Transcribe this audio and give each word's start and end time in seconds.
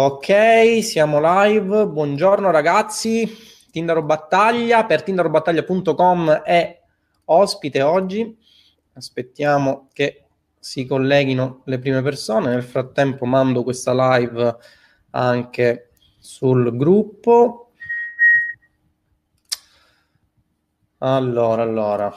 Ok, 0.00 0.80
siamo 0.84 1.18
live. 1.20 1.88
Buongiorno 1.88 2.52
ragazzi. 2.52 3.28
Tindaro 3.68 4.04
Battaglia 4.04 4.86
per 4.86 5.02
tindarobattaglia.com 5.02 6.42
è 6.44 6.80
ospite 7.24 7.82
oggi. 7.82 8.38
Aspettiamo 8.92 9.88
che 9.92 10.26
si 10.56 10.86
colleghino 10.86 11.62
le 11.64 11.80
prime 11.80 12.00
persone. 12.00 12.50
Nel 12.50 12.62
frattempo 12.62 13.24
mando 13.24 13.64
questa 13.64 13.92
live 13.92 14.56
anche 15.10 15.90
sul 16.20 16.76
gruppo. 16.76 17.72
Allora, 20.98 21.62
allora. 21.62 22.16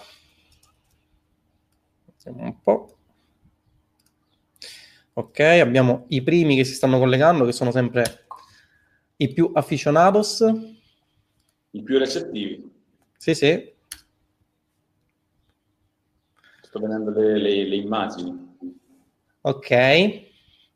Vediamo 2.05 2.43
un 2.43 2.61
po'. 2.61 3.00
Ok, 5.13 5.39
abbiamo 5.39 6.05
i 6.09 6.21
primi 6.21 6.55
che 6.55 6.63
si 6.63 6.73
stanno 6.73 6.97
collegando, 6.97 7.43
che 7.43 7.51
sono 7.51 7.71
sempre 7.71 8.27
i 9.17 9.33
più 9.33 9.51
aficionados. 9.53 10.41
I 11.71 11.83
più 11.83 11.97
recettivi. 11.97 12.71
Sì, 13.17 13.35
sì. 13.35 13.73
Sto 16.61 16.79
vedendo 16.79 17.11
le, 17.11 17.37
le, 17.37 17.67
le 17.67 17.75
immagini. 17.75 18.57
Ok. 19.41 20.29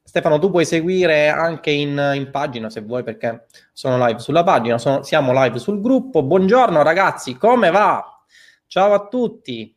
Stefano, 0.03 0.37
tu 0.37 0.51
puoi 0.51 0.65
seguire 0.65 1.29
anche 1.29 1.71
in, 1.71 2.11
in, 2.15 2.29
pagina 2.29 2.69
se 2.69 2.81
vuoi, 2.81 3.03
perché 3.03 3.47
sono 3.71 4.05
live 4.05 4.19
sulla 4.19 4.43
pagina, 4.43 4.77
sono, 4.77 5.01
siamo 5.03 5.31
live 5.33 5.57
sul 5.59 5.79
gruppo. 5.79 6.23
Buongiorno 6.23 6.83
ragazzi, 6.83 7.37
come 7.37 7.71
va? 7.71 8.23
Ciao 8.67 8.93
a 8.93 9.07
tutti. 9.07 9.73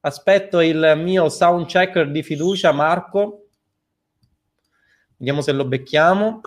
Aspetto 0.00 0.60
il 0.60 0.94
mio 0.96 1.28
sound 1.28 1.66
checker 1.66 2.10
di 2.10 2.22
fiducia, 2.22 2.70
Marco. 2.70 3.47
Vediamo 5.18 5.40
se 5.40 5.50
lo 5.50 5.64
becchiamo. 5.64 6.40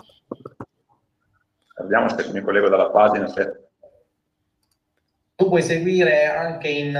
Vediamo 1.76 2.08
se 2.08 2.32
mi 2.32 2.40
collego 2.40 2.70
dalla 2.70 2.88
pagina. 2.88 3.28
Se... 3.28 3.68
Tu 5.36 5.46
puoi 5.46 5.62
seguire 5.62 6.26
anche 6.26 6.68
in... 6.68 6.98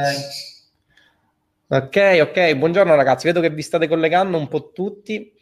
Ok, 1.68 2.18
ok, 2.20 2.54
buongiorno 2.56 2.94
ragazzi, 2.94 3.26
vedo 3.26 3.40
che 3.40 3.48
vi 3.48 3.62
state 3.62 3.88
collegando 3.88 4.36
un 4.36 4.48
po' 4.48 4.72
tutti. 4.72 5.34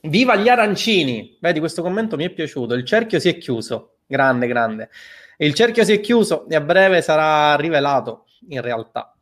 Viva 0.00 0.34
gli 0.36 0.48
arancini! 0.48 1.36
Vedi, 1.38 1.58
questo 1.58 1.82
commento 1.82 2.16
mi 2.16 2.24
è 2.24 2.30
piaciuto. 2.30 2.72
Il 2.72 2.86
cerchio 2.86 3.20
si 3.20 3.28
è 3.28 3.36
chiuso. 3.36 3.98
Grande, 4.06 4.46
grande. 4.46 4.88
Il 5.36 5.52
cerchio 5.52 5.84
si 5.84 5.92
è 5.92 6.00
chiuso 6.00 6.48
e 6.48 6.54
a 6.54 6.62
breve 6.62 7.02
sarà 7.02 7.54
rivelato 7.56 8.24
in 8.48 8.62
realtà. 8.62 9.14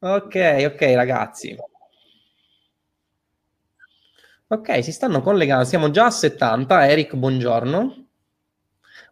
Ok, 0.00 0.66
ok 0.70 0.80
ragazzi. 0.94 1.56
Ok, 4.48 4.80
si 4.84 4.92
stanno 4.92 5.22
collegando, 5.22 5.64
siamo 5.64 5.90
già 5.90 6.04
a 6.04 6.10
70. 6.12 6.86
Eric, 6.88 7.16
buongiorno. 7.16 8.06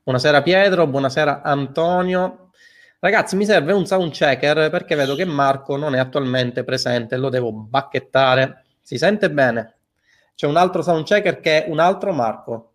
Buonasera 0.05 0.43
Pietro, 0.43 0.87
buonasera 0.87 1.43
Antonio. 1.43 2.51
Ragazzi, 3.01 3.35
mi 3.35 3.45
serve 3.45 3.73
un 3.73 3.85
sound 3.85 4.13
checker 4.13 4.71
perché 4.71 4.95
vedo 4.95 5.17
che 5.17 5.25
Marco 5.25 5.77
non 5.77 5.97
è 5.97 5.99
attualmente 5.99 6.63
presente, 6.63 7.17
lo 7.17 7.31
devo 7.31 7.51
bacchettare. 7.51 8.65
Si 8.81 8.97
sente 8.97 9.29
bene? 9.29 9.79
C'è 10.37 10.47
un 10.47 10.57
altro 10.57 10.83
sound 10.83 11.05
checker 11.05 11.41
che 11.41 11.65
è 11.65 11.69
un 11.69 11.81
altro 11.81 12.13
Marco. 12.13 12.75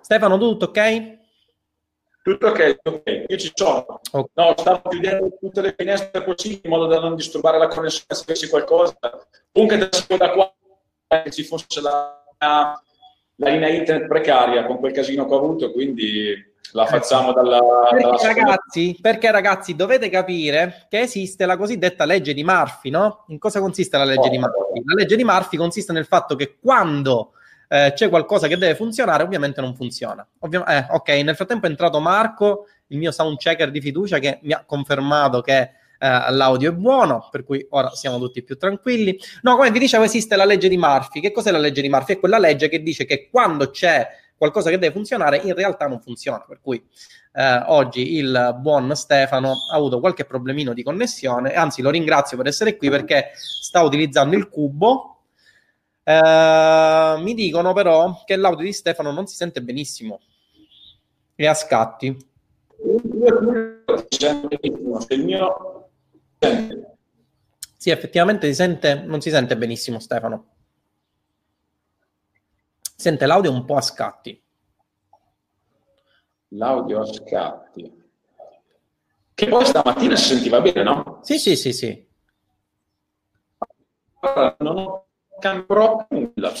Stefano, 0.00 0.36
tutto 0.36 0.64
ok? 0.64 1.18
Tutto 2.22 2.46
ok, 2.46 2.78
ok, 2.84 3.24
io 3.26 3.36
ci 3.36 3.50
sono. 3.52 4.00
Okay. 4.12 4.30
No, 4.34 4.54
stavo 4.56 4.88
chiudendo 4.88 5.36
tutte 5.40 5.60
le 5.60 5.74
finestre 5.76 6.22
possibili 6.22 6.60
in 6.62 6.70
modo 6.70 6.86
da 6.86 7.00
non 7.00 7.16
disturbare 7.16 7.58
la 7.58 7.66
connessione 7.66 8.14
se 8.14 8.22
avessi 8.22 8.48
qualcosa. 8.48 8.96
Comunque 9.50 9.88
da 10.16 10.30
qua 10.30 10.54
che 11.24 11.30
ci 11.32 11.42
fosse 11.42 11.80
la, 11.80 12.22
la, 12.38 12.80
linea 13.36 13.68
internet 13.68 14.06
precaria 14.06 14.64
con 14.66 14.78
quel 14.78 14.92
casino 14.92 15.26
che 15.26 15.34
ho 15.34 15.38
avuto, 15.38 15.72
quindi 15.72 16.32
la 16.74 16.86
facciamo 16.86 17.32
dalla... 17.32 17.58
Perché, 17.90 18.04
dalla 18.04 18.34
ragazzi, 18.34 18.98
perché 19.00 19.30
ragazzi 19.32 19.74
dovete 19.74 20.08
capire 20.08 20.86
che 20.88 21.00
esiste 21.00 21.44
la 21.44 21.56
cosiddetta 21.56 22.04
legge 22.04 22.34
di 22.34 22.44
Murphy, 22.44 22.90
no? 22.90 23.24
In 23.28 23.38
cosa 23.38 23.58
consiste 23.58 23.98
la 23.98 24.04
legge 24.04 24.28
oh, 24.28 24.30
di 24.30 24.38
Murphy? 24.38 24.82
La 24.84 24.94
legge 24.94 25.16
di 25.16 25.24
Murphy 25.24 25.56
consiste 25.56 25.92
nel 25.92 26.06
fatto 26.06 26.36
che 26.36 26.56
quando 26.60 27.32
eh, 27.72 27.92
c'è 27.94 28.10
qualcosa 28.10 28.48
che 28.48 28.58
deve 28.58 28.74
funzionare, 28.74 29.22
ovviamente 29.22 29.62
non 29.62 29.74
funziona. 29.74 30.26
Ovvi- 30.40 30.62
eh, 30.68 30.86
ok, 30.90 31.08
nel 31.08 31.34
frattempo 31.34 31.64
è 31.64 31.70
entrato 31.70 32.00
Marco, 32.00 32.66
il 32.88 32.98
mio 32.98 33.10
sound 33.10 33.38
checker 33.38 33.70
di 33.70 33.80
fiducia, 33.80 34.18
che 34.18 34.40
mi 34.42 34.52
ha 34.52 34.62
confermato 34.66 35.40
che 35.40 35.60
eh, 35.98 36.30
l'audio 36.32 36.70
è 36.70 36.74
buono, 36.74 37.28
per 37.30 37.44
cui 37.44 37.66
ora 37.70 37.88
siamo 37.94 38.18
tutti 38.18 38.42
più 38.42 38.58
tranquilli. 38.58 39.18
No, 39.40 39.56
come 39.56 39.70
vi 39.70 39.78
dicevo, 39.78 40.04
esiste 40.04 40.36
la 40.36 40.44
legge 40.44 40.68
di 40.68 40.76
Murphy. 40.76 41.20
Che 41.20 41.32
cos'è 41.32 41.50
la 41.50 41.56
legge 41.56 41.80
di 41.80 41.88
Murphy? 41.88 42.16
È 42.16 42.18
quella 42.18 42.38
legge 42.38 42.68
che 42.68 42.82
dice 42.82 43.06
che 43.06 43.30
quando 43.30 43.70
c'è 43.70 44.06
qualcosa 44.36 44.68
che 44.68 44.76
deve 44.76 44.92
funzionare, 44.92 45.38
in 45.38 45.54
realtà 45.54 45.86
non 45.86 46.02
funziona. 46.02 46.44
Per 46.46 46.60
cui 46.60 46.84
eh, 47.32 47.62
oggi 47.68 48.16
il 48.16 48.58
buon 48.60 48.94
Stefano 48.94 49.52
ha 49.72 49.74
avuto 49.74 49.98
qualche 49.98 50.26
problemino 50.26 50.74
di 50.74 50.82
connessione, 50.82 51.54
anzi 51.54 51.80
lo 51.80 51.88
ringrazio 51.88 52.36
per 52.36 52.48
essere 52.48 52.76
qui 52.76 52.90
perché 52.90 53.30
sta 53.34 53.80
utilizzando 53.80 54.36
il 54.36 54.50
cubo 54.50 55.11
eh, 56.04 57.14
mi 57.18 57.34
dicono 57.34 57.72
però 57.72 58.22
che 58.24 58.36
l'audio 58.36 58.64
di 58.64 58.72
Stefano 58.72 59.12
non 59.12 59.26
si 59.26 59.36
sente 59.36 59.62
benissimo 59.62 60.20
e 61.34 61.46
a 61.46 61.54
scatti. 61.54 62.16
Sì, 67.76 67.90
effettivamente 67.90 68.46
si 68.48 68.54
sente, 68.54 68.94
non 68.94 69.20
si 69.20 69.30
sente 69.30 69.56
benissimo 69.56 69.98
Stefano. 69.98 70.46
Sente 72.96 73.26
l'audio 73.26 73.50
un 73.50 73.64
po' 73.64 73.76
a 73.76 73.80
scatti. 73.80 74.40
L'audio 76.48 77.00
a 77.00 77.06
scatti. 77.06 78.00
Che 79.34 79.48
poi 79.48 79.64
stamattina 79.64 80.14
si 80.14 80.34
sentiva 80.34 80.60
bene, 80.60 80.82
no? 80.82 81.20
Sì, 81.22 81.38
sì, 81.38 81.56
sì, 81.56 81.72
sì. 81.72 82.10
non 84.58 84.76
ho 84.76 85.06
cambierò 85.42 86.06
nulla. 86.10 86.52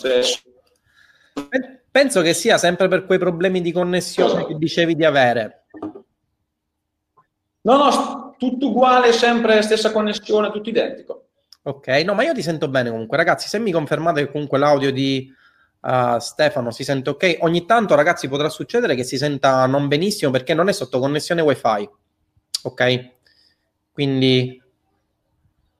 Penso 1.90 2.20
che 2.20 2.34
sia 2.34 2.58
sempre 2.58 2.88
per 2.88 3.06
quei 3.06 3.18
problemi 3.18 3.60
di 3.60 3.72
connessione 3.72 4.44
che 4.46 4.56
dicevi 4.56 4.96
di 4.96 5.04
avere. 5.04 5.66
No, 7.64 7.76
no, 7.76 8.34
tutto 8.38 8.68
uguale, 8.68 9.12
sempre 9.12 9.62
stessa 9.62 9.92
connessione, 9.92 10.50
tutto 10.50 10.68
identico. 10.68 11.28
Ok, 11.62 11.86
no, 12.04 12.14
ma 12.14 12.24
io 12.24 12.34
ti 12.34 12.42
sento 12.42 12.68
bene 12.68 12.90
comunque. 12.90 13.16
Ragazzi, 13.16 13.48
se 13.48 13.60
mi 13.60 13.70
confermate 13.70 14.24
che 14.24 14.32
comunque 14.32 14.58
l'audio 14.58 14.90
di 14.90 15.32
uh, 15.80 16.18
Stefano 16.18 16.72
si 16.72 16.82
sente 16.82 17.10
ok, 17.10 17.36
ogni 17.40 17.64
tanto, 17.64 17.94
ragazzi, 17.94 18.26
potrà 18.26 18.48
succedere 18.48 18.96
che 18.96 19.04
si 19.04 19.16
senta 19.16 19.64
non 19.66 19.86
benissimo 19.86 20.32
perché 20.32 20.54
non 20.54 20.68
è 20.68 20.72
sotto 20.72 20.98
connessione 20.98 21.40
wifi. 21.40 21.88
Ok? 22.64 23.10
Quindi 23.92 24.61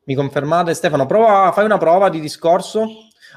mi 0.04 0.14
confermate? 0.14 0.74
Stefano, 0.74 1.06
prova, 1.06 1.52
fai 1.52 1.64
una 1.64 1.78
prova 1.78 2.08
di 2.08 2.20
discorso. 2.20 2.86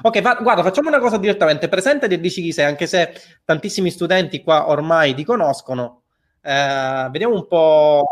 Ok, 0.02 0.20
fa, 0.20 0.34
guarda, 0.34 0.62
facciamo 0.62 0.88
una 0.88 0.98
cosa 0.98 1.16
direttamente. 1.16 1.68
Presenta 1.68 2.06
e 2.06 2.20
dici 2.20 2.42
chi 2.42 2.52
sei, 2.52 2.66
anche 2.66 2.86
se 2.86 3.12
tantissimi 3.44 3.90
studenti 3.90 4.42
qua 4.42 4.68
ormai 4.68 5.14
ti 5.14 5.24
conoscono. 5.24 6.02
Eh, 6.42 7.08
vediamo 7.10 7.34
un 7.34 7.46
po'. 7.46 8.04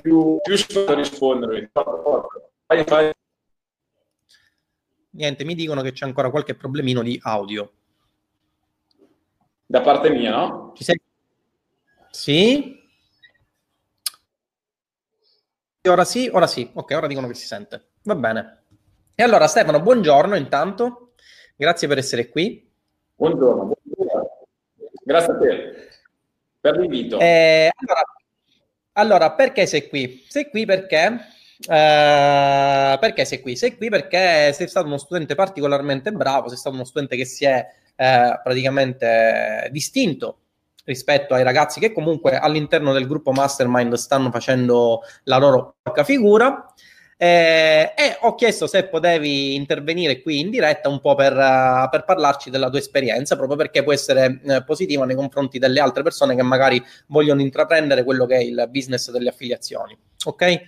Più, 0.00 0.38
più 0.66 0.84
a 0.86 0.94
rispondere. 0.94 1.70
Niente, 5.10 5.44
mi 5.44 5.54
dicono 5.54 5.82
che 5.82 5.92
c'è 5.92 6.04
ancora 6.06 6.30
qualche 6.30 6.54
problemino 6.54 7.02
di 7.02 7.18
audio. 7.22 7.72
Da 9.66 9.80
parte 9.80 10.10
mia, 10.10 10.30
no? 10.30 10.72
Ci 10.76 10.84
sei? 10.84 11.00
Sì? 12.10 12.83
Ora 15.86 16.04
sì, 16.04 16.30
ora 16.32 16.46
sì. 16.46 16.70
Ok, 16.72 16.92
ora 16.96 17.06
dicono 17.06 17.26
che 17.26 17.34
si 17.34 17.44
sente. 17.44 17.88
Va 18.04 18.14
bene. 18.14 18.62
E 19.14 19.22
allora 19.22 19.46
Stefano, 19.46 19.82
buongiorno 19.82 20.34
intanto. 20.34 21.12
Grazie 21.56 21.88
per 21.88 21.98
essere 21.98 22.30
qui. 22.30 22.66
Buongiorno, 23.14 23.64
buongiorno. 23.64 24.30
Grazie 25.04 25.32
a 25.32 25.36
te 25.36 25.88
per 26.58 26.78
l'invito. 26.78 27.18
Eh, 27.20 27.70
allora, 27.76 28.02
allora, 28.92 29.32
perché 29.32 29.66
sei 29.66 29.86
qui? 29.88 30.24
Sei 30.26 30.48
qui 30.48 30.64
perché... 30.64 31.20
Eh, 31.68 32.96
perché 32.98 33.26
sei 33.26 33.40
qui? 33.42 33.54
Sei 33.54 33.76
qui 33.76 33.90
perché 33.90 34.54
sei 34.54 34.66
stato 34.66 34.86
uno 34.86 34.96
studente 34.96 35.34
particolarmente 35.34 36.12
bravo, 36.12 36.48
sei 36.48 36.56
stato 36.56 36.76
uno 36.76 36.86
studente 36.86 37.16
che 37.16 37.26
si 37.26 37.44
è 37.44 37.62
eh, 37.94 38.40
praticamente 38.42 39.68
distinto 39.70 40.43
rispetto 40.84 41.34
ai 41.34 41.42
ragazzi 41.42 41.80
che 41.80 41.92
comunque 41.92 42.36
all'interno 42.38 42.92
del 42.92 43.06
gruppo 43.06 43.32
Mastermind 43.32 43.94
stanno 43.94 44.30
facendo 44.30 45.00
la 45.24 45.38
loro 45.38 45.76
porca 45.82 46.04
figura. 46.04 46.72
Eh, 47.16 47.92
e 47.96 48.16
ho 48.22 48.34
chiesto 48.34 48.66
se 48.66 48.88
potevi 48.88 49.54
intervenire 49.54 50.20
qui 50.20 50.40
in 50.40 50.50
diretta 50.50 50.88
un 50.88 51.00
po' 51.00 51.14
per, 51.14 51.32
uh, 51.32 51.88
per 51.88 52.04
parlarci 52.04 52.50
della 52.50 52.68
tua 52.68 52.80
esperienza, 52.80 53.36
proprio 53.36 53.56
perché 53.56 53.84
può 53.84 53.92
essere 53.92 54.40
uh, 54.42 54.64
positiva 54.64 55.04
nei 55.04 55.14
confronti 55.14 55.58
delle 55.58 55.80
altre 55.80 56.02
persone 56.02 56.34
che 56.34 56.42
magari 56.42 56.84
vogliono 57.06 57.40
intraprendere 57.40 58.02
quello 58.02 58.26
che 58.26 58.36
è 58.36 58.40
il 58.40 58.66
business 58.68 59.10
delle 59.10 59.28
affiliazioni. 59.28 59.96
Ok? 60.24 60.62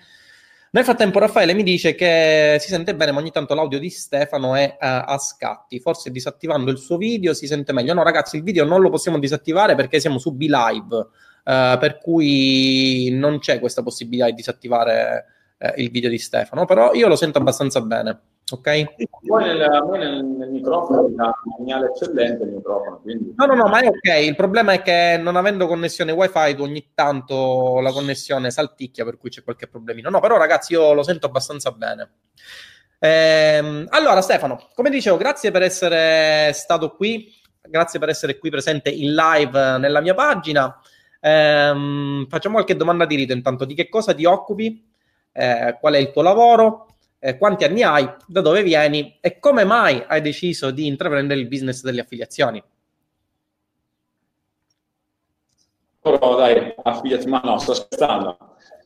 Nel 0.76 0.84
frattempo 0.84 1.19
Raffaele 1.19 1.55
mi 1.55 1.62
dice 1.62 1.94
che 1.94 2.58
si 2.61 2.69
sente 2.69 2.94
bene, 2.94 3.11
ma 3.11 3.20
ogni 3.20 3.31
tanto 3.31 3.55
l'audio 3.55 3.78
di 3.78 3.88
Stefano 3.88 4.55
è 4.55 4.76
uh, 4.78 5.05
a 5.06 5.17
scatti. 5.17 5.81
Forse 5.81 6.11
disattivando 6.11 6.70
il 6.70 6.76
suo 6.76 6.99
video 6.99 7.32
si 7.32 7.46
sente 7.46 7.73
meglio. 7.73 7.94
No, 7.94 8.02
ragazzi, 8.02 8.37
il 8.37 8.43
video 8.43 8.67
non 8.67 8.82
lo 8.82 8.90
possiamo 8.90 9.19
disattivare 9.19 9.75
perché 9.75 10.00
siamo 10.00 10.19
su 10.19 10.34
B-Live, 10.34 10.94
uh, 10.94 11.78
per 11.78 11.96
cui 11.99 13.08
non 13.11 13.38
c'è 13.38 13.58
questa 13.58 13.82
possibilità 13.82 14.26
di 14.26 14.34
disattivare 14.34 15.25
uh, 15.56 15.81
il 15.81 15.90
video 15.90 16.11
di 16.11 16.19
Stefano. 16.19 16.67
Però 16.67 16.93
io 16.93 17.08
lo 17.08 17.17
sento 17.17 17.38
abbastanza 17.38 17.81
bene. 17.81 18.20
Ok? 18.52 18.94
Poi 19.26 19.44
nel, 19.44 19.88
nel, 19.90 20.25
nel 20.25 20.50
microfono 20.50 21.00
ha 21.00 21.34
un 21.44 21.52
segnale 21.56 21.88
eccellente 21.88 22.44
il 22.44 22.50
microfono. 22.50 23.00
Quindi... 23.00 23.34
No, 23.37 23.46
no, 23.46 23.54
no, 23.54 23.66
ma 23.66 23.81
è 23.81 23.88
ok. 23.88 24.25
Il 24.25 24.37
problema 24.37 24.72
è 24.72 24.82
che 24.82 25.19
non 25.20 25.34
avendo 25.34 25.66
connessione 25.66 26.12
wifi 26.12 26.54
ogni 26.60 26.93
tanto 26.94 27.81
la 27.81 27.90
connessione 27.90 28.52
salticchia, 28.52 29.04
per 29.04 29.19
cui 29.19 29.31
c'è 29.31 29.43
qualche 29.43 29.66
problemino. 29.66 30.10
No, 30.10 30.20
però 30.20 30.37
ragazzi 30.37 30.75
io 30.75 30.93
lo 30.93 31.02
sento 31.02 31.26
abbastanza 31.26 31.72
bene. 31.72 32.10
Ehm, 33.00 33.87
allora 33.88 34.20
Stefano, 34.20 34.69
come 34.75 34.90
dicevo, 34.90 35.16
grazie 35.16 35.50
per 35.50 35.62
essere 35.62 36.52
stato 36.52 36.94
qui, 36.94 37.28
grazie 37.60 37.99
per 37.99 38.10
essere 38.10 38.38
qui 38.38 38.50
presente 38.50 38.90
in 38.90 39.12
live 39.12 39.78
nella 39.78 40.00
mia 40.00 40.14
pagina. 40.14 40.81
Ehm, 41.20 42.28
facciamo 42.28 42.54
qualche 42.54 42.76
domanda 42.76 43.06
di 43.06 43.16
rito 43.16 43.32
intanto. 43.32 43.64
Di 43.64 43.75
che 43.75 43.88
cosa 43.88 44.14
ti 44.14 44.25
occupi? 44.25 44.88
Eh, 45.32 45.76
qual 45.81 45.94
è 45.94 45.99
il 45.99 46.12
tuo 46.12 46.22
lavoro? 46.22 46.87
Eh, 47.26 47.38
quanti 47.38 47.64
anni 47.64 47.82
hai, 47.82 48.08
da 48.25 48.40
dove 48.40 48.62
vieni 48.62 49.19
e 49.20 49.40
come 49.40 49.64
mai 49.64 50.00
hai 50.06 50.20
deciso 50.20 50.70
di 50.70 50.87
intraprendere 50.87 51.40
il 51.40 51.49
business 51.49 51.82
delle 51.82 52.02
affiliazioni. 52.02 52.62
Però 56.00 56.37
dai, 56.37 56.73
affiliazioni, 56.84 57.32
ma 57.32 57.40
no, 57.43 57.58
sto 57.58 57.75
scherzando. 57.75 58.37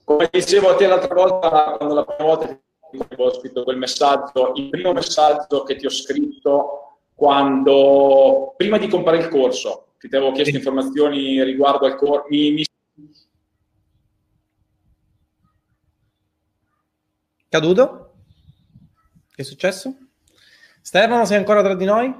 Come 0.04 0.30
dicevo 0.32 0.70
a 0.70 0.74
te 0.74 0.86
l'altra 0.86 1.14
volta, 1.14 1.76
quando 1.76 1.94
la 1.94 2.04
prima 2.04 2.24
volta 2.24 2.46
che 2.46 3.14
ho 3.14 3.34
scritto 3.34 3.62
quel 3.62 3.76
messaggio, 3.76 4.52
il 4.54 4.70
primo 4.70 4.94
messaggio 4.94 5.62
che 5.64 5.76
ti 5.76 5.84
ho 5.84 5.90
scritto 5.90 6.96
quando, 7.14 8.54
prima 8.56 8.78
di 8.78 8.88
comprare 8.88 9.18
il 9.18 9.28
corso, 9.28 9.88
che 9.98 10.08
ti 10.08 10.16
avevo 10.16 10.32
chiesto 10.32 10.56
informazioni 10.56 11.44
riguardo 11.44 11.84
al 11.84 11.96
corso, 11.96 12.24
mi, 12.30 12.52
mi 12.52 12.64
Caduto? 17.50 18.09
Che 19.40 19.46
è 19.46 19.48
successo? 19.48 19.96
Stefano, 20.82 21.24
sei 21.24 21.38
ancora 21.38 21.62
tra 21.62 21.74
di 21.74 21.86
noi? 21.86 22.14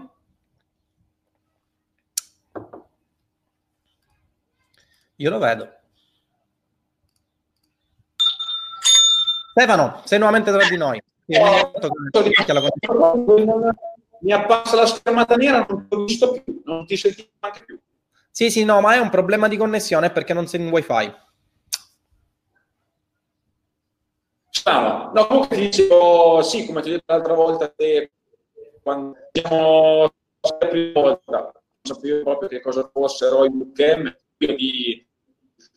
Io 5.17 5.29
lo 5.29 5.39
vedo. 5.39 5.71
Stefano, 9.51 10.01
sei 10.07 10.19
nuovamente 10.19 10.51
tra 10.51 10.67
di 10.67 10.79
noi. 10.79 10.99
Mi 14.21 14.33
appassa 14.33 14.77
la 14.77 14.87
schermata 14.87 15.37
nera, 15.37 15.67
non 15.69 15.87
ti 15.87 15.95
ho 15.95 16.05
visto 16.05 16.41
più, 16.41 16.63
non 16.65 16.87
ti 16.87 16.97
sentivo 16.97 17.29
anche 17.41 17.65
più. 17.67 17.79
Sì, 18.31 18.51
sì, 18.51 18.65
no, 18.65 18.81
ma 18.81 18.95
è 18.95 18.99
un 18.99 19.11
problema 19.11 19.47
di 19.47 19.59
connessione 19.59 20.11
perché 20.11 20.33
non 20.33 20.47
sei 20.47 20.63
in 20.63 20.71
wifi. 20.71 21.15
Stava. 24.71 25.11
No, 25.13 25.27
comunque 25.27 25.57
ti 25.57 25.63
dicevo, 25.63 26.43
sì, 26.43 26.65
come 26.65 26.81
ti 26.81 26.91
ho 26.91 26.93
detto 26.93 27.13
l'altra 27.13 27.35
volta, 27.35 27.69
te, 27.69 28.13
quando 28.81 29.17
siamo 29.33 30.03
la 30.03 30.67
prima 30.69 31.01
volta, 31.01 31.39
non 31.41 31.53
sapevo 31.83 32.23
proprio 32.23 32.49
che 32.49 32.61
cosa 32.61 32.89
fossero 32.93 33.45
i 33.45 33.51
bootcamp, 33.51 34.17
di, 34.37 35.05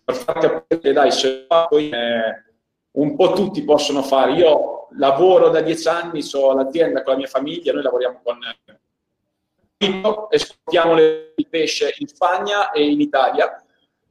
per 0.03 0.15
far 0.15 0.37
capire 0.37 0.79
che 0.79 0.93
dai, 0.93 1.11
se 1.11 1.47
poi 1.47 1.89
eh, 1.89 2.43
un 2.91 3.15
po' 3.15 3.33
tutti 3.33 3.63
possono 3.63 4.03
fare. 4.03 4.33
Io 4.33 4.89
lavoro 4.91 5.49
da 5.49 5.61
dieci 5.61 5.87
anni, 5.87 6.21
so 6.21 6.53
l'azienda 6.53 7.01
con 7.01 7.13
la 7.13 7.17
mia 7.17 7.27
famiglia, 7.27 7.73
noi 7.73 7.81
lavoriamo 7.81 8.21
con 8.23 8.37
esportiamo 10.29 10.93
il 10.93 11.47
pesce 11.49 11.95
in 11.97 12.07
Spagna 12.07 12.71
e 12.71 12.87
in 12.87 13.01
Italia. 13.01 13.59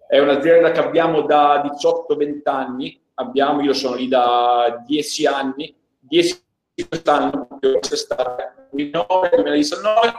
È 0.08 0.18
un'azienda 0.18 0.72
che 0.72 0.80
abbiamo 0.80 1.22
da 1.22 1.62
18-20 1.62 2.40
anni, 2.44 3.01
abbiamo, 3.14 3.62
io 3.62 3.72
sono 3.72 3.96
lì 3.96 4.08
da 4.08 4.82
dieci 4.86 5.26
anni, 5.26 5.74
dieci 5.98 6.40
quest'anno, 6.88 7.46
quest'estate, 7.60 8.68
2019, 8.70 10.12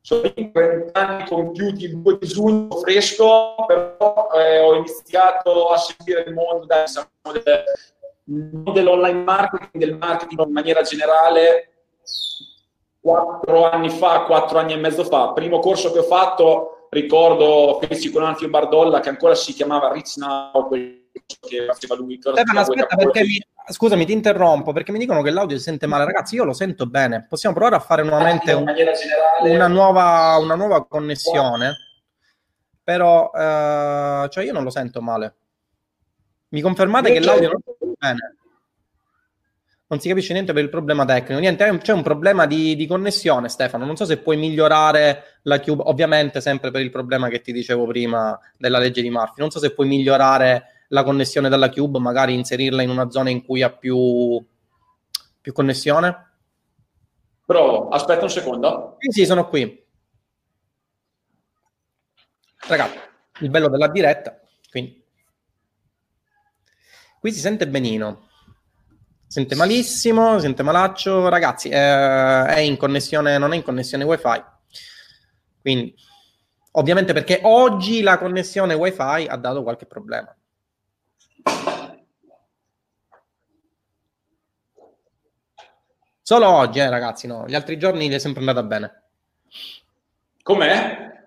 sono 0.00 0.30
in 0.34 0.52
30 0.52 1.00
anni 1.00 1.26
compiuti 1.26 1.84
il 1.84 1.98
2 1.98 2.18
di 2.18 2.26
giugno 2.26 2.76
fresco, 2.76 3.54
però 3.66 4.28
eh, 4.34 4.60
ho 4.60 4.74
iniziato 4.74 5.68
a 5.68 5.78
seguire 5.78 6.24
il 6.26 6.34
mondo 6.34 6.66
dai, 6.66 6.84
diciamo, 6.84 7.08
del, 7.32 7.64
dell'online 8.24 9.22
marketing, 9.22 9.82
del 9.82 9.96
marketing 9.96 10.44
in 10.44 10.52
maniera 10.52 10.82
generale, 10.82 11.70
quattro 13.00 13.70
anni 13.70 13.90
fa, 13.90 14.24
quattro 14.24 14.58
anni 14.58 14.74
e 14.74 14.76
mezzo 14.76 15.04
fa. 15.04 15.32
Primo 15.32 15.58
corso 15.58 15.90
che 15.92 16.00
ho 16.00 16.04
fatto, 16.04 16.88
ricordo 16.90 17.78
feci 17.86 18.10
con 18.10 18.24
Anzio 18.24 18.48
Bardolla, 18.48 19.00
che 19.00 19.08
ancora 19.08 19.34
si 19.34 19.52
chiamava 19.54 19.92
Rich 19.92 20.16
Now, 20.16 20.68
che 21.40 21.66
faceva 21.66 21.94
lui. 21.94 22.18
Stefano, 22.20 22.60
aspetta, 22.60 22.96
perché 22.96 23.22
mi, 23.22 23.40
scusami, 23.68 24.04
ti 24.04 24.12
interrompo 24.12 24.72
perché 24.72 24.92
mi 24.92 24.98
dicono 24.98 25.22
che 25.22 25.30
l'audio 25.30 25.56
si 25.56 25.62
sente 25.62 25.86
male. 25.86 26.04
Ragazzi, 26.04 26.34
io 26.34 26.44
lo 26.44 26.52
sento 26.52 26.86
bene. 26.86 27.26
Possiamo 27.28 27.54
provare 27.54 27.76
a 27.76 27.80
fare 27.80 28.02
nuovamente 28.02 28.52
un, 28.52 28.72
una, 29.42 29.68
nuova, 29.68 30.36
una 30.38 30.54
nuova 30.54 30.86
connessione. 30.86 31.76
Però, 32.82 33.30
uh, 33.32 34.28
cioè, 34.28 34.44
io 34.44 34.52
non 34.52 34.62
lo 34.62 34.70
sento 34.70 35.00
male. 35.00 35.34
Mi 36.48 36.60
confermate 36.60 37.08
io 37.08 37.14
che 37.14 37.26
l'audio 37.26 37.48
non 37.48 37.60
lo 37.64 37.76
sento 37.78 37.96
bene? 37.98 38.36
Non 39.86 40.00
si 40.00 40.08
capisce 40.08 40.32
niente 40.32 40.52
per 40.52 40.62
il 40.62 40.70
problema 40.70 41.04
tecnico. 41.04 41.40
Niente, 41.40 41.78
c'è 41.78 41.92
un 41.92 42.02
problema 42.02 42.46
di, 42.46 42.74
di, 42.74 42.86
connessione, 42.86 43.48
Stefano. 43.48 43.84
Non 43.84 43.96
so 43.96 44.04
se 44.04 44.18
puoi 44.18 44.36
migliorare 44.36 45.40
la 45.42 45.60
Cube, 45.60 45.82
ovviamente 45.86 46.40
sempre 46.40 46.70
per 46.70 46.80
il 46.80 46.90
problema 46.90 47.28
che 47.28 47.40
ti 47.40 47.52
dicevo 47.52 47.86
prima 47.86 48.38
della 48.58 48.78
legge 48.78 49.02
di 49.02 49.10
Murphy. 49.10 49.40
Non 49.40 49.50
so 49.50 49.58
se 49.58 49.72
puoi 49.72 49.86
migliorare 49.86 50.73
la 50.94 51.02
connessione 51.02 51.48
dalla 51.48 51.70
Cube, 51.70 51.98
magari 51.98 52.34
inserirla 52.34 52.80
in 52.80 52.88
una 52.88 53.10
zona 53.10 53.28
in 53.28 53.44
cui 53.44 53.62
ha 53.62 53.70
più, 53.70 54.42
più 55.40 55.52
connessione? 55.52 56.36
Provo, 57.44 57.88
aspetta 57.88 58.22
un 58.22 58.30
secondo. 58.30 58.94
Sì, 59.00 59.10
sì, 59.10 59.26
sono 59.26 59.48
qui. 59.48 59.84
Ragazzi, 62.68 62.98
il 63.40 63.50
bello 63.50 63.68
della 63.68 63.88
diretta, 63.88 64.40
quindi. 64.70 65.04
Qui 67.18 67.32
si 67.32 67.40
sente 67.40 67.66
benino. 67.66 68.28
Sente 69.26 69.56
malissimo, 69.56 70.38
sente 70.38 70.62
malaccio. 70.62 71.28
Ragazzi, 71.28 71.70
eh, 71.70 72.46
è 72.46 72.58
in 72.60 72.76
connessione, 72.76 73.36
non 73.36 73.52
è 73.52 73.56
in 73.56 73.62
connessione 73.62 74.04
wifi. 74.04 74.44
Quindi, 75.60 75.92
ovviamente 76.72 77.12
perché 77.12 77.40
oggi 77.42 78.00
la 78.02 78.16
connessione 78.16 78.74
wifi 78.74 79.26
ha 79.26 79.36
dato 79.36 79.64
qualche 79.64 79.86
problema. 79.86 80.34
Solo 86.26 86.48
oggi, 86.48 86.78
eh, 86.78 86.88
ragazzi, 86.88 87.26
no. 87.26 87.44
Gli 87.46 87.54
altri 87.54 87.76
giorni 87.78 88.08
gli 88.08 88.14
è 88.14 88.18
sempre 88.18 88.40
andata 88.40 88.62
bene. 88.62 89.02
Com'è? 90.42 91.26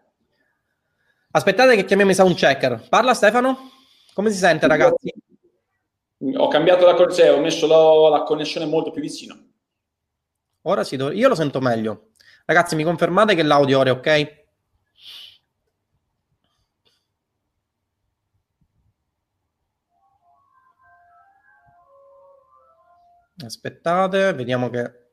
Aspettate 1.30 1.76
che 1.76 1.86
chiamiamo 1.86 2.10
i 2.10 2.16
sound 2.16 2.34
checker. 2.34 2.88
Parla 2.90 3.14
Stefano? 3.14 3.70
Come 4.16 4.32
si 4.32 4.38
sente, 4.38 4.68
ragazzi? 4.68 5.14
Ho 6.38 6.48
cambiato 6.48 6.88
la 6.88 6.96
connessione, 6.96 7.30
ho 7.30 7.40
messo 7.40 7.68
la, 7.68 8.18
la, 8.18 8.24
connessione 8.24 8.66
molto 8.66 8.90
più 8.90 9.04
vicino. 9.04 9.38
Ora 10.64 10.84
sì, 10.84 10.96
io 10.96 11.28
lo 11.28 11.36
sento 11.36 11.60
meglio. 11.60 12.14
Ragazzi, 12.46 12.76
mi 12.76 12.84
confermate 12.84 13.36
che 13.36 13.44
l'audio 13.44 13.78
ora 13.78 13.92
è 13.92 13.94
ok? 13.94 14.46
Aspettate, 23.44 24.34
vediamo 24.34 24.70
che 24.70 25.06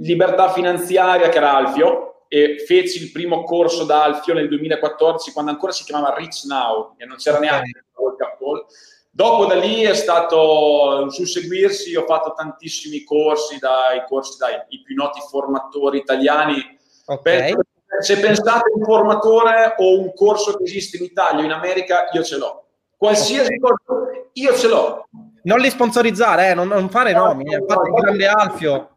libertà 0.00 0.50
finanziaria, 0.50 1.28
che 1.28 1.36
era 1.36 1.54
Alfio, 1.54 2.24
e 2.28 2.64
feci 2.66 3.02
il 3.02 3.12
primo 3.12 3.44
corso 3.44 3.84
da 3.84 4.04
Alfio 4.04 4.32
nel 4.32 4.48
2014 4.48 5.32
quando 5.32 5.50
ancora 5.50 5.70
si 5.70 5.84
chiamava 5.84 6.14
Rich 6.16 6.44
Now 6.46 6.94
e 6.96 7.04
non 7.04 7.18
c'era 7.18 7.36
okay. 7.36 7.48
neanche 7.48 7.68
il 7.78 8.14
Capol. 8.16 8.64
Dopo 9.10 9.44
da 9.44 9.54
lì 9.54 9.82
è 9.82 9.94
stato 9.94 11.00
un 11.02 11.10
susseguirsi, 11.10 11.94
ho 11.94 12.04
fatto 12.06 12.32
tantissimi 12.32 13.04
corsi, 13.04 13.58
dai 13.58 14.02
corsi 14.08 14.38
dai 14.38 14.54
i 14.70 14.82
più 14.82 14.96
noti 14.96 15.20
formatori 15.28 15.98
italiani. 15.98 16.56
Okay. 17.04 17.54
Se 18.00 18.18
pensate 18.18 18.72
un 18.74 18.84
formatore 18.84 19.74
o 19.76 19.98
un 19.98 20.12
corso 20.14 20.56
che 20.56 20.64
esiste 20.64 20.96
in 20.96 21.04
Italia 21.04 21.40
o 21.40 21.44
in 21.44 21.52
America, 21.52 22.08
io 22.12 22.22
ce 22.22 22.36
l'ho. 22.36 22.64
Qualsiasi 22.96 23.58
corso, 23.58 24.30
io 24.32 24.54
ce 24.56 24.68
l'ho. 24.68 25.08
Non 25.42 25.58
li 25.58 25.68
sponsorizzare, 25.68 26.50
eh, 26.50 26.54
non, 26.54 26.68
non, 26.68 26.88
fare 26.88 27.12
no, 27.12 27.26
nomi, 27.26 27.44
no, 27.44 27.58
infatti 27.58 27.90
no, 27.90 27.94
grande 27.96 28.26
Alfio 28.26 28.88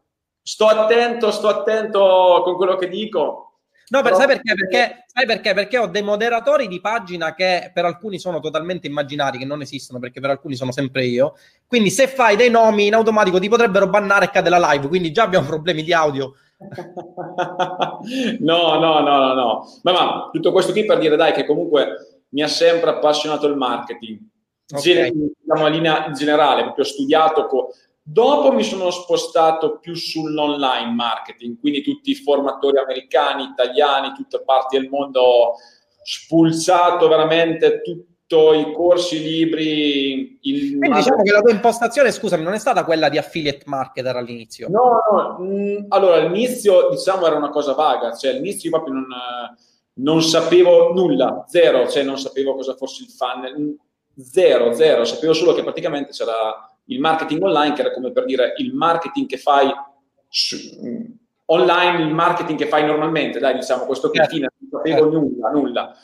sto 0.48 0.66
attento, 0.66 1.30
sto 1.30 1.48
attento 1.48 2.40
con 2.42 2.56
quello 2.56 2.76
che 2.76 2.88
dico. 2.88 3.44
No, 3.90 4.00
per, 4.00 4.14
sai, 4.14 4.26
perché? 4.26 4.54
Perché, 4.54 5.04
sai 5.06 5.26
perché? 5.26 5.52
Perché 5.52 5.78
ho 5.78 5.86
dei 5.86 6.02
moderatori 6.02 6.68
di 6.68 6.80
pagina 6.80 7.34
che 7.34 7.70
per 7.72 7.84
alcuni 7.84 8.18
sono 8.18 8.40
totalmente 8.40 8.86
immaginari, 8.86 9.36
che 9.36 9.44
non 9.44 9.60
esistono, 9.60 9.98
perché 9.98 10.20
per 10.20 10.30
alcuni 10.30 10.56
sono 10.56 10.72
sempre 10.72 11.04
io. 11.04 11.34
Quindi 11.66 11.90
se 11.90 12.06
fai 12.06 12.36
dei 12.36 12.48
nomi 12.48 12.86
in 12.86 12.94
automatico 12.94 13.38
ti 13.38 13.48
potrebbero 13.48 13.88
bannare 13.88 14.26
e 14.26 14.30
cade 14.30 14.48
la 14.48 14.72
live, 14.72 14.88
quindi 14.88 15.12
già 15.12 15.24
abbiamo 15.24 15.46
problemi 15.46 15.82
di 15.82 15.92
audio. 15.92 16.34
No, 18.40 18.78
no, 18.78 19.00
no, 19.00 19.18
no, 19.18 19.34
no. 19.34 19.66
Ma, 19.82 19.92
ma 19.92 20.28
tutto 20.32 20.52
questo 20.52 20.72
qui 20.72 20.84
per 20.84 20.98
dire, 20.98 21.16
dai, 21.16 21.32
che 21.32 21.46
comunque 21.46 22.24
mi 22.30 22.42
ha 22.42 22.48
sempre 22.48 22.90
appassionato 22.90 23.46
il 23.46 23.56
marketing. 23.56 24.18
Okay. 24.70 24.82
Gen- 24.82 25.32
diciamo, 25.40 25.68
linea 25.68 26.10
generale, 26.10 26.64
proprio 26.64 26.84
studiato 26.84 27.46
co- 27.46 27.72
Dopo 28.10 28.52
mi 28.52 28.62
sono 28.62 28.90
spostato 28.90 29.78
più 29.80 29.94
sull'online 29.94 30.92
marketing, 30.92 31.60
quindi 31.60 31.82
tutti 31.82 32.12
i 32.12 32.14
formatori 32.14 32.78
americani, 32.78 33.44
italiani, 33.44 34.14
tutte 34.14 34.42
parti 34.44 34.78
del 34.78 34.88
mondo, 34.88 35.20
ho 35.20 35.54
spulsato 36.02 37.06
veramente 37.06 37.82
tutti 38.28 38.58
i 38.58 38.72
corsi, 38.74 39.22
libri. 39.22 40.38
Il 40.42 40.78
Quindi 40.78 40.98
diciamo 40.98 41.22
che 41.22 41.32
la 41.32 41.40
tua 41.40 41.50
impostazione, 41.50 42.12
scusami, 42.12 42.44
non 42.44 42.52
è 42.52 42.58
stata 42.58 42.84
quella 42.84 43.08
di 43.08 43.16
affiliate 43.16 43.62
marketer 43.64 44.14
all'inizio? 44.14 44.68
No, 44.68 45.02
no, 45.10 45.44
mh, 45.44 45.86
allora 45.88 46.16
all'inizio 46.16 46.90
diciamo 46.90 47.26
era 47.26 47.36
una 47.36 47.48
cosa 47.48 47.72
vaga, 47.72 48.14
cioè 48.14 48.32
all'inizio 48.32 48.70
proprio 48.70 48.94
non, 48.94 49.06
non 49.94 50.22
sapevo 50.22 50.92
nulla, 50.92 51.44
zero, 51.48 51.88
cioè 51.88 52.02
non 52.02 52.18
sapevo 52.18 52.54
cosa 52.54 52.74
fosse 52.74 53.04
il 53.04 53.08
funnel, 53.08 53.76
zero, 54.20 54.74
zero, 54.74 55.04
sapevo 55.04 55.32
solo 55.32 55.54
che 55.54 55.62
praticamente 55.62 56.12
c'era 56.12 56.70
il 56.84 57.00
marketing 57.00 57.42
online, 57.42 57.74
che 57.74 57.80
era 57.80 57.92
come 57.92 58.12
per 58.12 58.26
dire 58.26 58.54
il 58.58 58.74
marketing 58.74 59.26
che 59.26 59.38
fai 59.38 59.70
su, 60.28 60.56
online, 61.46 62.02
il 62.02 62.14
marketing 62.14 62.58
che 62.58 62.66
fai 62.66 62.84
normalmente, 62.84 63.38
dai, 63.38 63.54
diciamo, 63.54 63.84
questo 63.84 64.10
qui, 64.10 64.18
certo. 64.18 64.38
non 64.38 64.48
sapevo 64.70 65.02
certo. 65.02 65.18
nulla, 65.18 65.50
nulla. 65.50 65.96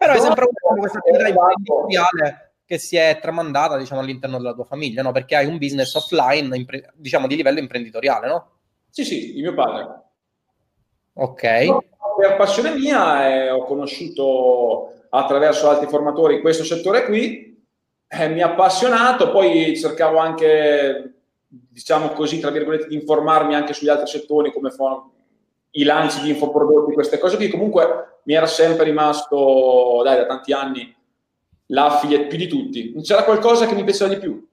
Però 0.00 0.14
è 0.14 0.18
sempre 0.18 0.48
un 0.48 0.78
questa 0.78 0.98
attività 0.98 1.28
imprenditoriale 1.28 2.52
che 2.64 2.78
si 2.78 2.96
è 2.96 3.18
tramandata, 3.20 3.76
diciamo, 3.76 4.00
all'interno 4.00 4.38
della 4.38 4.54
tua 4.54 4.64
famiglia, 4.64 5.02
no? 5.02 5.12
Perché 5.12 5.36
hai 5.36 5.44
un 5.44 5.58
business 5.58 5.94
offline, 5.94 6.56
impre- 6.56 6.90
diciamo, 6.94 7.26
di 7.26 7.36
livello 7.36 7.58
imprenditoriale, 7.58 8.26
no? 8.26 8.50
Sì, 8.88 9.04
sì, 9.04 9.34
di 9.34 9.42
mio 9.42 9.52
padre. 9.52 10.02
Ok. 11.12 11.42
No, 11.66 11.84
per 12.18 12.36
passione 12.36 12.72
mia 12.72 13.28
eh, 13.28 13.50
ho 13.50 13.64
conosciuto 13.64 14.94
attraverso 15.10 15.68
altri 15.68 15.88
formatori 15.88 16.40
questo 16.40 16.64
settore 16.64 17.04
qui 17.04 17.62
eh, 18.06 18.28
mi 18.28 18.40
ha 18.40 18.52
appassionato, 18.52 19.30
poi 19.30 19.76
cercavo 19.76 20.16
anche, 20.16 21.24
diciamo 21.46 22.08
così, 22.08 22.40
tra 22.40 22.50
virgolette, 22.50 22.88
di 22.88 22.94
informarmi 22.94 23.54
anche 23.54 23.74
sugli 23.74 23.90
altri 23.90 24.06
settori 24.06 24.50
come 24.50 24.70
fanno 24.70 25.12
i 25.72 25.82
lanci 25.82 26.22
di 26.22 26.30
infoprodotti, 26.30 26.94
queste 26.94 27.18
cose 27.18 27.36
qui. 27.36 27.50
Comunque 27.50 28.09
mi 28.24 28.34
era 28.34 28.46
sempre 28.46 28.84
rimasto, 28.84 30.02
dai, 30.04 30.16
da 30.16 30.26
tanti 30.26 30.52
anni, 30.52 30.94
l'affiliate 31.66 32.26
più 32.26 32.38
di 32.38 32.46
tutti. 32.46 32.94
C'era 33.02 33.24
qualcosa 33.24 33.66
che 33.66 33.74
mi 33.74 33.84
piaceva 33.84 34.12
di 34.12 34.20
più. 34.20 34.48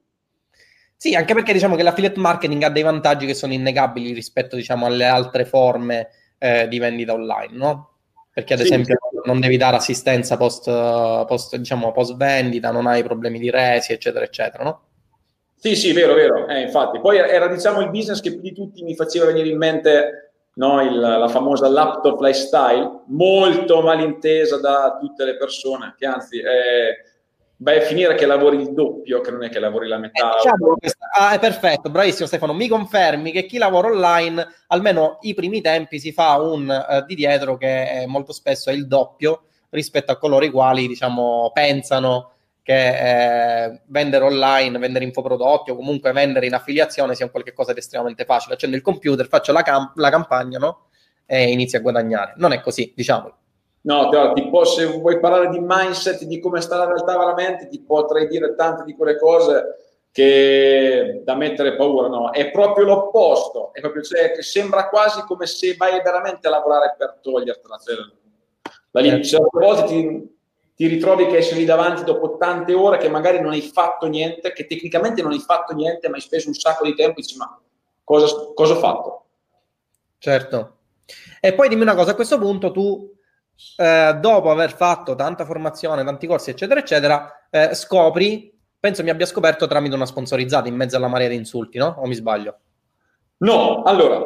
Sì, 0.96 1.14
anche 1.14 1.34
perché 1.34 1.52
diciamo 1.52 1.76
che 1.76 1.82
l'affiliate 1.82 2.18
marketing 2.18 2.62
ha 2.64 2.70
dei 2.70 2.82
vantaggi 2.82 3.26
che 3.26 3.34
sono 3.34 3.52
innegabili 3.52 4.12
rispetto, 4.12 4.56
diciamo, 4.56 4.86
alle 4.86 5.04
altre 5.04 5.44
forme 5.44 6.08
eh, 6.38 6.66
di 6.68 6.78
vendita 6.78 7.12
online, 7.12 7.56
no? 7.56 7.98
perché 8.38 8.54
ad 8.54 8.60
sì, 8.60 8.66
esempio 8.66 8.98
sì. 9.10 9.18
non 9.24 9.40
devi 9.40 9.56
dare 9.56 9.74
assistenza 9.74 10.36
post, 10.36 10.66
post, 11.26 11.56
diciamo, 11.56 11.90
post 11.90 12.16
vendita, 12.16 12.70
non 12.70 12.86
hai 12.86 13.02
problemi 13.02 13.40
di 13.40 13.50
resi, 13.50 13.92
eccetera, 13.92 14.24
eccetera, 14.24 14.62
no? 14.62 14.82
Sì, 15.56 15.74
sì, 15.74 15.92
vero, 15.92 16.14
vero, 16.14 16.46
eh, 16.46 16.60
infatti. 16.60 17.00
Poi 17.00 17.16
era, 17.16 17.48
diciamo, 17.48 17.80
il 17.80 17.90
business 17.90 18.20
che 18.20 18.30
più 18.30 18.40
di 18.40 18.52
tutti 18.52 18.84
mi 18.84 18.94
faceva 18.94 19.26
venire 19.26 19.48
in 19.48 19.58
mente 19.58 20.27
no, 20.58 20.82
il, 20.82 20.98
la 20.98 21.28
famosa 21.28 21.68
laptop 21.68 22.20
lifestyle, 22.20 23.02
molto 23.06 23.80
malintesa 23.80 24.60
da 24.60 24.96
tutte 25.00 25.24
le 25.24 25.36
persone, 25.36 25.94
che 25.96 26.06
anzi... 26.06 26.38
Eh, 26.38 27.06
vai 27.60 27.78
a 27.78 27.80
finire 27.80 28.14
che 28.14 28.26
lavori 28.26 28.60
il 28.60 28.72
doppio, 28.72 29.20
che 29.20 29.30
non 29.30 29.42
è 29.42 29.48
che 29.48 29.58
lavori 29.58 29.88
la 29.88 29.98
metà. 29.98 30.32
Eh, 30.32 30.36
diciamo 30.36 30.76
ah, 31.18 31.32
è 31.32 31.38
perfetto, 31.38 31.90
bravissimo 31.90 32.26
Stefano. 32.26 32.52
Mi 32.52 32.68
confermi 32.68 33.32
che 33.32 33.46
chi 33.46 33.58
lavora 33.58 33.88
online, 33.88 34.46
almeno 34.68 35.18
i 35.22 35.34
primi 35.34 35.60
tempi, 35.60 35.98
si 35.98 36.12
fa 36.12 36.40
un 36.40 36.68
uh, 36.68 37.04
di 37.04 37.14
dietro 37.14 37.56
che 37.56 38.04
molto 38.06 38.32
spesso 38.32 38.70
è 38.70 38.72
il 38.72 38.86
doppio 38.86 39.42
rispetto 39.70 40.12
a 40.12 40.18
coloro 40.18 40.44
i 40.44 40.50
quali, 40.50 40.86
diciamo, 40.86 41.50
pensano 41.52 42.32
che 42.68 43.64
eh, 43.64 43.80
vendere 43.86 44.26
online, 44.26 44.78
vendere 44.78 45.06
infoprodotti 45.06 45.70
o 45.70 45.74
comunque 45.74 46.12
vendere 46.12 46.44
in 46.44 46.52
affiliazione 46.52 47.14
sia 47.14 47.24
un 47.24 47.30
qualche 47.30 47.54
cosa 47.54 47.72
di 47.72 47.78
estremamente 47.78 48.26
facile. 48.26 48.52
Accendo 48.52 48.76
il 48.76 48.82
computer, 48.82 49.26
faccio 49.26 49.52
la, 49.52 49.62
cam- 49.62 49.92
la 49.94 50.10
campagna, 50.10 50.58
no? 50.58 50.88
E 51.24 51.50
inizio 51.50 51.78
a 51.78 51.80
guadagnare. 51.80 52.34
Non 52.36 52.52
è 52.52 52.60
così, 52.60 52.92
diciamo. 52.94 53.32
No, 53.80 54.10
tipo, 54.34 54.66
se 54.66 54.84
vuoi 54.84 55.18
parlare 55.18 55.48
di 55.48 55.60
mindset, 55.60 56.24
di 56.24 56.38
come 56.40 56.60
sta 56.60 56.76
la 56.76 56.84
realtà 56.84 57.16
veramente, 57.16 57.68
ti 57.68 57.80
potrei 57.80 58.28
dire 58.28 58.54
tante 58.54 58.84
di 58.84 58.94
quelle 58.94 59.16
cose 59.16 60.02
che 60.12 61.22
da 61.24 61.34
mettere 61.36 61.74
paura, 61.74 62.08
no, 62.08 62.32
è 62.32 62.50
proprio 62.50 62.84
l'opposto, 62.84 63.72
è 63.72 63.80
proprio, 63.80 64.02
cioè, 64.02 64.32
che 64.32 64.42
sembra 64.42 64.90
quasi 64.90 65.22
come 65.22 65.46
se 65.46 65.74
vai 65.74 66.02
veramente 66.02 66.46
a 66.48 66.50
lavorare 66.50 66.94
per 66.98 67.18
togliertela. 67.22 67.78
Cioè, 67.78 69.00
lì, 69.00 69.08
certo. 69.08 69.26
certe 69.26 69.58
volte 69.58 69.84
ti, 69.86 70.37
ti 70.78 70.86
ritrovi 70.86 71.26
che 71.26 71.42
sei 71.42 71.58
lì 71.58 71.64
davanti 71.64 72.04
dopo 72.04 72.36
tante 72.36 72.72
ore 72.72 72.98
che 72.98 73.08
magari 73.08 73.40
non 73.40 73.50
hai 73.50 73.62
fatto 73.62 74.06
niente, 74.06 74.52
che 74.52 74.64
tecnicamente 74.64 75.22
non 75.22 75.32
hai 75.32 75.40
fatto 75.40 75.74
niente, 75.74 76.08
ma 76.08 76.14
hai 76.14 76.20
speso 76.20 76.46
un 76.46 76.54
sacco 76.54 76.84
di 76.84 76.94
tempo 76.94 77.18
e 77.18 77.22
dici, 77.22 77.36
ma 77.36 77.60
cosa, 78.04 78.32
cosa 78.54 78.74
ho 78.74 78.76
fatto? 78.76 79.24
Certo. 80.18 80.76
E 81.40 81.52
poi 81.52 81.68
dimmi 81.68 81.82
una 81.82 81.96
cosa, 81.96 82.12
a 82.12 82.14
questo 82.14 82.38
punto 82.38 82.70
tu 82.70 83.12
eh, 83.76 84.18
dopo 84.20 84.52
aver 84.52 84.72
fatto 84.72 85.16
tanta 85.16 85.44
formazione, 85.44 86.04
tanti 86.04 86.28
corsi, 86.28 86.50
eccetera, 86.50 86.78
eccetera, 86.78 87.48
eh, 87.50 87.74
scopri, 87.74 88.56
penso 88.78 89.02
mi 89.02 89.10
abbia 89.10 89.26
scoperto 89.26 89.66
tramite 89.66 89.96
una 89.96 90.06
sponsorizzata 90.06 90.68
in 90.68 90.76
mezzo 90.76 90.96
alla 90.96 91.08
marea 91.08 91.26
di 91.26 91.34
insulti, 91.34 91.78
no? 91.78 91.96
O 91.98 92.06
mi 92.06 92.14
sbaglio? 92.14 92.56
No, 93.38 93.82
allora, 93.82 94.22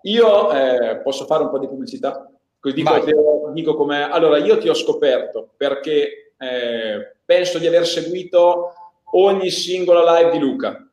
io 0.00 0.50
eh, 0.50 0.96
posso 1.02 1.26
fare 1.26 1.42
un 1.42 1.50
po' 1.50 1.58
di 1.58 1.68
pubblicità? 1.68 2.26
Dico, 2.62 3.50
dico 3.52 3.74
come... 3.74 4.10
Allora, 4.10 4.38
io 4.38 4.58
ti 4.58 4.68
ho 4.68 4.74
scoperto 4.74 5.50
perché 5.56 6.34
eh, 6.36 7.16
penso 7.24 7.58
di 7.58 7.66
aver 7.66 7.86
seguito 7.86 8.72
ogni 9.12 9.50
singola 9.50 10.18
live 10.18 10.30
di 10.30 10.38
Luca. 10.38 10.88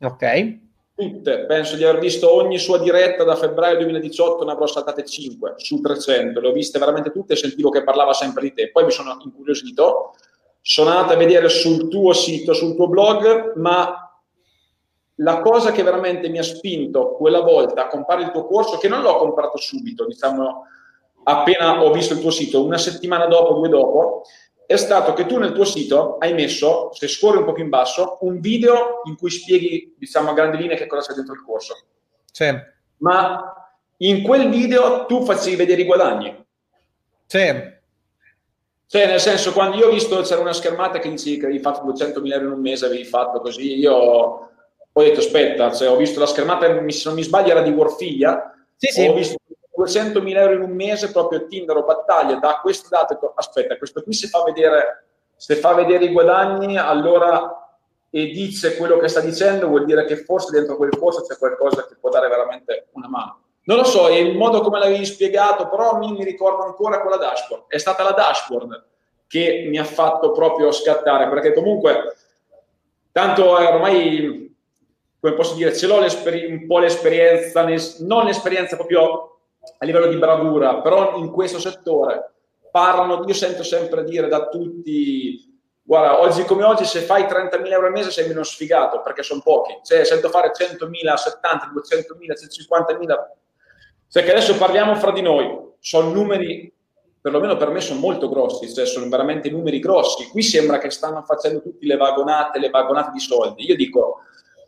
Ok. 0.00 0.58
Tutte, 0.94 1.46
penso 1.46 1.76
di 1.76 1.84
aver 1.84 2.00
visto 2.00 2.32
ogni 2.32 2.58
sua 2.58 2.78
diretta 2.78 3.22
da 3.22 3.36
febbraio 3.36 3.78
2018, 3.78 4.44
ne 4.44 4.52
avrò 4.52 4.66
saltate 4.66 5.04
5 5.04 5.54
su 5.56 5.80
300, 5.80 6.40
le 6.40 6.48
ho 6.48 6.52
viste 6.52 6.78
veramente 6.78 7.12
tutte 7.12 7.34
e 7.34 7.36
sentivo 7.36 7.70
che 7.70 7.84
parlava 7.84 8.12
sempre 8.12 8.42
di 8.42 8.52
te. 8.52 8.70
Poi 8.70 8.84
mi 8.84 8.90
sono 8.90 9.16
incuriosito, 9.22 10.14
sono 10.60 10.90
andato 10.90 11.12
a 11.12 11.16
vedere 11.16 11.48
sul 11.48 11.88
tuo 11.88 12.12
sito, 12.12 12.52
sul 12.52 12.74
tuo 12.74 12.88
blog, 12.88 13.54
ma 13.56 14.12
la 15.20 15.40
cosa 15.40 15.70
che 15.70 15.84
veramente 15.84 16.28
mi 16.28 16.38
ha 16.38 16.42
spinto 16.42 17.12
quella 17.12 17.42
volta 17.42 17.84
a 17.84 17.88
comprare 17.88 18.22
il 18.22 18.30
tuo 18.32 18.46
corso, 18.46 18.76
che 18.78 18.88
non 18.88 19.02
l'ho 19.02 19.16
comprato 19.16 19.56
subito, 19.56 20.04
diciamo 20.04 20.64
appena 21.24 21.82
ho 21.82 21.92
visto 21.92 22.14
il 22.14 22.20
tuo 22.20 22.30
sito, 22.30 22.64
una 22.64 22.78
settimana 22.78 23.26
dopo, 23.26 23.54
due 23.54 23.68
dopo, 23.68 24.22
è 24.66 24.76
stato 24.76 25.14
che 25.14 25.24
tu 25.24 25.38
nel 25.38 25.52
tuo 25.52 25.64
sito 25.64 26.18
hai 26.18 26.34
messo, 26.34 26.90
se 26.92 27.08
scorri 27.08 27.38
un 27.38 27.44
po' 27.44 27.52
più 27.52 27.64
in 27.64 27.70
basso, 27.70 28.18
un 28.20 28.38
video 28.38 29.00
in 29.04 29.16
cui 29.16 29.30
spieghi, 29.30 29.94
diciamo 29.98 30.30
a 30.30 30.34
grandi 30.34 30.58
linee, 30.58 30.76
che 30.76 30.86
cosa 30.86 31.08
c'è 31.08 31.14
dentro 31.14 31.34
il 31.34 31.42
corso. 31.42 31.74
Sì. 32.30 32.54
Ma 32.98 33.72
in 33.96 34.22
quel 34.22 34.50
video 34.50 35.06
tu 35.06 35.24
facevi 35.24 35.56
vedere 35.56 35.80
i 35.80 35.86
guadagni. 35.86 36.46
Sì. 37.24 37.76
Cioè, 38.86 39.06
nel 39.06 39.20
senso, 39.20 39.52
quando 39.52 39.76
io 39.76 39.88
ho 39.88 39.90
visto 39.90 40.20
c'era 40.20 40.40
una 40.40 40.52
schermata 40.52 40.98
che 40.98 41.08
dici 41.08 41.38
che 41.38 41.46
avevi 41.46 41.60
fatto 41.60 41.86
200.000 41.90 42.32
euro 42.32 42.44
in 42.46 42.52
un 42.52 42.60
mese, 42.60 42.86
avevi 42.86 43.04
fatto 43.04 43.40
così, 43.40 43.74
io 43.76 43.94
ho 43.94 44.50
detto 44.92 45.20
aspetta, 45.20 45.72
cioè, 45.72 45.88
ho 45.88 45.96
visto 45.96 46.20
la 46.20 46.26
schermata, 46.26 46.66
se 46.90 47.02
non 47.06 47.14
mi 47.14 47.22
sbaglio 47.22 47.50
era 47.50 47.62
di 47.62 47.70
Warfiglia, 47.70 48.54
sì, 48.76 48.88
sì. 48.88 49.06
ho 49.06 49.14
visto 49.14 49.36
200.000 49.78 50.36
euro 50.36 50.52
in 50.54 50.62
un 50.62 50.72
mese 50.72 51.12
proprio 51.12 51.46
Tinder 51.46 51.76
o 51.76 51.84
battaglia 51.84 52.36
da 52.36 52.58
queste 52.60 52.88
date, 52.90 53.18
aspetta, 53.34 53.78
questo 53.78 54.02
qui 54.02 54.12
se 54.12 54.26
fa 54.26 54.42
vedere, 54.42 55.04
se 55.36 55.54
fa 55.56 55.74
vedere 55.74 56.06
i 56.06 56.12
guadagni, 56.12 56.76
allora 56.76 57.58
e 58.10 58.26
dice 58.28 58.76
quello 58.76 58.98
che 58.98 59.08
sta 59.08 59.20
dicendo, 59.20 59.68
vuol 59.68 59.84
dire 59.84 60.04
che 60.04 60.16
forse 60.16 60.50
dentro 60.50 60.76
quel 60.76 60.96
corso 60.98 61.22
c'è 61.22 61.36
qualcosa 61.36 61.86
che 61.86 61.96
può 62.00 62.08
dare 62.08 62.28
veramente 62.28 62.88
una 62.92 63.08
mano. 63.08 63.42
Non 63.64 63.76
lo 63.76 63.84
so, 63.84 64.08
è 64.08 64.14
il 64.14 64.34
modo 64.36 64.62
come 64.62 64.78
l'avevi 64.78 65.04
spiegato, 65.04 65.68
però 65.68 65.98
mi, 65.98 66.12
mi 66.12 66.24
ricordo 66.24 66.64
ancora 66.64 67.02
quella 67.02 67.18
dashboard. 67.18 67.64
È 67.68 67.76
stata 67.76 68.02
la 68.02 68.12
dashboard 68.12 68.86
che 69.26 69.66
mi 69.68 69.78
ha 69.78 69.84
fatto 69.84 70.32
proprio 70.32 70.72
scattare, 70.72 71.28
perché 71.28 71.52
comunque, 71.52 72.16
tanto 73.12 73.58
eh, 73.58 73.66
ormai, 73.66 74.56
come 75.20 75.34
posso 75.34 75.54
dire, 75.54 75.76
ce 75.76 75.86
l'ho 75.86 75.98
un 75.98 76.66
po' 76.66 76.78
l'esperienza, 76.78 77.66
non 77.98 78.24
l'esperienza 78.24 78.76
proprio 78.76 79.37
a 79.78 79.84
livello 79.84 80.06
di 80.06 80.16
bravura, 80.16 80.80
però 80.80 81.16
in 81.18 81.30
questo 81.30 81.58
settore 81.58 82.32
parlano, 82.70 83.24
io 83.26 83.34
sento 83.34 83.62
sempre 83.62 84.04
dire 84.04 84.28
da 84.28 84.48
tutti, 84.48 85.60
guarda, 85.82 86.20
oggi 86.20 86.44
come 86.44 86.64
oggi 86.64 86.84
se 86.84 87.00
fai 87.00 87.22
30.000 87.24 87.70
euro 87.70 87.86
al 87.86 87.92
mese 87.92 88.10
sei 88.10 88.28
meno 88.28 88.42
sfigato, 88.42 89.00
perché 89.02 89.22
sono 89.22 89.40
pochi, 89.42 89.78
cioè 89.84 90.04
sento 90.04 90.28
fare 90.28 90.52
100.000, 90.52 91.14
70, 91.14 91.72
200.000, 91.72 92.96
150.000, 92.96 93.14
cioè 94.08 94.24
che 94.24 94.30
adesso 94.30 94.56
parliamo 94.56 94.94
fra 94.96 95.12
di 95.12 95.22
noi, 95.22 95.66
sono 95.80 96.10
numeri, 96.10 96.72
perlomeno 97.20 97.56
per 97.56 97.70
me 97.70 97.80
sono 97.80 98.00
molto 98.00 98.28
grossi, 98.28 98.72
cioè 98.72 98.86
sono 98.86 99.08
veramente 99.08 99.50
numeri 99.50 99.80
grossi, 99.80 100.28
qui 100.28 100.42
sembra 100.42 100.78
che 100.78 100.90
stanno 100.90 101.22
facendo 101.22 101.60
tutti 101.60 101.86
le 101.86 101.96
vagonate, 101.96 102.58
le 102.58 102.70
vagonate 102.70 103.10
di 103.12 103.20
soldi, 103.20 103.66
io 103.66 103.76
dico, 103.76 104.20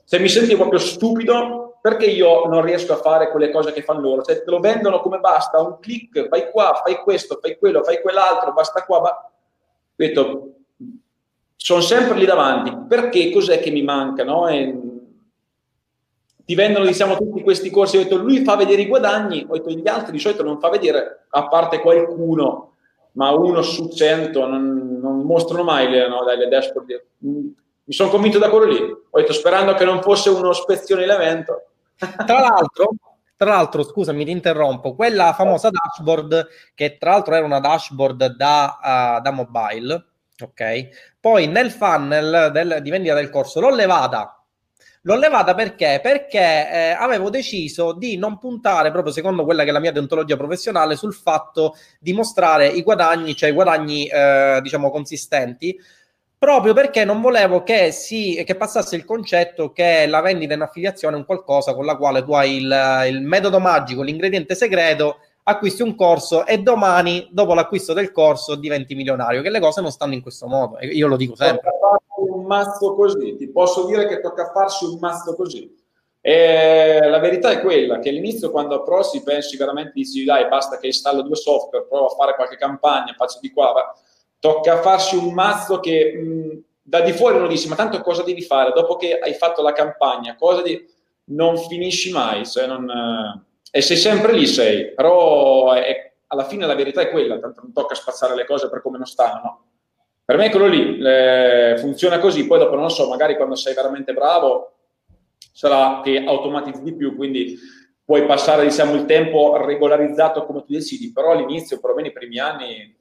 se 0.05 0.19
mi 0.19 0.29
senti 0.29 0.57
proprio 0.57 0.79
stupido, 0.79 1.70
perché 1.81 2.07
io 2.07 2.45
non 2.45 2.63
riesco 2.63 2.93
a 2.93 2.97
fare 2.97 3.31
quelle 3.31 3.51
cose 3.51 3.73
che 3.73 3.83
fanno 3.83 4.01
loro? 4.01 4.23
Cioè, 4.23 4.43
te 4.45 4.51
lo 4.51 4.61
vendono 4.61 5.01
come 5.01 5.19
basta, 5.19 5.61
un 5.61 5.79
click, 5.81 6.29
vai 6.29 6.51
qua, 6.51 6.81
fai 6.85 6.97
questo, 6.97 7.39
fai 7.41 7.57
quello, 7.57 7.83
fai 7.83 8.03
quell'altro, 8.03 8.53
basta 8.53 8.85
qua. 8.85 8.99
Va... 8.99 9.31
Detto, 9.95 10.55
sono 11.57 11.81
sempre 11.81 12.19
lì 12.19 12.27
davanti. 12.27 12.77
Perché 12.87 13.31
cos'è 13.31 13.61
che 13.61 13.71
mi 13.71 13.83
manca? 13.83 14.25
No? 14.25 14.47
E 14.49 14.79
ti 16.45 16.55
vendono, 16.55 16.85
diciamo, 16.85 17.17
tutti 17.17 17.43
questi 17.43 17.71
corsi. 17.71 17.97
Ho 17.97 18.03
detto, 18.03 18.17
lui 18.17 18.45
fa 18.45 18.57
vedere 18.57 18.83
i 18.83 18.87
guadagni, 18.87 19.47
ho 19.49 19.55
detto, 19.55 19.71
gli 19.71 19.89
altri 19.89 20.13
di 20.13 20.19
solito 20.19 20.43
non 20.43 20.61
fa 20.61 20.69
vedere, 20.69 21.27
a 21.31 21.49
parte 21.49 21.81
qualcuno, 21.81 22.75
ma 23.13 23.31
uno 23.31 23.63
su 23.63 23.89
cento 23.89 24.47
non, 24.47 24.99
non 25.01 25.21
mostrano 25.21 25.63
mai 25.63 25.89
le, 25.89 26.09
no, 26.09 26.23
le 26.25 26.47
dashboard. 26.47 27.05
Mi 27.21 27.95
sono 27.97 28.11
convinto 28.11 28.39
da 28.39 28.51
quello 28.51 28.67
lì. 28.67 28.81
Ho 28.81 29.19
detto, 29.19 29.33
sperando 29.33 29.73
che 29.73 29.87
non 29.87 30.03
fosse 30.03 30.29
uno 30.29 30.53
spezione 30.53 31.05
elemento 31.05 31.65
tra 32.27 32.41
l'altro, 32.41 32.91
tra 33.37 33.51
l'altro, 33.51 33.83
scusami, 33.83 34.25
ti 34.25 34.31
interrompo, 34.31 34.95
quella 34.95 35.33
famosa 35.33 35.71
dashboard, 35.71 36.47
che 36.75 36.99
tra 36.99 37.13
l'altro 37.13 37.35
era 37.35 37.45
una 37.45 37.61
dashboard 37.61 38.37
da, 38.37 38.79
uh, 39.19 39.23
da 39.23 39.31
mobile, 39.31 40.05
ok? 40.43 40.89
Poi 41.21 41.47
nel 41.47 41.71
funnel 41.71 42.51
del, 42.53 42.79
di 42.83 42.91
vendita 42.91 43.15
del 43.15 43.31
corso 43.31 43.61
l'ho 43.61 43.75
levata. 43.75 44.35
L'ho 45.05 45.17
levata 45.17 45.55
perché? 45.55 46.01
Perché 46.03 46.39
eh, 46.71 46.91
avevo 46.91 47.31
deciso 47.31 47.95
di 47.95 48.19
non 48.19 48.37
puntare, 48.37 48.91
proprio 48.91 49.15
secondo 49.15 49.45
quella 49.45 49.63
che 49.63 49.71
è 49.71 49.73
la 49.73 49.81
mia 49.81 49.93
deontologia 49.93 50.37
professionale, 50.37 50.95
sul 50.95 51.15
fatto 51.15 51.75
di 51.99 52.13
mostrare 52.13 52.67
i 52.67 52.83
guadagni, 52.83 53.35
cioè 53.35 53.49
i 53.49 53.55
guadagni, 53.55 54.07
eh, 54.07 54.61
diciamo, 54.63 54.91
consistenti, 54.91 55.75
proprio 56.41 56.73
perché 56.73 57.05
non 57.05 57.21
volevo 57.21 57.63
che, 57.63 57.93
si, 57.93 58.43
che 58.47 58.55
passasse 58.55 58.97
il 58.97 59.05
concetto 59.05 59.73
che 59.73 60.07
la 60.07 60.23
vendita 60.23 60.55
in 60.55 60.63
affiliazione 60.63 61.15
è 61.15 61.19
un 61.19 61.27
qualcosa 61.27 61.75
con 61.75 61.85
la 61.85 61.99
quale 61.99 62.25
tu 62.25 62.33
hai 62.33 62.57
il, 62.57 63.05
il 63.09 63.21
metodo 63.21 63.59
magico, 63.59 64.01
l'ingrediente 64.01 64.55
segreto, 64.55 65.19
acquisti 65.43 65.83
un 65.83 65.95
corso 65.95 66.47
e 66.47 66.57
domani, 66.57 67.29
dopo 67.31 67.53
l'acquisto 67.53 67.93
del 67.93 68.11
corso, 68.11 68.55
diventi 68.55 68.95
milionario, 68.95 69.43
che 69.43 69.51
le 69.51 69.61
cose 69.61 69.83
non 69.83 69.91
stanno 69.91 70.15
in 70.15 70.23
questo 70.23 70.47
modo, 70.47 70.79
io 70.81 71.09
lo 71.09 71.17
dico 71.17 71.37
sempre. 71.37 71.61
Tocca 71.61 71.77
farsi 71.79 72.31
un 72.33 72.47
mazzo 72.47 72.95
così, 72.95 73.37
ti 73.37 73.49
posso 73.51 73.85
dire 73.85 74.09
che 74.09 74.21
tocca 74.23 74.51
farsi 74.51 74.87
un 74.87 74.97
mazzo 74.99 75.35
così. 75.35 75.79
E 76.23 77.01
la 77.07 77.19
verità 77.19 77.51
è 77.51 77.61
quella 77.61 77.99
che 77.99 78.09
all'inizio 78.09 78.51
quando 78.51 78.77
approcci 78.77 79.23
pensi 79.23 79.59
veramente, 79.59 79.93
dici 79.95 80.25
dai 80.25 80.49
basta 80.49 80.79
che 80.79 80.87
installo 80.87 81.21
due 81.21 81.37
software, 81.37 81.85
provo 81.87 82.07
a 82.07 82.15
fare 82.15 82.35
qualche 82.35 82.57
campagna, 82.57 83.15
faccio 83.15 83.41
di 83.43 83.51
qua, 83.51 83.73
va 83.73 83.95
tocca 84.41 84.81
farsi 84.81 85.17
un 85.17 85.33
mazzo 85.33 85.79
che 85.79 86.13
mh, 86.13 86.63
da 86.83 87.03
di 87.03 87.13
fuori 87.13 87.37
uno 87.37 87.47
dice 87.47 87.69
ma 87.69 87.77
tanto 87.77 88.01
cosa 88.01 88.25
devi 88.25 88.43
fare 88.43 88.73
dopo 88.75 88.97
che 88.97 89.17
hai 89.19 89.35
fatto 89.35 89.63
la 89.63 89.73
campagna 89.73 90.35
cosa 90.35 90.63
di... 90.63 90.85
non 91.27 91.57
finisci 91.57 92.11
mai 92.11 92.45
cioè 92.45 92.67
non, 92.67 92.89
eh... 92.91 93.79
e 93.79 93.81
sei 93.83 93.97
sempre 93.97 94.33
lì 94.33 94.47
sei 94.47 94.93
però 94.93 95.73
è... 95.73 96.13
alla 96.29 96.45
fine 96.45 96.67
la 96.67 96.75
verità 96.75 97.03
è 97.03 97.11
quella 97.11 97.39
tanto 97.39 97.61
non 97.63 97.73
tocca 97.73 97.95
spazzare 97.95 98.35
le 98.35 98.47
cose 98.47 98.69
per 98.69 98.83
come 98.83 98.97
non 98.97 99.07
stanno 99.07 99.41
no? 99.45 99.65
per 100.25 100.37
me 100.37 100.47
è 100.47 100.51
quello 100.51 100.67
lì 100.67 100.99
eh, 101.01 101.77
funziona 101.79 102.19
così 102.19 102.47
poi 102.47 102.59
dopo 102.59 102.75
non 102.75 102.91
so 102.91 103.09
magari 103.09 103.37
quando 103.37 103.55
sei 103.55 103.75
veramente 103.75 104.15
bravo 104.15 104.73
sarà 105.53 106.01
che 106.03 106.25
automatizzi 106.25 106.83
di 106.83 106.95
più 106.95 107.15
quindi 107.15 107.59
puoi 108.03 108.25
passare 108.25 108.65
diciamo 108.65 108.95
il 108.95 109.05
tempo 109.05 109.57
regolarizzato 109.59 110.47
come 110.47 110.65
tu 110.65 110.73
decidi 110.73 111.13
però 111.13 111.33
all'inizio 111.33 111.79
perlomeno 111.79 112.09
i 112.09 112.13
primi 112.13 112.39
anni 112.39 112.99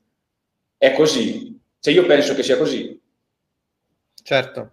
è 0.80 0.94
così. 0.94 1.62
Cioè 1.80 1.94
io 1.94 2.06
penso 2.08 2.34
che 2.34 2.42
sia 2.42 2.58
così. 2.58 3.00
Certo. 4.24 4.72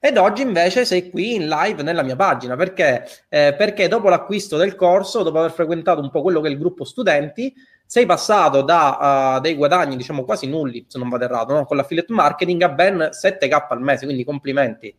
Ed 0.00 0.16
oggi 0.16 0.42
invece 0.42 0.84
sei 0.84 1.10
qui 1.10 1.34
in 1.34 1.48
live 1.48 1.82
nella 1.82 2.04
mia 2.04 2.14
pagina 2.14 2.54
perché? 2.54 3.04
Eh, 3.28 3.54
perché 3.56 3.88
dopo 3.88 4.08
l'acquisto 4.08 4.56
del 4.56 4.76
corso, 4.76 5.24
dopo 5.24 5.38
aver 5.38 5.50
frequentato 5.50 6.00
un 6.00 6.10
po' 6.10 6.22
quello 6.22 6.40
che 6.40 6.46
è 6.48 6.50
il 6.52 6.58
gruppo 6.58 6.84
studenti, 6.84 7.52
sei 7.84 8.06
passato 8.06 8.62
da 8.62 9.36
uh, 9.36 9.40
dei 9.40 9.54
guadagni 9.54 9.96
diciamo 9.96 10.24
quasi 10.24 10.46
nulli, 10.46 10.84
se 10.86 10.98
non 10.98 11.08
vado 11.08 11.24
errato, 11.24 11.54
no? 11.54 11.64
con 11.64 11.76
l'affiliate 11.76 12.12
marketing 12.12 12.62
a 12.62 12.68
ben 12.68 13.08
7k 13.10 13.66
al 13.70 13.80
mese, 13.80 14.04
quindi 14.04 14.24
complimenti. 14.24 14.94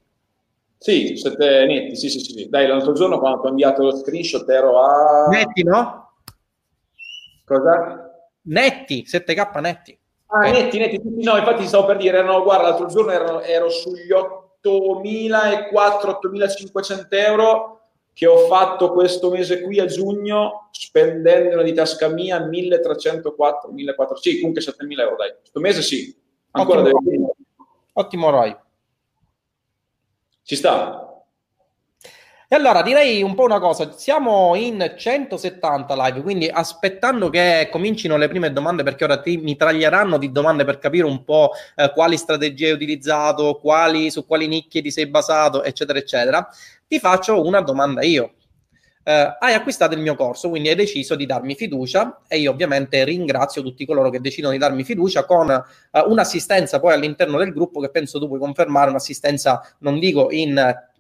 Sì, 0.78 1.16
7 1.16 1.66
netti, 1.66 1.96
sì, 1.96 2.10
sì, 2.10 2.20
sì. 2.20 2.50
Dai, 2.50 2.68
l'altro 2.68 2.94
giorno 2.94 3.20
quando 3.20 3.42
ho 3.42 3.50
inviato 3.50 3.84
lo 3.84 3.96
screenshot 3.96 4.50
ero 4.50 4.82
a... 4.82 5.28
Netti, 5.28 5.64
no? 5.64 6.14
Cosa? 7.46 8.12
Netti, 8.44 9.06
7k 9.06 9.60
netti. 9.62 9.99
Ah, 10.32 10.48
okay. 10.48 10.52
netti, 10.52 10.78
netti, 10.78 11.02
tutti 11.02 11.24
no, 11.24 11.38
infatti 11.38 11.66
stavo 11.66 11.86
per 11.86 11.98
dire, 11.98 12.20
erano, 12.20 12.44
guarda, 12.44 12.70
l'altro 12.70 12.86
giorno 12.86 13.10
ero, 13.12 13.42
ero 13.42 13.68
sugli 13.70 14.12
8.400-8.500 14.64 17.08
euro 17.10 17.78
che 18.14 18.28
ho 18.28 18.46
fatto 18.48 18.92
questo 18.92 19.32
mese 19.32 19.62
qui 19.62 19.80
a 19.80 19.86
giugno 19.86 20.68
spendendo 20.72 21.64
di 21.64 21.74
tasca 21.74 22.10
mia 22.10 22.38
1.304, 22.40 23.74
1.400, 23.74 24.14
sì, 24.16 24.40
comunque 24.40 24.62
7.000 24.62 25.00
euro, 25.00 25.16
dai. 25.16 25.34
Questo 25.40 25.60
mese 25.60 25.82
sì, 25.82 26.16
ancora 26.52 26.82
Ottimo, 26.82 27.02
devo... 27.04 27.36
Ottimo 27.94 28.30
Roy. 28.30 28.56
Ci 30.44 30.56
sta. 30.56 31.19
E 32.52 32.56
allora 32.56 32.82
direi 32.82 33.22
un 33.22 33.36
po' 33.36 33.44
una 33.44 33.60
cosa, 33.60 33.92
siamo 33.92 34.56
in 34.56 34.96
170 34.98 35.94
live, 36.08 36.22
quindi 36.24 36.48
aspettando 36.48 37.30
che 37.30 37.70
comincino 37.72 38.18
le 38.18 38.28
prime 38.28 38.52
domande, 38.52 38.82
perché 38.82 39.04
ora 39.04 39.22
ti 39.22 39.38
mitraglieranno 39.38 40.18
di 40.18 40.32
domande 40.32 40.64
per 40.66 40.80
capire 40.80 41.06
un 41.06 41.24
po' 41.24 41.52
eh, 41.76 41.92
quali 41.94 42.18
strategie 42.18 42.70
hai 42.70 42.72
utilizzato, 42.72 43.60
quali, 43.62 44.10
su 44.10 44.26
quali 44.26 44.48
nicchie 44.48 44.82
ti 44.82 44.90
sei 44.90 45.06
basato, 45.06 45.62
eccetera, 45.64 46.00
eccetera, 46.00 46.50
ti 46.88 46.98
faccio 46.98 47.46
una 47.46 47.62
domanda 47.62 48.02
io. 48.02 48.34
Eh, 49.04 49.38
hai 49.40 49.54
acquistato 49.54 49.94
il 49.94 50.02
mio 50.02 50.16
corso, 50.16 50.50
quindi 50.50 50.70
hai 50.70 50.76
deciso 50.76 51.14
di 51.14 51.28
darmi 51.28 51.54
fiducia 51.54 52.22
e 52.28 52.40
io 52.40 52.50
ovviamente 52.50 53.04
ringrazio 53.04 53.62
tutti 53.62 53.86
coloro 53.86 54.10
che 54.10 54.22
decidono 54.22 54.54
di 54.54 54.60
darmi 54.60 54.84
fiducia 54.84 55.24
con 55.24 55.52
eh, 55.52 56.00
un'assistenza 56.00 56.80
poi 56.80 56.94
all'interno 56.94 57.38
del 57.38 57.54
gruppo 57.54 57.80
che 57.80 57.92
penso 57.92 58.18
tu 58.18 58.28
puoi 58.28 58.40
confermare, 58.40 58.90
un'assistenza 58.90 59.62
non 59.82 60.00
dico 60.00 60.32
in 60.32 60.58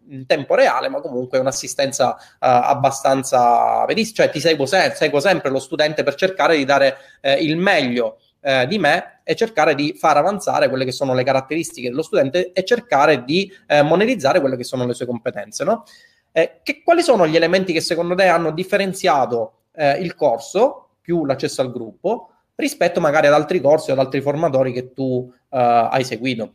in 0.09 0.25
tempo 0.25 0.55
reale, 0.55 0.89
ma 0.89 1.01
comunque 1.01 1.39
un'assistenza 1.39 2.15
uh, 2.15 2.37
abbastanza 2.39 3.85
vedi, 3.85 4.11
cioè 4.13 4.29
ti 4.29 4.39
seguo, 4.39 4.65
se- 4.65 4.93
seguo, 4.95 5.19
sempre 5.19 5.49
lo 5.49 5.59
studente 5.59 6.03
per 6.03 6.15
cercare 6.15 6.57
di 6.57 6.65
dare 6.65 6.97
eh, 7.21 7.33
il 7.35 7.57
meglio 7.57 8.17
eh, 8.41 8.67
di 8.67 8.77
me 8.77 9.21
e 9.23 9.35
cercare 9.35 9.75
di 9.75 9.95
far 9.97 10.17
avanzare 10.17 10.69
quelle 10.69 10.85
che 10.85 10.91
sono 10.91 11.13
le 11.13 11.23
caratteristiche 11.23 11.89
dello 11.89 12.01
studente 12.01 12.51
e 12.51 12.63
cercare 12.63 13.23
di 13.23 13.51
eh, 13.67 13.81
monetizzare 13.81 14.39
quelle 14.39 14.57
che 14.57 14.63
sono 14.63 14.85
le 14.85 14.93
sue 14.93 15.05
competenze, 15.05 15.63
no? 15.63 15.83
Eh, 16.31 16.59
che, 16.63 16.81
quali 16.83 17.01
sono 17.01 17.27
gli 17.27 17.35
elementi 17.35 17.73
che 17.73 17.81
secondo 17.81 18.15
te 18.15 18.27
hanno 18.27 18.51
differenziato 18.51 19.63
eh, 19.73 19.99
il 19.99 20.15
corso 20.15 20.89
più 21.01 21.25
l'accesso 21.25 21.61
al 21.61 21.71
gruppo 21.71 22.29
rispetto 22.55 22.99
magari 22.99 23.27
ad 23.27 23.33
altri 23.33 23.59
corsi 23.61 23.89
o 23.89 23.93
ad 23.93 23.99
altri 23.99 24.21
formatori 24.21 24.71
che 24.71 24.93
tu 24.93 25.31
hai 25.51 26.03
seguito? 26.03 26.53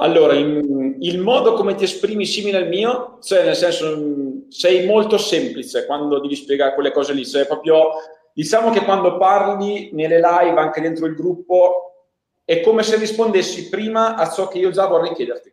Allora, 0.00 0.34
in, 0.34 0.96
il 1.00 1.18
modo 1.18 1.52
come 1.52 1.74
ti 1.74 1.84
esprimi 1.84 2.24
simile 2.24 2.56
al 2.56 2.68
mio, 2.68 3.18
cioè 3.22 3.44
nel 3.44 3.54
senso 3.54 4.46
sei 4.48 4.86
molto 4.86 5.18
semplice 5.18 5.84
quando 5.84 6.20
devi 6.20 6.34
spiegare 6.34 6.74
quelle 6.74 6.90
cose 6.90 7.12
lì, 7.12 7.26
cioè 7.26 7.46
proprio 7.46 7.88
diciamo 8.32 8.70
che 8.70 8.82
quando 8.84 9.18
parli 9.18 9.90
nelle 9.92 10.16
live 10.16 10.58
anche 10.58 10.80
dentro 10.80 11.04
il 11.04 11.14
gruppo 11.14 12.06
è 12.44 12.60
come 12.62 12.82
se 12.82 12.96
rispondessi 12.96 13.68
prima 13.68 14.16
a 14.16 14.28
ciò 14.30 14.48
che 14.48 14.58
io 14.58 14.70
già 14.70 14.86
vorrei 14.86 15.12
chiederti. 15.12 15.52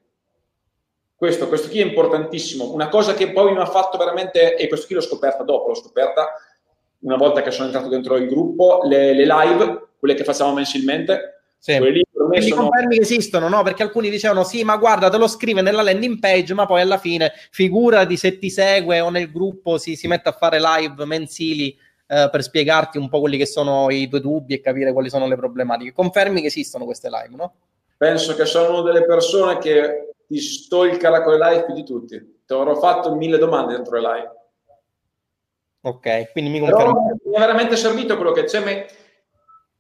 Questo, 1.16 1.48
questo 1.48 1.68
qui 1.68 1.82
è 1.82 1.86
importantissimo. 1.86 2.72
Una 2.72 2.90
cosa 2.90 3.14
che 3.14 3.32
poi 3.32 3.52
mi 3.52 3.60
ha 3.60 3.66
fatto 3.66 3.98
veramente, 3.98 4.56
e 4.56 4.68
questo 4.68 4.86
qui 4.86 4.96
l'ho 4.96 5.02
scoperta 5.02 5.44
dopo, 5.44 5.68
l'ho 5.68 5.76
scoperta 5.76 6.34
una 7.00 7.18
volta 7.18 7.42
che 7.42 7.52
sono 7.52 7.66
entrato 7.66 7.90
dentro 7.90 8.16
il 8.16 8.28
gruppo, 8.28 8.82
le, 8.84 9.14
le 9.14 9.26
live, 9.26 9.88
quelle 10.00 10.14
che 10.14 10.24
facciamo 10.24 10.54
mensilmente, 10.54 11.37
sì. 11.58 11.78
Quelli 11.78 12.04
per 12.30 12.44
sono... 12.44 12.62
confermi 12.62 12.96
che 12.96 13.02
esistono, 13.02 13.48
no? 13.48 13.64
Perché 13.64 13.84
alcuni 13.84 14.10
dicevano 14.10 14.44
sì, 14.44 14.64
ma 14.64 14.78
guarda, 14.78 15.10
te 15.10 15.18
lo 15.18 15.28
scrive 15.28 15.62
nella 15.62 15.82
landing 15.82 16.20
page, 16.20 16.54
ma 16.54 16.66
poi 16.66 16.82
alla 16.82 16.98
fine 16.98 17.32
figurati 17.52 18.18
se 18.18 18.38
ti 18.38 18.50
segue 18.50 19.00
o 19.00 19.10
nel 19.10 19.32
gruppo 19.32 19.78
si, 19.78 19.96
si 19.96 20.08
mette 20.08 20.30
a 20.30 20.34
fare 20.34 20.60
live 20.60 21.06
mensili 21.06 21.76
eh, 22.08 22.30
per 22.32 22.42
spiegarti 22.42 22.98
un 22.98 23.10
po' 23.10 23.20
quelli 23.20 23.38
che 23.38 23.46
sono 23.46 23.90
i 23.90 24.08
tuoi 24.08 24.22
dubbi 24.22 24.54
e 24.54 24.62
capire 24.62 24.94
quali 24.94 25.10
sono 25.10 25.28
le 25.28 25.36
problematiche. 25.36 25.94
Confermi 25.94 26.42
che 26.42 26.48
esistono 26.48 26.86
queste 26.86 27.10
live, 27.10 27.36
no? 27.36 27.54
Penso 27.98 28.36
che 28.36 28.46
sono 28.46 28.82
delle 28.82 29.06
persone 29.06 29.58
che 29.58 30.14
ti 30.28 30.40
stalkerà 30.40 31.24
con 31.24 31.38
le 31.38 31.50
live 31.50 31.66
più 31.66 31.74
di 31.74 31.84
tutti. 31.84 32.42
Ti 32.46 32.54
avrò 32.54 32.76
fatto 32.76 33.16
mille 33.16 33.38
domande 33.38 33.74
dentro 33.74 34.00
le 34.00 34.08
live. 34.08 34.32
Ok, 35.82 36.32
quindi 36.32 36.52
mi 36.52 36.60
confermo. 36.60 37.18
mi 37.24 37.36
è 37.36 37.40
veramente 37.40 37.76
servito 37.76 38.16
quello 38.16 38.32
che 38.32 38.44
c'è. 38.44 38.64
Me 38.64 38.86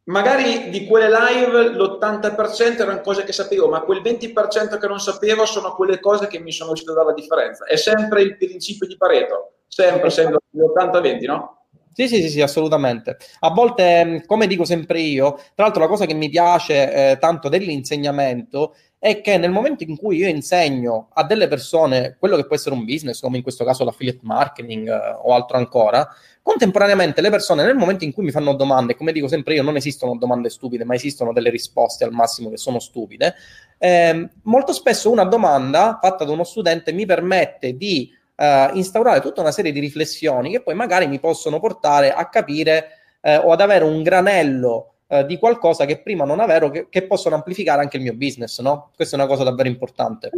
magari 0.07 0.69
di 0.69 0.85
quelle 0.85 1.09
live 1.09 1.69
l'80% 1.69 2.81
erano 2.81 3.01
cose 3.01 3.23
che 3.23 3.31
sapevo, 3.31 3.69
ma 3.69 3.81
quel 3.81 4.01
20% 4.01 4.77
che 4.77 4.87
non 4.87 4.99
sapevo 4.99 5.45
sono 5.45 5.73
quelle 5.75 5.99
cose 5.99 6.27
che 6.27 6.39
mi 6.39 6.51
sono 6.51 6.69
riuscito 6.69 6.91
a 6.91 6.95
dare 6.95 7.07
la 7.07 7.13
differenza. 7.13 7.65
È 7.65 7.75
sempre 7.75 8.21
il 8.21 8.37
principio 8.37 8.87
di 8.87 8.97
Pareto, 8.97 9.53
sempre, 9.67 10.09
sempre 10.09 10.39
l'80-20, 10.51 11.25
no? 11.25 11.51
Sì, 11.93 12.07
sì, 12.07 12.21
sì, 12.21 12.29
sì, 12.29 12.41
assolutamente. 12.41 13.17
A 13.39 13.49
volte, 13.49 14.23
come 14.27 14.45
dico 14.45 14.65
sempre 14.65 14.99
io, 14.99 15.33
tra 15.55 15.65
l'altro 15.65 15.81
la 15.81 15.87
cosa 15.87 16.05
che 16.05 16.13
mi 16.13 16.29
piace 16.29 16.93
eh, 16.93 17.17
tanto 17.17 17.49
dell'insegnamento 17.49 18.75
è 18.99 19.21
che 19.21 19.37
nel 19.37 19.51
momento 19.51 19.83
in 19.83 19.97
cui 19.97 20.17
io 20.17 20.27
insegno 20.27 21.09
a 21.13 21.23
delle 21.23 21.47
persone 21.47 22.15
quello 22.19 22.35
che 22.35 22.45
può 22.45 22.55
essere 22.55 22.75
un 22.75 22.85
business, 22.85 23.19
come 23.19 23.37
in 23.37 23.43
questo 23.43 23.63
caso 23.63 23.83
l'affiliate 23.83 24.19
marketing 24.21 24.87
eh, 24.87 25.17
o 25.23 25.33
altro 25.33 25.57
ancora, 25.57 26.07
contemporaneamente 26.47 27.19
le 27.19 27.29
persone 27.29 27.65
nel 27.65 27.75
momento 27.75 28.05
in 28.05 28.13
cui 28.13 28.23
mi 28.23 28.31
fanno 28.31 28.53
domande, 28.53 28.95
come 28.95 29.11
dico 29.11 29.27
sempre 29.27 29.55
io, 29.55 29.63
non 29.63 29.75
esistono 29.75 30.17
domande 30.17 30.49
stupide, 30.49 30.85
ma 30.85 30.95
esistono 30.95 31.33
delle 31.33 31.49
risposte 31.49 32.05
al 32.05 32.13
massimo 32.13 32.49
che 32.49 32.55
sono 32.55 32.79
stupide, 32.79 33.35
eh, 33.77 34.29
molto 34.43 34.71
spesso 34.71 35.11
una 35.11 35.25
domanda 35.25 35.99
fatta 36.01 36.23
da 36.23 36.31
uno 36.31 36.45
studente 36.45 36.93
mi 36.93 37.05
permette 37.05 37.75
di 37.75 38.09
eh, 38.33 38.69
instaurare 38.73 39.19
tutta 39.19 39.41
una 39.41 39.51
serie 39.51 39.73
di 39.73 39.81
riflessioni 39.81 40.51
che 40.51 40.61
poi 40.61 40.73
magari 40.73 41.07
mi 41.07 41.19
possono 41.19 41.59
portare 41.59 42.13
a 42.13 42.29
capire 42.29 42.91
eh, 43.19 43.35
o 43.35 43.51
ad 43.51 43.59
avere 43.59 43.83
un 43.83 44.01
granello 44.01 44.93
eh, 45.07 45.25
di 45.25 45.37
qualcosa 45.37 45.83
che 45.83 46.01
prima 46.01 46.23
non 46.23 46.39
avevo, 46.39 46.69
che, 46.69 46.87
che, 46.89 47.05
possono 47.07 47.35
amplificare 47.35 47.81
anche 47.81 47.97
il 47.97 48.03
mio 48.03 48.13
business, 48.13 48.61
no? 48.61 48.91
Questa 48.95 49.17
è 49.17 49.19
una 49.19 49.27
cosa 49.27 49.43
davvero 49.43 49.67
importante. 49.67 50.31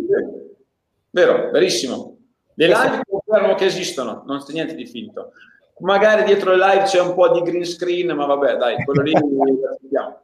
Vero, 1.12 1.52
verissimo. 1.52 2.18
Le 2.56 2.66
live 2.66 3.02
confermano 3.08 3.54
che 3.54 3.66
esistono, 3.66 4.24
non 4.26 4.44
c'è 4.44 4.54
niente 4.54 4.74
di 4.74 4.88
finto. 4.88 5.32
Magari 5.80 6.24
dietro 6.24 6.56
le 6.56 6.66
live 6.66 6.84
c'è 6.84 7.00
un 7.02 7.14
po' 7.14 7.30
di 7.30 7.42
green 7.42 7.66
screen, 7.66 8.16
ma 8.16 8.26
vabbè, 8.26 8.58
dai, 8.58 8.84
quello 8.84 9.02
lì 9.02 9.12
lo 9.16 9.70
aspettiamo. 9.70 10.22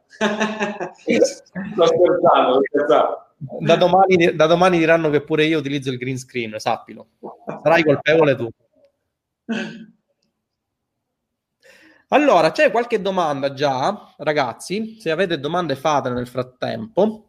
sto 1.24 1.86
scherzando, 1.86 2.52
sto 2.52 2.60
scherzando. 2.62 3.24
Da 3.60 3.76
domani, 3.76 4.34
da 4.34 4.46
domani, 4.46 4.78
diranno 4.78 5.10
che 5.10 5.22
pure 5.22 5.44
io 5.44 5.58
utilizzo 5.58 5.90
il 5.90 5.98
green 5.98 6.18
screen, 6.18 6.58
sappilo. 6.58 7.08
Sarai 7.62 7.84
colpevole 7.84 8.34
tu. 8.34 8.48
Allora, 12.08 12.52
c'è 12.52 12.70
qualche 12.70 13.02
domanda 13.02 13.52
già, 13.52 14.14
ragazzi? 14.18 14.96
Se 15.00 15.10
avete 15.10 15.40
domande 15.40 15.74
fatele 15.74 16.14
nel 16.14 16.28
frattempo. 16.28 17.24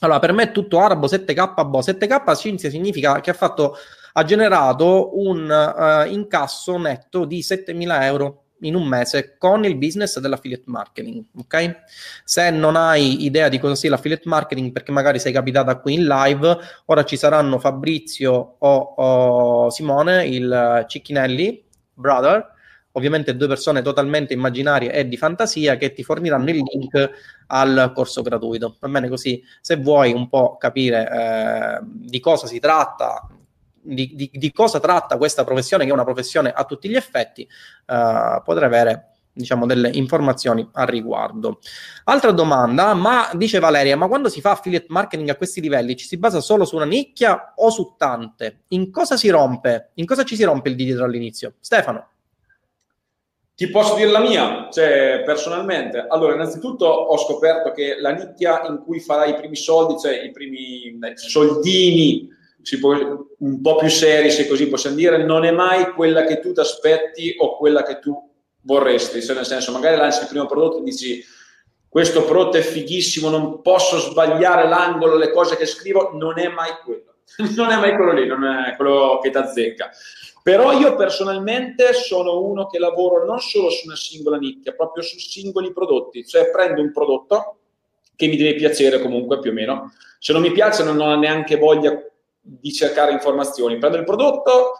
Allora, 0.00 0.18
per 0.18 0.32
me 0.32 0.44
è 0.44 0.52
tutto 0.52 0.78
arabo 0.78 1.06
7K 1.06 1.68
boh. 1.68 1.80
7K 1.80 2.36
Cinzia 2.36 2.70
significa 2.70 3.20
che 3.20 3.30
ha 3.30 3.34
fatto 3.34 3.76
ha 4.12 4.24
generato 4.24 5.18
un 5.18 5.48
uh, 5.48 6.10
incasso 6.10 6.76
netto 6.78 7.24
di 7.24 7.40
7.000 7.40 8.02
euro 8.02 8.42
in 8.62 8.74
un 8.74 8.86
mese 8.86 9.36
con 9.38 9.64
il 9.64 9.76
business 9.76 10.18
dell'affiliate 10.18 10.64
marketing, 10.66 11.24
ok? 11.36 11.80
Se 12.24 12.50
non 12.50 12.76
hai 12.76 13.24
idea 13.24 13.48
di 13.48 13.58
cosa 13.58 13.74
sia 13.74 13.90
l'affiliate 13.90 14.28
marketing, 14.28 14.72
perché 14.72 14.92
magari 14.92 15.18
sei 15.18 15.32
capitata 15.32 15.78
qui 15.78 15.94
in 15.94 16.06
live, 16.06 16.58
ora 16.86 17.04
ci 17.04 17.16
saranno 17.16 17.58
Fabrizio 17.58 18.56
o, 18.58 18.76
o 18.96 19.70
Simone, 19.70 20.26
il 20.26 20.84
Cicchinelli, 20.86 21.64
brother, 21.94 22.50
ovviamente 22.92 23.36
due 23.36 23.48
persone 23.48 23.82
totalmente 23.82 24.32
immaginarie 24.32 24.92
e 24.92 25.08
di 25.08 25.16
fantasia 25.16 25.76
che 25.76 25.92
ti 25.92 26.04
forniranno 26.04 26.50
il 26.50 26.62
link 26.62 27.10
al 27.48 27.92
corso 27.94 28.22
gratuito. 28.22 28.76
Va 28.80 28.88
bene 28.88 29.08
così, 29.08 29.42
se 29.60 29.76
vuoi 29.76 30.12
un 30.12 30.28
po' 30.28 30.56
capire 30.56 31.10
eh, 31.10 31.78
di 31.82 32.20
cosa 32.20 32.46
si 32.46 32.58
tratta, 32.60 33.26
di, 33.82 34.12
di, 34.14 34.30
di, 34.32 34.52
cosa 34.52 34.80
tratta 34.80 35.16
questa 35.16 35.44
professione, 35.44 35.84
che 35.84 35.90
è 35.90 35.92
una 35.92 36.04
professione 36.04 36.52
a 36.52 36.64
tutti 36.64 36.88
gli 36.88 36.94
effetti, 36.94 37.46
uh, 37.86 38.42
potrei 38.42 38.66
avere 38.66 39.06
diciamo 39.32 39.66
delle 39.66 39.90
informazioni 39.92 40.68
al 40.72 40.86
riguardo. 40.86 41.58
Altra 42.04 42.32
domanda, 42.32 42.94
ma 42.94 43.30
dice 43.34 43.58
Valeria, 43.58 43.96
ma 43.96 44.08
quando 44.08 44.28
si 44.28 44.40
fa 44.40 44.52
affiliate 44.52 44.86
marketing 44.88 45.30
a 45.30 45.36
questi 45.36 45.60
livelli 45.60 45.96
ci 45.96 46.06
si 46.06 46.18
basa 46.18 46.40
solo 46.40 46.64
su 46.64 46.76
una 46.76 46.84
nicchia 46.84 47.54
o 47.56 47.70
su 47.70 47.94
tante? 47.96 48.64
In 48.68 48.90
cosa 48.90 49.16
si 49.16 49.28
rompe? 49.30 49.90
In 49.94 50.06
cosa 50.06 50.24
ci 50.24 50.36
si 50.36 50.44
rompe 50.44 50.68
il 50.68 50.76
digital 50.76 51.04
all'inizio? 51.04 51.54
Stefano. 51.60 52.08
Ti 53.54 53.68
posso 53.68 53.94
dire 53.94 54.10
la 54.10 54.20
mia, 54.20 54.68
cioè 54.72 55.22
personalmente. 55.24 56.06
Allora, 56.08 56.34
innanzitutto 56.34 56.86
ho 56.86 57.16
scoperto 57.18 57.70
che 57.72 57.96
la 58.00 58.10
nicchia 58.10 58.66
in 58.66 58.82
cui 58.82 58.98
farai 58.98 59.30
i 59.30 59.34
primi 59.36 59.56
soldi, 59.56 60.00
cioè 60.00 60.22
i 60.22 60.30
primi 60.32 60.98
soldini 61.14 62.26
può, 62.26 62.36
un 63.38 63.60
po' 63.60 63.76
più 63.76 63.88
seri, 63.88 64.30
se 64.30 64.46
così 64.46 64.68
possiamo 64.68 64.96
dire, 64.96 65.24
non 65.24 65.44
è 65.44 65.50
mai 65.50 65.92
quella 65.92 66.24
che 66.24 66.40
tu 66.40 66.52
ti 66.52 66.60
aspetti 66.60 67.34
o 67.38 67.56
quella 67.56 67.82
che 67.82 67.98
tu 67.98 68.16
vorresti. 68.62 69.22
Cioè, 69.22 69.34
nel 69.34 69.46
senso, 69.46 69.72
magari 69.72 69.96
lanci 69.96 70.22
il 70.22 70.28
primo 70.28 70.46
prodotto 70.46 70.78
e 70.78 70.82
dici 70.82 71.24
questo 71.88 72.24
prodotto 72.24 72.56
è 72.56 72.62
fighissimo, 72.62 73.28
non 73.28 73.60
posso 73.60 73.98
sbagliare 73.98 74.66
l'angolo, 74.66 75.16
le 75.16 75.30
cose 75.30 75.56
che 75.56 75.66
scrivo, 75.66 76.12
non 76.14 76.38
è 76.38 76.48
mai 76.48 76.70
quello. 76.84 77.12
non 77.56 77.70
è 77.70 77.76
mai 77.76 77.94
quello 77.94 78.12
lì, 78.12 78.26
non 78.26 78.44
è 78.44 78.74
quello 78.76 79.18
che 79.22 79.30
ti 79.30 79.36
azzecca. 79.36 79.90
Però 80.42 80.72
io 80.72 80.96
personalmente 80.96 81.92
sono 81.92 82.40
uno 82.40 82.66
che 82.66 82.78
lavoro 82.78 83.24
non 83.24 83.38
solo 83.38 83.70
su 83.70 83.86
una 83.86 83.96
singola 83.96 84.38
nicchia, 84.38 84.72
proprio 84.72 85.02
su 85.02 85.18
singoli 85.18 85.72
prodotti, 85.72 86.26
cioè 86.26 86.50
prendo 86.50 86.80
un 86.80 86.92
prodotto 86.92 87.58
che 88.16 88.26
mi 88.26 88.36
deve 88.36 88.54
piacere 88.54 89.00
comunque 89.00 89.38
più 89.38 89.50
o 89.50 89.54
meno. 89.54 89.92
Se 90.18 90.32
non 90.32 90.42
mi 90.42 90.50
piace 90.50 90.82
non 90.84 91.00
ho 91.00 91.14
neanche 91.16 91.56
voglia 91.56 91.96
di 92.42 92.72
cercare 92.72 93.12
informazioni. 93.12 93.78
Prendo 93.78 93.96
il 93.96 94.04
prodotto 94.04 94.72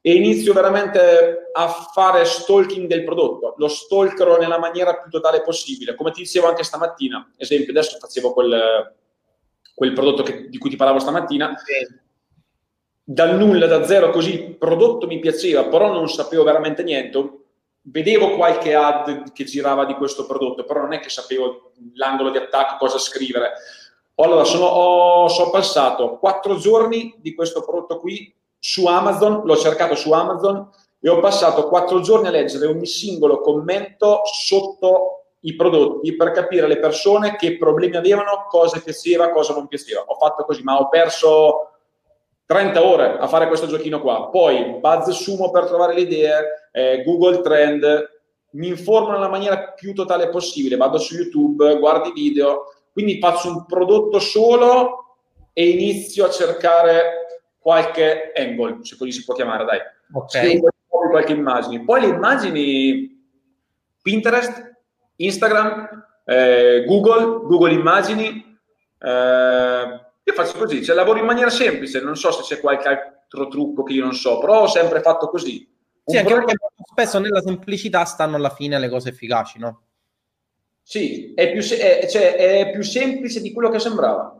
e 0.00 0.14
inizio 0.14 0.52
veramente 0.52 1.50
a 1.52 1.68
fare 1.68 2.24
stalking 2.24 2.88
del 2.88 3.04
prodotto. 3.04 3.54
Lo 3.56 3.68
stalkerò 3.68 4.38
nella 4.38 4.58
maniera 4.58 4.96
più 4.96 5.10
totale 5.10 5.42
possibile. 5.42 5.94
Come 5.94 6.12
ti 6.12 6.22
dicevo 6.22 6.48
anche 6.48 6.64
stamattina, 6.64 7.32
esempio, 7.36 7.70
adesso 7.70 7.98
facevo 7.98 8.32
quel, 8.32 8.94
quel 9.74 9.92
prodotto 9.92 10.22
che, 10.22 10.48
di 10.48 10.58
cui 10.58 10.70
ti 10.70 10.76
parlavo 10.76 11.00
stamattina. 11.00 11.54
Sì. 11.56 12.00
Dal 13.04 13.36
nulla, 13.36 13.66
da 13.66 13.84
zero, 13.84 14.10
così 14.10 14.32
il 14.32 14.56
prodotto 14.56 15.06
mi 15.06 15.18
piaceva, 15.18 15.64
però 15.66 15.92
non 15.92 16.08
sapevo 16.08 16.44
veramente 16.44 16.82
niente. 16.82 17.40
Vedevo 17.82 18.36
qualche 18.36 18.74
ad 18.74 19.32
che 19.32 19.44
girava 19.44 19.84
di 19.84 19.94
questo 19.94 20.24
prodotto, 20.24 20.64
però 20.64 20.80
non 20.80 20.92
è 20.92 21.00
che 21.00 21.10
sapevo 21.10 21.72
l'angolo 21.94 22.30
di 22.30 22.38
attacco, 22.38 22.76
cosa 22.76 22.98
scrivere 22.98 23.52
allora, 24.16 24.44
sono, 24.44 24.66
ho, 24.66 25.28
sono 25.28 25.50
passato 25.50 26.18
quattro 26.18 26.56
giorni 26.56 27.14
di 27.18 27.34
questo 27.34 27.62
prodotto 27.62 27.98
qui 27.98 28.34
su 28.58 28.86
Amazon, 28.86 29.42
l'ho 29.44 29.56
cercato 29.56 29.94
su 29.94 30.12
Amazon 30.12 30.68
e 31.00 31.08
ho 31.08 31.18
passato 31.18 31.68
quattro 31.68 32.00
giorni 32.00 32.28
a 32.28 32.30
leggere 32.30 32.66
ogni 32.66 32.86
singolo 32.86 33.40
commento 33.40 34.20
sotto 34.24 35.22
i 35.40 35.56
prodotti 35.56 36.14
per 36.14 36.30
capire 36.30 36.68
le 36.68 36.78
persone 36.78 37.36
che 37.36 37.56
problemi 37.56 37.96
avevano, 37.96 38.46
cosa 38.48 38.80
piaceva, 38.80 39.30
cosa 39.30 39.54
non 39.54 39.66
piaceva. 39.66 40.04
Ho 40.06 40.14
fatto 40.14 40.44
così, 40.44 40.62
ma 40.62 40.78
ho 40.78 40.88
perso 40.88 41.70
30 42.46 42.84
ore 42.84 43.18
a 43.18 43.26
fare 43.26 43.48
questo 43.48 43.66
giochino 43.66 44.00
qua. 44.00 44.28
Poi 44.28 44.78
Buzz 44.78 45.08
Sumo 45.08 45.50
per 45.50 45.66
trovare 45.66 45.94
le 45.94 46.02
idee, 46.02 46.68
eh, 46.70 47.02
Google 47.02 47.40
Trend, 47.40 48.10
mi 48.52 48.68
informo 48.68 49.12
nella 49.12 49.28
maniera 49.28 49.72
più 49.72 49.94
totale 49.94 50.28
possibile, 50.28 50.76
vado 50.76 50.98
su 50.98 51.14
YouTube, 51.14 51.78
guardo 51.78 52.08
i 52.08 52.12
video, 52.12 52.66
quindi 52.92 53.18
faccio 53.18 53.48
un 53.48 53.66
prodotto 53.66 54.18
solo 54.18 55.16
e 55.52 55.68
inizio 55.68 56.26
a 56.26 56.30
cercare 56.30 57.26
qualche 57.58 58.32
angle, 58.34 58.78
se 58.82 58.96
così 58.96 59.12
si 59.12 59.24
può 59.24 59.34
chiamare, 59.34 59.64
dai. 59.64 59.78
Ok. 60.12 60.60
qualche 60.88 61.32
immagine. 61.32 61.84
Poi 61.84 62.00
le 62.00 62.06
immagini 62.08 63.12
Pinterest, 64.02 64.80
Instagram, 65.16 66.04
eh, 66.24 66.84
Google, 66.86 67.46
Google 67.46 67.72
Immagini. 67.72 68.58
Eh, 68.98 70.00
io 70.24 70.32
faccio 70.34 70.58
così, 70.58 70.84
cioè 70.84 70.94
lavoro 70.94 71.18
in 71.18 71.24
maniera 71.24 71.50
semplice, 71.50 72.00
non 72.00 72.16
so 72.16 72.30
se 72.30 72.42
c'è 72.42 72.60
qualche 72.60 72.88
altro 72.88 73.48
trucco 73.48 73.82
che 73.82 73.94
io 73.94 74.04
non 74.04 74.14
so, 74.14 74.38
però 74.38 74.62
ho 74.62 74.68
sempre 74.68 75.00
fatto 75.00 75.28
così. 75.28 75.68
Sì, 76.04 76.16
anche 76.16 76.34
perché 76.34 76.54
spesso 76.90 77.18
nella 77.18 77.40
semplicità 77.40 78.04
stanno 78.04 78.36
alla 78.36 78.50
fine 78.50 78.78
le 78.78 78.88
cose 78.88 79.10
efficaci, 79.10 79.58
no? 79.58 79.82
Sì, 80.82 81.32
è 81.34 81.50
più, 81.52 81.60
è, 81.60 82.06
cioè, 82.08 82.34
è 82.34 82.70
più 82.70 82.82
semplice 82.82 83.40
di 83.40 83.52
quello 83.52 83.70
che 83.70 83.78
sembrava. 83.78 84.36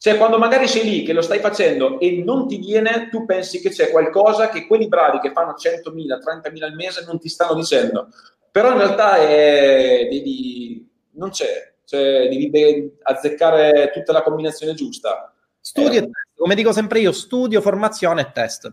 Cioè, 0.00 0.16
quando 0.16 0.38
magari 0.38 0.68
sei 0.68 0.84
lì 0.84 1.02
che 1.02 1.12
lo 1.12 1.22
stai 1.22 1.40
facendo 1.40 1.98
e 1.98 2.22
non 2.24 2.46
ti 2.46 2.58
viene, 2.58 3.08
tu 3.10 3.24
pensi 3.24 3.60
che 3.60 3.70
c'è 3.70 3.90
qualcosa 3.90 4.48
che 4.48 4.66
quelli 4.66 4.86
bravi 4.86 5.18
che 5.18 5.32
fanno 5.32 5.54
100.000, 5.58 6.18
30.000 6.52 6.62
al 6.62 6.74
mese 6.74 7.04
non 7.04 7.18
ti 7.18 7.28
stanno 7.28 7.54
dicendo. 7.54 8.08
Però 8.50 8.70
in 8.70 8.78
realtà 8.78 9.16
è, 9.16 10.06
devi, 10.08 10.88
non 11.12 11.30
c'è, 11.30 11.74
cioè, 11.84 12.28
devi 12.28 12.96
azzeccare 13.02 13.90
tutta 13.92 14.12
la 14.12 14.22
combinazione 14.22 14.74
giusta. 14.74 15.32
Studio 15.60 15.90
eh, 15.90 15.96
e 15.96 16.00
test, 16.02 16.36
come 16.36 16.54
dico 16.54 16.72
sempre 16.72 17.00
io, 17.00 17.10
studio, 17.10 17.60
formazione 17.60 18.20
e 18.20 18.30
test. 18.32 18.72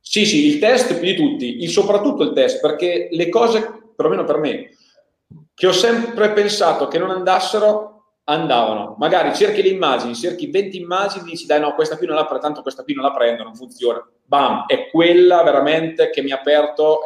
Sì, 0.00 0.24
sì, 0.24 0.46
il 0.46 0.60
test 0.60 0.94
più 0.94 1.04
di 1.06 1.14
tutti, 1.16 1.62
il, 1.62 1.70
soprattutto 1.70 2.22
il 2.22 2.32
test, 2.32 2.60
perché 2.60 3.08
le 3.10 3.28
cose, 3.28 3.90
perlomeno 3.96 4.24
per 4.24 4.36
me, 4.36 4.70
che 5.56 5.66
ho 5.66 5.72
sempre 5.72 6.32
pensato 6.32 6.86
che 6.86 6.98
non 6.98 7.08
andassero, 7.08 8.08
andavano. 8.24 8.94
Magari 8.98 9.34
cerchi 9.34 9.62
le 9.62 9.70
immagini, 9.70 10.14
cerchi 10.14 10.50
20 10.50 10.78
immagini, 10.78 11.30
dici 11.30 11.46
dai 11.46 11.60
no, 11.60 11.74
questa 11.74 11.96
qui 11.96 12.06
non 12.06 12.14
la 12.14 12.26
prendo, 12.26 12.44
tanto 12.44 12.60
questa 12.60 12.82
qui 12.82 12.92
non 12.92 13.04
la 13.04 13.12
prendo, 13.12 13.42
non 13.42 13.54
funziona. 13.54 14.06
Bam, 14.22 14.66
è 14.66 14.90
quella 14.90 15.42
veramente 15.42 16.10
che 16.10 16.20
mi 16.20 16.30
ha 16.30 16.36
aperto, 16.36 17.00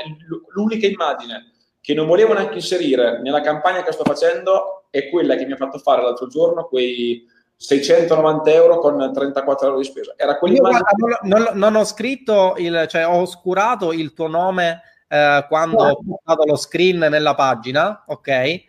l'unica 0.48 0.88
immagine 0.88 1.52
che 1.80 1.94
non 1.94 2.08
volevo 2.08 2.32
neanche 2.32 2.56
inserire 2.56 3.20
nella 3.22 3.40
campagna 3.40 3.84
che 3.84 3.92
sto 3.92 4.02
facendo 4.02 4.86
è 4.90 5.08
quella 5.08 5.36
che 5.36 5.46
mi 5.46 5.52
ha 5.52 5.56
fatto 5.56 5.78
fare 5.78 6.02
l'altro 6.02 6.26
giorno 6.26 6.66
quei 6.66 7.24
690 7.54 8.50
euro 8.50 8.78
con 8.80 9.12
34 9.14 9.66
euro 9.68 9.78
di 9.78 9.84
spesa. 9.84 10.14
Era 10.16 10.38
quell'immagine... 10.38 10.82
Non, 11.22 11.42
non, 11.44 11.50
non, 11.56 11.76
ho 11.76 11.84
scritto, 11.84 12.54
il, 12.56 12.86
cioè 12.88 13.06
ho 13.06 13.20
oscurato 13.20 13.92
il 13.92 14.12
tuo 14.12 14.26
nome 14.26 14.82
eh, 15.10 15.44
quando 15.48 15.84
ho 15.84 16.00
portato 16.06 16.46
lo 16.46 16.56
screen 16.56 16.98
nella 16.98 17.34
pagina, 17.34 18.04
ok? 18.06 18.68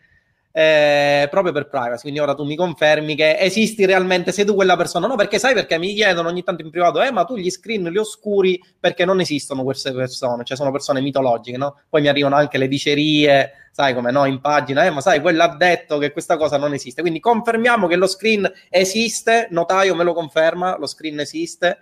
eh, 0.52 1.28
proprio 1.30 1.54
per 1.54 1.70
privacy. 1.70 2.02
Quindi 2.02 2.20
ora 2.20 2.34
tu 2.34 2.44
mi 2.44 2.56
confermi 2.56 3.16
che 3.16 3.38
esisti 3.40 3.86
realmente, 3.86 4.32
sei 4.32 4.46
tu 4.46 4.54
quella 4.54 4.76
persona. 4.76 5.08
No, 5.08 5.16
perché 5.16 5.40
sai 5.40 5.54
perché 5.54 5.78
mi 5.78 5.94
chiedono 5.94 6.30
ogni 6.30 6.44
tanto 6.44 6.64
in 6.64 6.70
privato, 6.70 7.02
eh, 7.02 7.12
ma 7.12 7.24
tu 7.24 7.36
gli 7.38 7.50
screen 7.50 7.84
li 7.84 7.98
oscuri 7.98 8.62
perché 8.80 9.06
non 9.06 9.20
esistono 9.20 9.64
queste 9.64 9.92
persone, 9.94 10.44
cioè 10.44 10.58
sono 10.58 10.72
persone 10.72 11.02
mitologiche, 11.02 11.58
no? 11.58 11.80
Poi 11.90 12.02
mi 12.02 12.08
arrivano 12.08 12.36
anche 12.36 12.58
le 12.58 12.68
dicerie, 12.68 13.52
sai 13.72 13.94
come 13.94 14.12
no, 14.12 14.26
in 14.26 14.42
pagina, 14.42 14.86
eh, 14.86 14.90
ma 14.90 15.02
sai, 15.02 15.22
quello 15.22 15.44
ha 15.44 15.56
detto 15.56 15.98
che 15.98 16.12
questa 16.12 16.38
cosa 16.38 16.58
non 16.58 16.74
esiste. 16.74 17.02
Quindi 17.02 17.20
confermiamo 17.20 17.88
che 17.88 17.96
lo 17.96 18.08
screen 18.08 18.52
esiste, 18.70 19.48
notaio 19.52 19.96
me 19.96 20.04
lo 20.04 20.14
conferma, 20.14 20.78
lo 20.78 20.86
screen 20.86 21.20
esiste. 21.20 21.78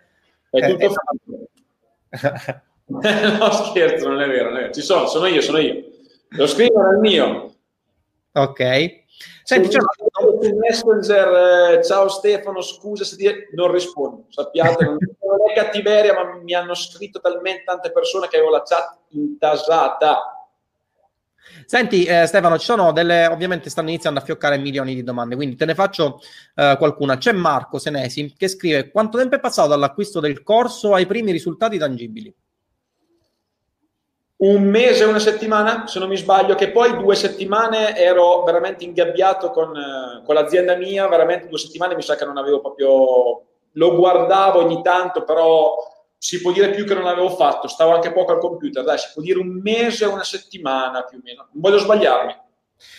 È 0.50 0.68
tutto 0.68 0.86
eh, 0.86 0.90
fatto. 0.90 2.62
no, 3.40 3.52
scherzo, 3.52 4.08
non 4.08 4.22
è 4.22 4.28
vero, 4.28 4.50
non 4.50 4.58
è 4.58 4.62
vero. 4.62 4.74
Ci 4.74 4.82
sono, 4.82 5.06
sono 5.06 5.28
io, 5.28 5.42
sono 5.42 5.60
io. 5.60 5.84
Lo 6.30 6.46
era 6.46 6.92
il 6.92 7.00
mio. 7.00 7.54
Ok. 8.34 8.98
Senti, 9.44 9.70
cioè, 9.70 9.82
Messenger, 10.56 11.78
eh, 11.78 11.84
ciao 11.84 12.08
Stefano, 12.08 12.62
scusa 12.62 13.04
se 13.04 13.16
ti... 13.16 13.28
non 13.54 13.72
rispondo, 13.72 14.26
sappiate, 14.30 14.86
non, 14.86 14.98
è 14.98 15.54
cattiveria, 15.56 16.14
ma 16.14 16.36
mi 16.36 16.54
hanno 16.54 16.76
scritto 16.76 17.20
talmente 17.20 17.64
tante 17.64 17.92
persone 17.92 18.28
che 18.28 18.38
avevo 18.38 18.52
la 18.52 18.62
chat 18.64 19.00
intasata. 19.10 20.48
Senti 21.66 22.06
eh, 22.06 22.28
Stefano, 22.28 22.60
ci 22.60 22.66
sono 22.66 22.92
delle, 22.92 23.26
ovviamente 23.26 23.72
stanno 23.72 23.90
iniziando 23.90 24.20
a 24.20 24.24
fioccare 24.24 24.58
milioni 24.58 24.94
di 24.94 25.04
domande, 25.04 25.36
quindi 25.36 25.56
te 25.56 25.66
ne 25.66 25.74
faccio 25.74 26.20
eh, 26.56 26.76
qualcuna. 26.78 27.18
C'è 27.18 27.32
Marco 27.32 27.80
Senesi 27.80 28.34
che 28.38 28.48
scrive 28.48 28.92
quanto 28.92 29.18
tempo 29.18 29.36
è 29.36 29.40
passato 29.40 29.70
dall'acquisto 29.70 30.20
del 30.20 30.44
corso 30.44 30.94
ai 30.94 31.08
primi 31.08 31.32
risultati 31.32 31.78
tangibili? 31.80 32.34
Un 34.40 34.64
mese, 34.64 35.04
una 35.04 35.20
settimana, 35.20 35.86
se 35.88 36.00
non 36.00 36.08
mi 36.08 36.16
sbaglio, 36.16 36.56
che 36.56 36.72
poi 36.72 36.96
due 36.98 37.16
settimane 37.16 37.96
ero 37.98 38.44
veramente 38.44 38.86
ingabbiato 38.86 39.52
con, 39.52 39.76
eh, 39.76 40.24
con, 40.24 40.36
l'azienda 40.36 40.76
mia, 40.76 41.08
veramente 41.08 41.48
due 41.48 41.58
settimane 41.58 41.96
mi 41.96 42.02
sa 42.02 42.16
che 42.16 42.26
non 42.26 42.38
avevo 42.38 42.62
proprio, 42.62 43.46
lo 43.74 43.96
guardavo 43.96 44.64
ogni 44.64 44.82
tanto, 44.82 45.24
però 45.24 45.76
si 46.18 46.42
può 46.42 46.52
dire 46.52 46.70
più 46.70 46.86
che 46.86 46.94
non 46.94 47.08
avevo 47.08 47.30
fatto, 47.32 47.68
stavo 47.68 47.94
anche 47.94 48.14
poco 48.14 48.32
al 48.32 48.40
computer, 48.40 48.84
dai, 48.84 48.98
si 48.98 49.10
può 49.14 49.22
dire 49.22 49.40
un 49.40 49.60
mese, 49.62 50.06
una 50.06 50.24
settimana 50.24 51.04
più 51.04 51.18
o 51.18 51.22
meno, 51.24 51.48
non 51.52 51.62
voglio 51.62 51.78
sbagliarmi. 51.78 52.36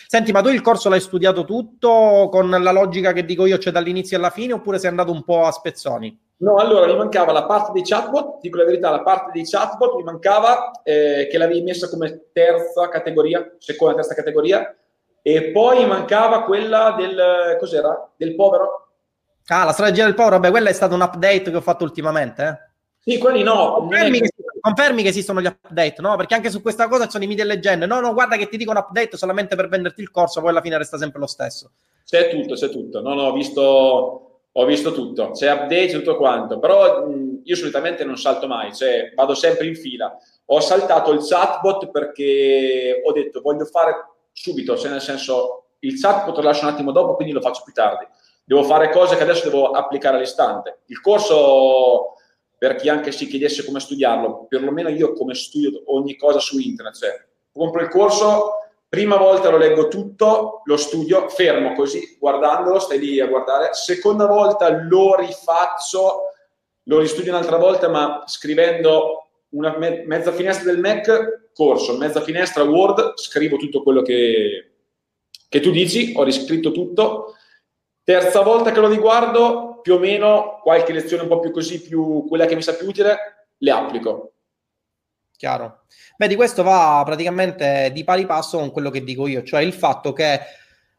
Senti, 0.06 0.32
ma 0.32 0.42
tu 0.42 0.48
il 0.48 0.60
corso 0.60 0.90
l'hai 0.90 1.00
studiato 1.00 1.46
tutto 1.46 2.28
con 2.30 2.50
la 2.50 2.72
logica 2.72 3.14
che 3.14 3.24
dico 3.24 3.46
io, 3.46 3.56
cioè 3.56 3.72
dall'inizio 3.72 4.18
alla 4.18 4.28
fine, 4.28 4.52
oppure 4.52 4.78
sei 4.78 4.90
andato 4.90 5.10
un 5.10 5.24
po' 5.24 5.46
a 5.46 5.52
spezzoni? 5.52 6.18
No, 6.40 6.56
allora 6.56 6.86
mi 6.86 6.96
mancava 6.96 7.32
la 7.32 7.44
parte 7.44 7.72
dei 7.72 7.82
chatbot, 7.82 8.40
dico 8.40 8.56
la 8.56 8.64
verità, 8.64 8.90
la 8.90 9.02
parte 9.02 9.30
dei 9.32 9.44
chatbot 9.44 9.94
mi 9.96 10.02
mancava 10.02 10.70
eh, 10.82 11.28
che 11.30 11.36
l'avevi 11.36 11.60
messa 11.60 11.88
come 11.88 12.28
terza 12.32 12.88
categoria, 12.88 13.56
seconda, 13.58 13.96
terza 13.96 14.14
categoria, 14.14 14.74
e 15.20 15.50
poi 15.50 15.84
mancava 15.86 16.44
quella 16.44 16.94
del, 16.96 17.56
cos'era? 17.58 18.10
Del 18.16 18.34
povero. 18.36 18.88
Ah, 19.48 19.64
la 19.64 19.72
strategia 19.72 20.04
del 20.04 20.14
povero, 20.14 20.36
vabbè, 20.36 20.50
quella 20.50 20.70
è 20.70 20.72
stata 20.72 20.94
un 20.94 21.02
update 21.02 21.42
che 21.42 21.56
ho 21.56 21.60
fatto 21.60 21.84
ultimamente, 21.84 22.42
eh? 22.42 22.68
Sì, 23.00 23.18
quelli 23.18 23.42
no. 23.42 23.74
Confermi, 23.74 24.20
che, 24.20 24.30
confermi, 24.60 25.02
che, 25.02 25.08
esistono 25.08 25.42
gli 25.42 25.46
update, 25.46 26.00
no? 26.00 26.16
Perché 26.16 26.34
anche 26.34 26.50
su 26.50 26.62
questa 26.62 26.88
cosa 26.88 27.04
ci 27.04 27.10
sono 27.10 27.24
i 27.24 27.34
e 27.34 27.44
leggende. 27.44 27.84
No, 27.84 28.00
no, 28.00 28.14
guarda 28.14 28.36
che 28.36 28.48
ti 28.48 28.56
dico 28.56 28.70
un 28.70 28.76
update 28.78 29.18
solamente 29.18 29.56
per 29.56 29.68
venderti 29.68 30.00
il 30.00 30.10
corso, 30.10 30.40
poi 30.40 30.50
alla 30.50 30.60
fine 30.62 30.78
resta 30.78 30.96
sempre 30.96 31.20
lo 31.20 31.26
stesso. 31.26 31.72
C'è 32.04 32.30
tutto, 32.30 32.54
c'è 32.54 32.70
tutto. 32.70 33.00
No, 33.00 33.14
no, 33.14 33.22
ho 33.24 33.32
visto 33.32 34.29
ho 34.52 34.64
visto 34.64 34.92
tutto, 34.92 35.30
c'è 35.30 35.52
update 35.52 35.92
tutto 35.92 36.16
quanto, 36.16 36.58
però 36.58 37.06
mh, 37.06 37.42
io 37.44 37.56
solitamente 37.56 38.04
non 38.04 38.16
salto 38.16 38.46
mai, 38.46 38.74
cioè 38.74 39.12
vado 39.14 39.34
sempre 39.34 39.66
in 39.66 39.76
fila. 39.76 40.16
Ho 40.46 40.60
saltato 40.60 41.12
il 41.12 41.24
chatbot 41.24 41.90
perché 41.90 43.00
ho 43.04 43.12
detto 43.12 43.40
voglio 43.40 43.64
fare 43.64 43.94
subito, 44.32 44.76
cioè 44.76 44.90
nel 44.90 45.00
senso 45.00 45.74
il 45.80 45.98
chatbot 45.98 46.36
lo 46.36 46.42
lascio 46.42 46.66
un 46.66 46.72
attimo 46.72 46.90
dopo, 46.90 47.14
quindi 47.14 47.32
lo 47.32 47.40
faccio 47.40 47.62
più 47.64 47.72
tardi. 47.72 48.06
Devo 48.44 48.64
fare 48.64 48.90
cose 48.90 49.16
che 49.16 49.22
adesso 49.22 49.48
devo 49.48 49.70
applicare 49.70 50.16
all'istante. 50.16 50.80
Il 50.86 51.00
corso, 51.00 52.14
per 52.58 52.74
chi 52.74 52.88
anche 52.88 53.12
si 53.12 53.28
chiedesse 53.28 53.64
come 53.64 53.78
studiarlo, 53.78 54.46
perlomeno 54.48 54.88
io 54.88 55.12
come 55.12 55.34
studio 55.34 55.82
ogni 55.86 56.16
cosa 56.16 56.40
su 56.40 56.58
internet, 56.58 56.96
cioè 56.96 57.26
compro 57.52 57.80
il 57.80 57.88
corso, 57.88 58.54
Prima 58.90 59.16
volta 59.16 59.50
lo 59.50 59.56
leggo 59.56 59.86
tutto, 59.86 60.62
lo 60.64 60.76
studio, 60.76 61.28
fermo 61.28 61.74
così, 61.74 62.16
guardandolo, 62.18 62.80
stai 62.80 62.98
lì 62.98 63.20
a 63.20 63.28
guardare. 63.28 63.72
Seconda 63.72 64.26
volta 64.26 64.68
lo 64.68 65.14
rifaccio, 65.14 66.22
lo 66.82 66.98
ristudio 66.98 67.30
un'altra 67.30 67.56
volta, 67.56 67.88
ma 67.88 68.24
scrivendo 68.26 69.28
una 69.50 69.78
me- 69.78 70.02
mezza 70.06 70.32
finestra 70.32 70.72
del 70.72 70.80
Mac, 70.80 71.50
corso, 71.54 71.96
mezza 71.98 72.20
finestra 72.20 72.64
Word, 72.64 73.12
scrivo 73.14 73.56
tutto 73.58 73.84
quello 73.84 74.02
che, 74.02 74.72
che 75.48 75.60
tu 75.60 75.70
dici, 75.70 76.12
ho 76.16 76.24
riscritto 76.24 76.72
tutto. 76.72 77.36
Terza 78.02 78.42
volta 78.42 78.72
che 78.72 78.80
lo 78.80 78.88
riguardo, 78.88 79.78
più 79.82 79.94
o 79.94 79.98
meno 80.00 80.58
qualche 80.64 80.92
lezione 80.92 81.22
un 81.22 81.28
po' 81.28 81.38
più 81.38 81.52
così, 81.52 81.80
più 81.80 82.26
quella 82.26 82.46
che 82.46 82.56
mi 82.56 82.62
sa 82.62 82.74
più 82.74 82.88
utile, 82.88 83.46
le 83.56 83.70
applico. 83.70 84.32
Chiaro. 85.40 85.84
Beh, 86.18 86.28
di 86.28 86.34
questo 86.34 86.62
va 86.62 87.00
praticamente 87.02 87.90
di 87.94 88.04
pari 88.04 88.26
passo 88.26 88.58
con 88.58 88.70
quello 88.70 88.90
che 88.90 89.02
dico 89.02 89.26
io, 89.26 89.42
cioè 89.42 89.62
il 89.62 89.72
fatto 89.72 90.12
che 90.12 90.38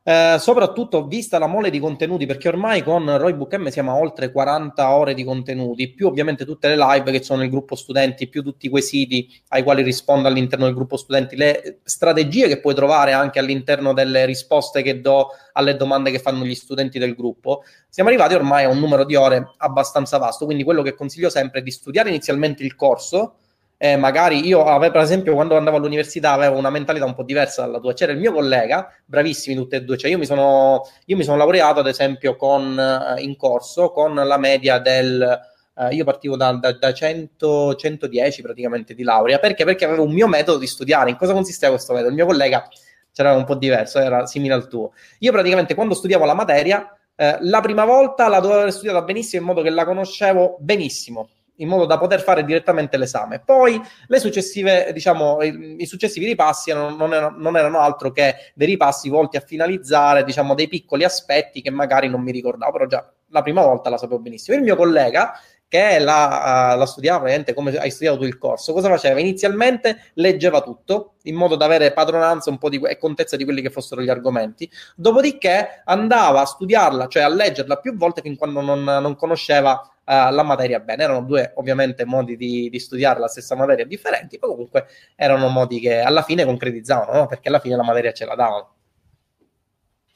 eh, 0.02 0.38
soprattutto 0.40 1.06
vista 1.06 1.38
la 1.38 1.46
mole 1.46 1.70
di 1.70 1.78
contenuti, 1.78 2.26
perché 2.26 2.48
ormai 2.48 2.82
con 2.82 3.20
Roybook 3.20 3.54
M 3.58 3.68
siamo 3.68 3.92
a 3.92 3.98
oltre 3.98 4.32
40 4.32 4.96
ore 4.96 5.14
di 5.14 5.24
contenuti, 5.24 5.92
più 5.92 6.08
ovviamente 6.08 6.44
tutte 6.44 6.70
le 6.70 6.76
live 6.76 7.12
che 7.12 7.22
sono 7.22 7.42
nel 7.42 7.52
gruppo 7.52 7.76
studenti, 7.76 8.30
più 8.30 8.42
tutti 8.42 8.68
quei 8.68 8.82
siti 8.82 9.30
ai 9.50 9.62
quali 9.62 9.84
rispondo 9.84 10.28
all'interno 10.28 10.66
del 10.66 10.74
gruppo 10.74 10.98
studenti, 10.98 11.36
le 11.36 11.82
strategie 11.84 12.48
che 12.48 12.60
puoi 12.60 12.74
trovare 12.74 13.12
anche 13.12 13.38
all'interno 13.38 13.94
delle 13.94 14.26
risposte 14.26 14.82
che 14.82 15.02
do 15.02 15.28
alle 15.54 15.76
domande 15.76 16.10
che 16.10 16.18
fanno 16.18 16.46
gli 16.46 16.56
studenti 16.56 16.98
del 16.98 17.14
gruppo, 17.14 17.62
siamo 17.90 18.10
arrivati 18.10 18.34
ormai 18.34 18.64
a 18.64 18.70
un 18.70 18.80
numero 18.80 19.06
di 19.06 19.14
ore 19.14 19.52
abbastanza 19.58 20.18
vasto, 20.18 20.46
quindi 20.46 20.64
quello 20.64 20.82
che 20.82 20.96
consiglio 20.96 21.30
sempre 21.30 21.60
è 21.60 21.64
di 21.64 21.70
studiare 21.70 22.10
inizialmente 22.10 22.64
il 22.64 22.76
corso, 22.76 23.36
eh, 23.84 23.98
magari 23.98 24.46
io 24.46 24.64
per 24.78 24.98
esempio, 24.98 25.34
quando 25.34 25.58
andavo 25.58 25.78
all'università 25.78 26.34
avevo 26.34 26.56
una 26.56 26.70
mentalità 26.70 27.04
un 27.04 27.16
po' 27.16 27.24
diversa 27.24 27.64
dalla 27.64 27.80
tua. 27.80 27.94
C'era 27.94 28.12
il 28.12 28.20
mio 28.20 28.32
collega, 28.32 28.94
bravissimi 29.04 29.56
tutti 29.56 29.74
e 29.74 29.82
due, 29.82 29.98
cioè 29.98 30.12
io 30.12 30.20
mi 30.20 30.28
sono, 30.28 30.84
io 31.06 31.18
mi 31.18 31.24
sono 31.24 31.38
laureato, 31.38 31.80
ad 31.80 31.88
esempio, 31.88 32.36
con, 32.36 32.80
eh, 32.80 33.24
in 33.24 33.36
corso 33.38 33.90
con 33.90 34.14
la 34.14 34.38
media 34.38 34.78
del... 34.78 35.40
Uh, 35.74 35.88
io 35.94 36.04
partivo 36.04 36.36
da, 36.36 36.52
da, 36.52 36.74
da 36.74 36.94
100, 36.94 37.74
110 37.76 38.42
praticamente 38.44 38.94
di 38.94 39.02
laurea, 39.02 39.40
perché? 39.40 39.64
Perché 39.64 39.86
avevo 39.86 40.04
un 40.04 40.12
mio 40.12 40.28
metodo 40.28 40.60
di 40.60 40.68
studiare. 40.68 41.10
In 41.10 41.16
cosa 41.16 41.34
consisteva 41.34 41.72
questo 41.74 41.94
metodo? 41.94 42.10
Il 42.10 42.16
mio 42.18 42.28
collega 42.28 42.68
c'era 43.12 43.34
un 43.34 43.46
po' 43.46 43.56
diverso, 43.56 43.98
era 43.98 44.28
simile 44.28 44.54
al 44.54 44.68
tuo. 44.68 44.92
Io 45.20 45.32
praticamente 45.32 45.74
quando 45.74 45.96
studiavo 45.96 46.26
la 46.26 46.36
materia, 46.36 46.96
eh, 47.16 47.38
la 47.40 47.62
prima 47.62 47.86
volta 47.86 48.28
la 48.28 48.40
dovevo 48.40 48.60
aver 48.60 48.74
studiata 48.74 49.02
benissimo 49.02 49.42
in 49.42 49.48
modo 49.48 49.62
che 49.64 49.72
la 49.72 49.86
conoscevo 49.86 50.58
benissimo 50.60 51.30
in 51.62 51.68
modo 51.68 51.86
da 51.86 51.98
poter 51.98 52.22
fare 52.22 52.44
direttamente 52.44 52.98
l'esame. 52.98 53.40
Poi 53.40 53.82
le 54.08 54.20
successive, 54.20 54.92
diciamo, 54.94 55.42
i, 55.42 55.86
successivi 55.86 56.26
ripassi 56.26 56.72
erano, 56.72 56.96
non, 56.96 57.14
erano, 57.14 57.36
non, 57.38 57.58
erano, 57.58 57.80
altro 57.80 58.12
che 58.12 58.36
dei 58.54 58.68
ripassi 58.68 59.10
volti 59.10 59.38
a 59.38 59.42
finalizzare, 59.42 60.24
diciamo, 60.24 60.54
dei 60.54 60.68
piccoli 60.68 61.04
aspetti 61.04 61.62
che 61.62 61.70
magari 61.70 62.10
non 62.10 62.22
mi 62.22 62.32
ricordavo, 62.32 62.72
però 62.72 62.86
già 62.86 63.12
la 63.30 63.42
prima 63.42 63.62
volta 63.62 63.90
la 63.90 63.98
sapevo 63.98 64.20
benissimo. 64.20 64.58
Il 64.58 64.64
mio 64.64 64.76
collega 64.76 65.34
che 65.72 66.00
la, 66.00 66.74
uh, 66.74 66.78
la 66.78 66.86
studiava 66.86 67.20
praticamente 67.20 67.54
come 67.54 67.72
hai 67.78 67.92
studiato 67.92 68.18
tu 68.18 68.26
il 68.26 68.38
corso, 68.38 68.74
cosa 68.74 68.90
faceva? 68.90 69.22
Inizialmente 69.22 70.12
leggeva 70.16 70.60
tutto 70.60 71.14
in 71.24 71.36
modo 71.36 71.56
da 71.56 71.64
avere 71.64 71.94
padronanza 71.94 72.50
un 72.50 72.58
po' 72.58 72.68
di, 72.68 72.78
e 72.84 72.98
contezza 72.98 73.38
di 73.38 73.46
quelli 73.46 73.62
che 73.62 73.70
fossero 73.70 74.02
gli 74.02 74.10
argomenti, 74.10 74.70
dopodiché 74.98 75.82
andava 75.86 76.42
a 76.42 76.46
studiarla, 76.46 77.08
cioè 77.08 77.24
a 77.24 77.30
leggerla 77.30 77.78
più 77.78 77.96
volte 77.96 78.20
fin 78.20 78.36
quando 78.36 78.60
non, 78.60 78.84
non 78.84 79.16
conosceva 79.16 79.82
la 80.06 80.44
materia 80.44 80.80
bene. 80.80 81.04
Erano 81.04 81.24
due 81.24 81.52
ovviamente 81.56 82.06
modi 82.06 82.36
di, 82.36 82.70
di, 82.70 82.80
studiare 82.80 83.20
la 83.20 83.28
stessa 83.28 83.56
materia 83.56 83.86
differenti, 83.86 84.38
ma 84.42 84.48
comunque 84.48 84.88
erano 85.16 85.48
modi 85.50 85.80
che 85.80 86.00
alla 86.00 86.24
fine 86.24 86.46
concretizzavano, 86.46 87.20
no? 87.20 87.26
perché 87.28 87.50
alla 87.50 87.60
fine 87.60 87.76
la 87.76 87.84
materia 87.84 88.12
ce 88.12 88.26
la 88.26 88.36
davano. 88.36 88.76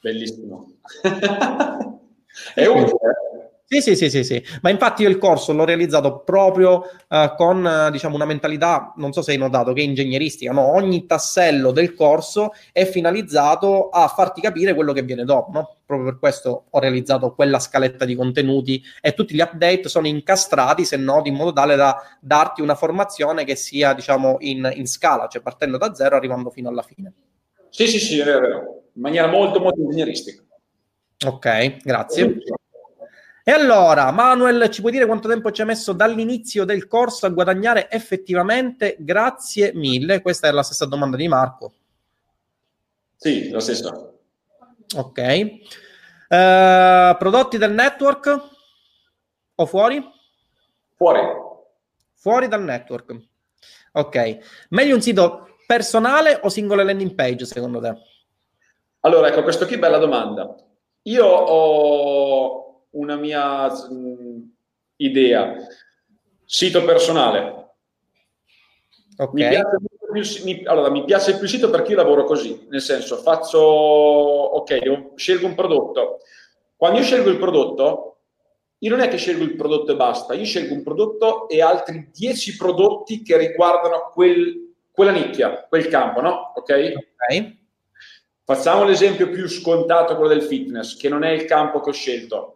Bellissimo. 0.01 0.67
È 2.53 2.65
utile. 2.65 3.44
Sì, 3.67 3.81
sì, 3.81 3.95
sì, 3.95 4.11
sì, 4.11 4.23
sì, 4.23 4.43
ma 4.61 4.69
infatti 4.69 5.01
io 5.01 5.09
il 5.09 5.17
corso 5.17 5.51
l'ho 5.51 5.65
realizzato 5.65 6.19
proprio 6.19 6.83
uh, 7.09 7.33
con 7.35 7.65
uh, 7.65 7.89
diciamo 7.89 8.13
una 8.13 8.25
mentalità, 8.25 8.93
non 8.97 9.11
so 9.11 9.23
se 9.23 9.31
hai 9.31 9.39
notato, 9.39 9.73
che 9.73 9.81
è 9.81 9.83
ingegneristica, 9.83 10.51
no? 10.51 10.71
ogni 10.71 11.07
tassello 11.07 11.71
del 11.71 11.95
corso 11.95 12.51
è 12.71 12.85
finalizzato 12.85 13.89
a 13.89 14.07
farti 14.07 14.39
capire 14.39 14.75
quello 14.75 14.93
che 14.93 15.01
viene 15.01 15.23
dopo, 15.23 15.51
no? 15.51 15.75
proprio 15.83 16.11
per 16.11 16.19
questo 16.19 16.65
ho 16.69 16.79
realizzato 16.79 17.33
quella 17.33 17.57
scaletta 17.57 18.05
di 18.05 18.13
contenuti 18.13 18.83
e 19.01 19.15
tutti 19.15 19.33
gli 19.33 19.41
update 19.41 19.89
sono 19.89 20.05
incastrati, 20.05 20.85
se 20.85 20.97
no, 20.97 21.21
in 21.23 21.33
modo 21.33 21.51
tale 21.51 21.75
da 21.75 21.99
darti 22.21 22.61
una 22.61 22.75
formazione 22.75 23.45
che 23.45 23.55
sia 23.55 23.93
diciamo 23.95 24.37
in, 24.41 24.71
in 24.75 24.85
scala, 24.85 25.27
cioè 25.27 25.41
partendo 25.41 25.79
da 25.79 25.95
zero 25.95 26.15
arrivando 26.15 26.51
fino 26.51 26.69
alla 26.69 26.83
fine. 26.83 27.13
Sì, 27.71 27.87
sì, 27.87 27.97
sì, 27.97 28.19
è 28.19 28.25
vero. 28.25 28.83
in 28.93 29.01
maniera 29.01 29.25
molto, 29.27 29.59
molto 29.59 29.81
ingegneristica. 29.81 30.43
Ok, 31.25 31.77
grazie. 31.83 32.37
E 33.47 33.51
allora, 33.51 34.09
Manuel, 34.09 34.71
ci 34.71 34.81
puoi 34.81 34.91
dire 34.91 35.05
quanto 35.05 35.27
tempo 35.27 35.51
ci 35.51 35.61
ha 35.61 35.65
messo 35.65 35.93
dall'inizio 35.93 36.65
del 36.65 36.87
corso 36.87 37.27
a 37.27 37.29
guadagnare 37.29 37.91
effettivamente? 37.91 38.95
Grazie 38.97 39.71
mille. 39.75 40.23
Questa 40.23 40.47
è 40.47 40.51
la 40.51 40.63
stessa 40.63 40.85
domanda 40.85 41.15
di 41.15 41.27
Marco. 41.27 41.73
Sì, 43.15 43.51
la 43.51 43.59
stessa. 43.59 44.11
Ok. 44.95 45.19
Uh, 46.27 47.15
prodotti 47.19 47.59
del 47.59 47.71
network 47.71 48.49
o 49.53 49.65
fuori? 49.67 50.03
Fuori. 50.95 51.21
Fuori 52.15 52.47
dal 52.47 52.63
network. 52.63 53.15
Ok. 53.91 54.37
Meglio 54.69 54.95
un 54.95 55.01
sito 55.03 55.57
personale 55.67 56.39
o 56.41 56.49
singole 56.49 56.83
landing 56.83 57.13
page, 57.13 57.45
secondo 57.45 57.79
te? 57.79 57.95
Allora, 59.01 59.27
ecco, 59.27 59.43
questo 59.43 59.67
qui 59.67 59.75
è 59.75 59.79
bella 59.79 59.99
domanda. 59.99 60.51
Io 61.03 61.25
ho 61.27 62.64
una 62.95 63.15
mia 63.15 63.67
mh, 63.67 64.53
idea. 64.97 65.55
Sito 66.43 66.83
personale. 66.83 67.63
Okay. 69.17 69.43
Mi, 69.43 69.49
piace 69.49 69.77
più, 70.11 70.43
mi, 70.43 70.65
allora, 70.65 70.89
mi 70.89 71.05
piace 71.05 71.33
più 71.35 71.43
il 71.43 71.49
sito 71.49 71.69
perché 71.69 71.91
io 71.91 71.97
lavoro 71.97 72.25
così, 72.25 72.67
nel 72.69 72.81
senso 72.81 73.17
faccio, 73.17 73.59
ok, 73.59 75.13
scelgo 75.15 75.47
un 75.47 75.55
prodotto. 75.55 76.19
Quando 76.75 76.99
io 76.99 77.05
scelgo 77.05 77.29
il 77.29 77.37
prodotto, 77.37 78.17
io 78.79 78.89
non 78.89 78.99
è 78.99 79.07
che 79.07 79.17
scelgo 79.17 79.43
il 79.43 79.55
prodotto 79.55 79.93
e 79.93 79.95
basta, 79.95 80.33
io 80.33 80.43
scelgo 80.43 80.73
un 80.73 80.83
prodotto 80.83 81.47
e 81.47 81.61
altri 81.61 82.09
10 82.13 82.57
prodotti 82.57 83.23
che 83.23 83.37
riguardano 83.37 84.11
quel, 84.13 84.73
quella 84.91 85.11
nicchia, 85.11 85.65
quel 85.67 85.87
campo, 85.87 86.21
no? 86.21 86.51
Ok? 86.55 86.93
Ok. 86.97 87.55
Facciamo 88.43 88.83
l'esempio 88.83 89.29
più 89.29 89.47
scontato, 89.47 90.15
quello 90.17 90.33
del 90.33 90.43
fitness, 90.43 90.97
che 90.97 91.09
non 91.09 91.23
è 91.23 91.31
il 91.31 91.45
campo 91.45 91.79
che 91.79 91.89
ho 91.89 91.93
scelto 91.93 92.54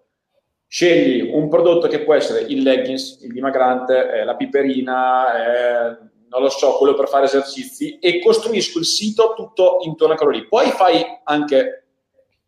scegli 0.72 1.32
un 1.34 1.50
prodotto 1.50 1.88
che 1.88 2.04
può 2.04 2.14
essere 2.14 2.42
il 2.42 2.62
leggings, 2.62 3.18
il 3.24 3.34
dimagrante, 3.34 4.12
eh, 4.12 4.24
la 4.24 4.36
piperina, 4.36 5.34
eh, 5.34 5.98
non 6.30 6.44
lo 6.44 6.50
so, 6.50 6.78
quello 6.78 6.94
per 6.94 7.08
fare 7.08 7.26
esercizi 7.26 7.98
e 7.98 8.22
costruisco 8.22 8.78
il 8.78 8.86
sito 8.86 9.34
tutto 9.36 9.80
intorno 9.82 10.14
a 10.14 10.18
quello 10.18 10.32
lì. 10.32 10.48
Poi 10.48 10.70
fai 10.70 11.04
anche 11.24 11.88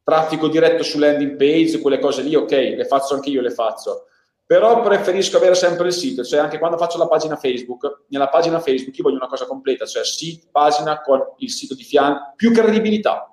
traffico 0.04 0.48
diretto 0.50 0.84
su 0.84 1.00
landing 1.00 1.36
page, 1.36 1.82
quelle 1.82 1.98
cose 1.98 2.22
lì, 2.22 2.36
ok, 2.36 2.52
le 2.52 2.86
faccio 2.86 3.16
anche 3.16 3.32
io, 3.32 3.42
le 3.42 3.50
faccio. 3.50 4.06
Però 4.46 4.82
preferisco 4.82 5.38
avere 5.38 5.56
sempre 5.56 5.88
il 5.88 5.94
sito, 5.94 6.24
cioè 6.24 6.42
anche 6.42 6.60
quando 6.60 6.78
faccio 6.78 7.00
la 7.00 7.08
pagina 7.08 7.38
Facebook, 7.38 8.04
nella 8.10 8.28
pagina 8.30 8.60
Facebook 8.60 8.96
io 8.96 9.04
voglio 9.04 9.16
una 9.16 9.28
cosa 9.28 9.48
completa, 9.48 9.86
cioè 9.86 10.04
sito, 10.04 10.48
pagina 10.52 11.02
con 11.02 11.24
il 11.38 11.50
sito 11.50 11.74
di 11.74 11.84
fianco, 11.84 12.34
più 12.36 12.52
credibilità 12.52 13.31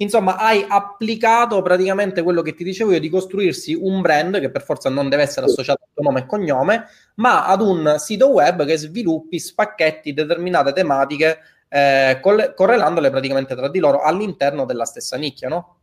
Insomma, 0.00 0.36
hai 0.36 0.64
applicato 0.66 1.60
praticamente 1.60 2.22
quello 2.22 2.40
che 2.40 2.54
ti 2.54 2.62
dicevo 2.62 2.92
io 2.92 3.00
di 3.00 3.08
costruirsi 3.08 3.74
un 3.74 4.00
brand 4.00 4.38
che 4.38 4.50
per 4.50 4.62
forza 4.62 4.88
non 4.88 5.08
deve 5.08 5.22
essere 5.24 5.46
associato 5.46 5.82
a 5.82 5.88
tuo 5.92 6.04
nome 6.04 6.20
e 6.20 6.26
cognome, 6.26 6.86
ma 7.16 7.46
ad 7.46 7.60
un 7.60 7.96
sito 7.98 8.30
web 8.30 8.64
che 8.64 8.76
sviluppi 8.76 9.40
spacchetti 9.40 10.12
determinate 10.14 10.72
tematiche 10.72 11.38
eh, 11.68 12.18
coll- 12.22 12.54
correlandole 12.54 13.10
praticamente 13.10 13.56
tra 13.56 13.68
di 13.68 13.80
loro 13.80 14.00
all'interno 14.00 14.64
della 14.64 14.84
stessa 14.84 15.16
nicchia, 15.16 15.48
no? 15.48 15.78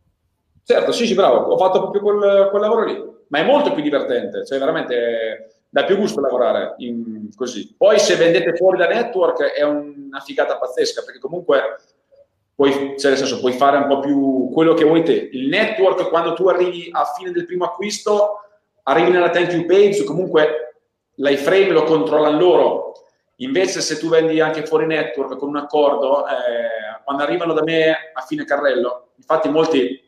Certo, 0.64 0.92
sì, 0.92 1.06
sì, 1.06 1.14
bravo, 1.14 1.52
ho 1.52 1.58
fatto 1.58 1.78
proprio 1.80 2.00
quel, 2.00 2.48
quel 2.48 2.62
lavoro 2.62 2.84
lì, 2.86 3.04
ma 3.28 3.38
è 3.38 3.44
molto 3.44 3.74
più 3.74 3.82
divertente, 3.82 4.46
cioè 4.46 4.58
veramente 4.58 5.64
dà 5.68 5.84
più 5.84 5.98
gusto 5.98 6.20
lavorare 6.20 6.74
in, 6.78 7.28
così. 7.36 7.74
Poi 7.76 7.98
se 7.98 8.16
vendete 8.16 8.56
fuori 8.56 8.78
da 8.78 8.88
network 8.88 9.42
è 9.42 9.62
una 9.62 10.20
figata 10.20 10.56
pazzesca, 10.56 11.02
perché 11.02 11.20
comunque 11.20 11.60
puoi, 12.56 12.94
cioè 12.98 13.10
nel 13.10 13.18
senso, 13.18 13.38
puoi 13.38 13.52
fare 13.52 13.76
un 13.76 13.86
po' 13.86 14.00
più 14.00 14.50
quello 14.52 14.72
che 14.74 14.84
vuoi 14.84 15.04
te. 15.04 15.28
Il 15.30 15.48
network, 15.48 16.08
quando 16.08 16.32
tu 16.32 16.48
arrivi 16.48 16.88
a 16.90 17.04
fine 17.16 17.30
del 17.30 17.44
primo 17.44 17.66
acquisto, 17.66 18.40
arrivi 18.84 19.10
nella 19.10 19.30
thank 19.30 19.52
you 19.52 19.66
page, 19.66 20.02
comunque 20.04 20.80
l'iFrame 21.16 21.68
lo 21.68 21.84
controllano 21.84 22.38
loro. 22.38 22.92
Invece, 23.40 23.82
se 23.82 23.98
tu 23.98 24.08
vendi 24.08 24.40
anche 24.40 24.64
fuori 24.64 24.86
network 24.86 25.36
con 25.36 25.50
un 25.50 25.56
accordo, 25.56 26.26
eh, 26.26 27.02
quando 27.04 27.22
arrivano 27.22 27.52
da 27.52 27.62
me 27.62 27.90
a 28.14 28.22
fine 28.22 28.46
carrello, 28.46 29.08
infatti 29.16 29.50
molti 29.50 30.02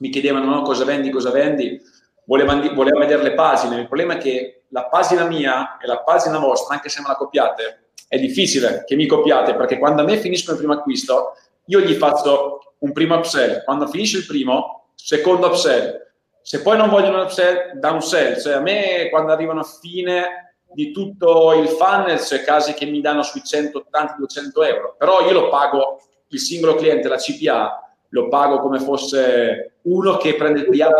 mi 0.00 0.10
chiedevano 0.10 0.44
no, 0.44 0.62
cosa 0.62 0.84
vendi, 0.84 1.08
cosa 1.08 1.30
vendi, 1.30 1.80
volevano, 2.26 2.60
volevano 2.74 3.06
vedere 3.06 3.22
le 3.22 3.32
pagine. 3.32 3.80
Il 3.80 3.86
problema 3.86 4.14
è 4.14 4.18
che 4.18 4.64
la 4.68 4.84
pagina 4.84 5.24
mia 5.24 5.78
e 5.78 5.86
la 5.86 6.00
pagina 6.00 6.38
vostra, 6.38 6.74
anche 6.74 6.90
se 6.90 7.00
me 7.00 7.08
la 7.08 7.14
copiate, 7.14 7.86
è 8.06 8.18
difficile 8.18 8.84
che 8.86 8.96
mi 8.96 9.06
copiate 9.06 9.54
perché 9.54 9.78
quando 9.78 10.02
a 10.02 10.04
me 10.04 10.18
finiscono 10.18 10.56
il 10.56 10.62
primo 10.62 10.78
acquisto, 10.78 11.34
io 11.68 11.80
gli 11.80 11.94
faccio 11.94 12.74
un 12.78 12.92
primo 12.92 13.16
upsell, 13.16 13.64
quando 13.64 13.86
finisce 13.86 14.18
il 14.18 14.26
primo, 14.26 14.90
secondo 14.94 15.46
upsell. 15.46 16.06
Se 16.42 16.62
poi 16.62 16.76
non 16.76 16.88
vogliono 16.88 17.22
upsell, 17.22 17.78
downsell. 17.78 18.40
Cioè 18.40 18.54
a 18.54 18.60
me 18.60 19.08
quando 19.10 19.32
arrivano 19.32 19.60
a 19.60 19.64
fine 19.64 20.54
di 20.72 20.92
tutto 20.92 21.52
il 21.54 21.68
funnel 21.68 22.18
c'è 22.18 22.42
casi 22.42 22.74
che 22.74 22.86
mi 22.86 23.00
danno 23.00 23.22
sui 23.22 23.42
180-200 23.42 24.66
euro, 24.66 24.94
però 24.98 25.26
io 25.26 25.32
lo 25.32 25.48
pago, 25.48 26.00
il 26.28 26.38
singolo 26.38 26.74
cliente, 26.74 27.08
la 27.08 27.16
CPA, 27.16 27.96
lo 28.10 28.28
pago 28.28 28.60
come 28.60 28.80
fosse 28.80 29.78
uno 29.82 30.16
che 30.16 30.34
prende 30.34 30.60
il 30.60 30.68
PA 30.68 30.90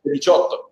18. 0.00 0.70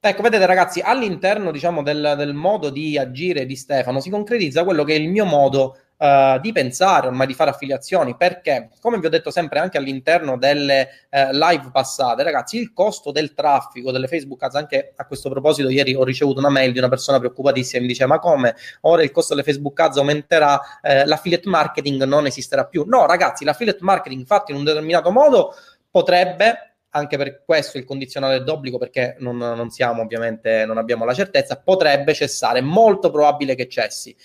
Ecco, 0.00 0.22
vedete 0.22 0.46
ragazzi, 0.46 0.80
all'interno 0.80 1.50
diciamo, 1.50 1.82
del, 1.82 2.14
del, 2.16 2.32
modo 2.32 2.70
di 2.70 2.96
agire 2.96 3.46
di 3.46 3.56
Stefano 3.56 4.00
si 4.00 4.10
concretizza 4.10 4.62
quello 4.62 4.84
che 4.84 4.94
è 4.94 4.98
il 4.98 5.08
mio 5.08 5.24
modo 5.24 5.76
uh, 5.98 6.38
di 6.40 6.52
pensare, 6.52 7.08
ormai 7.08 7.26
di 7.26 7.34
fare 7.34 7.50
affiliazioni, 7.50 8.16
perché 8.16 8.70
come 8.80 8.98
vi 8.98 9.06
ho 9.06 9.10
detto 9.10 9.30
sempre 9.30 9.58
anche 9.58 9.78
all'interno 9.78 10.38
delle 10.38 10.88
uh, 11.10 11.32
live 11.32 11.70
passate, 11.72 12.22
ragazzi, 12.22 12.58
il 12.58 12.72
costo 12.72 13.10
del 13.10 13.34
traffico 13.34 13.92
delle 13.92 14.06
Facebook 14.06 14.42
Ads, 14.42 14.54
anche 14.54 14.92
a 14.96 15.06
questo 15.06 15.28
proposito 15.28 15.68
ieri 15.68 15.94
ho 15.94 16.04
ricevuto 16.04 16.38
una 16.38 16.50
mail 16.50 16.72
di 16.72 16.78
una 16.78 16.88
persona 16.88 17.18
preoccupatissima, 17.18 17.82
mi 17.82 17.88
dice 17.88 18.06
ma 18.06 18.18
come 18.18 18.54
ora 18.82 19.02
il 19.02 19.10
costo 19.10 19.34
delle 19.34 19.44
Facebook 19.44 19.78
Ads 19.78 19.98
aumenterà, 19.98 20.60
eh, 20.80 21.04
l'affiliate 21.04 21.48
marketing 21.48 22.04
non 22.04 22.26
esisterà 22.26 22.64
più. 22.64 22.84
No 22.86 23.06
ragazzi, 23.06 23.44
l'affiliate 23.44 23.80
marketing 23.82 24.24
fatto 24.24 24.52
in 24.52 24.58
un 24.58 24.64
determinato 24.64 25.10
modo 25.10 25.54
potrebbe 25.90 26.68
anche 26.90 27.16
per 27.16 27.42
questo 27.44 27.78
il 27.78 27.84
condizionale 27.84 28.42
d'obbligo, 28.42 28.78
perché 28.78 29.16
non, 29.18 29.36
non, 29.36 29.70
siamo 29.70 30.02
ovviamente, 30.02 30.64
non 30.64 30.78
abbiamo 30.78 31.04
la 31.04 31.14
certezza, 31.14 31.58
potrebbe 31.58 32.14
cessare, 32.14 32.60
molto 32.60 33.10
probabile 33.10 33.54
che 33.54 33.68
cessi. 33.68 34.16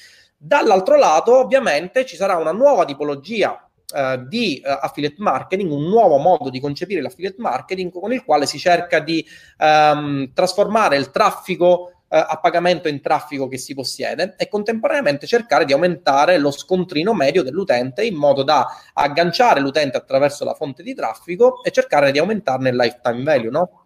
Dall'altro 0.46 0.98
lato, 0.98 1.38
ovviamente, 1.38 2.06
ci 2.06 2.18
sarà 2.18 2.36
una 2.36 2.52
nuova 2.52 2.84
tipologia 2.84 3.58
Uh, 3.94 4.26
di 4.28 4.60
uh, 4.66 4.70
affiliate 4.82 5.18
marketing, 5.20 5.70
un 5.70 5.84
nuovo 5.84 6.18
modo 6.18 6.50
di 6.50 6.60
concepire 6.60 7.00
l'affiliate 7.00 7.36
marketing 7.38 7.92
con 7.92 8.12
il 8.12 8.24
quale 8.24 8.48
si 8.48 8.58
cerca 8.58 8.98
di 8.98 9.24
um, 9.60 10.34
trasformare 10.34 10.98
il 10.98 11.12
traffico 11.12 11.92
uh, 11.92 12.06
a 12.08 12.40
pagamento 12.42 12.88
in 12.88 13.02
traffico 13.02 13.48
che 13.48 13.60
si 13.60 13.76
possiede 13.76 14.34
e 14.36 14.48
contemporaneamente 14.48 15.28
cercare 15.28 15.64
di 15.66 15.74
aumentare 15.74 16.40
lo 16.40 16.50
scontrino 16.50 17.14
medio 17.14 17.44
dell'utente 17.44 18.04
in 18.04 18.16
modo 18.16 18.42
da 18.42 18.66
agganciare 18.94 19.60
l'utente 19.60 19.98
attraverso 19.98 20.44
la 20.44 20.56
fonte 20.56 20.82
di 20.82 20.96
traffico 20.96 21.64
e 21.64 21.70
cercare 21.70 22.12
di 22.12 22.18
aumentarne 22.18 22.70
il 22.70 22.76
lifetime 22.76 23.22
value, 23.22 23.52
no? 23.52 23.86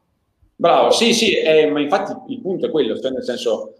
Bravo, 0.55 0.91
sì, 0.91 1.13
sì, 1.13 1.37
eh, 1.37 1.69
ma 1.69 1.81
infatti 1.81 2.31
il 2.31 2.39
punto 2.39 2.67
è 2.67 2.71
quello, 2.71 2.97
cioè 2.97 3.11
nel 3.11 3.25
senso 3.25 3.73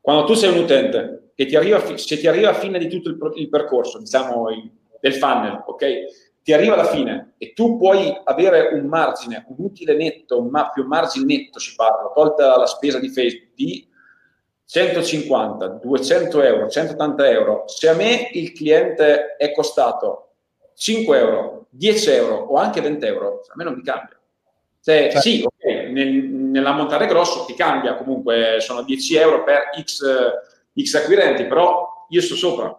quando 0.00 0.24
tu 0.24 0.34
sei 0.34 0.50
un 0.50 0.64
utente 0.64 1.23
che 1.34 1.46
ti 1.46 1.56
arriva, 1.56 1.82
se 1.96 2.18
ti 2.18 2.26
arriva 2.26 2.50
a 2.50 2.54
fine 2.54 2.78
di 2.78 2.88
tutto 2.88 3.08
il, 3.08 3.18
il 3.36 3.48
percorso, 3.48 3.98
diciamo 3.98 4.50
il, 4.50 4.70
del 5.00 5.14
funnel, 5.14 5.62
ok? 5.66 5.84
Ti 6.42 6.52
arriva 6.52 6.74
alla 6.74 6.86
fine 6.86 7.34
e 7.38 7.52
tu 7.52 7.78
puoi 7.78 8.14
avere 8.24 8.70
un 8.74 8.86
margine, 8.86 9.44
un 9.48 9.56
utile 9.58 9.94
netto, 9.94 10.40
un 10.40 10.48
ma- 10.48 10.70
più 10.70 10.84
margine 10.84 11.24
netto 11.24 11.58
si 11.58 11.74
parla, 11.74 12.10
tolta 12.14 12.56
la 12.56 12.66
spesa 12.66 12.98
di 12.98 13.08
Facebook, 13.08 13.54
di 13.54 13.88
150, 14.66 15.66
200 15.82 16.42
euro, 16.42 16.68
180 16.68 17.30
euro. 17.30 17.64
Se 17.66 17.88
a 17.88 17.94
me 17.94 18.30
il 18.32 18.52
cliente 18.52 19.36
è 19.36 19.52
costato 19.52 20.34
5 20.74 21.18
euro, 21.18 21.66
10 21.70 22.10
euro 22.10 22.34
o 22.36 22.56
anche 22.56 22.80
20 22.80 23.06
euro, 23.06 23.40
a 23.46 23.54
me 23.56 23.64
non 23.64 23.74
mi 23.74 23.82
cambia. 23.82 24.18
Cioè, 24.80 25.04
certo. 25.04 25.20
sì, 25.20 25.44
okay, 25.46 25.90
nel, 25.92 26.12
nell'ammontare 26.12 27.06
grosso 27.06 27.44
ti 27.46 27.54
cambia, 27.54 27.94
comunque 27.94 28.58
sono 28.60 28.82
10 28.82 29.16
euro 29.16 29.44
per 29.44 29.70
X, 29.82 30.02
X 30.80 30.94
acquirenti, 30.94 31.46
però 31.46 32.06
io 32.08 32.20
sto 32.20 32.34
sopra. 32.34 32.78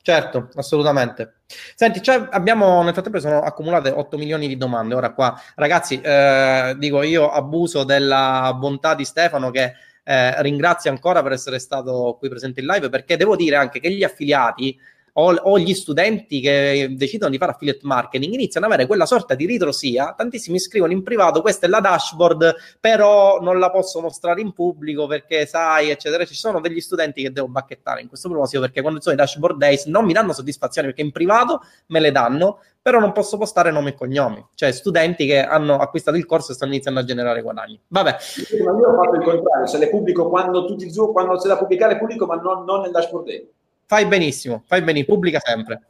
Certo, 0.00 0.48
assolutamente. 0.54 1.40
Senti, 1.74 2.00
cioè 2.02 2.28
abbiamo 2.30 2.82
nel 2.82 2.92
frattempo 2.92 3.20
sono 3.20 3.40
accumulate 3.40 3.90
8 3.90 4.16
milioni 4.16 4.48
di 4.48 4.56
domande. 4.56 4.94
Ora 4.94 5.12
qua, 5.12 5.38
ragazzi, 5.54 6.00
eh, 6.00 6.74
dico 6.78 7.02
io 7.02 7.30
abuso 7.30 7.84
della 7.84 8.54
bontà 8.58 8.94
di 8.94 9.04
Stefano 9.04 9.50
che 9.50 9.74
eh, 10.04 10.42
ringrazio 10.42 10.90
ancora 10.90 11.22
per 11.22 11.32
essere 11.32 11.58
stato 11.58 12.16
qui 12.18 12.30
presente 12.30 12.60
in 12.60 12.66
live 12.66 12.88
perché 12.88 13.18
devo 13.18 13.36
dire 13.36 13.56
anche 13.56 13.80
che 13.80 13.90
gli 13.90 14.02
affiliati 14.02 14.78
o, 15.18 15.34
o, 15.34 15.58
gli 15.58 15.74
studenti 15.74 16.40
che 16.40 16.94
decidono 16.96 17.30
di 17.30 17.38
fare 17.38 17.52
affiliate 17.52 17.80
marketing 17.82 18.32
iniziano 18.34 18.66
ad 18.66 18.72
avere 18.72 18.86
quella 18.86 19.04
sorta 19.04 19.34
di 19.34 19.46
ritrosia. 19.46 20.14
Tantissimi 20.16 20.60
scrivono 20.60 20.92
in 20.92 21.02
privato: 21.02 21.40
questa 21.40 21.66
è 21.66 21.68
la 21.68 21.80
dashboard, 21.80 22.54
però 22.80 23.40
non 23.40 23.58
la 23.58 23.70
posso 23.70 24.00
mostrare 24.00 24.40
in 24.40 24.52
pubblico 24.52 25.06
perché 25.06 25.44
sai, 25.46 25.90
eccetera. 25.90 26.24
Ci 26.24 26.34
sono 26.34 26.60
degli 26.60 26.80
studenti 26.80 27.22
che 27.22 27.32
devo 27.32 27.48
bacchettare 27.48 28.00
in 28.00 28.08
questo 28.08 28.28
proposito 28.28 28.60
perché 28.60 28.80
quando 28.80 29.00
sono 29.00 29.14
i 29.14 29.18
dashboard 29.18 29.58
days 29.58 29.86
non 29.86 30.04
mi 30.04 30.12
danno 30.12 30.32
soddisfazione 30.32 30.88
perché 30.88 31.02
in 31.02 31.10
privato 31.10 31.62
me 31.86 31.98
le 31.98 32.12
danno, 32.12 32.60
però 32.80 33.00
non 33.00 33.10
posso 33.10 33.36
postare 33.38 33.72
nomi 33.72 33.88
e 33.88 33.94
cognomi. 33.94 34.46
Cioè, 34.54 34.70
studenti 34.70 35.26
che 35.26 35.42
hanno 35.42 35.78
acquistato 35.78 36.16
il 36.16 36.26
corso 36.26 36.52
e 36.52 36.54
stanno 36.54 36.72
iniziando 36.72 37.00
a 37.00 37.04
generare 37.04 37.42
guadagni. 37.42 37.80
Vabbè. 37.88 38.16
Ma 38.64 38.70
io 38.78 38.88
ho 38.88 39.02
fatto 39.02 39.16
il 39.16 39.24
contrario: 39.24 39.66
se 39.66 39.78
le 39.78 39.88
pubblico 39.88 40.28
quando 40.28 40.64
tutti 40.64 40.88
quando 41.12 41.36
c'è 41.36 41.48
da 41.48 41.56
pubblicare, 41.56 41.98
pubblico, 41.98 42.26
ma 42.26 42.36
non, 42.36 42.64
non 42.64 42.82
nel 42.82 42.92
dashboard 42.92 43.26
day. 43.26 43.50
Fai 43.90 44.04
benissimo, 44.04 44.64
fai 44.66 44.82
benissimo, 44.82 45.14
pubblica 45.14 45.40
sempre. 45.42 45.80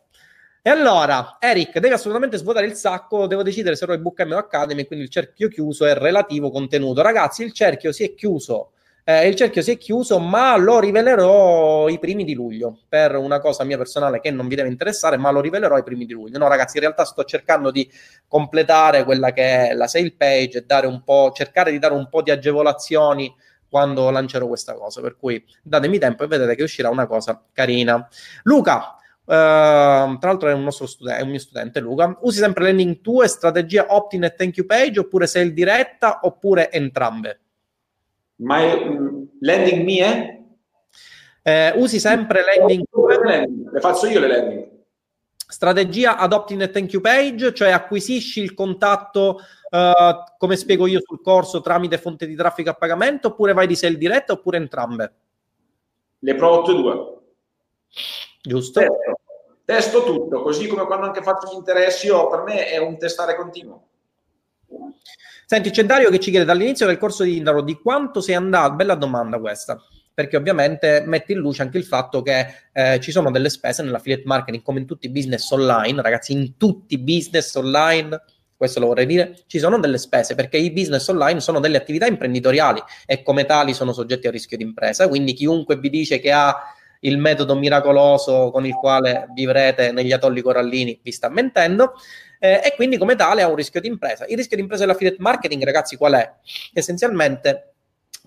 E 0.62 0.70
allora, 0.70 1.38
Eric, 1.40 1.80
devi 1.80 1.94
assolutamente 1.94 2.36
svuotare 2.36 2.64
il 2.66 2.74
sacco, 2.74 3.26
devo 3.26 3.42
decidere 3.42 3.74
se 3.74 3.86
il 3.86 3.99
Book 3.99 4.20
Academy, 4.20 4.86
quindi 4.86 5.07
il 5.07 5.11
cerchio 5.11 5.49
chiuso 5.49 5.84
è 5.84 5.94
relativo 5.94 6.53
contenuto. 6.53 7.03
Ragazzi, 7.03 7.42
il 7.42 7.53
cerchio 7.53 7.90
si 7.90 8.05
è 8.05 8.14
chiuso, 8.14 8.70
eh, 9.03 9.26
il 9.26 9.34
cerchio 9.34 9.62
si 9.62 9.72
è 9.72 9.76
chiuso, 9.78 10.20
ma 10.20 10.57
lo 10.57 10.78
rivelerò 10.78 11.88
i 11.88 11.99
primi 11.99 12.22
di 12.22 12.34
luglio, 12.34 12.82
per 12.88 13.16
una 13.16 13.40
cosa 13.40 13.64
mia 13.64 13.76
personale 13.76 14.20
che 14.20 14.30
non 14.30 14.46
vi 14.46 14.55
deve 14.55 14.68
interessare, 14.68 15.16
ma 15.16 15.32
lo 15.32 15.40
rivelerò 15.40 15.76
i 15.76 15.82
primi 15.82 16.07
di 16.07 16.12
luglio. 16.12 16.38
No, 16.38 16.46
ragazzi, 16.46 16.76
in 16.76 16.84
realtà 16.84 17.05
sto 17.05 17.24
cercando 17.24 17.72
di 17.72 17.90
completare 18.28 19.03
quella 19.03 19.32
che 19.32 19.70
è 19.70 19.74
la 19.74 19.88
sale 19.88 20.14
page 20.16 20.59
e 20.59 21.32
cercare 21.32 21.72
di 21.72 21.80
dare 21.80 21.94
un 21.94 22.09
po' 22.09 22.22
di 22.22 22.30
agevolazioni 22.30 23.34
quando 23.68 24.10
lancerò 24.10 24.46
questa 24.46 24.74
cosa. 24.74 25.00
Per 25.00 25.16
cui 25.16 25.44
datemi 25.62 25.98
tempo 25.98 26.24
e 26.24 26.26
vedete 26.26 26.54
che 26.54 26.62
uscirà 26.62 26.90
una 26.90 27.06
cosa 27.06 27.42
carina. 27.52 28.08
Luca, 28.44 28.94
Uh, 29.28 30.16
tra 30.16 30.30
l'altro 30.30 30.48
è 30.48 30.54
un 30.54 30.62
nostro 30.62 30.86
studente, 30.86 31.20
è 31.20 31.22
un 31.22 31.28
mio 31.28 31.38
studente 31.38 31.80
Luca. 31.80 32.16
Usi 32.22 32.38
sempre 32.38 32.64
landing 32.64 32.98
2, 33.02 33.28
strategia 33.28 33.84
opt-in 33.90 34.24
e 34.24 34.34
thank 34.34 34.56
you 34.56 34.64
page 34.64 34.98
oppure 35.00 35.26
sale 35.26 35.52
diretta 35.52 36.20
oppure 36.22 36.70
entrambe? 36.70 37.40
Ma 38.36 38.60
è, 38.60 38.72
um, 38.72 39.28
landing 39.40 39.84
mie? 39.84 40.44
Eh, 41.42 41.72
usi 41.76 42.00
sempre 42.00 42.40
landing 42.42 42.86
2? 42.90 43.48
Le 43.70 43.80
faccio 43.80 44.06
io 44.06 44.18
le 44.18 44.28
landing. 44.28 44.78
Strategia 45.51 46.18
ad 46.18 46.34
opt-in 46.34 46.61
e 46.61 46.70
thank 46.70 46.92
you 46.92 47.01
page, 47.01 47.55
cioè 47.55 47.70
acquisisci 47.70 48.42
il 48.42 48.53
contatto 48.53 49.40
uh, 49.70 50.34
come 50.36 50.57
spiego 50.57 50.86
io 50.86 51.01
sul 51.03 51.22
corso, 51.22 51.62
tramite 51.62 51.96
fonte 51.96 52.26
di 52.26 52.34
traffico 52.34 52.68
a 52.68 52.74
pagamento, 52.74 53.28
oppure 53.28 53.55
vai 53.55 53.66
di 53.66 53.74
sale 53.74 53.96
diretta, 53.96 54.34
oppure 54.34 54.59
entrambe? 54.59 55.14
Le 56.18 56.34
provo 56.34 56.62
tutte 56.62 56.78
e 56.78 56.82
due. 56.82 57.18
Giusto. 58.42 58.80
Testo. 58.80 59.20
testo 59.64 60.05
tutto, 60.05 60.42
così 60.42 60.66
come 60.66 60.84
quando 60.84 61.07
anche 61.07 61.22
faccio 61.22 61.51
gli 61.51 61.57
interessi, 61.57 62.09
io, 62.09 62.28
per 62.28 62.42
me 62.42 62.66
è 62.66 62.76
un 62.76 62.99
testare 62.99 63.34
continuo. 63.34 63.86
Senti, 65.46 65.70
c'è 65.70 65.84
Dario 65.84 66.11
che 66.11 66.20
ci 66.20 66.28
chiede 66.28 66.44
dall'inizio 66.44 66.84
del 66.84 66.99
corso 66.99 67.22
di 67.22 67.38
Indaro 67.38 67.62
di 67.62 67.80
quanto 67.80 68.20
sei 68.20 68.34
andato, 68.34 68.74
bella 68.74 68.94
domanda 68.94 69.38
questa, 69.38 69.82
perché 70.18 70.36
ovviamente 70.36 71.04
mette 71.06 71.30
in 71.30 71.38
luce 71.38 71.62
anche 71.62 71.78
il 71.78 71.84
fatto 71.84 72.22
che 72.22 72.44
eh, 72.72 72.98
ci 72.98 73.12
sono 73.12 73.30
delle 73.30 73.48
spese 73.50 73.84
nell'affiliate 73.84 74.24
marketing 74.26 74.64
come 74.64 74.80
in 74.80 74.84
tutti 74.84 75.06
i 75.06 75.10
business 75.10 75.48
online, 75.52 76.02
ragazzi, 76.02 76.32
in 76.32 76.56
tutti 76.56 76.94
i 76.94 76.98
business 76.98 77.54
online 77.54 78.20
questo 78.56 78.80
lo 78.80 78.86
vorrei 78.86 79.06
dire, 79.06 79.36
ci 79.46 79.60
sono 79.60 79.78
delle 79.78 79.96
spese 79.98 80.34
perché 80.34 80.56
i 80.56 80.72
business 80.72 81.06
online 81.06 81.38
sono 81.38 81.60
delle 81.60 81.76
attività 81.76 82.06
imprenditoriali 82.06 82.82
e 83.06 83.22
come 83.22 83.44
tali 83.44 83.72
sono 83.72 83.92
soggetti 83.92 84.26
a 84.26 84.32
rischio 84.32 84.56
di 84.56 84.64
impresa, 84.64 85.06
quindi 85.06 85.34
chiunque 85.34 85.76
vi 85.76 85.88
dice 85.88 86.18
che 86.18 86.32
ha 86.32 86.74
il 87.02 87.16
metodo 87.16 87.54
miracoloso 87.54 88.50
con 88.50 88.66
il 88.66 88.74
quale 88.74 89.28
vivrete 89.32 89.92
negli 89.92 90.10
atolli 90.10 90.42
corallini 90.42 90.98
vi 91.00 91.12
sta 91.12 91.28
mentendo 91.28 91.92
eh, 92.40 92.60
e 92.64 92.72
quindi 92.74 92.98
come 92.98 93.14
tale 93.14 93.42
ha 93.42 93.48
un 93.48 93.54
rischio 93.54 93.80
di 93.80 93.86
impresa. 93.86 94.26
Il 94.26 94.36
rischio 94.36 94.56
di 94.56 94.62
impresa 94.62 94.84
dell'affiliate 94.84 95.18
marketing, 95.20 95.62
ragazzi, 95.62 95.96
qual 95.96 96.14
è? 96.14 96.28
Essenzialmente 96.72 97.74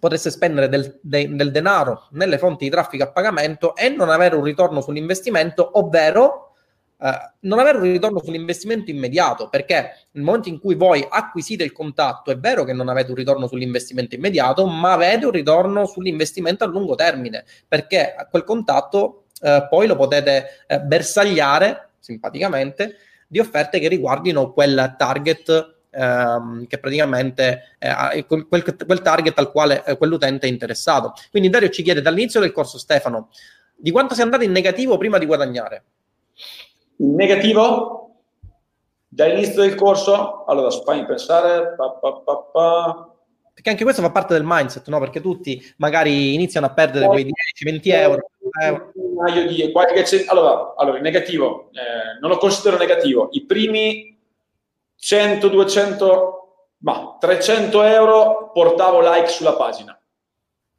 potreste 0.02 0.32
spendere 0.32 0.68
del, 0.68 0.98
de, 1.00 1.30
del 1.36 1.52
denaro 1.52 2.08
nelle 2.14 2.40
fonti 2.40 2.64
di 2.64 2.72
traffico 2.72 3.04
a 3.04 3.12
pagamento 3.12 3.76
e 3.76 3.90
non 3.90 4.10
avere 4.10 4.36
un 4.36 4.44
ritorno 4.44 4.82
sull'investimento, 4.82 5.78
ovvero 5.78 6.48
Uh, 7.02 7.10
non 7.48 7.58
avere 7.58 7.80
un 7.80 7.86
ritorno 7.86 8.20
sull'investimento 8.20 8.92
immediato, 8.92 9.50
perché 9.50 10.06
nel 10.12 10.24
momento 10.24 10.50
in 10.50 10.60
cui 10.60 10.76
voi 10.76 11.04
acquisite 11.10 11.64
il 11.64 11.72
contatto, 11.72 12.30
è 12.30 12.38
vero 12.38 12.64
che 12.64 12.74
non 12.74 12.90
avete 12.90 13.10
un 13.10 13.16
ritorno 13.16 13.48
sull'investimento 13.48 14.14
immediato, 14.14 14.68
ma 14.68 14.92
avete 14.92 15.26
un 15.26 15.32
ritorno 15.32 15.88
sull'investimento 15.88 16.64
a 16.64 16.68
lungo 16.68 16.94
termine, 16.94 17.44
perché 17.68 18.14
quel 18.30 18.44
contatto 18.44 19.24
uh, 19.42 19.68
poi 19.68 19.88
lo 19.88 19.96
potete 19.96 20.46
uh, 20.68 20.80
bersagliare 20.82 21.90
simpaticamente 21.98 22.98
di 23.28 23.40
offerte 23.40 23.80
che 23.80 23.88
riguardino 23.88 24.54
quel 24.54 24.94
target 24.96 25.81
ehm, 25.92 26.66
che 26.68 26.80
praticamente 26.80 27.76
eh, 27.78 28.26
quel, 28.26 28.48
quel, 28.48 29.02
target 29.02 29.38
al 29.38 29.52
quale 29.52 29.84
eh, 29.86 29.98
quell'utente 29.98 30.48
è 30.48 30.50
interessato. 30.50 31.14
Quindi 31.30 31.50
Dario 31.50 31.70
ci 31.70 31.84
chiede 31.84 32.02
dall'inizio 32.02 32.40
del 32.40 32.52
corso 32.52 32.78
Stefano 32.78 33.30
di 33.82 33.92
quanto 33.92 34.14
sei 34.14 34.24
andato 34.24 34.44
in 34.44 34.52
negativo 34.52 34.98
prima 34.98 35.18
di 35.18 35.26
guadagnare 35.26 35.84
negativo 36.98 38.22
dall'inizio 39.08 39.62
del 39.62 39.76
corso 39.76 40.46
allora 40.46 40.70
fammi 40.70 41.06
pensare 41.06 41.74
pa, 41.76 41.90
pa, 41.92 42.22
pa, 42.54 43.16
perché 43.54 43.70
anche 43.72 43.84
questo 43.84 44.04
fa 44.04 44.12
parte 44.12 44.36
del 44.36 44.44
mindset 44.46 44.88
no? 44.88 45.00
perché 45.00 45.20
tutti 45.20 45.62
magari 45.78 46.36
iniziano 46.36 46.68
a 46.68 46.74
perdere 46.74 47.08
quei 47.08 47.26
10-20 47.26 47.82
euro, 47.86 48.30
euro. 48.62 48.92
Di, 49.48 49.72
qualche, 49.72 50.06
allora, 50.28 50.74
allora 50.78 50.98
il 50.98 51.04
negativo 51.04 51.70
eh, 51.72 52.20
non 52.20 52.30
lo 52.30 52.38
considero 52.38 52.78
negativo 52.78 53.30
i 53.32 53.46
primi 53.46 54.11
100 55.02 55.48
200 55.48 56.38
ma 56.80 57.18
300 57.20 57.84
euro 57.84 58.52
portavo 58.54 59.00
like 59.02 59.28
sulla 59.28 59.56
pagina 59.56 60.00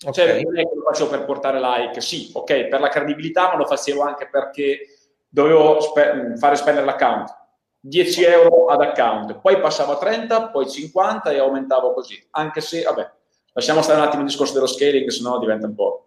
okay. 0.05 0.13
cioè 0.13 0.43
non 0.43 0.59
è 0.59 0.63
che 0.63 0.75
lo 0.75 0.83
facevo 0.83 1.11
per 1.11 1.25
portare 1.25 1.61
like 1.61 2.01
sì 2.01 2.31
ok 2.33 2.69
per 2.69 2.81
la 2.81 2.89
credibilità 2.89 3.49
ma 3.49 3.57
lo 3.57 3.65
facevo 3.65 4.03
anche 4.03 4.29
perché 4.29 4.87
dovevo 5.33 5.81
spe- 5.81 6.35
fare 6.37 6.57
spendere 6.57 6.85
l'account. 6.85 7.41
10 7.85 8.23
euro 8.25 8.67
ad 8.67 8.81
account, 8.81 9.41
poi 9.41 9.59
passavo 9.59 9.93
a 9.93 9.99
30, 9.99 10.51
poi 10.51 10.71
50 10.71 11.31
e 11.31 11.39
aumentavo 11.39 11.93
così. 11.95 12.23
Anche 12.33 12.61
se, 12.61 12.83
vabbè, 12.83 13.11
lasciamo 13.55 13.83
stare 13.83 13.99
un 13.99 14.07
attimo 14.07 14.23
il 14.23 14.29
discorso 14.29 14.53
dello 14.53 14.67
scaling, 14.67 15.09
se 15.09 15.23
no 15.23 15.39
diventa 15.39 15.67
un 15.67 15.75
po'. 15.75 16.07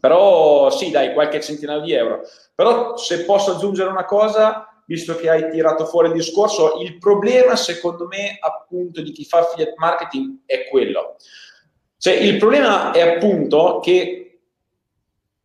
Però 0.00 0.70
sì, 0.70 0.90
dai, 0.90 1.12
qualche 1.12 1.40
centinaio 1.40 1.80
di 1.80 1.92
euro. 1.92 2.22
Però 2.54 2.96
se 2.96 3.24
posso 3.24 3.52
aggiungere 3.52 3.90
una 3.90 4.06
cosa, 4.06 4.75
visto 4.86 5.16
che 5.16 5.28
hai 5.28 5.50
tirato 5.50 5.84
fuori 5.84 6.08
il 6.08 6.14
discorso, 6.14 6.80
il 6.80 6.98
problema 6.98 7.56
secondo 7.56 8.06
me 8.06 8.38
appunto 8.40 9.02
di 9.02 9.12
chi 9.12 9.24
fa 9.24 9.40
affiliate 9.40 9.74
marketing 9.76 10.38
è 10.46 10.66
quello. 10.68 11.16
Cioè, 11.98 12.14
il 12.14 12.36
problema 12.38 12.92
è 12.92 13.00
appunto 13.00 13.80
che 13.82 14.38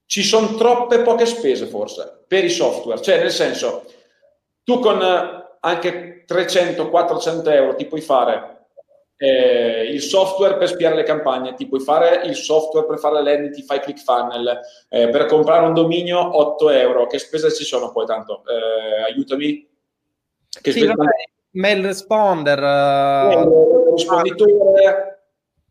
ci 0.06 0.24
sono 0.24 0.56
troppe 0.56 1.00
poche 1.00 1.26
spese 1.26 1.66
forse 1.66 2.24
per 2.28 2.44
i 2.44 2.50
software, 2.50 3.02
cioè 3.02 3.20
nel 3.20 3.32
senso 3.32 3.86
tu 4.64 4.80
con 4.80 5.02
eh, 5.02 5.58
anche 5.60 6.26
300-400 6.28 7.52
euro 7.52 7.76
ti 7.76 7.86
puoi 7.86 8.02
fare 8.02 8.61
eh, 9.24 9.84
il 9.84 10.02
software 10.02 10.58
per 10.58 10.68
spiare 10.68 10.96
le 10.96 11.04
campagne, 11.04 11.54
ti 11.54 11.68
puoi 11.68 11.80
fare 11.80 12.26
il 12.26 12.34
software 12.34 12.88
per 12.88 12.98
fare 12.98 13.22
le 13.22 13.32
landing, 13.32 13.54
ti 13.54 13.62
fai 13.62 13.80
ClickFunnels, 13.80 14.88
eh, 14.90 15.10
per 15.10 15.28
comprare 15.28 15.68
un 15.68 15.76
dominio 15.76 16.40
8 16.40 16.70
euro, 16.72 17.06
che 17.06 17.20
spese 17.20 17.54
ci 17.54 17.64
sono 17.64 17.92
poi 17.92 18.08
tanto? 18.08 18.42
Eh, 18.48 19.04
aiutami. 19.12 19.70
Che 20.60 20.72
sì, 20.72 20.88
vabbè, 20.88 21.06
mail 21.52 21.84
responder, 21.84 22.58
uh... 22.64 23.94
risponditore, 23.94 25.20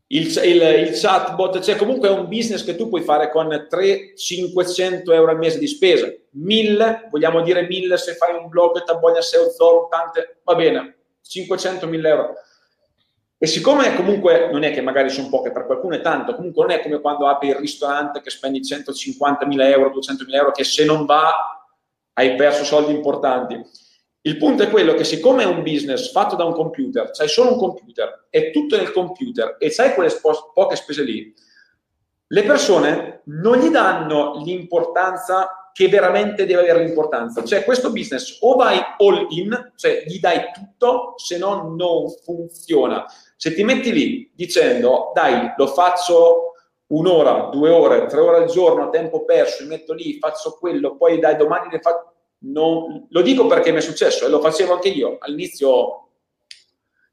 il, 0.07 0.27
il, 0.27 0.61
il, 0.87 0.97
chatbot, 0.97 1.59
cioè 1.59 1.75
comunque 1.75 2.07
è 2.07 2.11
un 2.11 2.29
business 2.29 2.63
che 2.63 2.77
tu 2.77 2.87
puoi 2.87 3.01
fare 3.01 3.29
con 3.29 3.47
300-500 3.47 5.11
euro 5.11 5.31
al 5.31 5.37
mese 5.37 5.59
di 5.59 5.67
spesa, 5.67 6.09
1000, 6.29 7.09
vogliamo 7.11 7.41
dire 7.41 7.67
1000 7.67 7.97
se 7.97 8.13
fai 8.13 8.33
un 8.33 8.47
blog, 8.47 8.81
taboglia 8.85 9.21
SEO, 9.21 9.49
Zoro, 9.49 9.89
tante, 9.89 10.37
va 10.45 10.55
bene, 10.55 10.99
500-1000 11.29 12.05
euro. 12.05 12.35
E 13.43 13.47
siccome 13.47 13.95
comunque 13.95 14.51
non 14.51 14.61
è 14.61 14.71
che 14.71 14.81
magari 14.81 15.09
sono 15.09 15.27
poche, 15.27 15.51
per 15.51 15.65
qualcuno 15.65 15.95
è 15.95 16.01
tanto, 16.01 16.35
comunque 16.35 16.63
non 16.63 16.75
è 16.75 16.81
come 16.83 17.01
quando 17.01 17.25
apri 17.25 17.47
il 17.47 17.55
ristorante 17.55 18.21
che 18.21 18.29
spendi 18.29 18.59
150.000 18.59 19.61
euro, 19.61 19.89
200.000 19.89 20.35
euro, 20.35 20.51
che 20.51 20.63
se 20.63 20.85
non 20.85 21.05
va 21.05 21.59
hai 22.13 22.35
perso 22.35 22.63
soldi 22.63 22.93
importanti. 22.93 23.59
Il 24.21 24.37
punto 24.37 24.61
è 24.61 24.69
quello 24.69 24.93
che 24.93 25.03
siccome 25.03 25.41
è 25.41 25.47
un 25.47 25.63
business 25.63 26.11
fatto 26.11 26.35
da 26.35 26.43
un 26.43 26.53
computer, 26.53 27.09
c'hai 27.09 27.27
solo 27.27 27.53
un 27.53 27.57
computer, 27.57 28.27
è 28.29 28.51
tutto 28.51 28.77
nel 28.77 28.91
computer 28.91 29.55
e 29.57 29.71
c'hai 29.71 29.95
quelle 29.95 30.09
spo- 30.09 30.51
poche 30.53 30.75
spese 30.75 31.01
lì, 31.01 31.33
le 32.27 32.43
persone 32.43 33.23
non 33.25 33.57
gli 33.57 33.69
danno 33.69 34.39
l'importanza 34.43 35.61
che 35.73 35.87
veramente 35.87 36.45
deve 36.45 36.61
avere 36.61 36.83
l'importanza. 36.83 37.43
Cioè 37.43 37.63
questo 37.63 37.91
business 37.91 38.37
o 38.41 38.55
vai 38.55 38.79
all 38.97 39.27
in, 39.29 39.71
cioè 39.75 40.03
gli 40.05 40.19
dai 40.19 40.51
tutto, 40.53 41.13
se 41.17 41.37
no 41.37 41.73
non 41.75 42.09
funziona. 42.23 43.05
Se 43.41 43.55
ti 43.55 43.63
metti 43.63 43.91
lì 43.91 44.31
dicendo 44.35 45.09
dai, 45.15 45.53
lo 45.57 45.65
faccio 45.65 46.53
un'ora, 46.89 47.49
due 47.51 47.71
ore, 47.71 48.05
tre 48.05 48.19
ore 48.19 48.37
al 48.43 48.45
giorno 48.45 48.91
tempo 48.91 49.25
perso, 49.25 49.63
mi 49.63 49.69
metto 49.69 49.93
lì, 49.93 50.19
faccio 50.19 50.59
quello, 50.59 50.95
poi 50.95 51.17
dai 51.17 51.37
domani 51.37 51.69
ne 51.71 51.79
faccio 51.79 52.13
non, 52.43 53.07
lo 53.09 53.21
dico 53.23 53.47
perché 53.47 53.71
mi 53.71 53.79
è 53.79 53.81
successo 53.81 54.27
e 54.27 54.29
lo 54.29 54.39
facevo 54.41 54.73
anche 54.73 54.89
io. 54.89 55.17
All'inizio 55.21 56.09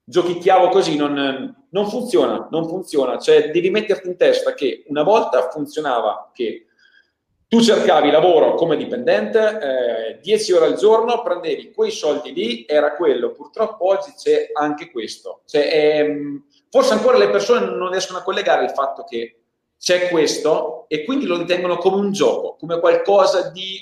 giochicchiavo 0.05 0.69
così, 0.69 0.97
non, 0.97 1.67
non, 1.71 1.89
funziona, 1.89 2.47
non 2.51 2.69
funziona. 2.69 3.17
Cioè 3.17 3.51
devi 3.51 3.71
metterti 3.71 4.09
in 4.09 4.19
testa 4.19 4.53
che 4.53 4.85
una 4.89 5.05
volta 5.05 5.49
funzionava 5.49 6.31
che 6.35 6.67
tu 7.49 7.61
cercavi 7.63 8.11
lavoro 8.11 8.55
come 8.55 8.77
dipendente, 8.77 9.59
eh, 9.59 10.21
10 10.21 10.53
ore 10.53 10.67
al 10.67 10.77
giorno, 10.77 11.23
prendevi 11.23 11.73
quei 11.73 11.91
soldi 11.91 12.35
lì, 12.35 12.67
era 12.69 12.95
quello. 12.95 13.33
Purtroppo 13.33 13.87
oggi 13.87 14.13
c'è 14.17 14.51
anche 14.53 14.91
questo. 14.91 15.41
Cioè, 15.47 15.71
ehm, 15.73 16.45
forse 16.71 16.93
ancora 16.93 17.17
le 17.17 17.31
persone 17.31 17.65
non 17.65 17.91
riescono 17.91 18.19
a 18.19 18.23
collegare 18.23 18.65
il 18.65 18.71
fatto 18.71 19.05
che 19.05 19.41
c'è 19.79 20.11
questo 20.11 20.85
e 20.89 21.05
quindi 21.05 21.25
lo 21.25 21.39
ritengono 21.39 21.79
come 21.79 21.97
un 21.97 22.13
gioco, 22.13 22.57
come 22.59 22.81
qualcosa 22.81 23.49
di 23.51 23.79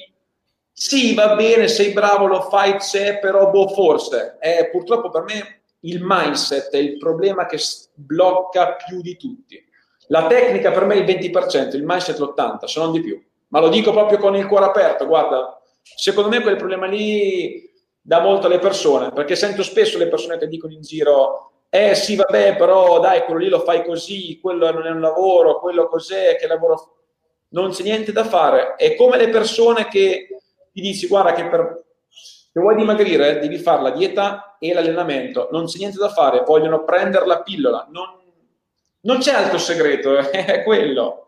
sì, 0.78 1.14
va 1.14 1.34
bene, 1.34 1.68
sei 1.68 1.92
bravo, 1.92 2.26
lo 2.26 2.42
fai, 2.42 2.76
c'è, 2.76 3.18
però 3.18 3.50
boh, 3.50 3.68
forse. 3.68 4.36
Eh, 4.40 4.68
purtroppo 4.70 5.10
per 5.10 5.22
me 5.22 5.62
il 5.80 6.00
mindset 6.04 6.68
è 6.70 6.76
il 6.76 6.98
problema 6.98 7.46
che 7.46 7.58
blocca 7.94 8.74
più 8.74 9.00
di 9.00 9.16
tutti. 9.16 9.64
La 10.08 10.26
tecnica 10.26 10.70
per 10.70 10.84
me 10.84 10.94
è 10.94 10.98
il 10.98 11.04
20%, 11.04 11.74
il 11.74 11.82
mindset 11.84 12.18
l'80%, 12.18 12.66
se 12.66 12.78
non 12.78 12.92
di 12.92 13.00
più. 13.00 13.20
Ma 13.48 13.60
lo 13.60 13.68
dico 13.68 13.92
proprio 13.92 14.18
con 14.18 14.34
il 14.34 14.46
cuore 14.46 14.66
aperto, 14.66 15.06
guarda, 15.06 15.60
secondo 15.82 16.28
me 16.28 16.40
quel 16.40 16.56
problema 16.56 16.86
lì 16.86 17.70
dà 18.00 18.20
molto 18.20 18.46
alle 18.46 18.58
persone, 18.58 19.12
perché 19.12 19.36
sento 19.36 19.62
spesso 19.62 19.98
le 19.98 20.08
persone 20.08 20.38
che 20.38 20.48
dicono 20.48 20.72
in 20.72 20.80
giro 20.80 21.50
eh 21.68 21.94
sì, 21.94 22.16
vabbè, 22.16 22.56
però 22.56 23.00
dai, 23.00 23.24
quello 23.24 23.40
lì 23.40 23.48
lo 23.48 23.60
fai 23.60 23.84
così, 23.84 24.38
quello 24.40 24.70
non 24.70 24.86
è 24.86 24.90
un 24.90 25.00
lavoro, 25.00 25.60
quello 25.60 25.88
cos'è, 25.88 26.36
che 26.36 26.46
lavoro... 26.46 26.92
Non 27.48 27.70
c'è 27.70 27.82
niente 27.82 28.12
da 28.12 28.24
fare. 28.24 28.74
È 28.76 28.94
come 28.96 29.16
le 29.16 29.28
persone 29.28 29.86
che 29.88 30.26
ti 30.72 30.80
dici 30.80 31.06
guarda 31.06 31.32
che 31.32 31.46
per, 31.48 31.84
se 32.08 32.60
vuoi 32.60 32.76
dimagrire 32.76 33.38
devi 33.38 33.58
fare 33.58 33.82
la 33.82 33.90
dieta 33.90 34.56
e 34.58 34.72
l'allenamento, 34.72 35.48
non 35.52 35.66
c'è 35.66 35.78
niente 35.78 35.98
da 35.98 36.08
fare, 36.08 36.42
vogliono 36.44 36.84
prendere 36.84 37.26
la 37.26 37.42
pillola, 37.42 37.86
non, 37.90 38.18
non 39.02 39.18
c'è 39.18 39.32
altro 39.32 39.58
segreto, 39.58 40.16
è 40.30 40.62
quello. 40.64 41.25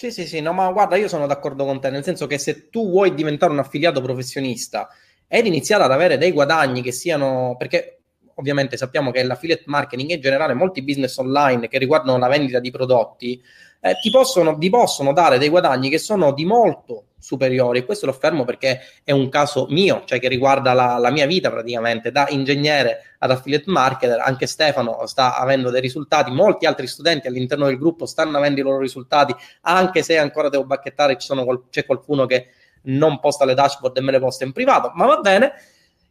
Sì, 0.00 0.12
sì, 0.12 0.26
sì, 0.28 0.40
no, 0.40 0.52
ma 0.52 0.70
guarda, 0.70 0.94
io 0.94 1.08
sono 1.08 1.26
d'accordo 1.26 1.64
con 1.64 1.80
te, 1.80 1.90
nel 1.90 2.04
senso 2.04 2.28
che 2.28 2.38
se 2.38 2.68
tu 2.70 2.88
vuoi 2.88 3.14
diventare 3.14 3.50
un 3.50 3.58
affiliato 3.58 4.00
professionista 4.00 4.88
ed 5.26 5.44
iniziare 5.46 5.82
ad 5.82 5.90
avere 5.90 6.16
dei 6.18 6.30
guadagni 6.30 6.82
che 6.82 6.92
siano, 6.92 7.56
perché 7.58 8.02
ovviamente 8.34 8.76
sappiamo 8.76 9.10
che 9.10 9.24
l'affiliate 9.24 9.64
marketing 9.66 10.10
in 10.10 10.20
generale, 10.20 10.54
molti 10.54 10.82
business 10.84 11.16
online 11.16 11.66
che 11.66 11.78
riguardano 11.78 12.16
la 12.16 12.28
vendita 12.28 12.60
di 12.60 12.70
prodotti, 12.70 13.42
eh, 13.80 13.94
ti, 14.00 14.08
possono, 14.10 14.56
ti 14.56 14.70
possono 14.70 15.12
dare 15.12 15.36
dei 15.36 15.48
guadagni 15.48 15.90
che 15.90 15.98
sono 15.98 16.32
di 16.32 16.44
molto 16.44 17.06
superiori. 17.18 17.84
Questo 17.84 18.06
lo 18.06 18.12
affermo 18.12 18.44
perché 18.44 18.80
è 19.04 19.12
un 19.12 19.28
caso 19.28 19.66
mio, 19.70 20.02
cioè 20.04 20.20
che 20.20 20.28
riguarda 20.28 20.72
la, 20.72 20.98
la, 20.98 21.10
mia 21.10 21.26
vita 21.26 21.50
praticamente, 21.50 22.10
da 22.10 22.26
ingegnere 22.28 23.14
ad 23.18 23.30
affiliate 23.30 23.70
marketer. 23.70 24.20
Anche 24.20 24.46
Stefano 24.46 25.06
sta 25.06 25.36
avendo 25.36 25.70
dei 25.70 25.80
risultati, 25.80 26.30
molti 26.30 26.66
altri 26.66 26.86
studenti 26.86 27.26
all'interno 27.26 27.66
del 27.66 27.78
gruppo 27.78 28.06
stanno 28.06 28.38
avendo 28.38 28.60
i 28.60 28.62
loro 28.62 28.78
risultati, 28.78 29.34
anche 29.62 30.02
se 30.02 30.16
ancora 30.18 30.48
devo 30.48 30.64
bacchettare, 30.64 31.16
c'è 31.16 31.84
qualcuno 31.84 32.26
che 32.26 32.48
non 32.82 33.18
posta 33.20 33.44
le 33.44 33.54
dashboard 33.54 33.96
e 33.96 34.00
me 34.00 34.12
le 34.12 34.20
posta 34.20 34.44
in 34.44 34.52
privato, 34.52 34.92
ma 34.94 35.06
va 35.06 35.16
bene. 35.18 35.52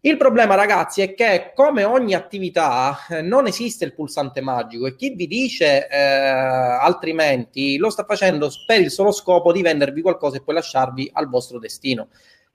Il 0.02 0.16
problema, 0.16 0.54
ragazzi, 0.54 1.02
è 1.02 1.16
che 1.16 1.52
come 1.56 1.84
ogni 1.84 2.14
attività 2.14 3.00
eh, 3.10 3.22
non 3.22 3.48
esiste 3.48 3.84
il 3.84 3.96
pulsante 3.96 4.42
magico 4.42 4.86
e 4.86 4.96
chi 4.96 5.16
vi 5.16 5.26
dice 5.26 5.88
eh, 5.88 5.98
altrimenti 5.98 7.78
lo 7.78 7.90
sta 7.90 8.06
facendo 8.06 8.50
per 8.68 8.80
il 8.80 8.92
solo 8.92 9.12
scopo 9.12 9.52
di 9.52 9.64
vendervi 9.64 10.02
qualcosa 10.04 10.38
e 10.38 10.42
poi 10.42 10.54
lasciarvi 10.54 11.10
al 11.14 11.28
vostro 11.28 11.58
destino. 11.58 12.10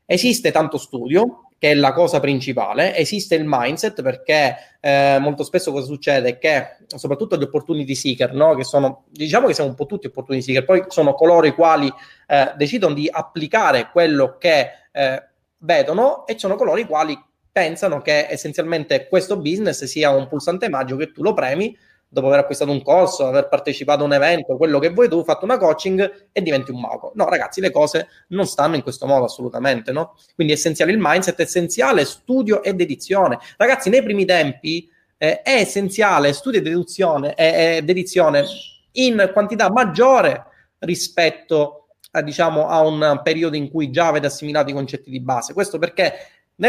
Esiste 0.07 0.53
tanto 0.53 0.79
studio, 0.79 1.49
che 1.59 1.73
è 1.73 1.75
la 1.75 1.93
cosa 1.93 2.21
principale, 2.21 2.97
esiste 2.97 3.35
il 3.35 3.45
mindset 3.45 4.03
perché 4.03 4.57
eh, 4.81 5.19
molto 5.21 5.43
spesso 5.43 5.73
cosa 5.73 5.87
succede? 5.87 6.39
Che 6.39 6.77
soprattutto 6.87 7.37
gli 7.37 7.43
opportunity 7.43 7.95
seeker, 7.95 8.35
no? 8.35 8.55
che 8.55 8.65
sono, 8.65 9.05
diciamo 9.11 9.49
che 9.49 9.55
siamo 9.55 9.71
un 9.71 9.77
po' 9.77 9.87
tutti 9.87 10.07
opportunity 10.07 10.45
seeker, 10.45 10.65
poi 10.65 10.85
sono 10.89 11.15
coloro 11.15 11.47
i 11.47 11.55
quali 11.55 11.93
eh, 12.27 12.53
decidono 12.57 12.95
di 12.95 13.09
applicare 13.11 13.91
quello 13.91 14.37
che 14.39 14.71
eh, 14.93 15.29
vedono 15.59 16.27
e 16.27 16.39
sono 16.39 16.57
coloro 16.57 16.79
i 16.79 16.87
quali 16.87 17.17
pensano 17.53 18.01
che 18.01 18.27
essenzialmente 18.31 19.07
questo 19.09 19.37
business 19.37 19.85
sia 19.85 20.11
un 20.11 20.27
pulsante 20.27 20.69
magico 20.71 20.99
che 20.99 21.13
tu 21.13 21.23
lo 21.23 21.35
premi 21.35 21.77
dopo 22.13 22.27
aver 22.27 22.41
acquistato 22.41 22.71
un 22.71 22.83
corso, 22.83 23.27
aver 23.27 23.49
partecipato 23.49 24.03
a 24.03 24.05
un 24.05 24.13
evento, 24.13 24.59
quello 24.59 24.79
che 24.79 24.91
vuoi 24.91 25.09
tu, 25.09 25.25
fatto 25.25 25.47
una 25.47 25.57
coaching 25.57 26.29
e 26.31 26.43
diventi 26.43 26.71
un 26.71 26.81
mago. 26.81 27.13
No, 27.15 27.27
ragazzi, 27.27 27.63
le 27.63 27.71
cose 27.71 28.09
non 28.29 28.47
stanno 28.47 28.75
in 28.75 28.83
questo 28.83 29.07
modo 29.07 29.25
assolutamente, 29.25 29.93
no? 29.93 30.19
Quindi 30.35 30.53
è 30.53 30.57
essenziale 30.57 30.93
il 30.93 30.99
mindset, 31.01 31.39
è 31.39 31.43
essenziale 31.43 32.05
studio 32.05 32.63
ed 32.63 32.79
edizione. 32.83 33.39
Ragazzi, 33.57 33.89
nei 33.89 34.03
primi 34.03 34.27
tempi 34.27 34.91
eh, 35.17 35.41
è 35.41 35.55
essenziale 35.55 36.35
studio 36.35 36.61
ed 36.61 36.67
edizione, 36.67 37.35
eh, 37.35 37.77
ed 37.77 37.89
edizione 37.89 38.45
in 38.93 39.31
quantità 39.33 39.71
maggiore 39.71 40.45
rispetto 40.81 41.87
a, 42.11 42.21
diciamo, 42.21 42.69
a 42.69 42.81
un 42.81 43.21
periodo 43.23 43.57
in 43.57 43.71
cui 43.71 43.91
già 43.91 44.09
avete 44.09 44.27
assimilato 44.27 44.69
i 44.69 44.75
concetti 44.75 45.09
di 45.09 45.21
base. 45.21 45.55
Questo 45.55 45.79
perché 45.79 46.13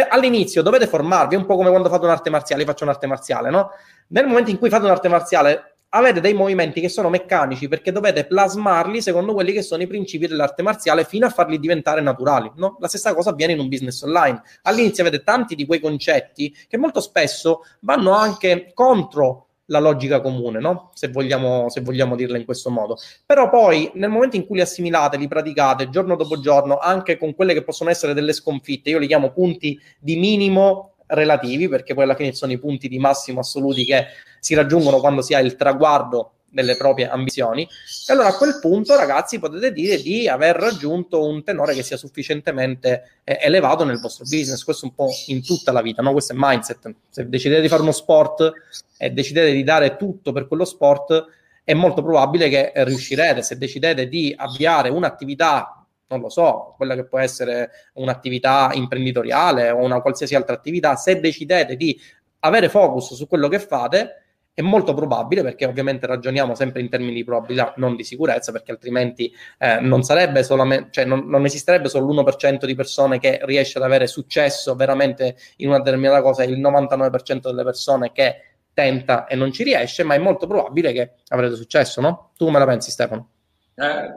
all'inizio 0.09 0.61
dovete 0.61 0.87
formarvi, 0.87 1.35
un 1.35 1.45
po' 1.45 1.55
come 1.55 1.69
quando 1.69 1.89
fate 1.89 2.05
un'arte 2.05 2.29
marziale, 2.29 2.63
io 2.63 2.67
faccio 2.67 2.83
un'arte 2.83 3.07
marziale, 3.07 3.49
no? 3.49 3.71
Nel 4.07 4.27
momento 4.27 4.49
in 4.49 4.57
cui 4.57 4.69
fate 4.69 4.85
un'arte 4.85 5.07
marziale 5.07 5.73
avete 5.95 6.19
dei 6.19 6.33
movimenti 6.33 6.81
che 6.81 6.89
sono 6.89 7.09
meccanici 7.09 7.67
perché 7.67 7.91
dovete 7.91 8.25
plasmarli 8.25 9.01
secondo 9.01 9.33
quelli 9.33 9.51
che 9.51 9.61
sono 9.61 9.83
i 9.83 9.87
principi 9.87 10.27
dell'arte 10.27 10.63
marziale 10.63 11.03
fino 11.03 11.25
a 11.25 11.29
farli 11.29 11.59
diventare 11.59 12.01
naturali. 12.01 12.51
No? 12.55 12.77
La 12.79 12.87
stessa 12.87 13.13
cosa 13.13 13.29
avviene 13.29 13.53
in 13.53 13.59
un 13.59 13.67
business 13.67 14.01
online. 14.01 14.41
All'inizio 14.63 15.03
avete 15.03 15.23
tanti 15.23 15.55
di 15.55 15.65
quei 15.65 15.79
concetti 15.79 16.55
che 16.67 16.77
molto 16.77 16.99
spesso 16.99 17.61
vanno 17.81 18.11
anche 18.11 18.71
contro 18.73 19.42
la 19.67 19.79
logica 19.79 20.19
comune, 20.21 20.59
no? 20.59 20.89
se, 20.93 21.07
vogliamo, 21.09 21.69
se 21.69 21.81
vogliamo 21.81 22.15
dirla 22.15 22.37
in 22.37 22.45
questo 22.45 22.69
modo. 22.69 22.97
Però 23.25 23.49
poi 23.49 23.91
nel 23.95 24.09
momento 24.09 24.35
in 24.35 24.45
cui 24.45 24.57
li 24.57 24.61
assimilate, 24.61 25.17
li 25.17 25.27
praticate 25.27 25.89
giorno 25.89 26.15
dopo 26.15 26.39
giorno, 26.39 26.77
anche 26.77 27.17
con 27.17 27.33
quelle 27.33 27.53
che 27.53 27.63
possono 27.63 27.89
essere 27.89 28.13
delle 28.13 28.33
sconfitte, 28.33 28.89
io 28.89 28.99
li 28.99 29.07
chiamo 29.07 29.31
punti 29.31 29.79
di 29.99 30.17
minimo 30.17 30.95
relativi, 31.07 31.67
perché 31.67 31.93
poi 31.93 32.03
alla 32.03 32.15
fine 32.15 32.33
sono 32.33 32.51
i 32.51 32.59
punti 32.59 32.87
di 32.87 32.99
massimo 32.99 33.39
assoluti 33.39 33.85
che 33.85 34.07
si 34.39 34.55
raggiungono 34.55 34.99
quando 34.99 35.21
si 35.21 35.33
ha 35.33 35.39
il 35.39 35.55
traguardo 35.55 36.31
delle 36.53 36.77
proprie 36.77 37.09
ambizioni. 37.09 37.63
E 37.63 38.13
allora 38.13 38.29
a 38.29 38.37
quel 38.37 38.59
punto, 38.61 38.95
ragazzi, 38.95 39.39
potete 39.39 39.73
dire 39.73 40.01
di 40.01 40.27
aver 40.27 40.55
raggiunto 40.55 41.25
un 41.27 41.43
tenore 41.43 41.73
che 41.73 41.83
sia 41.83 41.97
sufficientemente 41.97 43.19
eh, 43.23 43.39
elevato 43.41 43.83
nel 43.83 43.99
vostro 43.99 44.23
business. 44.23 44.63
Questo 44.63 44.85
un 44.85 44.93
po' 44.93 45.09
in 45.27 45.43
tutta 45.43 45.71
la 45.71 45.81
vita, 45.81 46.01
no? 46.01 46.11
Questo 46.11 46.33
è 46.33 46.35
mindset. 46.37 46.93
Se 47.09 47.27
decidete 47.27 47.61
di 47.61 47.67
fare 47.67 47.81
uno 47.81 47.91
sport 47.91 48.51
e 48.97 49.09
decidete 49.09 49.51
di 49.51 49.63
dare 49.63 49.97
tutto 49.97 50.31
per 50.31 50.47
quello 50.47 50.65
sport, 50.65 51.25
è 51.63 51.73
molto 51.73 52.03
probabile 52.03 52.49
che 52.49 52.71
riuscirete. 52.75 53.41
Se 53.41 53.57
decidete 53.57 54.07
di 54.07 54.33
avviare 54.37 54.89
un'attività 54.89 55.83
non 56.13 56.21
lo 56.21 56.29
so, 56.29 56.75
quella 56.77 56.93
che 56.93 57.05
può 57.05 57.17
essere 57.17 57.71
un'attività 57.93 58.69
imprenditoriale 58.73 59.71
o 59.71 59.77
una 59.77 59.99
qualsiasi 59.99 60.35
altra 60.35 60.53
attività, 60.53 60.95
se 60.95 61.19
decidete 61.19 61.75
di 61.75 61.99
avere 62.39 62.69
focus 62.69 63.15
su 63.15 63.27
quello 63.27 63.47
che 63.47 63.57
fate, 63.57 64.22
è 64.55 64.61
molto 64.61 64.93
probabile, 64.93 65.41
perché 65.41 65.65
ovviamente 65.65 66.05
ragioniamo 66.05 66.53
sempre 66.53 66.81
in 66.81 66.89
termini 66.89 67.13
di 67.13 67.23
probabilità, 67.23 67.73
non 67.77 67.95
di 67.95 68.03
sicurezza, 68.03 68.51
perché 68.51 68.71
altrimenti 68.71 69.33
eh, 69.57 69.79
non 69.79 70.03
sarebbe 70.03 70.43
solamente, 70.43 70.89
cioè 70.91 71.05
non, 71.05 71.27
non, 71.27 71.43
esisterebbe 71.45 71.89
solo 71.89 72.11
l'1% 72.11 72.65
di 72.65 72.75
persone 72.75 73.19
che 73.19 73.39
riesce 73.43 73.79
ad 73.79 73.83
avere 73.83 74.05
successo 74.05 74.75
veramente 74.75 75.35
in 75.57 75.69
una 75.69 75.79
determinata 75.79 76.21
cosa, 76.21 76.43
il 76.43 76.59
99% 76.59 77.39
delle 77.41 77.63
persone 77.63 78.11
che 78.11 78.35
tenta 78.73 79.25
e 79.25 79.35
non 79.35 79.51
ci 79.51 79.63
riesce, 79.63 80.03
ma 80.03 80.13
è 80.13 80.19
molto 80.19 80.45
probabile 80.45 80.91
che 80.93 81.11
avrete 81.29 81.55
successo, 81.55 81.99
no? 81.99 82.31
Tu 82.37 82.45
come 82.45 82.59
la 82.59 82.65
pensi, 82.65 82.91
Stefano? 82.91 83.29
Eh, 83.73 84.13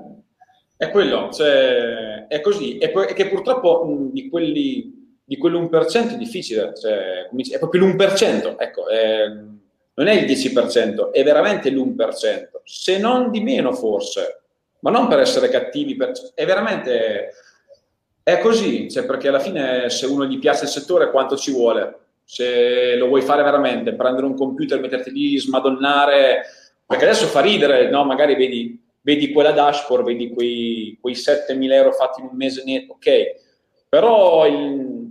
è 0.76 0.90
quello, 0.90 1.30
cioè, 1.32 2.26
è 2.26 2.40
così, 2.42 2.76
e 2.76 2.90
poi, 2.90 3.06
è 3.06 3.14
che 3.14 3.28
purtroppo 3.28 4.10
di 4.12 4.28
quelli 4.28 5.04
di 5.28 5.38
quell'1% 5.38 6.12
è 6.12 6.16
difficile, 6.16 6.72
cioè, 6.76 7.28
è 7.28 7.58
proprio 7.58 7.84
l'1%, 7.84 8.54
ecco, 8.58 8.88
è, 8.88 9.26
non 9.96 10.08
è 10.08 10.12
il 10.12 10.24
10%, 10.24 11.10
è 11.10 11.22
veramente 11.24 11.70
l'1%, 11.70 12.48
se 12.64 12.98
non 12.98 13.30
di 13.30 13.40
meno 13.40 13.72
forse, 13.72 14.42
ma 14.80 14.90
non 14.90 15.08
per 15.08 15.20
essere 15.20 15.48
cattivi, 15.48 15.96
per, 15.96 16.12
è 16.34 16.44
veramente, 16.44 17.32
è 18.22 18.38
così, 18.38 18.90
cioè, 18.90 19.06
perché 19.06 19.28
alla 19.28 19.40
fine 19.40 19.88
se 19.88 20.06
uno 20.06 20.26
gli 20.26 20.38
piace 20.38 20.64
il 20.64 20.70
settore 20.70 21.10
quanto 21.10 21.36
ci 21.36 21.50
vuole, 21.50 21.98
se 22.24 22.96
lo 22.96 23.06
vuoi 23.06 23.22
fare 23.22 23.42
veramente, 23.42 23.94
prendere 23.94 24.26
un 24.26 24.36
computer, 24.36 24.80
metterti 24.80 25.10
lì, 25.10 25.38
smadonnare, 25.38 26.42
perché 26.84 27.04
adesso 27.04 27.26
fa 27.26 27.40
ridere, 27.40 27.88
no? 27.88 28.04
magari 28.04 28.34
vedi, 28.34 28.78
vedi 29.00 29.32
quella 29.32 29.52
dashboard, 29.52 30.04
vedi 30.04 30.28
quei, 30.28 30.98
quei 31.00 31.14
7.000 31.14 31.72
euro 31.72 31.92
fatti 31.92 32.20
in 32.20 32.28
un 32.30 32.36
mese, 32.36 32.62
ok, 32.88 33.10
però 33.88 34.46
il, 34.46 35.05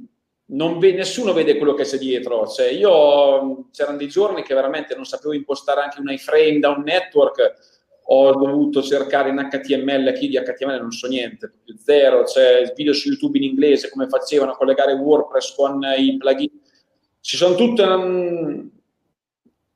ve, 0.46 0.94
nessuno 0.94 1.34
vede 1.34 1.58
quello 1.58 1.74
che 1.74 1.84
c'è 1.84 1.98
dietro. 1.98 2.48
Cioè, 2.48 2.68
io 2.68 3.68
c'erano 3.72 3.98
dei 3.98 4.08
giorni 4.08 4.44
che 4.44 4.54
veramente 4.54 4.96
non 4.96 5.06
sapevo 5.06 5.34
impostare 5.34 5.82
anche 5.82 6.00
un 6.00 6.10
iframe 6.10 6.60
da 6.60 6.70
un 6.70 6.84
network, 6.84 7.54
ho 8.08 8.34
dovuto 8.36 8.84
cercare 8.84 9.30
in 9.30 9.48
HTML, 9.50 10.14
chi 10.14 10.28
di 10.28 10.38
HTML 10.38 10.80
non 10.80 10.92
so 10.92 11.08
niente, 11.08 11.54
zero, 11.84 12.24
c'è 12.24 12.66
cioè, 12.66 12.74
video 12.76 12.94
su 12.94 13.10
YouTube 13.10 13.38
in 13.38 13.46
inglese, 13.46 13.90
come 13.90 14.08
facevano 14.08 14.52
a 14.52 14.58
collegare 14.58 14.94
WordPress 14.94 15.56
con 15.56 15.82
i 15.98 16.18
plugin. 16.18 16.62
Ci 17.22 17.38
sono 17.38 17.56
tutte... 17.56 17.82
Um, 17.82 18.70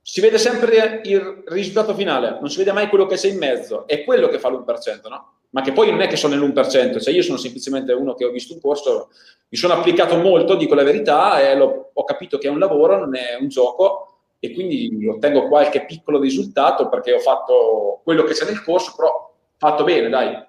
si 0.01 0.21
vede 0.21 0.39
sempre 0.39 1.01
il 1.03 1.43
risultato 1.45 1.93
finale, 1.93 2.37
non 2.39 2.49
si 2.49 2.57
vede 2.57 2.71
mai 2.71 2.87
quello 2.87 3.05
che 3.05 3.15
c'è 3.15 3.27
in 3.27 3.37
mezzo, 3.37 3.85
è 3.85 4.03
quello 4.03 4.27
che 4.27 4.39
fa 4.39 4.49
l'1%, 4.49 5.07
no? 5.07 5.38
Ma 5.51 5.61
che 5.61 5.71
poi 5.71 5.89
non 5.89 6.01
è 6.01 6.07
che 6.07 6.15
sono 6.15 6.35
nell'1%, 6.35 6.99
cioè 7.01 7.13
io 7.13 7.23
sono 7.23 7.37
semplicemente 7.37 7.93
uno 7.93 8.13
che 8.13 8.25
ho 8.25 8.31
visto 8.31 8.53
un 8.53 8.61
corso, 8.61 9.09
mi 9.49 9.57
sono 9.57 9.73
applicato 9.73 10.17
molto, 10.17 10.55
dico 10.55 10.75
la 10.75 10.83
verità, 10.83 11.39
e 11.41 11.59
ho 11.59 12.03
capito 12.03 12.37
che 12.37 12.47
è 12.47 12.51
un 12.51 12.59
lavoro, 12.59 12.99
non 12.99 13.15
è 13.15 13.35
un 13.39 13.47
gioco, 13.47 14.05
e 14.39 14.53
quindi 14.53 15.07
ottengo 15.07 15.47
qualche 15.47 15.85
piccolo 15.85 16.19
risultato 16.19 16.87
perché 16.87 17.13
ho 17.13 17.19
fatto 17.19 18.01
quello 18.03 18.23
che 18.23 18.33
c'è 18.33 18.45
nel 18.45 18.63
corso, 18.63 18.93
però 18.95 19.33
fatto 19.57 19.83
bene, 19.83 20.07
dai. 20.09 20.47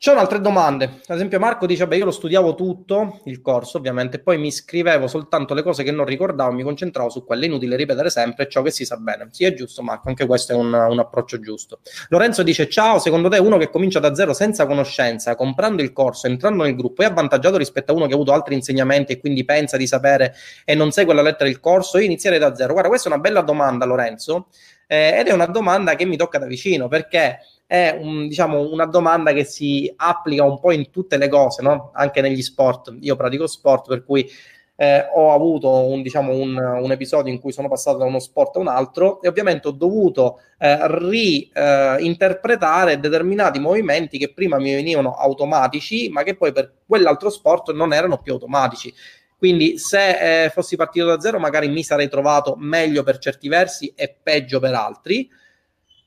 C'erano 0.00 0.22
altre 0.22 0.40
domande, 0.40 1.00
ad 1.08 1.16
esempio 1.16 1.40
Marco 1.40 1.66
dice, 1.66 1.88
beh 1.88 1.96
io 1.96 2.04
lo 2.04 2.12
studiavo 2.12 2.54
tutto, 2.54 3.20
il 3.24 3.40
corso 3.40 3.78
ovviamente, 3.78 4.20
poi 4.20 4.38
mi 4.38 4.52
scrivevo 4.52 5.08
soltanto 5.08 5.54
le 5.54 5.64
cose 5.64 5.82
che 5.82 5.90
non 5.90 6.04
ricordavo, 6.04 6.52
mi 6.52 6.62
concentravo 6.62 7.08
su 7.08 7.24
quelle, 7.24 7.46
inutile 7.46 7.74
ripetere 7.74 8.08
sempre 8.08 8.48
ciò 8.48 8.62
che 8.62 8.70
si 8.70 8.84
sa 8.84 8.96
bene. 8.96 9.26
Sì, 9.32 9.44
è 9.44 9.52
giusto 9.54 9.82
Marco, 9.82 10.08
anche 10.08 10.24
questo 10.24 10.52
è 10.52 10.54
un, 10.54 10.72
un 10.72 10.98
approccio 11.00 11.40
giusto. 11.40 11.80
Lorenzo 12.10 12.44
dice, 12.44 12.68
ciao, 12.68 13.00
secondo 13.00 13.28
te 13.28 13.38
uno 13.38 13.56
che 13.56 13.70
comincia 13.70 13.98
da 13.98 14.14
zero 14.14 14.32
senza 14.34 14.66
conoscenza, 14.66 15.34
comprando 15.34 15.82
il 15.82 15.92
corso, 15.92 16.28
entrando 16.28 16.62
nel 16.62 16.76
gruppo, 16.76 17.02
è 17.02 17.06
avvantaggiato 17.06 17.56
rispetto 17.56 17.90
a 17.90 17.96
uno 17.96 18.06
che 18.06 18.12
ha 18.12 18.14
avuto 18.14 18.32
altri 18.32 18.54
insegnamenti 18.54 19.14
e 19.14 19.18
quindi 19.18 19.44
pensa 19.44 19.76
di 19.76 19.88
sapere 19.88 20.32
e 20.64 20.76
non 20.76 20.92
segue 20.92 21.12
la 21.12 21.22
lettera 21.22 21.50
del 21.50 21.58
corso? 21.58 21.98
Io 21.98 22.04
inizierei 22.04 22.38
da 22.38 22.54
zero. 22.54 22.70
Guarda, 22.70 22.88
questa 22.88 23.08
è 23.08 23.12
una 23.12 23.20
bella 23.20 23.40
domanda 23.40 23.84
Lorenzo, 23.84 24.46
eh, 24.86 25.18
ed 25.18 25.26
è 25.26 25.32
una 25.32 25.46
domanda 25.46 25.96
che 25.96 26.04
mi 26.04 26.16
tocca 26.16 26.38
da 26.38 26.46
vicino, 26.46 26.86
perché 26.86 27.40
è 27.68 27.96
un, 28.00 28.26
diciamo, 28.28 28.72
una 28.72 28.86
domanda 28.86 29.34
che 29.34 29.44
si 29.44 29.92
applica 29.94 30.42
un 30.42 30.58
po' 30.58 30.72
in 30.72 30.90
tutte 30.90 31.18
le 31.18 31.28
cose, 31.28 31.60
no? 31.60 31.90
anche 31.92 32.22
negli 32.22 32.40
sport. 32.40 32.96
Io 33.00 33.14
pratico 33.14 33.46
sport, 33.46 33.88
per 33.88 34.06
cui 34.06 34.26
eh, 34.74 35.06
ho 35.14 35.34
avuto 35.34 35.68
un, 35.68 36.00
diciamo, 36.00 36.32
un, 36.32 36.56
un, 36.56 36.90
episodio 36.90 37.30
in 37.30 37.40
cui 37.40 37.52
sono 37.52 37.68
passato 37.68 37.98
da 37.98 38.06
uno 38.06 38.20
sport 38.20 38.56
a 38.56 38.60
un 38.60 38.68
altro 38.68 39.20
e 39.20 39.28
ovviamente 39.28 39.68
ho 39.68 39.72
dovuto 39.72 40.40
eh, 40.56 40.78
reinterpretare 40.88 42.98
determinati 42.98 43.58
movimenti 43.58 44.16
che 44.16 44.32
prima 44.32 44.56
mi 44.56 44.72
venivano 44.72 45.12
automatici, 45.12 46.08
ma 46.08 46.22
che 46.22 46.36
poi 46.36 46.52
per 46.52 46.72
quell'altro 46.86 47.28
sport 47.28 47.72
non 47.72 47.92
erano 47.92 48.16
più 48.16 48.32
automatici. 48.32 48.94
Quindi 49.36 49.76
se 49.76 50.44
eh, 50.44 50.48
fossi 50.48 50.74
partito 50.74 51.04
da 51.04 51.20
zero 51.20 51.38
magari 51.38 51.68
mi 51.68 51.82
sarei 51.82 52.08
trovato 52.08 52.54
meglio 52.56 53.02
per 53.02 53.18
certi 53.18 53.48
versi 53.48 53.92
e 53.94 54.16
peggio 54.22 54.58
per 54.58 54.72
altri. 54.72 55.28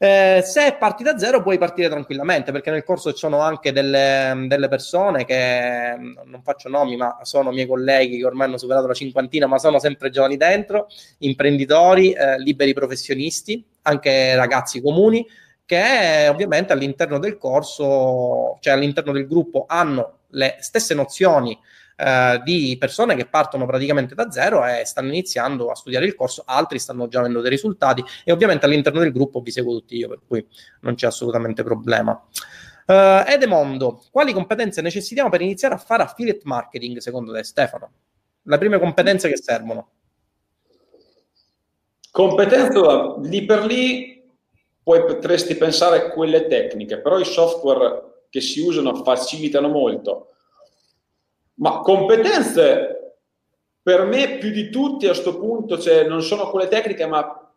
Eh, 0.04 0.42
se 0.44 0.78
parti 0.80 1.04
da 1.04 1.20
zero 1.20 1.44
puoi 1.44 1.60
partire 1.60 1.88
tranquillamente 1.88 2.52
perché 2.52 2.72
nel 2.72 2.84
corso 2.84 3.12
ci 3.12 3.20
sono 3.20 3.42
anche 3.42 3.72
delle, 3.72 4.46
delle, 4.48 4.68
persone 4.68 5.26
che 5.26 5.96
non 6.26 6.42
faccio 6.42 6.70
nomi 6.70 6.98
ma 6.98 7.20
sono 7.22 7.52
miei 7.52 7.68
colleghi 7.68 8.18
che 8.18 8.26
ormai 8.26 8.48
hanno 8.48 8.58
superato 8.58 8.88
la 8.88 8.96
cinquantina 8.96 9.46
ma 9.46 9.60
sono 9.60 9.78
sempre 9.78 10.10
giovani 10.10 10.38
dentro, 10.38 10.88
imprenditori, 11.20 12.14
eh, 12.14 12.40
liberi 12.40 12.74
professionisti, 12.74 13.64
anche 13.84 14.36
ragazzi 14.36 14.82
comuni 14.82 15.24
che 15.64 16.28
ovviamente 16.30 16.74
all'interno 16.74 17.20
del 17.20 17.38
corso, 17.38 18.58
cioè 18.60 18.74
all'interno 18.74 19.12
del 19.12 19.28
gruppo 19.28 19.66
hanno 19.68 20.22
le 20.30 20.58
stesse 20.62 20.96
nozioni 20.96 21.56
eh, 21.96 22.42
di 22.44 22.76
persone 22.80 23.16
che 23.16 23.26
partono 23.26 23.66
praticamente 23.66 24.16
da 24.16 24.32
zero 24.32 24.66
e 24.66 24.86
stanno 24.86 25.10
iniziando 25.10 25.70
a 25.70 25.76
studiare 25.76 26.06
il 26.06 26.16
corso, 26.16 26.44
altri 26.46 26.80
stanno 26.80 27.08
già 27.08 27.20
avendo 27.20 27.42
dei 27.42 27.50
risultati 27.50 28.04
e 28.24 28.32
ovviamente 28.32 28.66
all'interno 28.66 29.00
del 29.00 29.12
gruppo 29.12 29.42
vi 29.42 29.52
seguo 29.52 29.80
tutti 29.80 29.98
io, 29.98 30.08
per 30.08 30.20
cui 30.28 30.46
non 30.82 30.96
c'è 30.96 31.08
assolutamente 31.08 31.64
problema. 31.64 32.12
Uh, 32.88 33.24
Edemondo, 33.26 34.04
quali 34.12 34.34
competenze 34.34 34.82
necessitiamo 34.82 35.30
per 35.30 35.42
iniziare 35.42 35.76
a 35.76 35.78
fare 35.78 36.04
affiliate 36.04 36.42
marketing 36.44 36.98
secondo 36.98 37.32
te 37.32 37.44
Stefano? 37.44 37.92
Le 38.44 38.58
prime 38.58 38.80
competenze 38.80 39.30
che 39.30 39.38
servono? 39.38 39.90
Competenza 42.12 43.16
lì 43.22 43.46
per 43.46 43.64
lì 43.64 44.22
poi 44.84 45.06
potresti 45.06 45.56
pensare 45.56 45.98
a 45.98 46.10
quelle 46.10 46.48
tecniche, 46.48 47.00
però 47.00 47.20
i 47.20 47.26
software 47.26 48.26
che 48.30 48.42
si 48.42 48.60
usano 48.60 49.04
facilitano 49.04 49.70
molto. 49.70 50.30
Ma 51.56 51.80
competenze 51.80 53.16
per 53.82 54.06
me 54.06 54.38
più 54.38 54.52
di 54.52 54.70
tutti 54.70 55.06
a 55.06 55.10
questo 55.10 55.38
punto 55.40 55.80
cioè, 55.80 56.06
non 56.06 56.22
sono 56.22 56.50
quelle 56.50 56.68
tecniche, 56.68 57.06
ma 57.08 57.52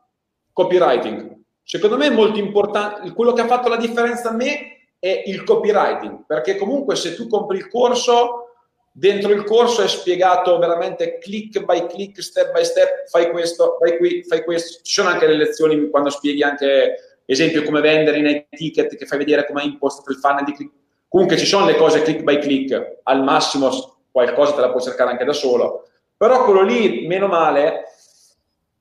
copywriting. 0.52 1.42
Secondo 1.62 1.96
me 1.96 2.06
è 2.06 2.10
molto 2.10 2.38
importante, 2.38 3.12
quello 3.12 3.32
che 3.32 3.42
ha 3.42 3.46
fatto 3.46 3.68
la 3.68 3.76
differenza 3.76 4.30
a 4.30 4.34
me 4.34 4.88
è 4.98 5.22
il 5.26 5.44
copywriting, 5.44 6.24
perché 6.26 6.56
comunque 6.56 6.96
se 6.96 7.14
tu 7.14 7.26
compri 7.26 7.58
il 7.58 7.68
corso, 7.68 8.48
dentro 8.90 9.32
il 9.32 9.44
corso 9.44 9.82
è 9.82 9.88
spiegato 9.88 10.58
veramente 10.58 11.18
click 11.18 11.62
by 11.64 11.86
click, 11.86 12.22
step 12.22 12.52
by 12.52 12.64
step, 12.64 13.08
fai 13.08 13.30
questo, 13.30 13.76
fai 13.80 13.98
qui, 13.98 14.22
fai 14.24 14.44
questo. 14.44 14.80
Ci 14.82 14.92
sono 14.92 15.08
anche 15.08 15.26
le 15.26 15.36
lezioni 15.36 15.90
quando 15.90 16.10
spieghi 16.10 16.42
anche, 16.42 17.22
esempio, 17.26 17.64
come 17.64 17.80
vendere 17.80 18.18
in 18.18 18.44
ticket, 18.50 18.96
che 18.96 19.06
fai 19.06 19.18
vedere 19.18 19.46
come 19.46 19.62
hai 19.62 19.66
impostato 19.66 20.10
il 20.10 20.16
funnel 20.16 20.44
di 20.44 20.52
click. 20.52 20.72
Comunque 21.08 21.36
ci 21.36 21.46
sono 21.46 21.66
le 21.66 21.76
cose 21.76 22.02
click 22.02 22.22
by 22.22 22.40
click, 22.40 23.00
al 23.04 23.22
massimo 23.22 23.98
qualcosa 24.10 24.54
te 24.54 24.60
la 24.60 24.70
puoi 24.70 24.82
cercare 24.82 25.10
anche 25.10 25.24
da 25.24 25.32
solo. 25.32 25.88
Però 26.16 26.44
quello 26.44 26.62
lì, 26.62 27.06
meno 27.06 27.26
male, 27.26 27.84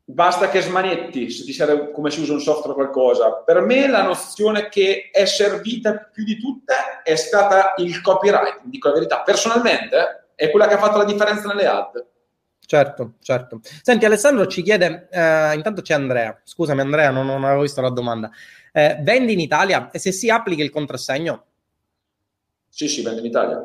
basta 0.06 0.50
che 0.50 0.62
smanetti 0.62 1.30
se 1.30 1.44
ti 1.44 1.54
serve 1.54 1.92
come 1.92 2.12
si 2.12 2.22
usa 2.22 2.34
un 2.34 2.40
software 2.40 2.72
o 2.72 2.76
qualcosa. 2.76 3.32
Per 3.46 3.62
me 3.62 3.88
la 3.88 4.04
nozione 4.04 4.70
che 4.70 5.10
è 5.12 5.26
servita 5.26 6.10
più 6.12 6.24
di 6.24 6.38
tutte 6.40 6.74
è 7.04 7.16
stata 7.16 7.74
il 7.78 8.02
copyright, 8.02 8.62
dico 8.64 8.90
la 8.90 8.94
verità. 8.96 9.22
Personalmente 9.22 10.28
è 10.36 10.50
quella 10.50 10.68
che 10.68 10.76
ha 10.76 10.80
fatto 10.80 10.98
la 10.98 11.06
differenza 11.06 11.48
nelle 11.48 11.66
ad. 11.66 12.06
Certo, 12.66 13.14
certo. 13.22 13.60
Senti, 13.82 14.06
Alessandro 14.06 14.48
ci 14.48 14.62
chiede, 14.62 15.08
eh, 15.12 15.54
intanto 15.54 15.82
c'è 15.82 15.94
Andrea, 15.94 16.40
scusami 16.44 16.82
Andrea, 16.82 17.12
non, 17.12 17.26
non 17.26 17.44
avevo 17.44 17.62
visto 17.62 17.82
la 17.82 17.90
domanda. 17.90 18.30
Eh, 18.72 18.98
vendi 19.02 19.34
in 19.34 19.40
Italia 19.40 19.92
e 19.92 20.00
se 20.00 20.12
si 20.12 20.30
applica 20.30 20.64
il 20.64 20.72
contrassegno? 20.72 21.46
Sì, 22.76 22.88
sì, 22.88 23.04
vendo 23.04 23.20
in 23.20 23.28
Italia. 23.28 23.62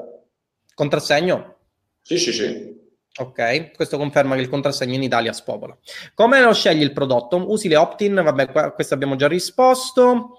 Contrassegno? 0.74 1.56
Sì, 2.02 2.18
sì, 2.18 2.30
sì. 2.30 2.76
Ok, 3.20 3.70
questo 3.74 3.96
conferma 3.96 4.34
che 4.34 4.42
il 4.42 4.50
contrassegno 4.50 4.94
in 4.96 5.02
Italia 5.02 5.32
spopola. 5.32 5.74
Come 6.12 6.42
lo 6.42 6.52
scegli 6.52 6.82
il 6.82 6.92
prodotto? 6.92 7.50
Usi 7.50 7.68
le 7.68 7.76
opt-in? 7.76 8.20
Vabbè, 8.22 8.50
qua, 8.50 8.72
questo 8.72 8.92
abbiamo 8.92 9.16
già 9.16 9.26
risposto. 9.26 10.36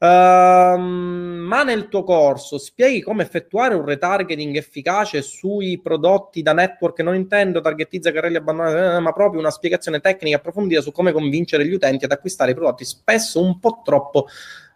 Uh, 0.00 0.78
ma 0.78 1.64
nel 1.64 1.88
tuo 1.88 2.04
corso 2.04 2.56
spieghi 2.56 3.02
come 3.02 3.24
effettuare 3.24 3.74
un 3.74 3.84
retargeting 3.84 4.56
efficace 4.56 5.20
sui 5.20 5.78
prodotti 5.78 6.40
da 6.40 6.54
network? 6.54 7.00
Non 7.00 7.14
intendo 7.14 7.60
targetizza 7.60 8.10
carrelli 8.10 8.36
abbandonati, 8.36 8.96
eh, 8.96 9.00
ma 9.00 9.12
proprio 9.12 9.40
una 9.40 9.50
spiegazione 9.50 10.00
tecnica 10.00 10.36
approfondita 10.36 10.80
su 10.80 10.92
come 10.92 11.12
convincere 11.12 11.66
gli 11.66 11.74
utenti 11.74 12.06
ad 12.06 12.12
acquistare 12.12 12.52
i 12.52 12.54
prodotti, 12.54 12.86
spesso 12.86 13.42
un 13.42 13.58
po' 13.58 13.82
troppo 13.84 14.28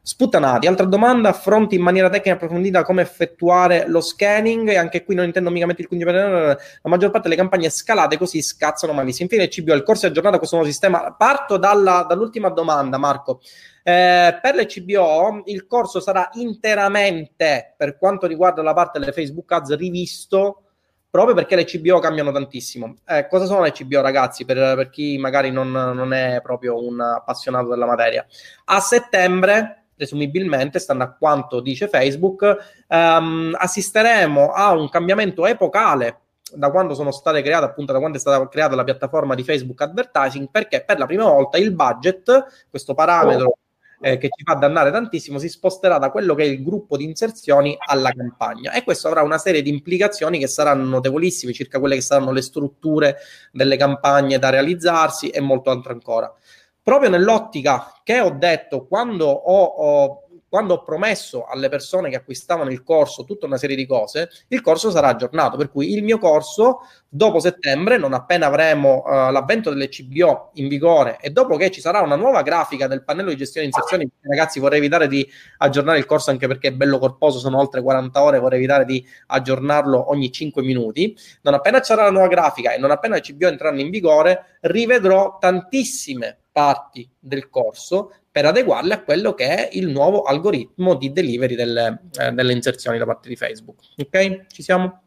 Sputtanati, 0.04 0.66
altra 0.66 0.84
domanda, 0.86 1.28
affronti 1.28 1.76
in 1.76 1.82
maniera 1.82 2.10
tecnica 2.10 2.34
approfondita 2.34 2.82
come 2.82 3.02
effettuare 3.02 3.86
lo 3.86 4.00
scanning 4.00 4.68
e 4.68 4.76
anche 4.76 5.04
qui 5.04 5.14
non 5.14 5.26
intendo 5.26 5.48
mica 5.48 5.64
mettere 5.64 5.86
il 5.88 5.96
15%, 5.96 6.56
la 6.82 6.90
maggior 6.90 7.12
parte 7.12 7.28
delle 7.28 7.40
campagne 7.40 7.70
scalate 7.70 8.18
così 8.18 8.42
scazzano 8.42 8.92
malissimo. 8.92 9.28
Infine 9.30 9.46
CBO, 9.46 9.74
il 9.74 9.84
corso 9.84 10.06
è 10.06 10.08
aggiornato 10.08 10.34
a 10.34 10.38
questo 10.38 10.56
nuovo 10.56 10.68
sistema. 10.68 11.14
Parto 11.16 11.56
dalla, 11.56 12.04
dall'ultima 12.08 12.48
domanda 12.48 12.98
Marco. 12.98 13.42
Eh, 13.84 14.40
per 14.42 14.56
le 14.56 14.66
CBO 14.66 15.42
il 15.44 15.68
corso 15.68 16.00
sarà 16.00 16.30
interamente 16.32 17.74
per 17.76 17.96
quanto 17.96 18.26
riguarda 18.26 18.60
la 18.60 18.72
parte 18.72 18.98
delle 18.98 19.12
Facebook 19.12 19.52
Ads 19.52 19.76
rivisto 19.76 20.64
proprio 21.12 21.34
perché 21.34 21.54
le 21.54 21.64
CBO 21.64 22.00
cambiano 22.00 22.32
tantissimo. 22.32 22.96
Eh, 23.06 23.28
cosa 23.28 23.44
sono 23.44 23.60
le 23.62 23.70
CBO, 23.70 24.00
ragazzi, 24.00 24.44
per, 24.44 24.56
per 24.56 24.90
chi 24.90 25.16
magari 25.18 25.52
non, 25.52 25.70
non, 25.70 26.12
è 26.12 26.40
proprio 26.42 26.82
un 26.82 27.00
appassionato 27.00 27.68
della 27.68 27.84
materia? 27.84 28.26
A 28.64 28.80
settembre, 28.80 29.81
presumibilmente, 30.02 30.80
stando 30.80 31.04
a 31.04 31.12
quanto 31.12 31.60
dice 31.60 31.86
Facebook, 31.86 32.84
ehm, 32.88 33.56
assisteremo 33.56 34.50
a 34.50 34.72
un 34.72 34.88
cambiamento 34.88 35.46
epocale 35.46 36.18
da 36.54 36.70
quando 36.70 36.94
sono 36.94 37.12
state 37.12 37.40
create, 37.40 37.64
appunto 37.64 37.92
da 37.92 37.98
quando 38.00 38.18
è 38.18 38.20
stata 38.20 38.46
creata 38.48 38.74
la 38.74 38.84
piattaforma 38.84 39.36
di 39.36 39.44
Facebook 39.44 39.80
Advertising, 39.80 40.48
perché 40.50 40.82
per 40.84 40.98
la 40.98 41.06
prima 41.06 41.24
volta 41.24 41.56
il 41.56 41.72
budget, 41.72 42.66
questo 42.68 42.94
parametro 42.94 43.46
oh 43.46 43.56
eh, 44.02 44.18
che 44.18 44.28
ci 44.36 44.42
fa 44.44 44.54
dannare 44.54 44.90
tantissimo, 44.90 45.38
si 45.38 45.48
sposterà 45.48 45.96
da 45.98 46.10
quello 46.10 46.34
che 46.34 46.42
è 46.42 46.46
il 46.46 46.62
gruppo 46.62 46.96
di 46.96 47.04
inserzioni 47.04 47.76
alla 47.78 48.10
campagna 48.10 48.72
e 48.72 48.82
questo 48.82 49.06
avrà 49.06 49.22
una 49.22 49.38
serie 49.38 49.62
di 49.62 49.70
implicazioni 49.70 50.40
che 50.40 50.48
saranno 50.48 50.84
notevolissime 50.84 51.52
circa 51.52 51.78
quelle 51.78 51.94
che 51.94 52.00
saranno 52.00 52.32
le 52.32 52.42
strutture 52.42 53.18
delle 53.52 53.76
campagne 53.76 54.40
da 54.40 54.50
realizzarsi 54.50 55.30
e 55.30 55.40
molto 55.40 55.70
altro 55.70 55.92
ancora. 55.92 56.34
Proprio 56.82 57.10
nell'ottica 57.10 57.92
che 58.02 58.20
ho 58.20 58.30
detto 58.30 58.86
quando 58.86 59.26
ho, 59.26 59.62
ho 59.62 60.22
quando 60.52 60.74
ho 60.74 60.82
promesso 60.82 61.46
alle 61.46 61.70
persone 61.70 62.10
che 62.10 62.16
acquistavano 62.16 62.70
il 62.70 62.82
corso 62.82 63.24
tutta 63.24 63.46
una 63.46 63.56
serie 63.56 63.74
di 63.74 63.86
cose, 63.86 64.28
il 64.48 64.60
corso 64.60 64.90
sarà 64.90 65.08
aggiornato. 65.08 65.56
Per 65.56 65.70
cui 65.70 65.94
il 65.94 66.02
mio 66.04 66.18
corso, 66.18 66.80
dopo 67.08 67.40
settembre, 67.40 67.96
non 67.96 68.12
appena 68.12 68.48
avremo 68.48 69.02
uh, 69.02 69.30
l'avvento 69.30 69.70
delle 69.70 69.88
CBO 69.88 70.50
in 70.56 70.68
vigore 70.68 71.16
e 71.22 71.30
dopo 71.30 71.56
che 71.56 71.70
ci 71.70 71.80
sarà 71.80 72.02
una 72.02 72.16
nuova 72.16 72.42
grafica 72.42 72.86
del 72.86 73.02
pannello 73.02 73.30
di 73.30 73.36
gestione 73.36 73.66
di 73.66 73.72
inserzioni, 73.74 74.10
ragazzi, 74.20 74.60
vorrei 74.60 74.76
evitare 74.76 75.08
di 75.08 75.26
aggiornare 75.56 75.96
il 75.96 76.04
corso 76.04 76.28
anche 76.28 76.46
perché 76.46 76.68
è 76.68 76.72
bello 76.72 76.98
corposo, 76.98 77.38
sono 77.38 77.58
oltre 77.58 77.80
40 77.80 78.22
ore, 78.22 78.38
vorrei 78.38 78.58
evitare 78.58 78.84
di 78.84 79.02
aggiornarlo 79.28 80.10
ogni 80.10 80.30
5 80.30 80.62
minuti. 80.62 81.16
Non 81.40 81.54
appena 81.54 81.78
ci 81.78 81.86
sarà 81.86 82.02
la 82.02 82.10
nuova 82.10 82.28
grafica 82.28 82.74
e 82.74 82.78
non 82.78 82.90
appena 82.90 83.14
le 83.14 83.22
CBO 83.22 83.46
entreranno 83.46 83.80
in 83.80 83.88
vigore, 83.88 84.58
rivedrò 84.60 85.38
tantissime 85.40 86.41
parti 86.52 87.08
del 87.18 87.48
corso 87.48 88.14
per 88.30 88.46
adeguarle 88.46 88.94
a 88.94 89.02
quello 89.02 89.34
che 89.34 89.46
è 89.46 89.68
il 89.72 89.88
nuovo 89.88 90.22
algoritmo 90.22 90.94
di 90.94 91.12
delivery 91.12 91.54
delle, 91.54 92.02
eh, 92.18 92.32
delle 92.32 92.52
inserzioni 92.52 92.98
da 92.98 93.06
parte 93.06 93.28
di 93.28 93.36
Facebook. 93.36 93.80
Ok? 93.96 94.46
Ci 94.48 94.62
siamo? 94.62 95.04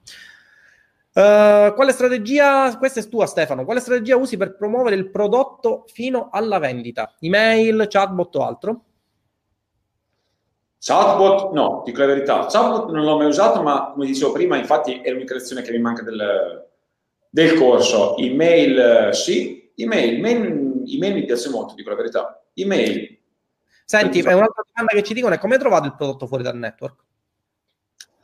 Uh, 1.15 1.73
quale 1.75 1.93
strategia, 1.93 2.77
questa 2.77 2.99
è 2.99 3.07
tua 3.07 3.25
Stefano, 3.25 3.63
quale 3.63 3.79
strategia 3.79 4.17
usi 4.17 4.35
per 4.35 4.57
promuovere 4.57 4.97
il 4.97 5.09
prodotto 5.09 5.85
fino 5.87 6.27
alla 6.29 6.59
vendita? 6.59 7.15
Email, 7.21 7.85
chatbot 7.87 8.35
o 8.35 8.45
altro? 8.45 8.83
Chatbot, 10.77 11.53
no, 11.53 11.83
dico 11.85 12.01
la 12.01 12.05
verità. 12.07 12.45
Chatbot 12.47 12.91
non 12.91 13.05
l'ho 13.05 13.17
mai 13.17 13.27
usato, 13.27 13.61
ma 13.63 13.91
come 13.93 14.05
dicevo 14.05 14.33
prima, 14.33 14.57
infatti 14.57 14.99
è 15.01 15.09
l'unica 15.09 15.33
lezione 15.33 15.61
che 15.61 15.71
mi 15.71 15.79
manca 15.79 16.03
del, 16.03 16.67
del 17.29 17.57
corso. 17.57 18.17
Email, 18.17 19.09
sì. 19.13 19.71
Email, 19.73 20.17
email, 20.17 20.64
email 20.87 21.13
mi 21.13 21.25
piace 21.25 21.49
molto, 21.49 21.73
dico 21.73 21.89
la 21.89 21.95
verità. 21.95 22.43
Email. 22.53 23.19
Senti, 23.85 24.19
è 24.19 24.33
un'altra 24.33 24.63
domanda 24.65 24.93
che 24.93 25.03
ci 25.03 25.13
dicono 25.13 25.35
è 25.35 25.37
come 25.37 25.53
hai 25.53 25.59
trovato 25.59 25.85
il 25.85 25.95
prodotto 25.95 26.27
fuori 26.27 26.43
dal 26.43 26.57
network? 26.57 27.03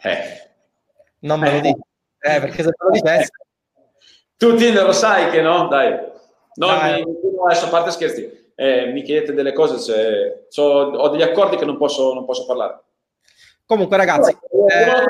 Eh. 0.01 0.49
Non 1.20 1.39
me 1.39 1.51
lo 1.51 1.57
eh. 1.57 1.62
dico. 1.62 1.88
Eh, 2.20 2.39
perché 2.39 2.64
se 2.64 2.70
te 2.70 2.84
lo 2.84 2.89
dicessi... 2.89 3.30
Tu 4.38 4.55
Tinder 4.55 4.86
lo 4.86 4.91
sai 4.91 5.30
che 5.30 5.41
no? 5.41 5.68
Dai. 5.68 5.91
No, 6.55 6.68
Dai. 6.68 7.03
Mi, 7.05 7.16
adesso 7.45 7.66
a 7.66 7.70
parte 7.70 7.91
scherzi, 7.91 8.51
eh, 8.55 8.88
mi 8.88 9.03
chiedete 9.03 9.34
delle 9.34 9.53
cose, 9.53 9.80
cioè, 9.80 10.45
so, 10.49 10.64
ho 10.64 11.09
degli 11.09 11.22
accordi 11.22 11.57
che 11.57 11.66
non 11.66 11.78
posso, 11.78 12.14
non 12.14 12.26
posso 12.26 12.45
parlare. 12.45 12.82
Comunque 13.66 13.97
ragazzi... 13.97 14.32
Eh, 14.32 15.05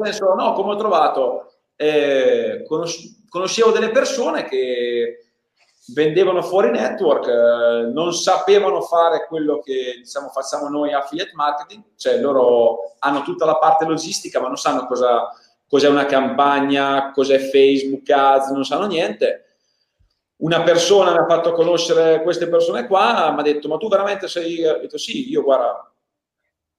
penso, 0.00 0.34
no, 0.34 0.52
come 0.54 0.72
ho 0.72 0.76
trovato? 0.76 1.52
Eh, 1.76 2.64
conos- 2.66 3.24
conoscevo 3.28 3.70
delle 3.70 3.90
persone 3.90 4.44
che 4.44 5.25
vendevano 5.88 6.42
fuori 6.42 6.70
network, 6.70 7.28
eh, 7.28 7.90
non 7.92 8.12
sapevano 8.12 8.80
fare 8.80 9.26
quello 9.26 9.60
che 9.60 9.96
diciamo 9.98 10.28
facciamo 10.28 10.68
noi 10.68 10.92
affiliate 10.92 11.32
marketing, 11.34 11.82
cioè 11.96 12.18
loro 12.18 12.96
hanno 12.98 13.22
tutta 13.22 13.44
la 13.44 13.56
parte 13.56 13.84
logistica 13.84 14.40
ma 14.40 14.48
non 14.48 14.56
sanno 14.56 14.86
cosa, 14.86 15.28
cos'è 15.68 15.88
una 15.88 16.06
campagna, 16.06 17.12
cos'è 17.12 17.38
Facebook 17.38 18.08
Ads, 18.10 18.48
non 18.50 18.64
sanno 18.64 18.86
niente. 18.86 19.42
Una 20.38 20.62
persona 20.62 21.12
mi 21.12 21.18
ha 21.18 21.26
fatto 21.26 21.52
conoscere 21.52 22.22
queste 22.22 22.48
persone 22.48 22.86
qua, 22.86 23.30
mi 23.32 23.40
ha 23.40 23.42
detto 23.42 23.68
ma 23.68 23.78
tu 23.78 23.88
veramente 23.88 24.28
sei... 24.28 24.64
Ho 24.66 24.78
detto 24.78 24.98
sì, 24.98 25.30
io 25.30 25.42
guarda, 25.42 25.90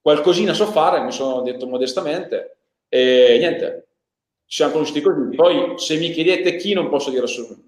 qualcosina 0.00 0.52
so 0.52 0.66
fare, 0.66 1.00
mi 1.00 1.10
sono 1.10 1.40
detto 1.42 1.66
modestamente 1.66 2.58
e 2.88 3.36
niente, 3.38 3.88
ci 4.46 4.56
siamo 4.56 4.72
conosciuti 4.72 5.00
così. 5.00 5.34
Poi 5.34 5.74
se 5.76 5.96
mi 5.96 6.10
chiedete 6.10 6.56
chi 6.56 6.72
non 6.72 6.88
posso 6.88 7.10
dire 7.10 7.24
assolutamente. 7.24 7.66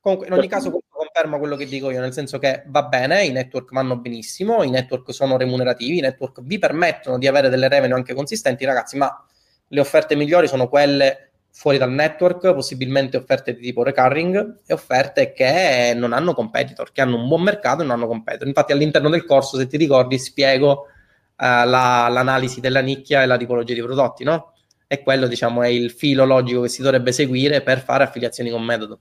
Comunque, 0.00 0.26
in 0.26 0.32
ogni 0.32 0.48
caso, 0.48 0.81
conferma 1.12 1.36
quello 1.38 1.56
che 1.56 1.66
dico 1.66 1.90
io, 1.90 2.00
nel 2.00 2.12
senso 2.12 2.38
che 2.38 2.62
va 2.66 2.84
bene, 2.84 3.24
i 3.24 3.30
network 3.30 3.70
vanno 3.72 3.98
benissimo, 3.98 4.62
i 4.62 4.70
network 4.70 5.12
sono 5.12 5.36
remunerativi, 5.36 5.98
i 5.98 6.00
network 6.00 6.40
vi 6.42 6.58
permettono 6.58 7.18
di 7.18 7.26
avere 7.26 7.50
delle 7.50 7.68
revenue 7.68 7.96
anche 7.96 8.14
consistenti, 8.14 8.64
ragazzi, 8.64 8.96
ma 8.96 9.24
le 9.68 9.80
offerte 9.80 10.16
migliori 10.16 10.48
sono 10.48 10.68
quelle 10.68 11.32
fuori 11.50 11.76
dal 11.76 11.92
network, 11.92 12.54
possibilmente 12.54 13.18
offerte 13.18 13.54
di 13.54 13.60
tipo 13.60 13.82
recurring 13.82 14.60
e 14.64 14.72
offerte 14.72 15.32
che 15.34 15.92
non 15.94 16.14
hanno 16.14 16.32
competitor, 16.32 16.92
che 16.92 17.02
hanno 17.02 17.16
un 17.16 17.28
buon 17.28 17.42
mercato 17.42 17.82
e 17.82 17.84
non 17.84 17.96
hanno 17.96 18.06
competitor. 18.06 18.46
Infatti 18.48 18.72
all'interno 18.72 19.10
del 19.10 19.26
corso, 19.26 19.58
se 19.58 19.66
ti 19.66 19.76
ricordi, 19.76 20.18
spiego 20.18 20.70
uh, 20.70 20.86
la, 21.36 22.08
l'analisi 22.08 22.60
della 22.60 22.80
nicchia 22.80 23.22
e 23.22 23.26
la 23.26 23.36
tipologia 23.36 23.74
di 23.74 23.82
prodotti, 23.82 24.24
no? 24.24 24.54
E 24.86 25.02
quello, 25.02 25.26
diciamo, 25.26 25.62
è 25.62 25.68
il 25.68 25.90
filo 25.90 26.24
logico 26.24 26.62
che 26.62 26.68
si 26.68 26.80
dovrebbe 26.80 27.12
seguire 27.12 27.62
per 27.62 27.80
fare 27.80 28.04
affiliazioni 28.04 28.50
con 28.50 28.62
metodo. 28.62 29.00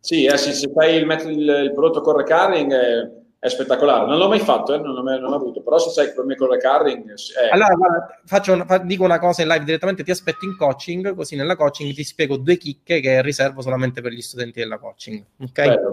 Sì, 0.00 0.24
eh, 0.24 0.38
sì, 0.38 0.52
se 0.54 0.70
fai 0.72 0.96
il, 0.96 1.04
metodo, 1.04 1.30
il, 1.30 1.48
il 1.64 1.72
prodotto 1.74 2.00
con 2.00 2.16
recurring 2.16 2.72
è, 2.72 3.10
è, 3.38 3.48
spettacolare. 3.48 4.06
Non 4.06 4.16
l'ho 4.16 4.28
mai 4.28 4.38
fatto, 4.40 4.72
eh, 4.72 4.78
non, 4.78 4.94
l'ho 4.94 5.02
mai, 5.02 5.20
non 5.20 5.28
l'ho 5.28 5.36
avuto, 5.36 5.62
però 5.62 5.78
se 5.78 5.90
sai 5.90 6.06
il 6.06 6.14
problema 6.14 6.38
con 6.38 6.50
recurring... 6.50 7.12
È... 7.12 7.50
Allora, 7.50 7.74
guarda, 7.74 8.20
faccio 8.24 8.54
una, 8.54 8.78
dico 8.78 9.04
una 9.04 9.18
cosa 9.18 9.42
in 9.42 9.48
live 9.48 9.64
direttamente, 9.64 10.02
ti 10.02 10.10
aspetto 10.10 10.46
in 10.46 10.56
coaching, 10.56 11.14
così 11.14 11.36
nella 11.36 11.54
coaching 11.54 11.92
ti 11.94 12.02
spiego 12.02 12.38
due 12.38 12.56
chicche 12.56 13.00
che 13.00 13.20
riservo 13.20 13.60
solamente 13.60 14.00
per 14.00 14.12
gli 14.12 14.22
studenti 14.22 14.58
della 14.58 14.78
coaching. 14.78 15.22
Ok? 15.42 15.52
Bello, 15.52 15.92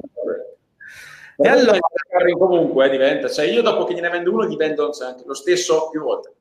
E 1.38 1.48
allora... 1.50 1.78
Comunque 2.38 2.86
eh, 2.88 2.90
diventa, 2.90 3.30
cioè 3.30 3.46
io 3.46 3.62
dopo 3.62 3.84
che 3.84 3.94
gliene 3.94 4.10
vendo 4.10 4.32
uno 4.32 4.48
gli 4.48 4.56
vendo 4.56 4.90
cioè, 4.92 5.16
lo 5.24 5.34
stesso 5.36 5.90
più 5.92 6.02
volte. 6.02 6.34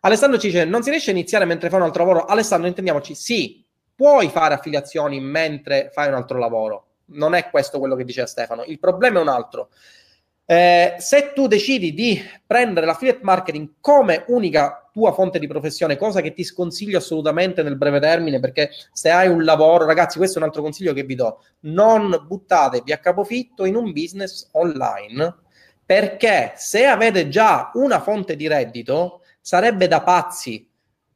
Alessandro 0.00 0.38
ci 0.38 0.48
dice, 0.48 0.64
non 0.64 0.82
si 0.82 0.90
riesce 0.90 1.10
a 1.10 1.14
iniziare 1.14 1.44
mentre 1.44 1.70
fa 1.70 1.76
un 1.76 1.82
altro 1.82 2.04
lavoro? 2.04 2.24
Alessandro, 2.26 2.68
intendiamoci, 2.68 3.14
sì, 3.14 3.64
puoi 3.98 4.28
fare 4.28 4.54
affiliazioni 4.54 5.18
mentre 5.18 5.90
fai 5.92 6.06
un 6.06 6.14
altro 6.14 6.38
lavoro. 6.38 6.84
Non 7.06 7.34
è 7.34 7.50
questo 7.50 7.80
quello 7.80 7.96
che 7.96 8.04
dice 8.04 8.26
Stefano. 8.26 8.62
Il 8.62 8.78
problema 8.78 9.18
è 9.18 9.22
un 9.22 9.28
altro. 9.28 9.70
Eh, 10.46 10.94
se 10.98 11.32
tu 11.34 11.48
decidi 11.48 11.92
di 11.92 12.22
prendere 12.46 12.86
l'affiliate 12.86 13.18
marketing 13.22 13.72
come 13.80 14.22
unica 14.28 14.88
tua 14.92 15.10
fonte 15.12 15.40
di 15.40 15.48
professione, 15.48 15.96
cosa 15.96 16.20
che 16.20 16.32
ti 16.32 16.44
sconsiglio 16.44 16.98
assolutamente 16.98 17.64
nel 17.64 17.76
breve 17.76 17.98
termine, 17.98 18.38
perché 18.38 18.70
se 18.92 19.10
hai 19.10 19.26
un 19.26 19.42
lavoro, 19.42 19.84
ragazzi, 19.84 20.16
questo 20.16 20.38
è 20.38 20.42
un 20.42 20.46
altro 20.46 20.62
consiglio 20.62 20.92
che 20.92 21.02
vi 21.02 21.16
do: 21.16 21.42
non 21.62 22.24
buttatevi 22.24 22.92
a 22.92 22.98
capofitto 22.98 23.64
in 23.64 23.74
un 23.74 23.92
business 23.92 24.48
online, 24.52 25.38
perché 25.84 26.52
se 26.54 26.86
avete 26.86 27.28
già 27.28 27.72
una 27.74 27.98
fonte 27.98 28.36
di 28.36 28.46
reddito, 28.46 29.22
sarebbe 29.40 29.88
da 29.88 30.02
pazzi 30.02 30.67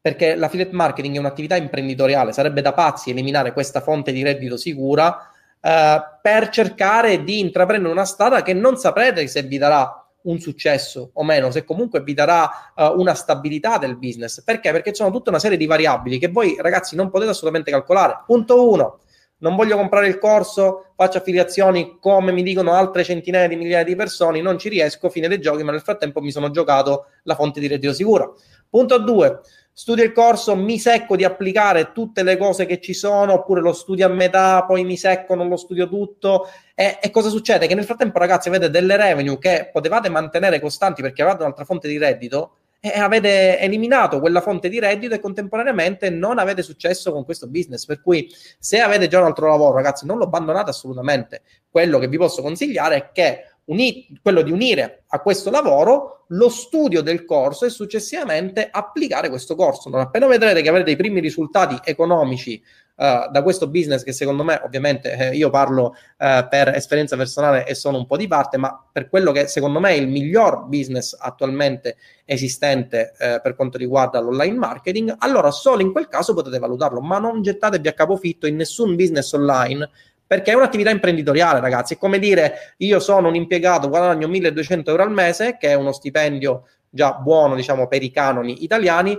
perché 0.03 0.35
l'affiliate 0.35 0.75
marketing 0.75 1.15
è 1.15 1.19
un'attività 1.21 1.55
imprenditoriale, 1.57 2.33
sarebbe 2.33 2.61
da 2.61 2.73
pazzi 2.73 3.11
eliminare 3.11 3.53
questa 3.53 3.81
fonte 3.81 4.11
di 4.11 4.25
reddito 4.25 4.57
sicura 4.57 5.31
eh, 5.61 6.03
per 6.21 6.49
cercare 6.49 7.23
di 7.23 7.39
intraprendere 7.39 7.93
una 7.93 8.05
strada 8.05 8.43
che 8.43 8.53
non 8.53 8.77
saprete 8.77 9.29
se 9.29 9.43
vi 9.43 9.59
darà 9.59 10.03
un 10.23 10.39
successo 10.39 11.11
o 11.15 11.25
meno, 11.25 11.51
se 11.51 11.65
comunque 11.65 12.03
vi 12.03 12.15
darà 12.15 12.73
uh, 12.75 12.99
una 12.99 13.15
stabilità 13.15 13.79
del 13.79 13.97
business. 13.97 14.43
Perché? 14.43 14.71
Perché 14.71 14.95
sono 14.95 15.11
tutta 15.11 15.31
una 15.31 15.39
serie 15.39 15.57
di 15.57 15.67
variabili 15.67 16.19
che 16.19 16.29
voi 16.29 16.57
ragazzi 16.61 16.95
non 16.95 17.11
potete 17.11 17.31
assolutamente 17.31 17.71
calcolare. 17.71 18.23
Punto 18.27 18.71
uno, 18.71 18.99
non 19.43 19.57
voglio 19.57 19.77
comprare 19.77 20.07
il 20.07 20.19
corso, 20.19 20.93
faccio 20.97 21.19
affiliazioni 21.19 21.99
come 22.01 22.33
mi 22.33 22.43
dicono 22.43 22.73
altre 22.73 23.05
centinaia 23.05 23.49
di 23.49 23.57
migliaia 23.57 23.85
di 23.85 23.97
persone, 23.97 24.41
non 24.41 24.57
ci 24.57 24.69
riesco, 24.69 25.11
fine 25.11 25.29
dei 25.29 25.41
giochi, 25.41 25.65
ma 25.65 25.73
nel 25.73 25.81
frattempo 25.81 26.21
mi 26.21 26.31
sono 26.31 26.51
giocato 26.51 27.07
la 27.25 27.35
fonte 27.35 27.59
di 27.59 27.67
reddito 27.67 27.93
sicuro. 27.93 28.39
Punto 28.71 28.99
due, 28.99 29.41
studio 29.73 30.05
il 30.05 30.13
corso, 30.13 30.55
mi 30.55 30.79
secco 30.79 31.17
di 31.17 31.25
applicare 31.25 31.91
tutte 31.93 32.23
le 32.23 32.37
cose 32.37 32.67
che 32.67 32.81
ci 32.81 32.95
sono, 32.95 33.35
oppure 33.35 33.61
lo 33.61 33.73
studio 33.73 34.07
a 34.07 34.11
metà, 34.11 34.65
poi 34.65 34.85
mi 34.85 34.97
secco, 34.97 35.35
non 35.35 35.49
lo 35.49 35.57
studio 35.57 35.89
tutto. 35.89 36.49
E, 36.75 36.99
e 37.03 37.11
cosa 37.11 37.29
succede? 37.29 37.67
Che 37.67 37.75
nel 37.75 37.85
frattempo, 37.85 38.19
ragazzi, 38.19 38.49
avete 38.49 38.71
delle 38.71 38.97
revenue 38.97 39.39
che 39.39 39.71
potevate 39.73 40.09
mantenere 40.09 40.61
costanti 40.61 41.03
perché 41.03 41.21
avevate 41.23 41.43
un'altra 41.43 41.65
fonte 41.65 41.89
di 41.89 41.99
reddito 41.99 42.59
e 42.85 42.99
avete 42.99 43.61
eliminato 43.61 44.19
quella 44.19 44.41
fonte 44.41 44.69
di 44.69 44.81
reddito 44.81 45.15
e 45.15 45.21
contemporaneamente 45.21 46.11
non 46.11 46.41
avete 46.41 46.63
successo 46.63 47.13
con 47.13 47.25
questo 47.25 47.47
business. 47.47 47.85
Per 47.85 48.01
cui, 48.01 48.29
se 48.59 48.81
avete 48.81 49.07
già 49.07 49.21
un 49.21 49.27
altro 49.27 49.49
lavoro, 49.49 49.77
ragazzi, 49.77 50.05
non 50.05 50.19
lo 50.19 50.25
abbandonate 50.25 50.71
assolutamente. 50.71 51.43
Quello 51.71 52.01
che 52.01 52.09
vi 52.09 52.17
posso 52.17 52.43
consigliare 52.43 52.97
è 52.97 53.11
che 53.13 53.52
uni- 53.67 54.19
quello 54.21 54.43
di 54.43 54.51
unire 54.51 55.05
a 55.09 55.21
questo 55.21 55.51
lavoro 55.51 56.25
lo 56.33 56.49
studio 56.49 57.03
del 57.03 57.25
corso 57.25 57.67
e 57.67 57.71
successivamente 57.71 58.69
applicare 58.71 59.29
questo 59.29 59.55
corso. 59.55 59.91
Non 59.91 60.01
appena 60.01 60.27
vedrete 60.27 60.63
che 60.63 60.69
avrete 60.69 60.91
i 60.91 60.97
primi 60.97 61.21
risultati 61.21 61.79
economici 61.85 62.63
Uh, 62.95 63.31
da 63.31 63.43
questo 63.43 63.69
business 63.69 64.03
che 64.03 64.13
secondo 64.13 64.45
me 64.45 64.61
ovviamente 64.63 65.17
eh, 65.17 65.35
io 65.35 65.49
parlo 65.49 65.95
uh, 66.19 66.47
per 66.47 66.69
esperienza 66.75 67.17
personale 67.17 67.67
e 67.67 67.75
sono 67.75 67.97
un 67.97 68.05
po' 68.05 68.19
di 68.19 68.29
parte 68.29 68.59
ma 68.59 68.87
per 68.93 69.09
quello 69.09 69.33
che 69.33 69.47
secondo 69.47 69.81
me 69.81 69.93
è 69.93 69.95
il 69.95 70.09
miglior 70.09 70.67
business 70.67 71.17
attualmente 71.19 71.97
esistente 72.27 73.13
uh, 73.19 73.41
per 73.41 73.57
quanto 73.57 73.79
riguarda 73.79 74.21
l'online 74.21 74.59
marketing 74.59 75.15
allora 75.21 75.51
solo 75.51 75.81
in 75.81 75.91
quel 75.91 76.07
caso 76.07 76.35
potete 76.35 76.59
valutarlo 76.59 77.01
ma 77.01 77.19
non 77.19 77.41
gettatevi 77.41 77.89
a 77.89 77.95
capofitto 77.95 78.47
in 78.47 78.57
nessun 78.57 78.95
business 78.95 79.33
online 79.33 79.89
perché 80.33 80.53
è 80.53 80.55
un'attività 80.55 80.89
imprenditoriale, 80.89 81.61
ragazzi. 81.61 81.93
È 81.93 81.99
come 81.99 82.19
dire 82.19 82.75
io 82.79 83.01
sono 83.01 83.29
un 83.29 83.35
impiegato, 83.35 83.91
guadagno 83.91 84.29
1200 84.29 84.89
euro 84.89 85.03
al 85.03 85.13
mese, 85.13 85.59
che 85.59 85.69
è 85.69 85.75
uno 85.75 85.93
stipendio 85.93 86.69
già 86.89 87.13
buono, 87.13 87.55
diciamo, 87.55 87.87
per 87.87 88.03
i 88.03 88.11
canoni 88.11 88.65
italiani. 88.65 89.15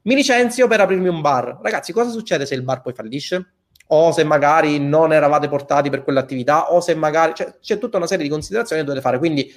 Mi 0.00 0.14
licenzio 0.14 0.66
per 0.66 0.80
aprirmi 0.80 1.08
un 1.08 1.20
bar. 1.20 1.58
Ragazzi, 1.62 1.92
cosa 1.92 2.08
succede 2.08 2.46
se 2.46 2.54
il 2.54 2.62
bar 2.62 2.80
poi 2.80 2.94
fallisce? 2.94 3.52
O 3.88 4.12
se 4.12 4.24
magari 4.24 4.78
non 4.78 5.12
eravate 5.12 5.46
portati 5.46 5.90
per 5.90 6.02
quell'attività, 6.02 6.72
o 6.72 6.80
se 6.80 6.94
magari 6.94 7.34
cioè, 7.34 7.58
c'è 7.60 7.76
tutta 7.76 7.98
una 7.98 8.06
serie 8.06 8.24
di 8.24 8.30
considerazioni 8.30 8.80
che 8.80 8.86
dovete 8.88 9.04
fare. 9.04 9.18
Quindi 9.18 9.54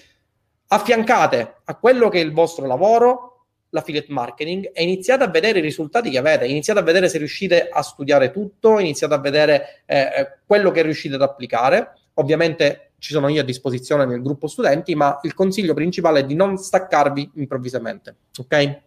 affiancate 0.68 1.62
a 1.64 1.76
quello 1.78 2.10
che 2.10 2.20
è 2.20 2.24
il 2.26 2.34
vostro 2.34 2.68
lavoro 2.68 3.29
l'affiliate 3.70 4.12
marketing 4.12 4.72
e 4.74 4.84
iniziate 4.84 5.24
a 5.24 5.28
vedere 5.28 5.60
i 5.60 5.62
risultati 5.62 6.10
che 6.10 6.18
avete, 6.18 6.46
iniziate 6.46 6.80
a 6.80 6.84
vedere 6.84 7.10
se 7.10 7.18
riuscite 7.18 7.70
a 7.70 7.82
studiare 7.82 8.32
tutto, 8.32 8.80
iniziate 8.80 9.14
a 9.14 9.20
vedere 9.20 9.84
eh, 9.86 10.00
eh, 10.00 10.38
quello 10.46 10.72
che 10.72 10.82
riuscite 10.82 11.16
ad 11.16 11.22
applicare. 11.22 11.94
Ovviamente 12.16 12.92
ci 12.98 13.14
sono 13.14 13.30
io 13.30 13.42
a 13.42 13.46
disposizione 13.46 14.06
nel 14.06 14.22
gruppo 14.22 14.48
studenti, 14.48 14.94
ma 14.96 15.20
il 15.24 15.34
consiglio 15.34 15.74
principale 15.74 16.22
è 16.22 16.26
di 16.26 16.36
non 16.36 16.58
staccarvi 16.58 17.32
improvvisamente, 17.36 18.16
ok? 18.38 18.82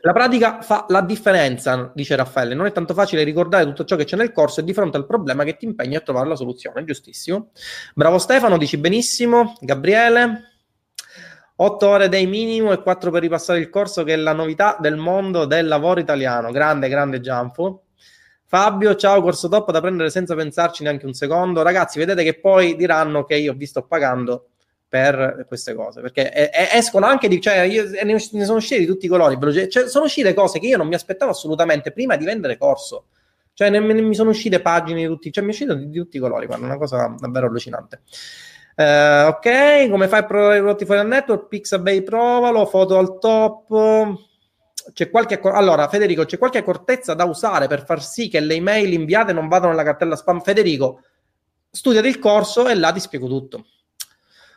La 0.00 0.12
pratica 0.12 0.62
fa 0.62 0.86
la 0.88 1.02
differenza, 1.02 1.92
dice 1.94 2.16
Raffaele. 2.16 2.54
Non 2.54 2.66
è 2.66 2.72
tanto 2.72 2.94
facile 2.94 3.22
ricordare 3.22 3.64
tutto 3.66 3.84
ciò 3.84 3.96
che 3.96 4.04
c'è 4.04 4.16
nel 4.16 4.32
corso 4.32 4.60
e 4.60 4.64
di 4.64 4.72
fronte 4.72 4.96
al 4.96 5.06
problema 5.06 5.44
che 5.44 5.56
ti 5.56 5.66
impegni 5.66 5.94
a 5.94 6.00
trovare 6.00 6.28
la 6.28 6.36
soluzione. 6.36 6.84
Giustissimo. 6.84 7.50
Bravo 7.94 8.18
Stefano, 8.18 8.56
dici 8.56 8.78
benissimo. 8.78 9.54
Gabriele, 9.60 10.51
8 11.64 11.88
ore 11.88 12.08
dei 12.08 12.26
minimo 12.26 12.72
e 12.72 12.82
4 12.82 13.10
per 13.12 13.22
ripassare 13.22 13.60
il 13.60 13.70
corso, 13.70 14.02
che 14.02 14.14
è 14.14 14.16
la 14.16 14.32
novità 14.32 14.76
del 14.80 14.96
mondo 14.96 15.44
del 15.44 15.68
lavoro 15.68 16.00
italiano. 16.00 16.50
Grande, 16.50 16.88
grande 16.88 17.20
Gianfo. 17.20 17.84
Fabio, 18.44 18.96
ciao, 18.96 19.22
corso 19.22 19.48
top 19.48 19.70
da 19.70 19.80
prendere 19.80 20.10
senza 20.10 20.34
pensarci 20.34 20.82
neanche 20.82 21.06
un 21.06 21.14
secondo. 21.14 21.62
Ragazzi, 21.62 21.98
vedete 21.98 22.24
che 22.24 22.38
poi 22.38 22.74
diranno 22.74 23.24
che 23.24 23.36
io 23.36 23.54
vi 23.54 23.66
sto 23.66 23.82
pagando 23.82 24.48
per 24.88 25.46
queste 25.48 25.72
cose 25.72 26.02
perché 26.02 26.30
escono 26.74 27.06
anche 27.06 27.26
di 27.26 27.40
cioè 27.40 27.60
io, 27.60 27.84
ne, 28.02 28.18
sono 28.18 28.58
uscite 28.58 28.78
di 28.78 28.84
tutti 28.84 29.06
i 29.06 29.08
colori 29.08 29.38
cioè, 29.70 29.88
sono 29.88 30.04
uscite 30.04 30.34
cose 30.34 30.58
che 30.58 30.66
io 30.66 30.76
non 30.76 30.86
mi 30.86 30.92
aspettavo 30.92 31.30
assolutamente 31.30 31.92
prima 31.92 32.14
di 32.16 32.26
vendere 32.26 32.58
corso 32.58 33.06
cioè 33.54 33.70
ne, 33.70 33.78
ne, 33.78 34.02
mi 34.02 34.14
sono 34.14 34.28
uscite 34.28 34.60
pagine 34.60 35.00
di 35.00 35.06
tutti 35.06 35.32
cioè 35.32 35.44
mi 35.44 35.48
è 35.48 35.52
uscito 35.52 35.72
di, 35.72 35.88
di 35.88 35.98
tutti 35.98 36.18
i 36.18 36.20
colori 36.20 36.44
guarda, 36.44 36.66
una 36.66 36.76
cosa 36.76 37.14
davvero 37.18 37.46
allucinante 37.46 38.02
Uh, 38.74 39.28
ok, 39.28 39.90
come 39.90 40.08
fai 40.08 40.20
a 40.20 40.24
provare 40.24 40.56
i 40.56 40.60
prodotti 40.60 40.84
fuori 40.84 41.00
dal 41.00 41.08
network? 41.08 41.48
Pixabay 41.48 42.02
provalo, 42.02 42.66
foto 42.66 42.98
al 42.98 43.18
top. 43.18 44.18
C'è 44.92 45.10
qualche 45.10 45.38
allora, 45.42 45.88
Federico, 45.88 46.24
c'è 46.24 46.38
qualche 46.38 46.58
accortezza 46.58 47.14
da 47.14 47.24
usare 47.24 47.68
per 47.68 47.84
far 47.84 48.02
sì 48.02 48.28
che 48.28 48.40
le 48.40 48.54
email 48.54 48.92
inviate 48.92 49.32
non 49.32 49.48
vadano 49.48 49.70
nella 49.70 49.84
cartella 49.84 50.16
spam? 50.16 50.40
Federico, 50.40 51.02
studiati 51.70 52.08
il 52.08 52.18
corso 52.18 52.66
e 52.66 52.74
là 52.74 52.90
ti 52.92 53.00
spiego 53.00 53.28
tutto. 53.28 53.66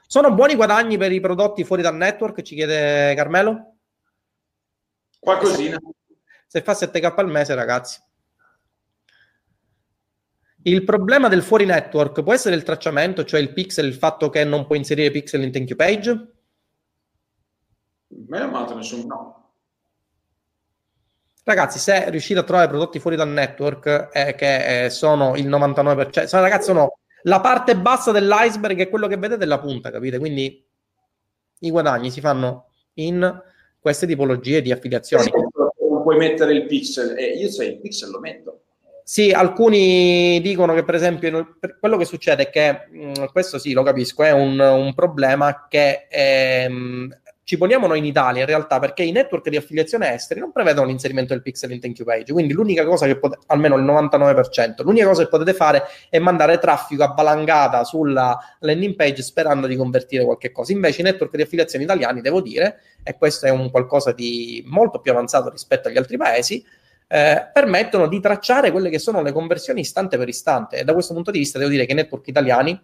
Sono 0.08 0.34
buoni 0.34 0.56
guadagni 0.56 0.98
per 0.98 1.12
i 1.12 1.20
prodotti 1.20 1.64
fuori 1.64 1.82
dal 1.82 1.96
network? 1.96 2.42
Ci 2.42 2.56
chiede 2.56 3.14
Carmelo. 3.16 3.76
Qualcosina. 5.20 5.78
Se 6.48 6.62
fa 6.62 6.74
7k 6.74 7.14
al 7.16 7.28
mese, 7.28 7.54
ragazzi. 7.56 8.00
Il 10.68 10.84
problema 10.84 11.28
del 11.28 11.44
fuori 11.44 11.66
network 11.66 12.24
può 12.24 12.34
essere 12.34 12.56
il 12.56 12.64
tracciamento, 12.64 13.24
cioè 13.24 13.40
il 13.40 13.54
pixel, 13.54 13.86
il 13.86 13.94
fatto 13.94 14.30
che 14.30 14.44
non 14.44 14.66
puoi 14.66 14.80
inserire 14.80 15.12
pixel 15.12 15.44
in 15.44 15.52
thank 15.52 15.70
you 15.70 15.78
page? 15.78 16.28
Me 18.08 18.40
non 18.40 18.76
nessun 18.76 19.06
no. 19.06 19.52
Ragazzi, 21.44 21.78
se 21.78 22.10
riuscite 22.10 22.40
a 22.40 22.44
trovare 22.44 22.68
prodotti 22.68 23.00
fuori 23.00 23.16
dal 23.16 23.30
network 23.30 24.10
eh, 24.12 24.34
che 24.34 24.86
eh, 24.86 24.90
sono 24.90 25.36
il 25.36 25.48
99%, 25.48 26.26
sono, 26.26 26.42
ragazzi, 26.42 26.66
sono 26.66 26.98
la 27.24 27.42
parte 27.42 27.78
bassa 27.78 28.12
dell'iceberg 28.12 28.80
è 28.80 28.90
quello 28.90 29.06
che 29.06 29.18
vedete 29.18 29.44
è 29.44 29.48
la 29.48 29.60
punta, 29.60 29.92
capite? 29.92 30.18
Quindi 30.18 30.66
i 31.60 31.70
guadagni 31.70 32.10
si 32.10 32.22
fanno 32.22 32.72
in 32.94 33.40
queste 33.78 34.08
tipologie 34.08 34.64
di 34.64 34.72
affiliazioni. 34.72 35.30
Non 35.30 36.02
puoi 36.02 36.18
mettere 36.18 36.54
il 36.54 36.66
pixel, 36.66 37.16
eh, 37.20 37.38
io 37.38 37.52
sai, 37.52 37.68
il 37.68 37.80
pixel 37.80 38.10
lo 38.10 38.20
metto 38.20 38.62
sì, 39.08 39.30
alcuni 39.30 40.42
dicono 40.42 40.74
che 40.74 40.84
per 40.84 40.96
esempio 40.96 41.58
quello 41.80 41.96
che 41.96 42.06
succede 42.06 42.50
è 42.50 42.50
che, 42.50 43.28
questo 43.32 43.60
sì 43.60 43.72
lo 43.72 43.84
capisco, 43.84 44.24
è 44.24 44.32
un, 44.32 44.60
un 44.60 44.96
problema 44.96 45.68
che 45.70 46.08
ehm, 46.10 47.16
ci 47.44 47.56
poniamo 47.56 47.86
noi 47.86 48.00
in 48.00 48.06
Italia 48.06 48.42
in 48.42 48.48
realtà 48.48 48.80
perché 48.80 49.04
i 49.04 49.12
network 49.12 49.48
di 49.48 49.58
affiliazione 49.58 50.12
esteri 50.12 50.40
non 50.40 50.52
prevedono 50.52 50.88
l'inserimento 50.88 51.34
del 51.34 51.44
pixel 51.44 51.74
in 51.74 51.80
thank 51.80 52.00
you 52.00 52.08
page, 52.08 52.34
quindi 52.34 52.54
l'unica 52.54 52.84
cosa 52.84 53.06
che 53.06 53.20
potete, 53.20 53.44
almeno 53.46 53.78
il 53.78 53.84
99%, 53.84 54.82
l'unica 54.82 55.06
cosa 55.06 55.22
che 55.22 55.30
potete 55.30 55.54
fare 55.54 55.84
è 56.10 56.18
mandare 56.18 56.58
traffico 56.58 57.04
a 57.04 57.10
balangata 57.10 57.84
sulla 57.84 58.36
landing 58.62 58.96
page 58.96 59.22
sperando 59.22 59.68
di 59.68 59.76
convertire 59.76 60.24
qualche 60.26 60.52
cosa. 60.52 60.72
Invece 60.72 61.02
i 61.02 61.04
network 61.04 61.36
di 61.36 61.44
affiliazione 61.44 61.84
italiani, 61.84 62.22
devo 62.22 62.42
dire, 62.42 62.80
e 63.04 63.16
questo 63.16 63.46
è 63.46 63.52
un 63.52 63.70
qualcosa 63.70 64.14
di 64.14 64.64
molto 64.66 65.00
più 65.00 65.12
avanzato 65.12 65.52
rispetto 65.52 65.90
agli 65.90 65.98
altri 65.98 66.18
paesi, 66.18 66.66
eh, 67.08 67.50
permettono 67.54 68.08
di 68.08 68.20
tracciare 68.20 68.72
quelle 68.72 68.90
che 68.90 69.00
sono 69.00 69.22
le 69.22 69.32
conversioni 69.32 69.82
istante 69.82 70.18
per 70.18 70.28
istante. 70.28 70.78
E 70.78 70.84
da 70.84 70.94
questo 70.94 71.14
punto 71.14 71.32
di 71.32 71.40
vista 71.40 71.58
devo 71.58 71.70
dire 71.70 71.86
che 71.86 71.92
i 71.92 71.96
network 71.96 72.28
italiani, 72.28 72.80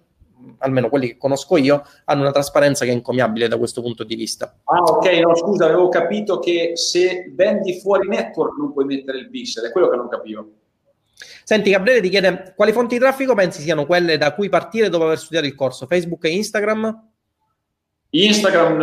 almeno 0.60 0.90
quelli 0.90 1.08
che 1.08 1.18
conosco 1.18 1.58
io, 1.58 1.84
hanno 2.06 2.22
una 2.22 2.32
trasparenza 2.32 2.86
che 2.86 2.92
è 2.92 2.94
incommiabile 2.94 3.48
da 3.48 3.58
questo 3.58 3.82
punto 3.82 4.04
di 4.04 4.16
vista. 4.16 4.60
Ah, 4.66 4.82
ok, 4.82 5.12
no, 5.20 5.36
scusa, 5.36 5.66
avevo 5.66 5.90
capito 5.90 6.40
che 6.40 6.72
se 6.76 7.32
vendi 7.34 7.80
fuori 7.80 8.08
network 8.08 8.58
non 8.58 8.74
puoi 8.74 8.86
mettere 8.86 9.20
il 9.20 9.30
pixel, 9.30 9.66
è 9.66 9.72
quello 9.72 9.90
che 9.90 9.96
non 9.96 10.08
capivo. 10.08 10.50
Senti, 11.44 11.72
Gabriele 11.72 12.02
ti 12.02 12.10
chiede 12.10 12.54
quali 12.56 12.72
fonti 12.72 12.96
di 12.96 13.02
traffico 13.02 13.36
pensi 13.36 13.62
siano 13.62 13.86
quelle 13.86 14.18
da 14.18 14.34
cui 14.34 14.50
partire 14.50 14.90
dopo 14.90 15.04
aver 15.06 15.18
studiato 15.18 15.46
il 15.46 15.56
corso? 15.56 15.86
Facebook 15.86 16.24
e 16.26 16.30
Instagram? 16.30 17.10
Instagram 18.12 18.78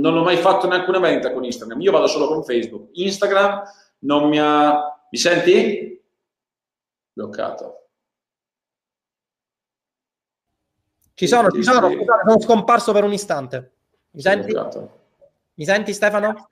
non 0.00 0.16
ho 0.16 0.22
mai 0.22 0.36
fatto 0.36 0.68
neanche 0.68 0.88
una 0.90 0.98
vendita 0.98 1.32
con 1.32 1.44
Instagram, 1.44 1.80
io 1.80 1.92
vado 1.92 2.06
solo 2.06 2.28
con 2.28 2.42
Facebook. 2.44 2.90
Instagram 2.92 3.62
non 4.00 4.28
mi 4.28 4.38
ha... 4.38 5.06
Mi 5.10 5.18
senti? 5.18 6.02
Bloccato. 7.12 7.74
Ci 11.14 11.26
sono, 11.26 11.50
ci 11.50 11.64
sono, 11.64 11.90
sono 11.90 12.40
scomparso 12.40 12.92
per 12.92 13.02
un 13.02 13.12
istante. 13.12 13.72
Mi 14.10 14.20
senti? 14.20 14.54
Mi 15.54 15.64
senti 15.64 15.92
Stefano? 15.92 16.46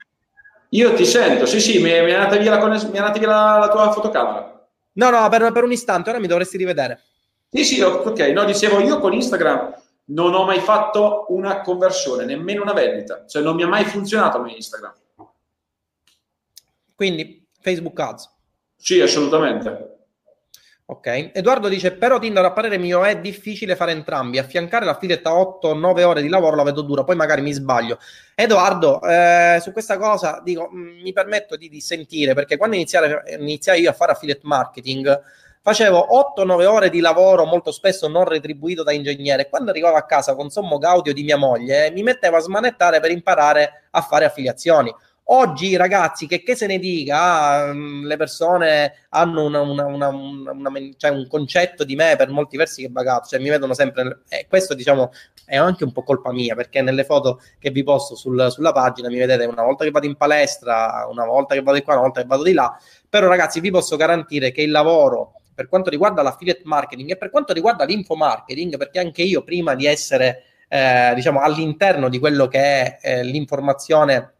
Io 0.71 0.93
ti 0.93 1.05
sento, 1.05 1.45
sì 1.45 1.61
sì, 1.61 1.77
mi, 1.77 1.83
mi 1.83 2.11
è 2.11 2.13
andata 2.13 2.35
via, 2.35 2.51
la, 2.51 2.57
conness- 2.57 2.89
mi 2.89 2.95
è 2.95 2.99
andata 2.99 3.17
via 3.17 3.29
la, 3.29 3.57
la 3.59 3.69
tua 3.69 3.91
fotocamera. 3.91 4.67
No, 4.93 5.09
no, 5.09 5.29
per, 5.29 5.51
per, 5.53 5.63
un 5.63 5.71
istante, 5.71 6.09
ora 6.09 6.19
mi 6.19 6.27
dovresti 6.27 6.57
rivedere. 6.57 7.01
Sì, 7.49 7.63
sì, 7.63 7.81
ok. 7.81 8.19
No, 8.33 8.43
dicevo, 8.43 8.79
io 8.79 8.99
con 8.99 9.13
Instagram 9.13 9.73
non 10.05 10.33
ho 10.33 10.43
mai 10.43 10.59
fatto 10.59 11.27
una 11.29 11.61
conversione, 11.61 12.25
nemmeno 12.25 12.63
una 12.63 12.73
vendita. 12.73 13.25
Cioè, 13.25 13.41
non 13.41 13.55
mi 13.55 13.63
ha 13.63 13.67
mai 13.67 13.85
funzionato 13.85 14.39
con 14.39 14.49
Instagram. 14.49 14.93
Quindi 16.97 17.47
Facebook 17.61 17.99
Ads. 17.99 18.35
Sì, 18.75 18.99
assolutamente. 18.99 19.97
Ok, 20.87 21.31
Edoardo 21.31 21.67
dice: 21.67 21.91
Però 21.91 22.17
Tinder 22.17 22.43
a 22.43 22.53
parere 22.53 22.79
mio 22.79 23.03
è 23.03 23.19
difficile 23.19 23.75
fare 23.75 23.91
entrambi. 23.91 24.39
Affiancare 24.39 24.83
l'affiliate 24.83 25.27
a 25.27 25.33
8-9 25.33 26.03
ore 26.03 26.21
di 26.23 26.27
lavoro 26.27 26.55
la 26.55 26.63
vedo 26.63 26.81
dura, 26.81 27.03
poi 27.03 27.15
magari 27.15 27.41
mi 27.41 27.51
sbaglio. 27.51 27.99
Edoardo, 28.33 28.99
eh, 29.03 29.59
su 29.61 29.71
questa 29.73 29.97
cosa 29.99 30.41
dico, 30.43 30.69
mh, 30.71 30.77
mm, 30.79 31.01
mi 31.01 31.13
permetto 31.13 31.55
di, 31.55 31.69
di, 31.69 31.81
sentire 31.81 32.33
perché 32.33 32.57
quando 32.57 32.77
iniziai 32.77 33.79
io 33.79 33.89
a 33.91 33.93
fare 33.93 34.13
affiliate 34.13 34.41
marketing 34.43 35.21
facevo 35.61 36.07
8-9 36.37 36.65
ore 36.65 36.89
di 36.89 37.01
lavoro 37.01 37.43
molto 37.43 37.73
spesso 37.73 38.07
non 38.07 38.23
retribuito 38.23 38.81
da 38.81 38.93
ingegnere. 38.93 39.49
Quando 39.49 39.71
arrivavo 39.71 39.97
a 39.97 40.05
casa 40.05 40.33
con 40.33 40.49
sommo 40.49 40.77
gaudio 40.77 41.13
di 41.13 41.23
mia 41.23 41.35
moglie, 41.35 41.91
mi 41.91 42.01
mettevo 42.01 42.37
a 42.37 42.39
smanettare 42.39 43.01
per 43.01 43.11
imparare 43.11 43.83
a 43.91 44.01
fare 44.01 44.23
affiliazioni. 44.23 44.89
Oggi, 45.29 45.75
ragazzi, 45.75 46.25
che, 46.25 46.41
che 46.41 46.55
se 46.55 46.67
ne 46.67 46.79
dica, 46.79 47.73
mm, 47.73 48.05
le 48.05 48.15
persone 48.15 48.93
hanno 49.09 49.43
una, 49.43 49.59
una, 49.59 49.85
una, 49.85 50.71
cioè 50.95 51.11
un 51.11 51.27
concetto 51.27 51.83
di 51.83 51.95
me 51.95 52.15
per 52.15 52.29
molti 52.29 52.55
versi 52.55 52.81
che 52.81 52.87
è 52.87 52.89
bagato, 52.89 53.27
cioè 53.27 53.39
mi 53.41 53.49
vedono 53.49 53.73
sempre, 53.73 54.21
eh, 54.29 54.45
questo 54.47 54.73
diciamo 54.73 55.11
è 55.43 55.57
anche 55.57 55.83
un 55.83 55.91
po' 55.91 56.03
colpa 56.03 56.31
mia, 56.31 56.55
perché 56.55 56.81
nelle 56.81 57.03
foto 57.03 57.41
che 57.59 57.71
vi 57.71 57.83
posto 57.83 58.15
sul, 58.15 58.47
sulla 58.49 58.71
pagina 58.71 59.09
mi 59.09 59.17
vedete 59.17 59.43
una 59.43 59.63
volta 59.63 59.83
che 59.83 59.91
vado 59.91 60.05
in 60.05 60.15
palestra, 60.15 61.05
una 61.09 61.25
volta 61.25 61.55
che 61.55 61.61
vado 61.61 61.77
di 61.77 61.83
qua, 61.83 61.93
una 61.95 62.03
volta 62.03 62.21
che 62.21 62.27
vado 62.27 62.43
di 62.43 62.53
là, 62.53 62.77
però 63.09 63.27
ragazzi 63.27 63.59
vi 63.59 63.69
posso 63.69 63.97
garantire 63.97 64.51
che 64.51 64.61
il 64.61 64.71
lavoro 64.71 65.41
per 65.53 65.67
quanto 65.67 65.89
riguarda 65.89 66.21
l'affiliate 66.21 66.61
marketing 66.63 67.11
e 67.11 67.17
per 67.17 67.31
quanto 67.31 67.51
riguarda 67.51 67.83
l'info 67.83 68.15
marketing, 68.15 68.77
perché 68.77 68.99
anche 68.99 69.23
io 69.23 69.43
prima 69.43 69.75
di 69.75 69.87
essere 69.87 70.43
eh, 70.69 71.11
diciamo, 71.15 71.41
all'interno 71.41 72.07
di 72.07 72.17
quello 72.17 72.47
che 72.47 72.59
è 72.59 72.97
eh, 73.01 73.23
l'informazione 73.23 74.35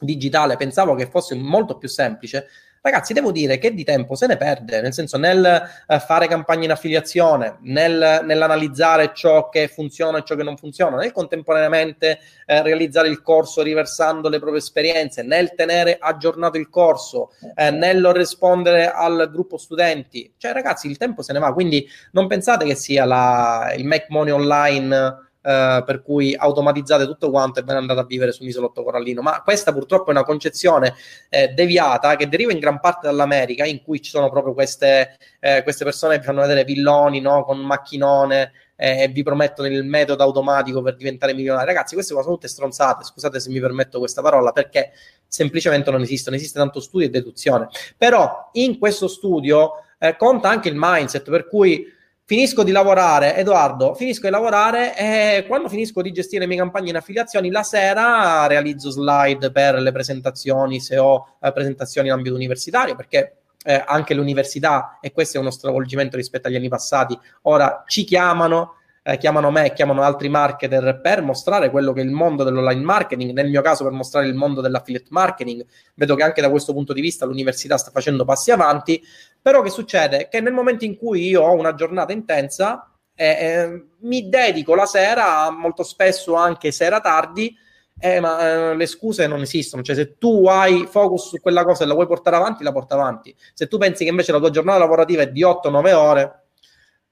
digitale, 0.00 0.56
pensavo 0.56 0.94
che 0.94 1.08
fosse 1.08 1.34
molto 1.34 1.78
più 1.78 1.88
semplice. 1.88 2.46
Ragazzi, 2.80 3.12
devo 3.12 3.32
dire 3.32 3.58
che 3.58 3.74
di 3.74 3.82
tempo 3.82 4.14
se 4.14 4.26
ne 4.26 4.36
perde, 4.36 4.80
nel 4.80 4.92
senso 4.92 5.18
nel 5.18 5.44
eh, 5.44 5.98
fare 5.98 6.28
campagne 6.28 6.64
in 6.64 6.70
affiliazione, 6.70 7.58
nel, 7.62 8.20
nell'analizzare 8.22 9.10
ciò 9.12 9.48
che 9.48 9.66
funziona 9.66 10.18
e 10.18 10.22
ciò 10.24 10.36
che 10.36 10.44
non 10.44 10.56
funziona, 10.56 10.96
nel 10.96 11.10
contemporaneamente 11.10 12.20
eh, 12.46 12.62
realizzare 12.62 13.08
il 13.08 13.20
corso 13.20 13.62
riversando 13.62 14.28
le 14.28 14.38
proprie 14.38 14.60
esperienze, 14.60 15.22
nel 15.22 15.54
tenere 15.54 15.98
aggiornato 16.00 16.56
il 16.56 16.68
corso, 16.70 17.32
eh, 17.56 17.70
nel 17.70 18.06
rispondere 18.12 18.90
al 18.90 19.28
gruppo 19.30 19.58
studenti. 19.58 20.32
Cioè, 20.36 20.52
ragazzi, 20.52 20.88
il 20.88 20.98
tempo 20.98 21.22
se 21.22 21.32
ne 21.32 21.40
va, 21.40 21.52
quindi 21.52 21.86
non 22.12 22.28
pensate 22.28 22.64
che 22.64 22.76
sia 22.76 23.04
la, 23.04 23.74
il 23.76 23.84
Make 23.84 24.06
Money 24.08 24.32
Online 24.32 25.27
eh, 25.40 25.82
per 25.86 26.02
cui 26.02 26.34
automatizzate 26.34 27.06
tutto 27.06 27.30
quanto 27.30 27.60
e 27.60 27.62
ve 27.62 27.72
ne 27.72 27.78
andate 27.78 28.00
a 28.00 28.04
vivere 28.04 28.32
su 28.32 28.42
un 28.42 28.48
isolotto 28.48 28.82
corallino. 28.82 29.22
Ma 29.22 29.42
questa 29.42 29.72
purtroppo 29.72 30.08
è 30.08 30.10
una 30.10 30.24
concezione 30.24 30.94
eh, 31.28 31.48
deviata 31.48 32.16
che 32.16 32.28
deriva 32.28 32.52
in 32.52 32.58
gran 32.58 32.80
parte 32.80 33.06
dall'America, 33.06 33.64
in 33.64 33.82
cui 33.82 34.02
ci 34.02 34.10
sono 34.10 34.30
proprio 34.30 34.54
queste, 34.54 35.16
eh, 35.40 35.62
queste 35.62 35.84
persone 35.84 36.18
che 36.18 36.24
fanno 36.24 36.40
vedere 36.40 36.64
villoni 36.64 37.20
no? 37.20 37.44
con 37.44 37.58
macchinone 37.60 38.52
eh, 38.76 39.02
e 39.02 39.08
vi 39.08 39.22
promettono 39.22 39.68
il 39.68 39.84
metodo 39.84 40.22
automatico 40.22 40.82
per 40.82 40.96
diventare 40.96 41.34
milionari. 41.34 41.66
Ragazzi, 41.66 41.94
queste 41.94 42.14
sono 42.14 42.24
tutte 42.24 42.48
stronzate, 42.48 43.04
scusate 43.04 43.40
se 43.40 43.50
mi 43.50 43.60
permetto 43.60 43.98
questa 43.98 44.22
parola, 44.22 44.52
perché 44.52 44.92
semplicemente 45.26 45.90
non 45.90 46.02
esistono, 46.02 46.36
esiste 46.36 46.58
tanto 46.58 46.80
studio 46.80 47.06
e 47.06 47.10
deduzione. 47.10 47.68
Però 47.96 48.50
in 48.52 48.78
questo 48.78 49.08
studio 49.08 49.72
eh, 49.98 50.16
conta 50.16 50.48
anche 50.48 50.68
il 50.68 50.76
mindset, 50.76 51.28
per 51.28 51.48
cui 51.48 51.96
finisco 52.28 52.62
di 52.62 52.72
lavorare, 52.72 53.36
Edoardo, 53.36 53.94
finisco 53.94 54.26
di 54.26 54.30
lavorare 54.32 54.94
e 54.94 55.46
quando 55.46 55.66
finisco 55.66 56.02
di 56.02 56.12
gestire 56.12 56.42
le 56.42 56.46
mie 56.46 56.58
campagne 56.58 56.90
in 56.90 56.96
affiliazioni, 56.96 57.50
la 57.50 57.62
sera 57.62 58.46
realizzo 58.46 58.90
slide 58.90 59.50
per 59.50 59.76
le 59.76 59.90
presentazioni, 59.92 60.78
se 60.78 60.98
ho 60.98 61.36
eh, 61.40 61.50
presentazioni 61.52 62.08
in 62.08 62.12
ambito 62.12 62.34
universitario, 62.34 62.94
perché 62.96 63.36
eh, 63.64 63.82
anche 63.86 64.12
l'università, 64.12 64.98
e 65.00 65.10
questo 65.10 65.38
è 65.38 65.40
uno 65.40 65.50
stravolgimento 65.50 66.18
rispetto 66.18 66.48
agli 66.48 66.56
anni 66.56 66.68
passati, 66.68 67.18
ora 67.44 67.84
ci 67.86 68.04
chiamano 68.04 68.74
eh, 69.08 69.16
chiamano 69.16 69.50
me, 69.50 69.72
chiamano 69.72 70.02
altri 70.02 70.28
marketer 70.28 71.00
per 71.00 71.22
mostrare 71.22 71.70
quello 71.70 71.94
che 71.94 72.02
è 72.02 72.04
il 72.04 72.10
mondo 72.10 72.44
dell'online 72.44 72.84
marketing, 72.84 73.32
nel 73.32 73.48
mio 73.48 73.62
caso 73.62 73.82
per 73.82 73.92
mostrare 73.94 74.26
il 74.26 74.34
mondo 74.34 74.60
dell'affiliate 74.60 75.06
marketing. 75.08 75.64
Vedo 75.94 76.14
che 76.14 76.22
anche 76.22 76.42
da 76.42 76.50
questo 76.50 76.74
punto 76.74 76.92
di 76.92 77.00
vista 77.00 77.24
l'università 77.24 77.78
sta 77.78 77.90
facendo 77.90 78.26
passi 78.26 78.50
avanti, 78.50 79.02
però 79.40 79.62
che 79.62 79.70
succede? 79.70 80.28
Che 80.28 80.42
nel 80.42 80.52
momento 80.52 80.84
in 80.84 80.98
cui 80.98 81.26
io 81.26 81.40
ho 81.40 81.54
una 81.54 81.72
giornata 81.72 82.12
intensa, 82.12 82.92
eh, 83.14 83.26
eh, 83.26 83.84
mi 84.00 84.28
dedico 84.28 84.74
la 84.74 84.84
sera, 84.84 85.50
molto 85.50 85.84
spesso 85.84 86.34
anche 86.34 86.70
sera 86.70 87.00
tardi, 87.00 87.56
eh, 87.98 88.20
ma 88.20 88.40
eh, 88.72 88.76
le 88.76 88.86
scuse 88.86 89.26
non 89.26 89.40
esistono. 89.40 89.82
Cioè, 89.82 89.96
se 89.96 90.18
tu 90.18 90.46
hai 90.48 90.86
focus 90.86 91.28
su 91.28 91.40
quella 91.40 91.64
cosa 91.64 91.84
e 91.84 91.86
la 91.86 91.94
vuoi 91.94 92.06
portare 92.06 92.36
avanti, 92.36 92.62
la 92.62 92.72
porta 92.72 92.94
avanti. 92.94 93.34
Se 93.54 93.68
tu 93.68 93.78
pensi 93.78 94.04
che 94.04 94.10
invece 94.10 94.32
la 94.32 94.38
tua 94.38 94.50
giornata 94.50 94.78
lavorativa 94.78 95.22
è 95.22 95.30
di 95.30 95.42
8-9 95.42 95.92
ore, 95.94 96.44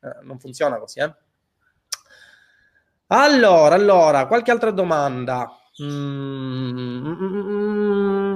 eh, 0.03 0.25
non 0.25 0.39
funziona 0.39 0.79
così, 0.79 1.01
eh? 1.01 1.25
Allora, 3.09 3.75
allora, 3.77 4.27
qualche 4.27 4.51
altra 4.51 4.73
domanda? 4.73 5.49
Mm, 5.81 7.07
mm, 7.07 8.35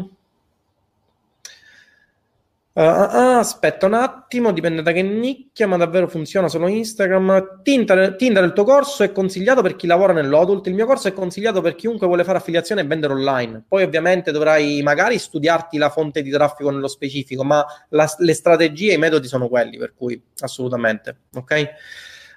uh, 2.74 2.80
uh, 2.80 3.38
aspetta 3.38 3.86
un 3.86 3.94
attimo, 3.94 4.52
dipende 4.52 4.82
da 4.82 4.92
che 4.92 5.02
nicchia, 5.02 5.66
ma 5.66 5.76
davvero 5.76 6.06
funziona 6.06 6.46
solo 6.48 6.68
Instagram. 6.68 7.62
Tinder, 7.64 8.14
Tinder, 8.14 8.44
il 8.44 8.52
tuo 8.52 8.62
corso 8.62 9.02
è 9.02 9.10
consigliato 9.10 9.60
per 9.60 9.74
chi 9.74 9.88
lavora 9.88 10.12
nell'odult, 10.12 10.68
il 10.68 10.74
mio 10.74 10.86
corso 10.86 11.08
è 11.08 11.12
consigliato 11.12 11.60
per 11.60 11.74
chiunque 11.74 12.06
vuole 12.06 12.22
fare 12.22 12.38
affiliazione 12.38 12.82
e 12.82 12.84
vendere 12.84 13.14
online. 13.14 13.64
Poi 13.66 13.82
ovviamente 13.82 14.30
dovrai 14.30 14.82
magari 14.82 15.18
studiarti 15.18 15.78
la 15.78 15.90
fonte 15.90 16.22
di 16.22 16.30
traffico 16.30 16.70
nello 16.70 16.88
specifico, 16.88 17.42
ma 17.42 17.66
la, 17.88 18.08
le 18.18 18.34
strategie 18.34 18.92
e 18.92 18.94
i 18.94 18.98
metodi 18.98 19.26
sono 19.26 19.48
quelli, 19.48 19.78
per 19.78 19.94
cui 19.96 20.22
assolutamente, 20.38 21.16
ok? 21.34 21.70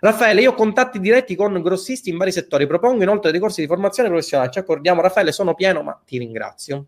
Raffaele, 0.03 0.41
io 0.41 0.51
ho 0.51 0.53
contatti 0.53 0.99
diretti 0.99 1.33
con 1.33 1.61
grossisti 1.61 2.09
in 2.09 2.17
vari 2.17 2.33
settori, 2.33 2.67
propongo 2.67 3.03
inoltre 3.03 3.31
dei 3.31 3.39
corsi 3.39 3.61
di 3.61 3.67
formazione 3.67 4.09
professionale, 4.09 4.51
ci 4.51 4.59
accordiamo 4.59 4.99
Raffaele, 4.99 5.31
sono 5.31 5.53
pieno, 5.53 5.81
ma 5.81 5.97
ti 6.05 6.17
ringrazio. 6.17 6.87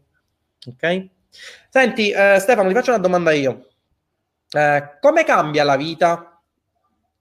Ok? 0.67 1.07
Senti, 1.69 2.09
eh, 2.11 2.39
Stefano, 2.39 2.67
ti 2.67 2.73
faccio 2.73 2.89
una 2.89 2.99
domanda 2.99 3.31
io. 3.31 3.67
Eh, 4.51 4.97
come 4.99 5.23
cambia 5.23 5.63
la 5.63 5.77
vita 5.77 6.41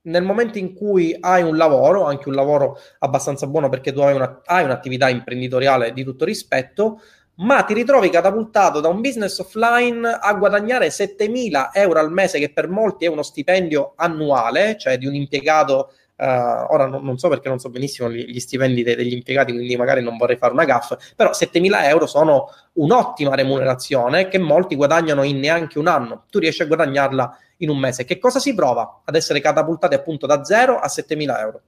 nel 0.01 0.23
momento 0.23 0.57
in 0.57 0.73
cui 0.73 1.15
hai 1.17 1.43
un 1.43 1.55
lavoro, 1.55 2.03
anche 2.03 2.27
un 2.27 2.35
lavoro 2.35 2.77
abbastanza 2.99 3.47
buono 3.47 3.69
perché 3.69 3.93
tu 3.93 4.01
hai, 4.01 4.15
una, 4.15 4.41
hai 4.43 4.65
un'attività 4.65 5.07
imprenditoriale 5.07 5.93
di 5.93 6.03
tutto 6.03 6.25
rispetto, 6.25 6.99
ma 7.37 7.63
ti 7.63 7.73
ritrovi 7.73 8.09
catapultato 8.09 8.79
da 8.79 8.87
un 8.87 9.01
business 9.01 9.37
offline 9.39 10.07
a 10.07 10.33
guadagnare 10.33 10.87
7.000 10.87 11.69
euro 11.73 11.99
al 11.99 12.11
mese, 12.11 12.39
che 12.39 12.51
per 12.51 12.69
molti 12.69 13.05
è 13.05 13.07
uno 13.07 13.23
stipendio 13.23 13.93
annuale, 13.95 14.77
cioè 14.77 14.97
di 14.97 15.07
un 15.07 15.15
impiegato. 15.15 15.91
Uh, 16.17 16.71
ora 16.71 16.85
non, 16.85 17.03
non, 17.03 17.17
so 17.17 17.27
perché 17.27 17.49
non 17.49 17.59
so 17.59 17.69
benissimo 17.69 18.09
gli, 18.09 18.23
gli 18.23 18.39
stipendi 18.39 18.83
de, 18.83 18.95
degli 18.95 19.11
impiegati, 19.11 19.51
quindi 19.51 19.75
magari 19.75 20.01
non 20.01 20.15
vorrei 20.15 20.37
fare 20.37 20.53
una 20.53 20.63
gaffa, 20.63 20.97
però 21.13 21.31
7.000 21.31 21.83
euro 21.89 22.05
sono 22.05 22.47
un'ottima 22.73 23.35
remunerazione 23.35 24.29
che 24.29 24.37
molti 24.37 24.77
guadagnano 24.77 25.23
in 25.23 25.39
neanche 25.39 25.77
un 25.77 25.87
anno. 25.87 26.23
Tu 26.29 26.39
riesci 26.39 26.61
a 26.61 26.67
guadagnarla 26.67 27.37
in 27.57 27.69
un 27.69 27.77
mese. 27.77 28.05
Che 28.05 28.17
cosa 28.17 28.39
si 28.39 28.55
prova 28.55 29.01
ad 29.03 29.15
essere 29.15 29.41
catapultati 29.41 29.93
appunto 29.93 30.25
da 30.25 30.41
0 30.45 30.79
a 30.79 30.87
7.000 30.87 31.39
euro? 31.39 31.61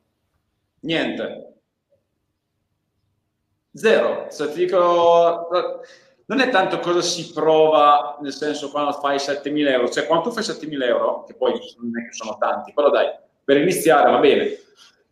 Niente, 0.79 1.56
Zero. 3.77 4.27
Ti 4.35 4.53
dico, 4.53 5.47
non 6.25 6.39
è 6.39 6.49
tanto 6.49 6.79
cosa 6.79 7.01
si 7.01 7.31
prova, 7.31 8.17
nel 8.21 8.33
senso 8.33 8.71
quando 8.71 8.91
fai 8.93 9.17
7.000 9.17 9.69
euro, 9.69 9.89
cioè 9.89 10.07
quando 10.07 10.29
tu 10.29 10.35
fai 10.35 10.43
7.000 10.43 10.83
euro, 10.83 11.23
che 11.25 11.35
poi 11.35 11.51
non 11.51 11.91
è 11.99 12.07
che 12.07 12.13
sono 12.13 12.37
tanti, 12.37 12.73
però 12.73 12.89
dai, 12.89 13.07
per 13.43 13.57
iniziare 13.57 14.11
va 14.11 14.17
bene. 14.17 14.59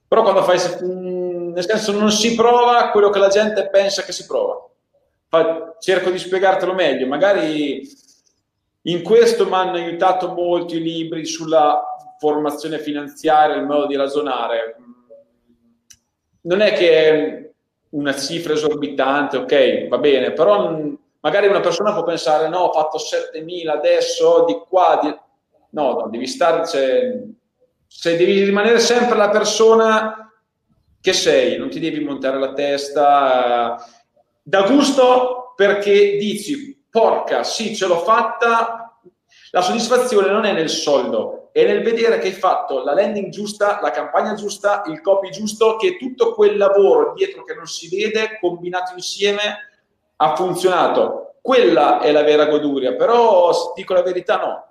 Però 0.07 0.23
quando 0.23 0.43
fai, 0.43 0.57
nel 0.81 1.63
senso 1.63 1.91
non 1.91 2.11
si 2.11 2.35
prova 2.35 2.89
quello 2.89 3.09
che 3.09 3.19
la 3.19 3.27
gente 3.27 3.69
pensa 3.69 4.01
che 4.01 4.11
si 4.11 4.25
prova. 4.25 4.67
Cerco 5.79 6.09
di 6.09 6.17
spiegartelo 6.17 6.73
meglio, 6.73 7.07
magari 7.07 7.87
in 8.83 9.03
questo 9.03 9.45
mi 9.45 9.53
hanno 9.53 9.75
aiutato 9.77 10.29
molto 10.29 10.75
i 10.75 10.81
libri 10.81 11.25
sulla 11.25 11.83
formazione 12.17 12.79
finanziaria, 12.79 13.55
il 13.55 13.65
modo 13.65 13.85
di 13.85 13.95
ragionare. 13.95 14.75
Non 16.41 16.61
è 16.61 16.73
che 16.73 17.44
una 17.95 18.15
cifra 18.15 18.53
esorbitante, 18.53 19.37
ok, 19.37 19.87
va 19.87 19.97
bene, 19.97 20.33
però 20.33 20.77
magari 21.21 21.47
una 21.47 21.61
persona 21.61 21.93
può 21.93 22.03
pensare, 22.03 22.49
no, 22.49 22.59
ho 22.59 22.71
fatto 22.71 22.97
7.000 22.97 23.69
adesso, 23.69 24.43
di 24.45 24.61
qua, 24.67 24.99
di... 25.01 25.07
no, 25.71 25.93
no, 25.93 26.07
devi 26.09 26.27
stare, 26.27 26.67
cioè, 26.67 27.23
se 27.87 28.17
devi 28.17 28.43
rimanere 28.43 28.79
sempre 28.79 29.17
la 29.17 29.29
persona 29.29 30.29
che 30.99 31.13
sei, 31.13 31.57
non 31.57 31.69
ti 31.69 31.79
devi 31.79 32.03
montare 32.03 32.37
la 32.37 32.53
testa, 32.53 33.77
da 34.41 34.61
gusto 34.63 35.53
perché 35.55 36.17
dici, 36.17 36.85
porca, 36.89 37.43
sì, 37.43 37.75
ce 37.75 37.87
l'ho 37.87 37.99
fatta, 37.99 38.99
la 39.51 39.61
soddisfazione 39.61 40.29
non 40.29 40.43
è 40.43 40.51
nel 40.51 40.69
soldo, 40.69 41.44
e 41.57 41.63
nel 41.63 41.83
vedere 41.83 42.19
che 42.19 42.27
hai 42.27 42.33
fatto 42.33 42.83
la 42.83 42.93
landing 42.93 43.29
giusta, 43.29 43.79
la 43.81 43.91
campagna 43.91 44.33
giusta, 44.33 44.83
il 44.87 44.99
copy 44.99 45.29
giusto, 45.29 45.77
che 45.77 45.95
tutto 45.95 46.33
quel 46.33 46.57
lavoro 46.57 47.13
dietro 47.13 47.45
che 47.45 47.53
non 47.53 47.65
si 47.65 47.87
vede, 47.87 48.37
combinato 48.41 48.91
insieme, 48.93 49.39
ha 50.17 50.35
funzionato. 50.35 51.35
Quella 51.41 52.01
è 52.01 52.11
la 52.11 52.23
vera 52.23 52.47
goduria, 52.47 52.95
però 52.95 53.71
dico 53.73 53.93
la 53.93 54.01
verità 54.01 54.35
no. 54.35 54.65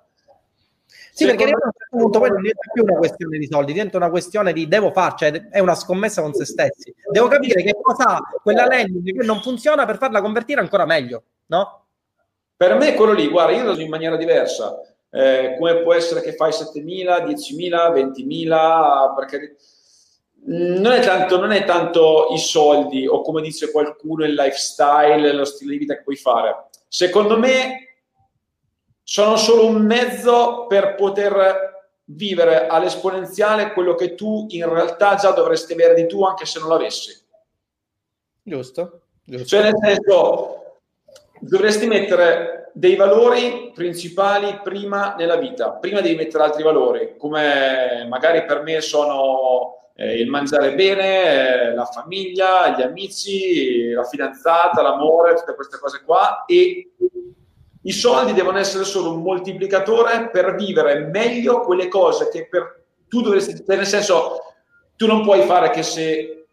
Sì, 1.11 1.25
perché 1.25 1.45
a 1.45 1.47
un 1.47 1.71
certo 1.75 1.97
punto 1.97 2.19
poi 2.19 2.29
non 2.29 2.41
diventa 2.41 2.71
più 2.71 2.83
una 2.83 2.97
questione 2.97 3.37
di 3.39 3.47
soldi, 3.47 3.71
diventa 3.71 3.97
una 3.97 4.09
questione 4.11 4.53
di 4.53 4.67
devo 4.67 4.91
farci, 4.91 5.25
cioè 5.25 5.49
è 5.49 5.59
una 5.61 5.73
scommessa 5.73 6.21
con 6.21 6.35
se 6.35 6.45
stessi. 6.45 6.93
Devo 7.09 7.27
capire 7.27 7.63
che 7.63 7.75
cosa 7.81 8.19
quella 8.43 8.67
landing 8.67 9.11
che 9.11 9.25
non 9.25 9.41
funziona 9.41 9.87
per 9.87 9.97
farla 9.97 10.21
convertire 10.21 10.61
ancora 10.61 10.85
meglio, 10.85 11.23
no? 11.47 11.85
Per 12.55 12.75
me 12.75 12.93
quello 12.93 13.13
lì, 13.13 13.27
guarda, 13.27 13.53
io 13.53 13.63
lo 13.63 13.79
in 13.79 13.89
maniera 13.89 14.17
diversa 14.17 14.79
eh, 15.15 15.55
come 15.57 15.81
può 15.81 15.93
essere 15.93 16.19
che 16.19 16.33
fai 16.33 16.51
7.000, 16.51 17.23
10.000, 17.23 17.93
20.000, 17.93 19.15
perché 19.15 19.55
non 20.47 20.91
è, 20.91 20.99
tanto, 20.99 21.39
non 21.39 21.51
è 21.51 21.63
tanto 21.63 22.27
i 22.31 22.37
soldi 22.37 23.07
o 23.07 23.21
come 23.21 23.41
dice 23.41 23.71
qualcuno 23.71 24.25
il 24.25 24.33
lifestyle, 24.33 25.31
lo 25.31 25.45
stile 25.45 25.71
di 25.71 25.77
vita 25.77 25.95
che 25.95 26.03
puoi 26.03 26.17
fare. 26.17 26.67
Secondo 26.89 27.39
me 27.39 27.99
sono 29.03 29.37
solo 29.37 29.65
un 29.65 29.83
mezzo 29.83 30.65
per 30.67 30.95
poter 30.95 31.93
vivere 32.07 32.67
all'esponenziale 32.67 33.71
quello 33.71 33.95
che 33.95 34.15
tu 34.15 34.47
in 34.49 34.67
realtà 34.67 35.15
già 35.15 35.31
dovresti 35.31 35.73
avere 35.73 35.93
di 35.93 36.07
tu 36.07 36.25
anche 36.25 36.45
se 36.45 36.59
non 36.59 36.67
l'avessi. 36.67 37.17
Giusto. 38.43 39.01
giusto. 39.23 39.47
Cioè 39.47 39.61
nel 39.63 39.79
senso, 39.81 40.79
dovresti 41.39 41.87
mettere 41.87 42.64
dei 42.77 42.97
valori 42.97 43.71
principali 43.73 44.59
prima 44.61 45.15
nella 45.17 45.37
vita, 45.37 45.71
prima 45.71 46.01
devi 46.01 46.15
mettere 46.15 46.43
altri 46.43 46.61
valori, 46.61 47.15
come 47.17 48.05
magari 48.09 48.43
per 48.43 48.63
me 48.63 48.81
sono 48.81 49.91
eh, 49.95 50.19
il 50.19 50.27
mangiare 50.27 50.75
bene, 50.75 51.69
eh, 51.69 51.73
la 51.73 51.85
famiglia, 51.85 52.75
gli 52.75 52.81
amici, 52.81 53.91
la 53.91 54.03
fidanzata, 54.03 54.81
l'amore, 54.81 55.35
tutte 55.35 55.55
queste 55.55 55.79
cose 55.79 56.01
qua 56.03 56.43
e 56.45 56.91
i 57.81 57.91
soldi 57.93 58.33
devono 58.33 58.57
essere 58.57 58.83
solo 58.83 59.13
un 59.13 59.21
moltiplicatore 59.21 60.29
per 60.29 60.55
vivere 60.55 61.05
meglio 61.05 61.61
quelle 61.61 61.87
cose 61.87 62.27
che 62.27 62.45
per, 62.49 62.83
tu 63.07 63.21
dovresti, 63.21 63.55
cioè, 63.65 63.77
nel 63.77 63.85
senso, 63.85 64.39
tu 64.97 65.07
non 65.07 65.21
puoi 65.21 65.43
fare 65.43 65.69
che 65.69 65.81
se 65.81 66.44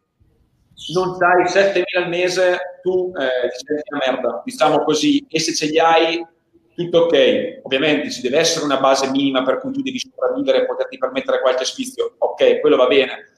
non 0.95 1.17
hai 1.23 1.45
7.000 1.45 1.83
al 1.97 2.09
mese, 2.09 2.59
tu 2.83 3.13
eh, 3.17 3.49
ti 3.51 3.65
senti 3.65 3.83
una 3.93 4.03
merda, 4.05 4.43
diciamo 4.45 4.83
così, 4.83 5.25
e 5.29 5.39
se 5.39 5.55
ce 5.55 5.67
li 5.67 5.79
hai, 5.79 6.27
tutto 6.75 7.01
ok. 7.03 7.61
Ovviamente 7.63 8.11
ci 8.11 8.21
deve 8.21 8.39
essere 8.39 8.65
una 8.65 8.79
base 8.79 9.11
minima 9.11 9.43
per 9.43 9.59
cui 9.59 9.73
tu 9.73 9.83
devi 9.83 9.99
sopravvivere 9.99 10.63
e 10.63 10.67
poterti 10.67 10.99
permettere 10.99 11.41
qualche 11.41 11.65
sfizio, 11.65 12.15
ok, 12.19 12.61
quello 12.61 12.77
va 12.77 12.87
bene. 12.87 13.31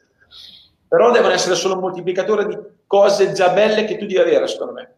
Però 0.88 1.10
devono 1.10 1.32
essere 1.32 1.54
solo 1.54 1.74
un 1.74 1.80
moltiplicatore 1.80 2.46
di 2.46 2.58
cose 2.86 3.32
già 3.32 3.50
belle 3.50 3.84
che 3.84 3.96
tu 3.96 4.06
devi 4.06 4.18
avere, 4.18 4.46
secondo 4.46 4.72
me. 4.74 4.94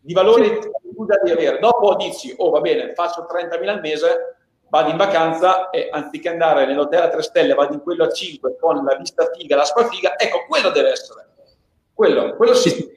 Di 0.00 0.12
valori 0.12 0.58
che 0.58 0.70
tu 0.94 1.06
devi 1.06 1.30
avere. 1.30 1.58
Dopo 1.58 1.94
dici, 1.96 2.34
oh 2.36 2.50
va 2.50 2.60
bene, 2.60 2.92
faccio 2.92 3.26
30.000 3.30 3.68
al 3.68 3.80
mese, 3.80 4.36
vado 4.68 4.90
in 4.90 4.96
vacanza 4.96 5.70
e 5.70 5.88
anziché 5.90 6.28
andare 6.28 6.66
nell'hotel 6.66 7.02
a 7.02 7.08
3 7.08 7.22
stelle, 7.22 7.54
vado 7.54 7.72
in 7.72 7.80
quello 7.80 8.04
a 8.04 8.12
5 8.12 8.56
con 8.58 8.84
la 8.84 8.96
vista 8.96 9.30
figa, 9.34 9.56
la 9.56 9.64
figa, 9.88 10.18
ecco, 10.18 10.44
quello 10.46 10.70
deve 10.70 10.90
essere. 10.90 11.33
Quello, 11.94 12.34
quello 12.34 12.54
sì. 12.54 12.92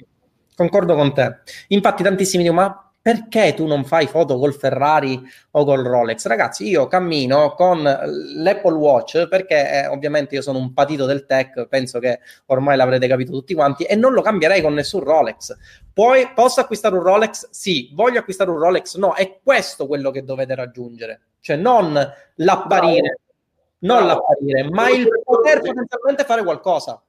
Concordo 0.56 0.96
con 0.96 1.14
te. 1.14 1.38
Infatti 1.68 2.02
tantissimi 2.02 2.42
dicono, 2.42 2.62
ma 2.62 2.92
perché 3.08 3.54
tu 3.54 3.68
non 3.68 3.86
fai 3.86 4.06
foto 4.06 4.38
col 4.38 4.54
Ferrari 4.54 5.22
o 5.52 5.64
col 5.64 5.84
Rolex? 5.84 6.26
Ragazzi, 6.26 6.68
io 6.68 6.88
cammino 6.88 7.54
con 7.54 7.82
l'Apple 7.84 8.74
Watch 8.74 9.30
perché 9.30 9.84
eh, 9.84 9.88
ovviamente 9.88 10.36
io 10.36 10.42
sono 10.42 10.58
un 10.58 10.74
patito 10.74 11.06
del 11.06 11.26
tech, 11.26 11.68
penso 11.68 12.00
che 12.00 12.20
ormai 12.48 12.76
l'avrete 12.76 13.08
capito 13.08 13.32
tutti 13.32 13.54
quanti, 13.54 13.84
e 13.86 13.96
non 13.96 14.12
lo 14.12 14.22
cambierei 14.22 14.62
con 14.62 14.74
nessun 14.74 15.06
Rolex. 15.06 15.56
Poi 15.94 16.32
posso 16.36 16.60
acquistare 16.60 16.96
un 16.96 17.04
Rolex? 17.04 17.48
Sì. 17.50 17.92
Voglio 17.94 18.20
acquistare 18.20 18.50
un 18.50 18.58
Rolex? 18.58 18.98
No. 18.98 19.14
È 19.14 19.40
questo 19.42 19.88
quello 19.88 20.12
che 20.12 20.26
dovete 20.26 20.54
raggiungere, 20.54 21.22
cioè 21.40 21.56
non 21.56 21.94
l'apparire, 22.36 23.20
non 23.80 24.06
l'apparire, 24.06 24.70
ma 24.70 24.90
il 24.90 25.08
poter 25.24 25.62
potenzialmente 25.62 26.26
fare 26.26 26.44
qualcosa. 26.44 27.02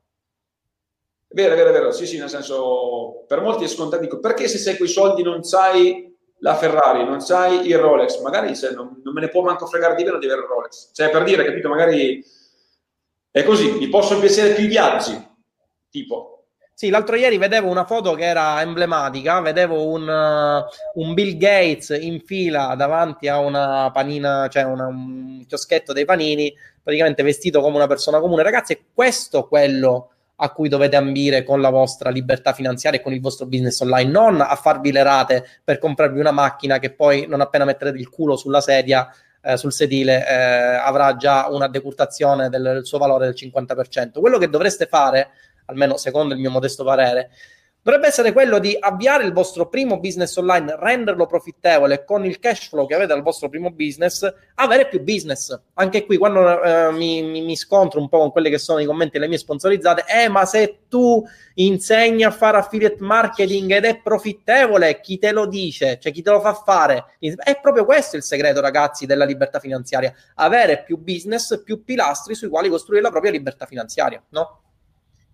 Vero, 1.30 1.54
vero, 1.54 1.72
vero, 1.72 1.92
sì, 1.92 2.06
sì, 2.06 2.18
nel 2.18 2.30
senso, 2.30 3.24
per 3.26 3.42
molti 3.42 3.64
è 3.64 3.68
scontato, 3.68 4.02
dico, 4.02 4.18
perché 4.18 4.48
se 4.48 4.56
sei 4.56 4.78
quei 4.78 4.88
soldi 4.88 5.22
non 5.22 5.40
c'hai 5.42 6.16
la 6.38 6.54
Ferrari, 6.54 7.04
non 7.04 7.18
c'hai 7.18 7.66
il 7.66 7.76
Rolex, 7.76 8.20
magari 8.22 8.54
se 8.54 8.72
non, 8.72 9.02
non, 9.04 9.12
me 9.12 9.20
ne 9.20 9.28
può 9.28 9.42
manco 9.42 9.66
fregare 9.66 9.94
di 9.94 10.04
meno 10.04 10.18
di 10.18 10.24
avere 10.24 10.40
il 10.40 10.46
Rolex, 10.46 10.90
cioè 10.94 11.10
per 11.10 11.24
dire, 11.24 11.44
capito, 11.44 11.68
magari 11.68 12.24
è 13.30 13.44
così, 13.44 13.72
mi 13.72 13.88
possono 13.88 14.20
piacere 14.20 14.54
più 14.54 14.64
i 14.64 14.68
viaggi, 14.68 15.22
tipo. 15.90 16.46
Sì, 16.72 16.88
l'altro 16.88 17.16
ieri 17.16 17.36
vedevo 17.36 17.68
una 17.68 17.84
foto 17.84 18.14
che 18.14 18.24
era 18.24 18.62
emblematica, 18.62 19.40
vedevo 19.40 19.86
un, 19.88 20.08
uh, 20.08 21.00
un 21.00 21.12
Bill 21.12 21.36
Gates 21.36 21.90
in 22.00 22.20
fila 22.20 22.74
davanti 22.74 23.28
a 23.28 23.38
una 23.38 23.90
panina, 23.92 24.48
cioè 24.48 24.62
una, 24.62 24.86
un 24.86 25.44
chioschetto 25.46 25.92
dei 25.92 26.04
panini, 26.04 26.54
praticamente 26.80 27.24
vestito 27.24 27.60
come 27.60 27.76
una 27.76 27.88
persona 27.88 28.20
comune. 28.20 28.44
Ragazzi, 28.44 28.74
è 28.74 28.80
questo 28.94 29.48
quello 29.48 30.12
a 30.40 30.50
cui 30.50 30.68
dovete 30.68 30.96
ambire 30.96 31.42
con 31.42 31.60
la 31.60 31.70
vostra 31.70 32.10
libertà 32.10 32.52
finanziaria 32.52 33.00
e 33.00 33.02
con 33.02 33.12
il 33.12 33.20
vostro 33.20 33.46
business 33.46 33.80
online, 33.80 34.10
non 34.10 34.40
a 34.40 34.54
farvi 34.54 34.92
le 34.92 35.02
rate 35.02 35.44
per 35.64 35.78
comprarvi 35.78 36.20
una 36.20 36.30
macchina 36.30 36.78
che 36.78 36.90
poi 36.90 37.26
non 37.26 37.40
appena 37.40 37.64
metterete 37.64 37.98
il 37.98 38.08
culo 38.08 38.36
sulla 38.36 38.60
sedia, 38.60 39.12
eh, 39.40 39.56
sul 39.56 39.72
sedile, 39.72 40.26
eh, 40.28 40.34
avrà 40.34 41.16
già 41.16 41.48
una 41.48 41.68
decurtazione 41.68 42.48
del, 42.48 42.62
del 42.62 42.86
suo 42.86 42.98
valore 42.98 43.26
del 43.26 43.34
50%. 43.36 44.20
Quello 44.20 44.38
che 44.38 44.48
dovreste 44.48 44.86
fare, 44.86 45.30
almeno 45.66 45.96
secondo 45.96 46.34
il 46.34 46.40
mio 46.40 46.50
modesto 46.50 46.84
parere, 46.84 47.30
dovrebbe 47.88 48.08
essere 48.08 48.32
quello 48.32 48.58
di 48.58 48.76
avviare 48.78 49.24
il 49.24 49.32
vostro 49.32 49.70
primo 49.70 49.98
business 49.98 50.36
online, 50.36 50.76
renderlo 50.78 51.24
profittevole 51.24 52.04
con 52.04 52.22
il 52.22 52.38
cash 52.38 52.68
flow 52.68 52.86
che 52.86 52.94
avete 52.94 53.14
dal 53.14 53.22
vostro 53.22 53.48
primo 53.48 53.70
business, 53.70 54.30
avere 54.56 54.88
più 54.88 55.02
business. 55.02 55.58
Anche 55.72 56.04
qui, 56.04 56.18
quando 56.18 56.62
eh, 56.62 56.92
mi, 56.92 57.22
mi, 57.22 57.40
mi, 57.40 57.56
scontro 57.56 57.98
un 57.98 58.10
po' 58.10 58.18
con 58.18 58.30
quelli 58.30 58.50
che 58.50 58.58
sono 58.58 58.80
i 58.80 58.84
commenti 58.84 59.12
delle 59.12 59.26
mie 59.26 59.38
sponsorizzate, 59.38 60.04
eh, 60.06 60.28
ma 60.28 60.44
se 60.44 60.80
tu 60.86 61.26
insegni 61.54 62.24
a 62.24 62.30
fare 62.30 62.58
affiliate 62.58 63.02
marketing 63.02 63.72
ed 63.72 63.86
è 63.86 63.98
profittevole, 64.02 65.00
chi 65.00 65.18
te 65.18 65.32
lo 65.32 65.46
dice? 65.46 65.98
Cioè, 65.98 66.12
chi 66.12 66.20
te 66.20 66.30
lo 66.30 66.40
fa 66.40 66.52
fare? 66.52 67.16
È 67.18 67.58
proprio 67.58 67.86
questo 67.86 68.16
il 68.16 68.22
segreto, 68.22 68.60
ragazzi, 68.60 69.06
della 69.06 69.24
libertà 69.24 69.60
finanziaria. 69.60 70.12
Avere 70.34 70.82
più 70.82 70.98
business, 70.98 71.62
più 71.62 71.82
pilastri 71.84 72.34
sui 72.34 72.48
quali 72.50 72.68
costruire 72.68 73.02
la 73.02 73.10
propria 73.10 73.30
libertà 73.30 73.64
finanziaria, 73.64 74.22
no? 74.28 74.60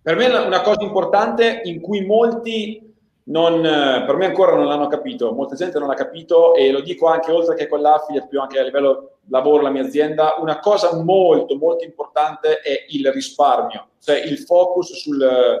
Per 0.05 0.15
me 0.15 0.27
una 0.27 0.61
cosa 0.61 0.83
importante 0.83 1.61
in 1.63 1.81
cui 1.81 2.05
molti 2.05 2.93
non, 3.23 3.59
per 3.63 4.15
me 4.17 4.27
ancora 4.27 4.55
non 4.55 4.67
l'hanno 4.67 4.85
capito, 4.85 5.31
molta 5.31 5.55
gente 5.55 5.79
non 5.79 5.87
l'ha 5.87 5.95
capito 5.95 6.53
e 6.53 6.69
lo 6.69 6.81
dico 6.81 7.07
anche 7.07 7.31
oltre 7.31 7.55
che 7.55 7.67
con 7.67 7.81
l'affiliate, 7.81 8.27
più 8.27 8.39
anche 8.39 8.59
a 8.59 8.63
livello 8.63 9.17
lavoro, 9.29 9.63
la 9.63 9.71
mia 9.71 9.81
azienda, 9.81 10.35
una 10.37 10.59
cosa 10.59 11.01
molto 11.01 11.55
molto 11.55 11.85
importante 11.85 12.59
è 12.59 12.85
il 12.89 13.11
risparmio, 13.11 13.93
cioè 13.99 14.17
il 14.17 14.37
focus 14.37 14.93
sul, 14.93 15.59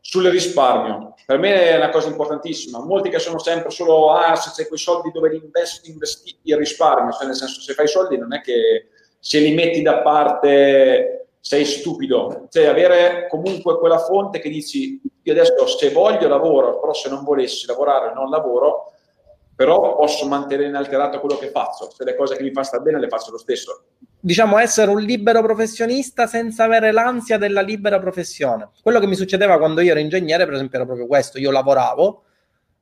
sul 0.00 0.28
risparmio. 0.30 1.12
Per 1.26 1.36
me 1.36 1.68
è 1.68 1.76
una 1.76 1.90
cosa 1.90 2.08
importantissima. 2.08 2.82
Molti 2.82 3.10
che 3.10 3.18
sono 3.18 3.38
sempre 3.38 3.68
solo, 3.68 4.12
ah, 4.12 4.34
se 4.34 4.50
c'è 4.54 4.66
quei 4.66 4.78
soldi 4.78 5.10
dove 5.12 5.28
li 5.28 5.42
investi, 5.44 5.90
investi 5.90 6.34
il 6.44 6.56
risparmio, 6.56 7.12
cioè 7.12 7.26
nel 7.26 7.36
senso 7.36 7.60
se 7.60 7.74
fai 7.74 7.86
soldi 7.86 8.16
non 8.16 8.32
è 8.32 8.40
che 8.40 8.88
se 9.18 9.40
li 9.40 9.52
metti 9.52 9.82
da 9.82 9.98
parte 9.98 11.23
sei 11.46 11.66
stupido. 11.66 12.46
Cioè 12.48 12.64
avere 12.64 13.26
comunque 13.28 13.78
quella 13.78 13.98
fonte 13.98 14.38
che 14.38 14.48
dici 14.48 14.98
io 15.22 15.32
adesso 15.32 15.66
se 15.66 15.90
voglio 15.90 16.26
lavoro, 16.26 16.80
però 16.80 16.94
se 16.94 17.10
non 17.10 17.22
volessi 17.22 17.66
lavorare 17.66 18.14
non 18.14 18.30
lavoro, 18.30 18.92
però 19.54 19.94
posso 19.94 20.26
mantenere 20.26 20.68
inalterato 20.68 21.20
quello 21.20 21.36
che 21.36 21.48
faccio. 21.48 21.90
Se 21.90 22.02
le 22.02 22.16
cose 22.16 22.36
che 22.36 22.42
mi 22.42 22.50
fanno 22.50 22.64
stare 22.64 22.82
bene 22.82 22.98
le 22.98 23.08
faccio 23.08 23.30
lo 23.30 23.36
stesso. 23.36 23.84
Diciamo 24.18 24.56
essere 24.56 24.90
un 24.90 25.02
libero 25.02 25.42
professionista 25.42 26.26
senza 26.26 26.64
avere 26.64 26.92
l'ansia 26.92 27.36
della 27.36 27.60
libera 27.60 27.98
professione. 27.98 28.70
Quello 28.82 28.98
che 28.98 29.06
mi 29.06 29.14
succedeva 29.14 29.58
quando 29.58 29.82
io 29.82 29.90
ero 29.90 30.00
ingegnere, 30.00 30.46
per 30.46 30.54
esempio, 30.54 30.78
era 30.78 30.86
proprio 30.86 31.06
questo. 31.06 31.38
Io 31.38 31.50
lavoravo 31.50 32.22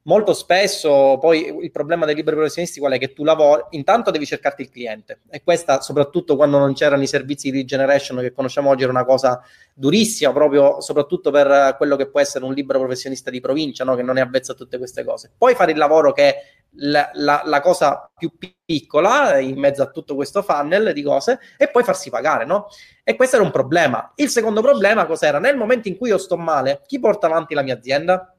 molto 0.05 0.33
spesso 0.33 1.19
poi 1.21 1.59
il 1.63 1.71
problema 1.71 2.07
dei 2.07 2.15
liberi 2.15 2.37
professionisti 2.37 2.81
qual 2.81 2.93
è 2.93 2.99
che 2.99 3.13
tu 3.13 3.23
lavori, 3.23 3.63
intanto 3.71 4.11
devi 4.11 4.27
cercarti 4.27 4.63
il 4.63 4.71
cliente 4.71 5.21
e 5.31 5.43
questa 5.43 5.81
soprattutto 5.81 6.35
quando 6.35 6.59
non 6.59 6.75
c'erano 6.75 7.03
i 7.03 7.07
servizi 7.07 7.51
di 7.51 7.65
generation 7.65 8.19
che 8.19 8.33
conosciamo 8.33 8.71
oggi 8.71 8.83
era 8.83 8.91
una 8.91 9.05
cosa 9.05 9.41
durissima 9.75 10.33
proprio 10.33 10.81
soprattutto 10.81 11.31
per 11.31 11.77
quello 11.77 11.97
che 11.97 12.09
può 12.09 12.21
essere 12.21 12.45
un 12.45 12.53
libero 12.53 12.81
professionista 12.81 13.31
di 13.31 13.41
provincia 13.41 13.85
no? 13.85 13.95
che 13.95 14.03
non 14.03 14.19
è 14.19 14.21
avvezzo 14.21 14.53
a 14.53 14.55
tutte 14.55 14.79
queste 14.79 15.05
cose. 15.05 15.31
Poi 15.37 15.55
fare 15.55 15.73
il 15.73 15.79
lavoro 15.79 16.13
che 16.13 16.29
è 16.29 16.43
la, 16.77 17.11
la, 17.15 17.43
la, 17.45 17.61
cosa 17.61 18.11
più 18.17 18.33
piccola 18.65 19.39
in 19.39 19.59
mezzo 19.59 19.83
a 19.83 19.91
tutto 19.91 20.15
questo 20.15 20.43
funnel 20.43 20.93
di 20.93 21.03
cose 21.03 21.39
e 21.57 21.69
poi 21.69 21.85
farsi 21.85 22.09
pagare, 22.09 22.47
no? 22.47 22.69
E 23.05 23.15
questo 23.15 23.37
era 23.37 23.45
un 23.45 23.51
problema. 23.51 24.13
Il 24.17 24.31
secondo 24.31 24.63
problema 24.63 25.05
cos'era? 25.05 25.39
Nel 25.39 25.57
momento 25.57 25.89
in 25.89 25.99
cui 25.99 26.09
io 26.09 26.19
sto 26.19 26.39
male, 26.39 26.81
chi 26.87 26.99
porta 26.99 27.27
avanti 27.27 27.55
la 27.55 27.63
mia 27.63 27.75
azienda? 27.75 28.35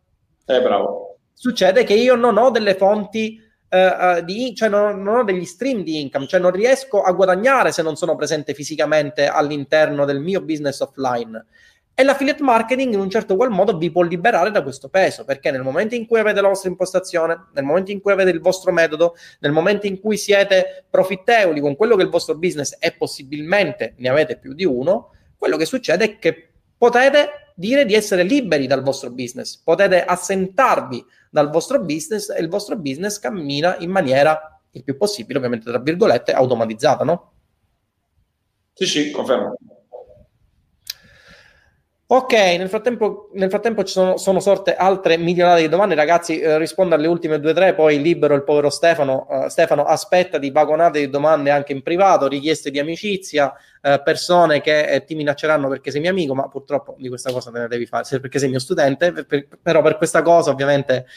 Eh, 0.46 0.62
bravo 0.62 1.12
succede 1.34 1.84
che 1.84 1.94
io 1.94 2.16
non 2.16 2.38
ho 2.38 2.50
delle 2.50 2.76
fonti 2.76 3.42
uh, 3.70 4.24
di, 4.24 4.54
cioè 4.56 4.70
non, 4.70 5.02
non, 5.02 5.18
ho 5.18 5.24
degli 5.24 5.46
stream 5.46 5.84
di 5.84 6.00
income, 6.00 6.28
cioè 6.28 6.40
non 6.40 6.52
riesco 6.52 7.02
a 7.02 7.12
guadagnare 7.12 7.72
se 7.72 7.82
non 7.82 7.96
sono 7.96 8.16
presente 8.16 8.54
fisicamente 8.54 9.28
all'interno 9.28 10.06
del 10.06 10.20
mio 10.20 10.42
business 10.42 10.80
offline. 10.80 11.46
E 11.96 12.02
l'affiliate 12.02 12.42
marketing 12.42 12.94
in 12.94 13.00
un 13.00 13.10
certo 13.10 13.36
qual 13.36 13.52
modo 13.52 13.78
vi 13.78 13.92
può 13.92 14.02
liberare 14.02 14.50
da 14.50 14.64
questo 14.64 14.90
peso, 14.90 15.26
perché 15.26 15.52
nel 15.52 15.62
momento 15.62 15.94
in 15.94 16.08
cui 16.08 16.20
avete 16.20 16.42
la 16.42 16.48
vostra 16.48 16.70
impostazione, 16.70 17.50
nel 17.54 17.64
momento 17.64 17.92
in 17.92 18.02
cui 18.02 18.12
avete 18.12 18.32
il 18.32 18.40
vostro 18.40 18.72
metodo, 18.72 19.16
nel 19.42 19.52
momento 19.52 19.86
in 19.86 20.00
cui 20.00 20.18
siete 20.18 20.86
profittevoli 20.90 21.60
con 21.60 21.76
quello 21.76 21.96
che 21.96 22.02
il 22.02 22.10
vostro 22.10 22.36
business 22.36 22.76
e 22.80 22.94
possibilmente 22.94 23.94
ne 23.98 24.10
avete 24.10 24.38
più 24.38 24.54
di 24.54 24.66
uno, 24.66 25.12
quello 25.38 25.56
che 25.56 25.66
succede 25.66 26.06
è 26.06 26.18
che 26.18 26.50
potete 26.76 27.52
dire 27.54 27.86
di 27.86 27.94
essere 27.94 28.24
liberi 28.24 28.66
dal 28.66 28.82
vostro 28.82 29.12
business, 29.12 29.58
potete 29.58 30.04
assentarvi 30.04 31.06
dal 31.34 31.50
vostro 31.50 31.84
business 31.84 32.30
e 32.30 32.40
il 32.40 32.48
vostro 32.48 32.78
business 32.78 33.18
cammina 33.18 33.76
in 33.78 33.90
maniera 33.90 34.62
il 34.70 34.84
più 34.84 34.96
possibile, 34.96 35.40
ovviamente 35.40 35.68
tra 35.68 35.80
virgolette, 35.80 36.32
automatizzata, 36.32 37.04
no? 37.04 37.32
Sì, 38.74 38.86
sì, 38.86 39.10
confermo. 39.10 39.56
Ok, 42.15 42.31
nel 42.31 42.69
frattempo, 42.69 43.30
nel 43.34 43.49
frattempo 43.49 43.84
ci 43.84 43.91
sono, 43.91 44.18
sono, 44.18 44.40
sorte 44.40 44.76
altre 44.76 45.18
milionarie 45.18 45.64
di 45.64 45.68
domande. 45.68 45.95
Ragazzi, 45.95 46.40
eh, 46.40 46.60
rispondo 46.60 46.94
alle 46.94 47.07
ultime 47.07 47.40
due 47.40 47.49
o 47.49 47.53
tre, 47.56 47.73
poi 47.73 47.99
libero 47.99 48.35
il 48.35 48.44
povero 48.44 48.69
Stefano. 48.69 49.26
Uh, 49.27 49.48
Stefano 49.48 49.84
aspetta 49.84 50.38
di 50.38 50.52
vagonate 50.52 50.99
di 50.99 51.10
domande 51.10 51.49
anche 51.49 51.72
in 51.72 51.81
privato, 51.81 52.27
richieste 52.27 52.69
di 52.69 52.77
amicizia, 52.77 53.52
uh, 53.81 53.99
persone 54.03 54.61
che 54.61 54.85
eh, 54.85 55.03
ti 55.06 55.15
minacceranno 55.15 55.68
perché 55.68 55.90
sei 55.90 56.02
mio 56.02 56.11
amico, 56.11 56.35
ma 56.35 56.48
purtroppo 56.48 56.94
di 56.99 57.07
questa 57.07 57.31
cosa 57.31 57.49
te 57.49 57.57
ne 57.57 57.68
devi 57.68 57.88
fare, 57.88 58.19
perché 58.19 58.38
sei 58.38 58.49
mio 58.49 58.60
studente, 58.60 59.26
per, 59.26 59.48
però 59.60 59.81
per 59.81 59.98
questa 59.98 60.22
cosa 60.22 60.52
ovviamente 60.52 61.07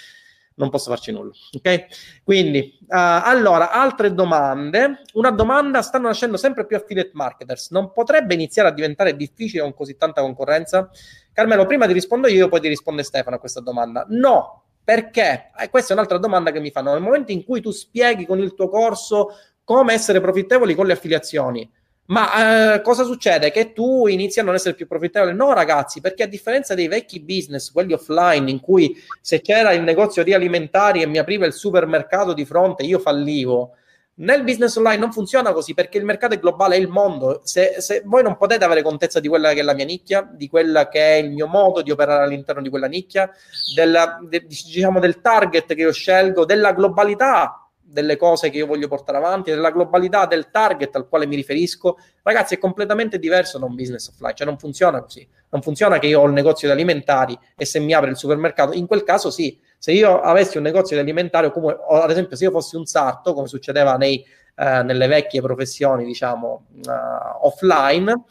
non 0.57 0.71
posso 0.71 0.91
farci 0.91 1.13
nulla. 1.13 1.33
Ok? 1.53 1.87
Quindi, 2.23 2.79
uh, 2.81 2.87
allora, 2.89 3.71
altre 3.71 4.13
domande. 4.13 5.03
Una 5.15 5.31
domanda, 5.31 5.83
stanno 5.83 6.09
nascendo 6.09 6.37
sempre 6.37 6.67
più 6.67 6.77
affiliate 6.77 7.11
marketers. 7.13 7.71
Non 7.71 7.93
potrebbe 7.93 8.35
iniziare 8.35 8.69
a 8.69 8.73
diventare 8.73 9.17
difficile 9.17 9.63
con 9.63 9.75
così 9.75 9.97
tanta 9.97 10.21
concorrenza? 10.21 10.91
Carmelo, 11.33 11.67
prima 11.67 11.87
ti 11.87 11.93
rispondo 11.93 12.29
io, 12.29 12.49
poi 12.49 12.61
ti 12.61 12.69
risponde 12.69 13.03
Stefano 13.03 13.37
a 13.37 13.39
questa 13.39 13.61
domanda. 13.61 14.07
No, 14.09 14.65
perché? 14.83 15.51
Eh, 15.59 15.69
questa 15.69 15.93
è 15.93 15.97
un'altra 15.97 16.19
domanda 16.19 16.51
che 16.51 16.61
mi 16.61 16.71
fanno. 16.71 16.93
Nel 16.93 17.03
momento 17.03 17.33
in 17.33 17.45
cui 17.45 17.61
tu 17.61 17.71
spieghi 17.71 18.25
con 18.25 18.39
il 18.39 18.55
tuo 18.55 18.69
corso 18.69 19.37
come 19.63 19.93
essere 19.93 20.21
profittevoli 20.21 20.75
con 20.75 20.87
le 20.87 20.93
affiliazioni, 20.93 21.69
ma 22.07 22.75
eh, 22.75 22.83
cosa 22.83 23.05
succede? 23.05 23.51
Che 23.51 23.73
tu 23.73 24.07
inizi 24.07 24.41
a 24.41 24.43
non 24.43 24.55
essere 24.55 24.75
più 24.75 24.87
profittevole? 24.87 25.33
No, 25.33 25.53
ragazzi, 25.53 26.01
perché 26.01 26.23
a 26.23 26.27
differenza 26.27 26.75
dei 26.75 26.89
vecchi 26.89 27.21
business, 27.21 27.73
quelli 27.73 27.93
offline, 27.93 28.51
in 28.51 28.61
cui 28.61 28.97
se 29.21 29.41
c'era 29.41 29.73
il 29.73 29.83
negozio 29.83 30.23
di 30.23 30.33
alimentari 30.33 31.03
e 31.03 31.07
mi 31.07 31.19
apriva 31.19 31.47
il 31.47 31.53
supermercato 31.53 32.33
di 32.33 32.45
fronte, 32.45 32.85
io 32.85 32.99
fallivo. 32.99 33.73
Nel 34.19 34.45
business 34.45 34.75
online 34.77 34.99
non 34.99 35.13
funziona 35.13 35.53
così 35.53 35.75
perché 35.75 35.99
il 35.99 36.05
mercato 36.05 36.35
è 36.35 36.39
globale, 36.39 36.77
è 36.77 36.79
il 36.79 36.89
mondo. 36.89 37.41
Se, 37.45 37.77
se, 37.81 38.03
voi 38.05 38.23
non 38.23 38.39
potete 38.39 38.65
avere 38.65 38.83
contezza 38.83 39.21
di 39.21 39.29
quella 39.29 39.53
che 39.53 39.61
è 39.61 39.63
la 39.63 39.75
mia 39.75 39.85
nicchia, 39.85 40.27
di 40.33 40.49
quella 40.49 40.89
che 40.89 41.01
è 41.01 41.15
il 41.17 41.33
mio 41.33 41.47
modo 41.47 41.83
di 41.83 41.91
operare 41.91 42.25
all'interno 42.25 42.63
di 42.63 42.71
quella 42.71 42.87
nicchia, 42.87 43.31
della, 43.75 44.19
de, 44.23 44.47
diciamo 44.47 45.01
del 45.01 45.21
target 45.21 45.75
che 45.75 45.83
io 45.83 45.93
scelgo, 45.93 46.47
della 46.47 46.73
globalità 46.73 47.66
delle 47.89 48.17
cose 48.17 48.51
che 48.51 48.59
io 48.59 48.67
voglio 48.67 48.89
portare 48.89 49.19
avanti, 49.19 49.51
della 49.51 49.71
globalità 49.71 50.27
del 50.27 50.51
target 50.51 50.95
al 50.97 51.09
quale 51.09 51.27
mi 51.27 51.37
riferisco, 51.37 51.99
ragazzi, 52.23 52.55
è 52.55 52.59
completamente 52.59 53.19
diverso 53.19 53.59
da 53.59 53.67
un 53.67 53.75
business 53.75 54.09
offline, 54.09 54.35
cioè 54.35 54.47
non 54.47 54.59
funziona 54.59 55.01
così. 55.01 55.27
Non 55.51 55.63
funziona 55.63 55.99
che 55.99 56.09
io 56.09 56.21
ho 56.21 56.27
il 56.27 56.33
negozio 56.33 56.67
di 56.69 56.75
alimentari 56.75 57.39
e 57.57 57.65
se 57.65 57.79
mi 57.79 57.93
apre 57.95 58.11
il 58.11 58.17
supermercato, 58.17 58.73
in 58.73 58.87
quel 58.87 59.05
caso 59.05 59.31
sì, 59.31 59.59
se 59.79 59.93
io 59.93 60.21
avessi 60.21 60.57
un 60.57 60.65
negozio 60.65 60.97
di 60.97 61.03
alimentari 61.03 61.47
o 61.47 61.51
come 61.53 61.73
o 61.73 62.01
ad 62.01 62.11
esempio 62.11 62.37
se 62.37 62.45
io 62.45 62.51
fossi 62.51 62.77
un 62.77 62.85
sarto, 62.85 63.33
come 63.33 63.47
succedeva 63.47 63.97
nei, 63.97 64.25
eh, 64.57 64.83
nelle 64.83 65.07
vecchie 65.07 65.41
professioni, 65.41 66.05
diciamo, 66.05 66.67
uh, 66.87 67.47
offline, 67.47 68.25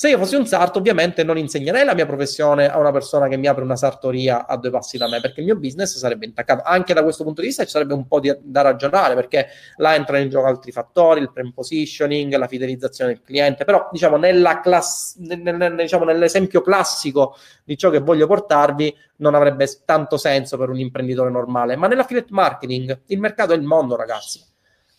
se 0.00 0.10
io 0.10 0.16
fossi 0.16 0.36
un 0.36 0.46
sarto, 0.46 0.78
ovviamente 0.78 1.24
non 1.24 1.36
insegnerei 1.38 1.84
la 1.84 1.92
mia 1.92 2.06
professione 2.06 2.70
a 2.70 2.78
una 2.78 2.92
persona 2.92 3.26
che 3.26 3.36
mi 3.36 3.48
apre 3.48 3.64
una 3.64 3.74
sartoria 3.74 4.46
a 4.46 4.56
due 4.56 4.70
passi 4.70 4.96
da 4.96 5.08
me, 5.08 5.20
perché 5.20 5.40
il 5.40 5.46
mio 5.46 5.56
business 5.56 5.96
sarebbe 5.96 6.24
intaccato. 6.24 6.62
Anche 6.64 6.94
da 6.94 7.02
questo 7.02 7.24
punto 7.24 7.40
di 7.40 7.48
vista 7.48 7.64
ci 7.64 7.70
sarebbe 7.70 7.94
un 7.94 8.06
po' 8.06 8.20
di, 8.20 8.32
da 8.40 8.60
ragionare, 8.60 9.16
perché 9.16 9.48
là 9.78 9.96
entrano 9.96 10.22
in 10.22 10.30
gioco 10.30 10.46
altri 10.46 10.70
fattori, 10.70 11.18
il 11.18 11.32
prem 11.32 11.50
positioning, 11.50 12.32
la 12.36 12.46
fidelizzazione 12.46 13.14
del 13.14 13.22
cliente, 13.24 13.64
però 13.64 13.88
diciamo, 13.90 14.20
class, 14.62 15.16
nel, 15.16 15.40
nel, 15.40 15.74
diciamo 15.74 16.04
nell'esempio 16.04 16.62
classico 16.62 17.34
di 17.64 17.76
ciò 17.76 17.90
che 17.90 17.98
voglio 17.98 18.28
portarvi 18.28 18.96
non 19.16 19.34
avrebbe 19.34 19.66
tanto 19.84 20.16
senso 20.16 20.56
per 20.56 20.68
un 20.68 20.78
imprenditore 20.78 21.30
normale, 21.30 21.74
ma 21.74 21.88
nell'affiliate 21.88 22.28
marketing 22.30 23.00
il 23.06 23.18
mercato 23.18 23.52
è 23.52 23.56
il 23.56 23.64
mondo, 23.64 23.96
ragazzi. 23.96 24.46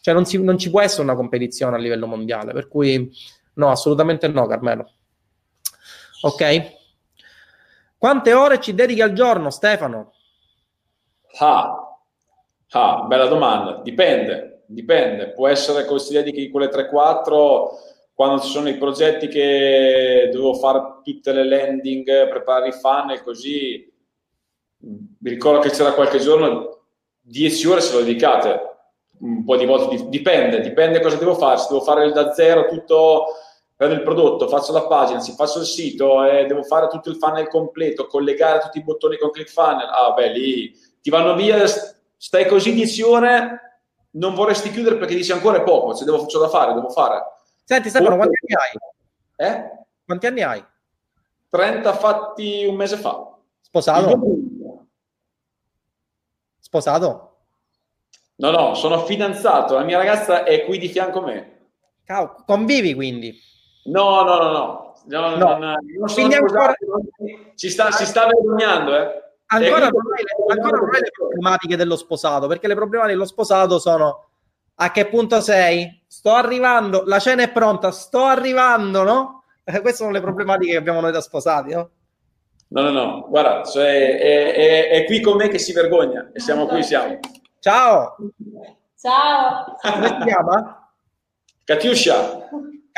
Cioè 0.02 0.14
non, 0.14 0.26
si, 0.26 0.42
non 0.42 0.58
ci 0.58 0.70
può 0.70 0.82
essere 0.82 1.04
una 1.04 1.16
competizione 1.16 1.76
a 1.76 1.80
livello 1.80 2.06
mondiale, 2.06 2.52
per 2.52 2.68
cui 2.68 3.10
No, 3.60 3.70
assolutamente 3.70 4.30
no, 4.30 4.48
Carmelo. 4.48 4.90
Ok? 6.22 6.78
Quante 7.98 8.34
ore 8.34 8.62
ci 8.62 8.74
dedichi 8.74 9.02
al 9.02 9.12
giorno, 9.12 9.50
Stefano? 9.50 10.14
Ah, 11.40 11.98
ah 12.70 13.02
bella 13.02 13.26
domanda. 13.28 13.82
Dipende, 13.84 14.64
dipende. 14.66 15.34
Può 15.34 15.50
essere 15.50 15.86
che 15.86 16.00
si 16.00 16.14
dedichi 16.14 16.50
quelle 16.50 16.70
3-4 16.70 17.68
quando 18.14 18.40
ci 18.40 18.50
sono 18.50 18.70
i 18.70 18.78
progetti 18.78 19.28
che 19.28 20.30
devo 20.32 20.54
fare 20.54 21.02
tutte 21.04 21.34
le 21.34 21.44
landing, 21.44 22.30
preparare 22.30 22.70
i 22.70 22.74
funnel, 22.74 23.22
così. 23.24 23.94
Mi 24.78 25.30
ricordo 25.30 25.60
che 25.60 25.72
c'era 25.72 25.94
qualche 25.94 26.20
giorno 26.20 26.84
10 27.20 27.68
ore 27.68 27.82
se 27.82 27.94
lo 27.94 28.04
dedicate 28.04 28.68
un 29.20 29.44
po' 29.44 29.58
di 29.58 29.66
volte 29.66 30.08
dipende, 30.08 30.62
dipende 30.62 31.02
cosa 31.02 31.18
devo 31.18 31.36
fare. 31.36 31.58
Se 31.58 31.68
devo 31.70 31.82
fare 31.82 32.12
da 32.12 32.34
zero 32.34 32.68
tutto 32.68 33.26
prendo 33.80 33.96
il 33.96 34.04
prodotto, 34.04 34.50
faccio 34.50 34.74
la 34.74 34.88
pagina, 34.88 35.22
si 35.22 35.32
faccio 35.32 35.60
il 35.60 35.66
sito 35.66 36.26
e 36.26 36.46
devo 36.46 36.64
fare 36.64 36.90
tutto 36.90 37.10
il 37.10 37.16
funnel 37.16 37.48
completo, 37.48 38.08
collegare 38.08 38.60
tutti 38.60 38.80
i 38.80 38.84
bottoni 38.84 39.18
con 39.18 39.32
ClickFunnels, 39.32 39.90
ah 39.90 40.12
beh, 40.12 40.34
lì 40.34 40.78
ti 41.02 41.10
vanno 41.10 41.34
via, 41.34 41.66
stai 42.18 42.46
così 42.46 42.74
10 42.74 43.02
ore, 43.04 43.80
non 44.12 44.34
vorresti 44.34 44.70
chiudere 44.70 44.98
perché 44.98 45.16
dici 45.16 45.32
ancora 45.32 45.60
è 45.60 45.64
poco, 45.64 45.96
se 45.96 46.04
devo, 46.04 46.26
c'ho 46.26 46.40
da 46.40 46.50
fare, 46.50 46.74
devo 46.74 46.90
fare. 46.90 47.24
Senti 47.64 47.88
Stefano, 47.88 48.18
quanti 48.18 48.36
anni 48.42 48.62
hai? 49.38 49.48
Eh? 49.48 49.86
Quanti 50.04 50.28
anni 50.28 50.42
hai? 50.42 50.66
30 51.50 51.94
fatti 51.94 52.66
un 52.66 52.76
mese 52.76 52.98
fa. 52.98 53.34
Sposato? 53.62 54.20
Sposato? 56.60 57.38
No, 58.36 58.52
no, 58.52 58.74
sono 58.74 59.06
fidanzato, 59.06 59.76
la 59.76 59.84
mia 59.84 59.98
ragazza 59.98 60.44
è 60.44 60.66
qui 60.66 60.78
di 60.78 60.90
fianco 60.90 61.20
a 61.20 61.26
me. 61.26 61.70
convivi 62.46 62.94
quindi? 62.94 63.48
No, 63.86 64.24
no, 64.24 64.38
no, 64.38 64.52
no. 64.52 64.96
no, 65.06 65.36
no. 65.36 65.58
Non, 65.58 65.60
non 65.60 66.14
Quindi 66.14 66.36
ancora... 66.36 66.74
si, 67.56 67.70
sta, 67.70 67.92
si 67.92 68.06
sta 68.06 68.26
vergognando, 68.26 68.96
eh. 68.96 69.28
Ancora, 69.52 69.88
non 69.88 70.04
hai, 70.16 70.58
ancora 70.58 70.78
non 70.78 70.94
hai 70.94 71.02
le 71.02 71.12
problematiche 71.12 71.76
dello 71.76 71.96
sposato, 71.96 72.48
perché 72.48 72.68
le 72.68 72.76
problematiche 72.76 73.16
dello 73.16 73.28
sposato 73.28 73.80
sono 73.80 74.30
a 74.76 74.92
che 74.92 75.08
punto 75.08 75.42
sei? 75.42 76.04
Sto 76.08 76.34
arrivando, 76.34 77.04
la 77.06 77.20
cena 77.20 77.44
è 77.44 77.52
pronta, 77.52 77.92
sto 77.92 78.26
arrivando, 78.26 79.04
no? 79.04 79.44
Eh, 79.64 79.82
queste 79.82 79.98
sono 80.00 80.12
le 80.12 80.22
problematiche 80.22 80.72
che 80.72 80.78
abbiamo 80.78 81.02
noi 81.02 81.12
da 81.12 81.22
sposati, 81.22 81.74
no? 81.74 81.90
No, 82.68 82.82
no, 82.82 82.92
no, 82.92 83.26
guarda, 83.28 83.64
cioè, 83.64 84.18
è, 84.18 84.54
è, 84.54 84.90
è, 84.90 85.06
qui 85.06 85.22
con 85.22 85.38
me 85.38 85.48
che 85.48 85.58
si 85.58 85.74
vergogna 85.74 86.30
e 86.32 86.40
siamo 86.40 86.68
qui, 86.68 86.84
siamo. 86.84 87.20
Ciao! 87.60 88.16
Ciao! 88.96 89.76
Come 89.82 90.08
si 90.08 90.18
chiama? 90.26 90.92
Katiuscia. 91.66 92.50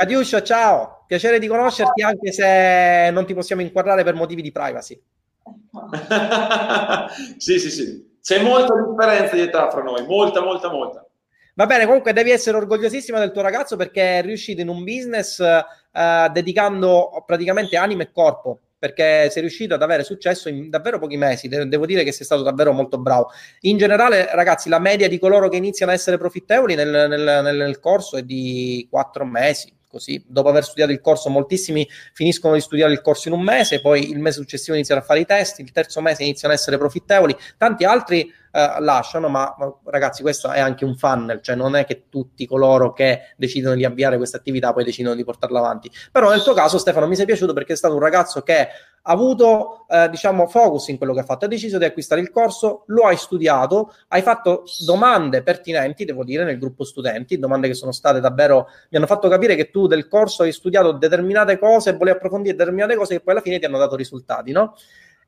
Catiuscia, 0.02 0.42
ciao, 0.42 1.04
piacere 1.06 1.38
di 1.38 1.46
conoscerti 1.46 2.02
anche 2.02 2.32
se 2.32 3.12
non 3.12 3.24
ti 3.24 3.36
possiamo 3.36 3.62
inquadrare 3.62 4.04
per 4.04 4.16
motivi 4.16 4.42
di 4.42 4.52
privacy. 4.52 5.00
sì, 7.38 7.60
sì, 7.60 7.70
sì. 7.70 8.18
C'è 8.20 8.42
molta 8.42 8.74
differenza 8.74 9.36
di 9.36 9.42
età 9.42 9.70
fra 9.70 9.84
noi, 9.84 10.04
molta, 10.08 10.42
molta, 10.42 10.72
molta. 10.72 11.08
Va 11.54 11.68
bene, 11.68 11.86
comunque 11.86 12.14
devi 12.14 12.32
essere 12.32 12.58
orgogliosissima 12.58 13.20
del 13.20 13.32
tuo 13.32 13.44
ragazzo 13.44 13.76
perché 13.76 14.18
è 14.18 14.22
riuscito 14.24 14.62
in 14.62 14.70
un 14.70 14.84
business 14.84 15.38
uh, 15.38 16.32
dedicando 16.32 17.24
praticamente 17.24 17.78
anima 17.78 18.02
e 18.02 18.12
corpo 18.12 18.58
perché 18.80 19.30
sei 19.30 19.42
riuscito 19.42 19.76
ad 19.76 19.84
avere 19.84 20.02
successo 20.02 20.50
in 20.50 20.72
davvero 20.72 20.98
pochi 20.98 21.16
mesi. 21.16 21.48
De- 21.48 21.68
devo 21.68 21.86
dire 21.86 22.04
che 22.04 22.12
sei 22.12 22.26
stato 22.26 22.42
davvero 22.42 22.72
molto 22.72 22.98
bravo. 22.98 23.30
In 23.60 23.78
generale, 23.78 24.34
ragazzi, 24.34 24.68
la 24.68 24.80
media 24.80 25.08
di 25.08 25.20
coloro 25.20 25.48
che 25.48 25.58
iniziano 25.58 25.92
a 25.92 25.94
essere 25.94 26.18
profittevoli 26.18 26.74
nel, 26.74 26.90
nel, 27.08 27.56
nel 27.56 27.80
corso 27.80 28.18
è 28.18 28.24
di 28.24 28.88
quattro 28.90 29.26
mesi 29.26 29.72
così 29.92 30.24
dopo 30.26 30.50
aver 30.50 30.64
studiato 30.64 30.92
il 30.92 31.02
corso 31.02 31.30
moltissimi 31.30 31.88
finiscono 32.14 32.54
di 32.54 32.62
studiare 32.62 32.94
il 32.94 33.02
corso 33.02 33.28
in 33.28 33.34
un 33.34 33.42
mese 33.42 33.82
poi 33.82 34.10
il 34.10 34.20
mese 34.20 34.40
successivo 34.40 34.76
iniziano 34.76 35.02
a 35.02 35.04
fare 35.04 35.20
i 35.20 35.26
test 35.26 35.60
il 35.60 35.72
terzo 35.72 36.02
mese 36.02 36.24
iniziano 36.24 36.54
a 36.54 36.58
essere 36.58 36.78
profittevoli 36.78 37.36
tanti 37.58 37.84
altri 37.84 38.34
eh, 38.52 38.76
lasciano 38.80 39.30
ma, 39.30 39.56
ragazzi 39.86 40.22
questo 40.22 40.52
è 40.52 40.60
anche 40.60 40.86
un 40.86 40.96
funnel 40.96 41.42
cioè 41.42 41.56
non 41.56 41.76
è 41.76 41.86
che 41.86 42.06
tutti 42.10 42.46
coloro 42.46 42.94
che 42.94 43.34
decidono 43.38 43.76
di 43.76 43.86
avviare 43.86 44.18
questa 44.18 44.38
attività 44.38 44.74
poi 44.74 44.84
decidono 44.84 45.16
di 45.16 45.24
portarla 45.24 45.60
avanti 45.60 45.90
però 46.12 46.30
nel 46.30 46.44
tuo 46.44 46.54
caso 46.54 46.78
Stefano 46.78 47.08
mi 47.08 47.16
sei 47.16 47.26
piaciuto 47.26 47.54
perché 47.54 47.74
è 47.74 47.78
stato 47.78 47.94
un 47.94 48.02
ragazzo 48.02 48.42
che 48.42 48.68
ha 49.04 49.12
avuto 49.12 49.86
eh, 49.90 50.10
diciamo 50.10 50.48
focus 50.48 50.90
in 50.90 50.98
quello 50.98 51.14
che 51.14 51.22
ha 51.22 51.24
fatto, 51.24 51.46
hai 51.46 51.50
deciso 51.50 51.78
di 51.78 51.86
acquistare 51.86 52.22
il 52.22 52.30
corso, 52.30 52.84
lo 52.88 53.04
hai 53.04 53.18
studiato, 53.18 53.94
hai 54.10 54.22
fatto 54.22 54.64
domande 54.86 55.42
pertinenti, 55.42 56.06
devo 56.06 56.24
dire, 56.24 56.44
nel 56.44 56.60
gruppo 56.60 56.84
studenti, 56.84 57.40
domande 57.40 57.68
che 57.68 57.74
sono 57.74 57.92
state 57.92 58.20
davvero, 58.20 58.68
mi 58.90 58.98
hanno 58.98 59.08
fatto 59.08 59.28
capire 59.28 59.56
che 59.56 59.72
tu 59.72 59.88
del 59.88 60.08
corso 60.08 60.44
hai 60.44 60.52
studiato 60.52 60.92
determinate 60.92 61.58
cose 61.58 61.94
volevi 61.94 62.18
approfondire 62.18 62.56
determinate 62.56 62.96
cose 62.96 63.16
che 63.16 63.22
poi 63.22 63.34
alla 63.34 63.44
fine 63.44 63.60
ti 63.60 63.66
hanno 63.66 63.80
dato 63.80 63.96
risultati, 63.96 64.52
no? 64.52 64.76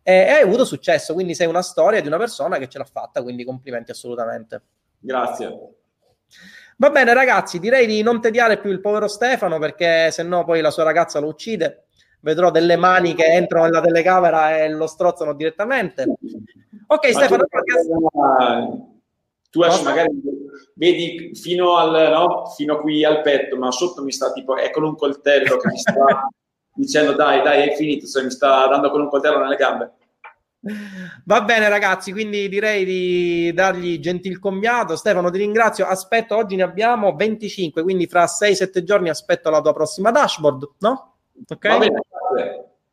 E, 0.04 0.30
hai 0.30 0.42
avuto 0.44 0.66
successo, 0.66 1.14
quindi 1.14 1.34
sei 1.34 1.48
una 1.48 1.62
storia 1.62 2.02
di 2.02 2.08
una 2.08 2.18
persona 2.18 2.58
che 2.58 2.68
ce 2.68 2.78
l'ha 2.78 2.86
fatta, 2.86 3.24
quindi 3.24 3.44
complimenti 3.46 3.92
assolutamente. 3.92 4.62
Grazie. 5.00 5.76
Va 6.78 6.90
bene 6.90 7.14
ragazzi, 7.14 7.60
direi 7.60 7.86
di 7.88 8.02
non 8.02 8.20
tediare 8.20 8.60
più 8.60 8.70
il 8.70 8.82
povero 8.82 9.08
Stefano 9.08 9.60
perché 9.60 10.12
se 10.12 10.24
no 10.24 10.44
poi 10.44 10.62
la 10.62 10.72
sua 10.72 10.84
ragazza 10.84 11.20
lo 11.20 11.28
uccide 11.28 11.86
vedrò 12.24 12.52
delle 12.52 12.76
mani 12.76 13.14
che 13.14 13.26
entrano 13.26 13.66
nella 13.66 13.82
telecamera 13.82 14.58
e 14.58 14.70
lo 14.70 14.88
strozzano 14.88 15.34
direttamente. 15.34 16.06
Ok, 16.88 17.12
Ma 17.12 17.20
Stefano. 17.20 17.46
Tu, 17.46 19.02
tu 19.50 19.62
adesso 19.62 19.84
magari 19.84 20.10
vedi 20.76 21.36
fino, 21.36 21.76
al, 21.76 22.12
no? 22.12 22.48
fino 22.56 22.80
qui 22.80 23.04
al 23.06 23.22
petto, 23.22 23.56
ma 23.58 23.72
sotto 23.72 24.04
mi 24.04 24.12
sta 24.12 24.32
tipo, 24.32 24.56
è 24.56 24.72
con 24.72 24.84
un 24.84 24.96
coltello 24.96 25.58
che 25.58 25.68
mi 25.68 25.78
sta 25.78 26.28
dicendo 26.74 27.14
dai, 27.14 27.42
dai, 27.42 27.70
è 27.70 27.76
finito, 27.76 28.08
cioè, 28.08 28.24
mi 28.24 28.32
sta 28.32 28.68
dando 28.68 28.90
con 28.90 29.02
un 29.02 29.10
coltello 29.10 29.40
nelle 29.40 29.56
gambe. 29.56 29.92
Va 31.26 31.42
bene 31.42 31.68
ragazzi, 31.68 32.14
quindi 32.14 32.48
direi 32.48 32.86
di 32.86 33.52
dargli 33.54 34.00
gentil 34.00 34.40
commiato. 34.40 34.96
Stefano 34.96 35.30
ti 35.30 35.38
ringrazio, 35.38 35.86
aspetto, 35.86 36.38
oggi 36.38 36.56
ne 36.56 36.64
abbiamo 36.64 37.16
25, 37.16 37.84
quindi 37.84 38.08
fra 38.08 38.26
6-7 38.26 38.84
giorni 38.84 39.10
aspetto 39.10 39.50
la 39.50 39.60
tua 39.60 39.74
prossima 39.74 40.12
dashboard, 40.12 40.70
no? 40.80 41.16
Ok? 41.50 41.68
Va 41.68 41.78
bene, 41.78 42.02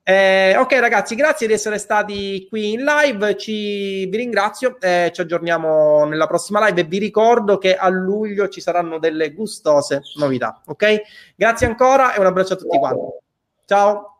Eh, 0.02 0.56
ok 0.56 0.72
ragazzi, 0.80 1.14
grazie 1.14 1.46
di 1.46 1.52
essere 1.52 1.78
stati 1.78 2.44
qui 2.48 2.72
in 2.72 2.82
live, 2.82 3.36
ci, 3.36 4.06
vi 4.06 4.16
ringrazio, 4.16 4.76
eh, 4.80 5.12
ci 5.14 5.20
aggiorniamo 5.20 6.04
nella 6.06 6.26
prossima 6.26 6.66
live 6.66 6.80
e 6.80 6.84
vi 6.84 6.98
ricordo 6.98 7.58
che 7.58 7.76
a 7.76 7.88
luglio 7.88 8.48
ci 8.48 8.60
saranno 8.60 8.98
delle 8.98 9.32
gustose 9.32 10.00
novità, 10.16 10.60
ok? 10.66 11.02
Grazie 11.36 11.68
ancora 11.68 12.14
e 12.14 12.18
un 12.18 12.26
abbraccio 12.26 12.54
a 12.54 12.56
tutti 12.56 12.78
quanti. 12.78 13.28
Ciao! 13.70 14.19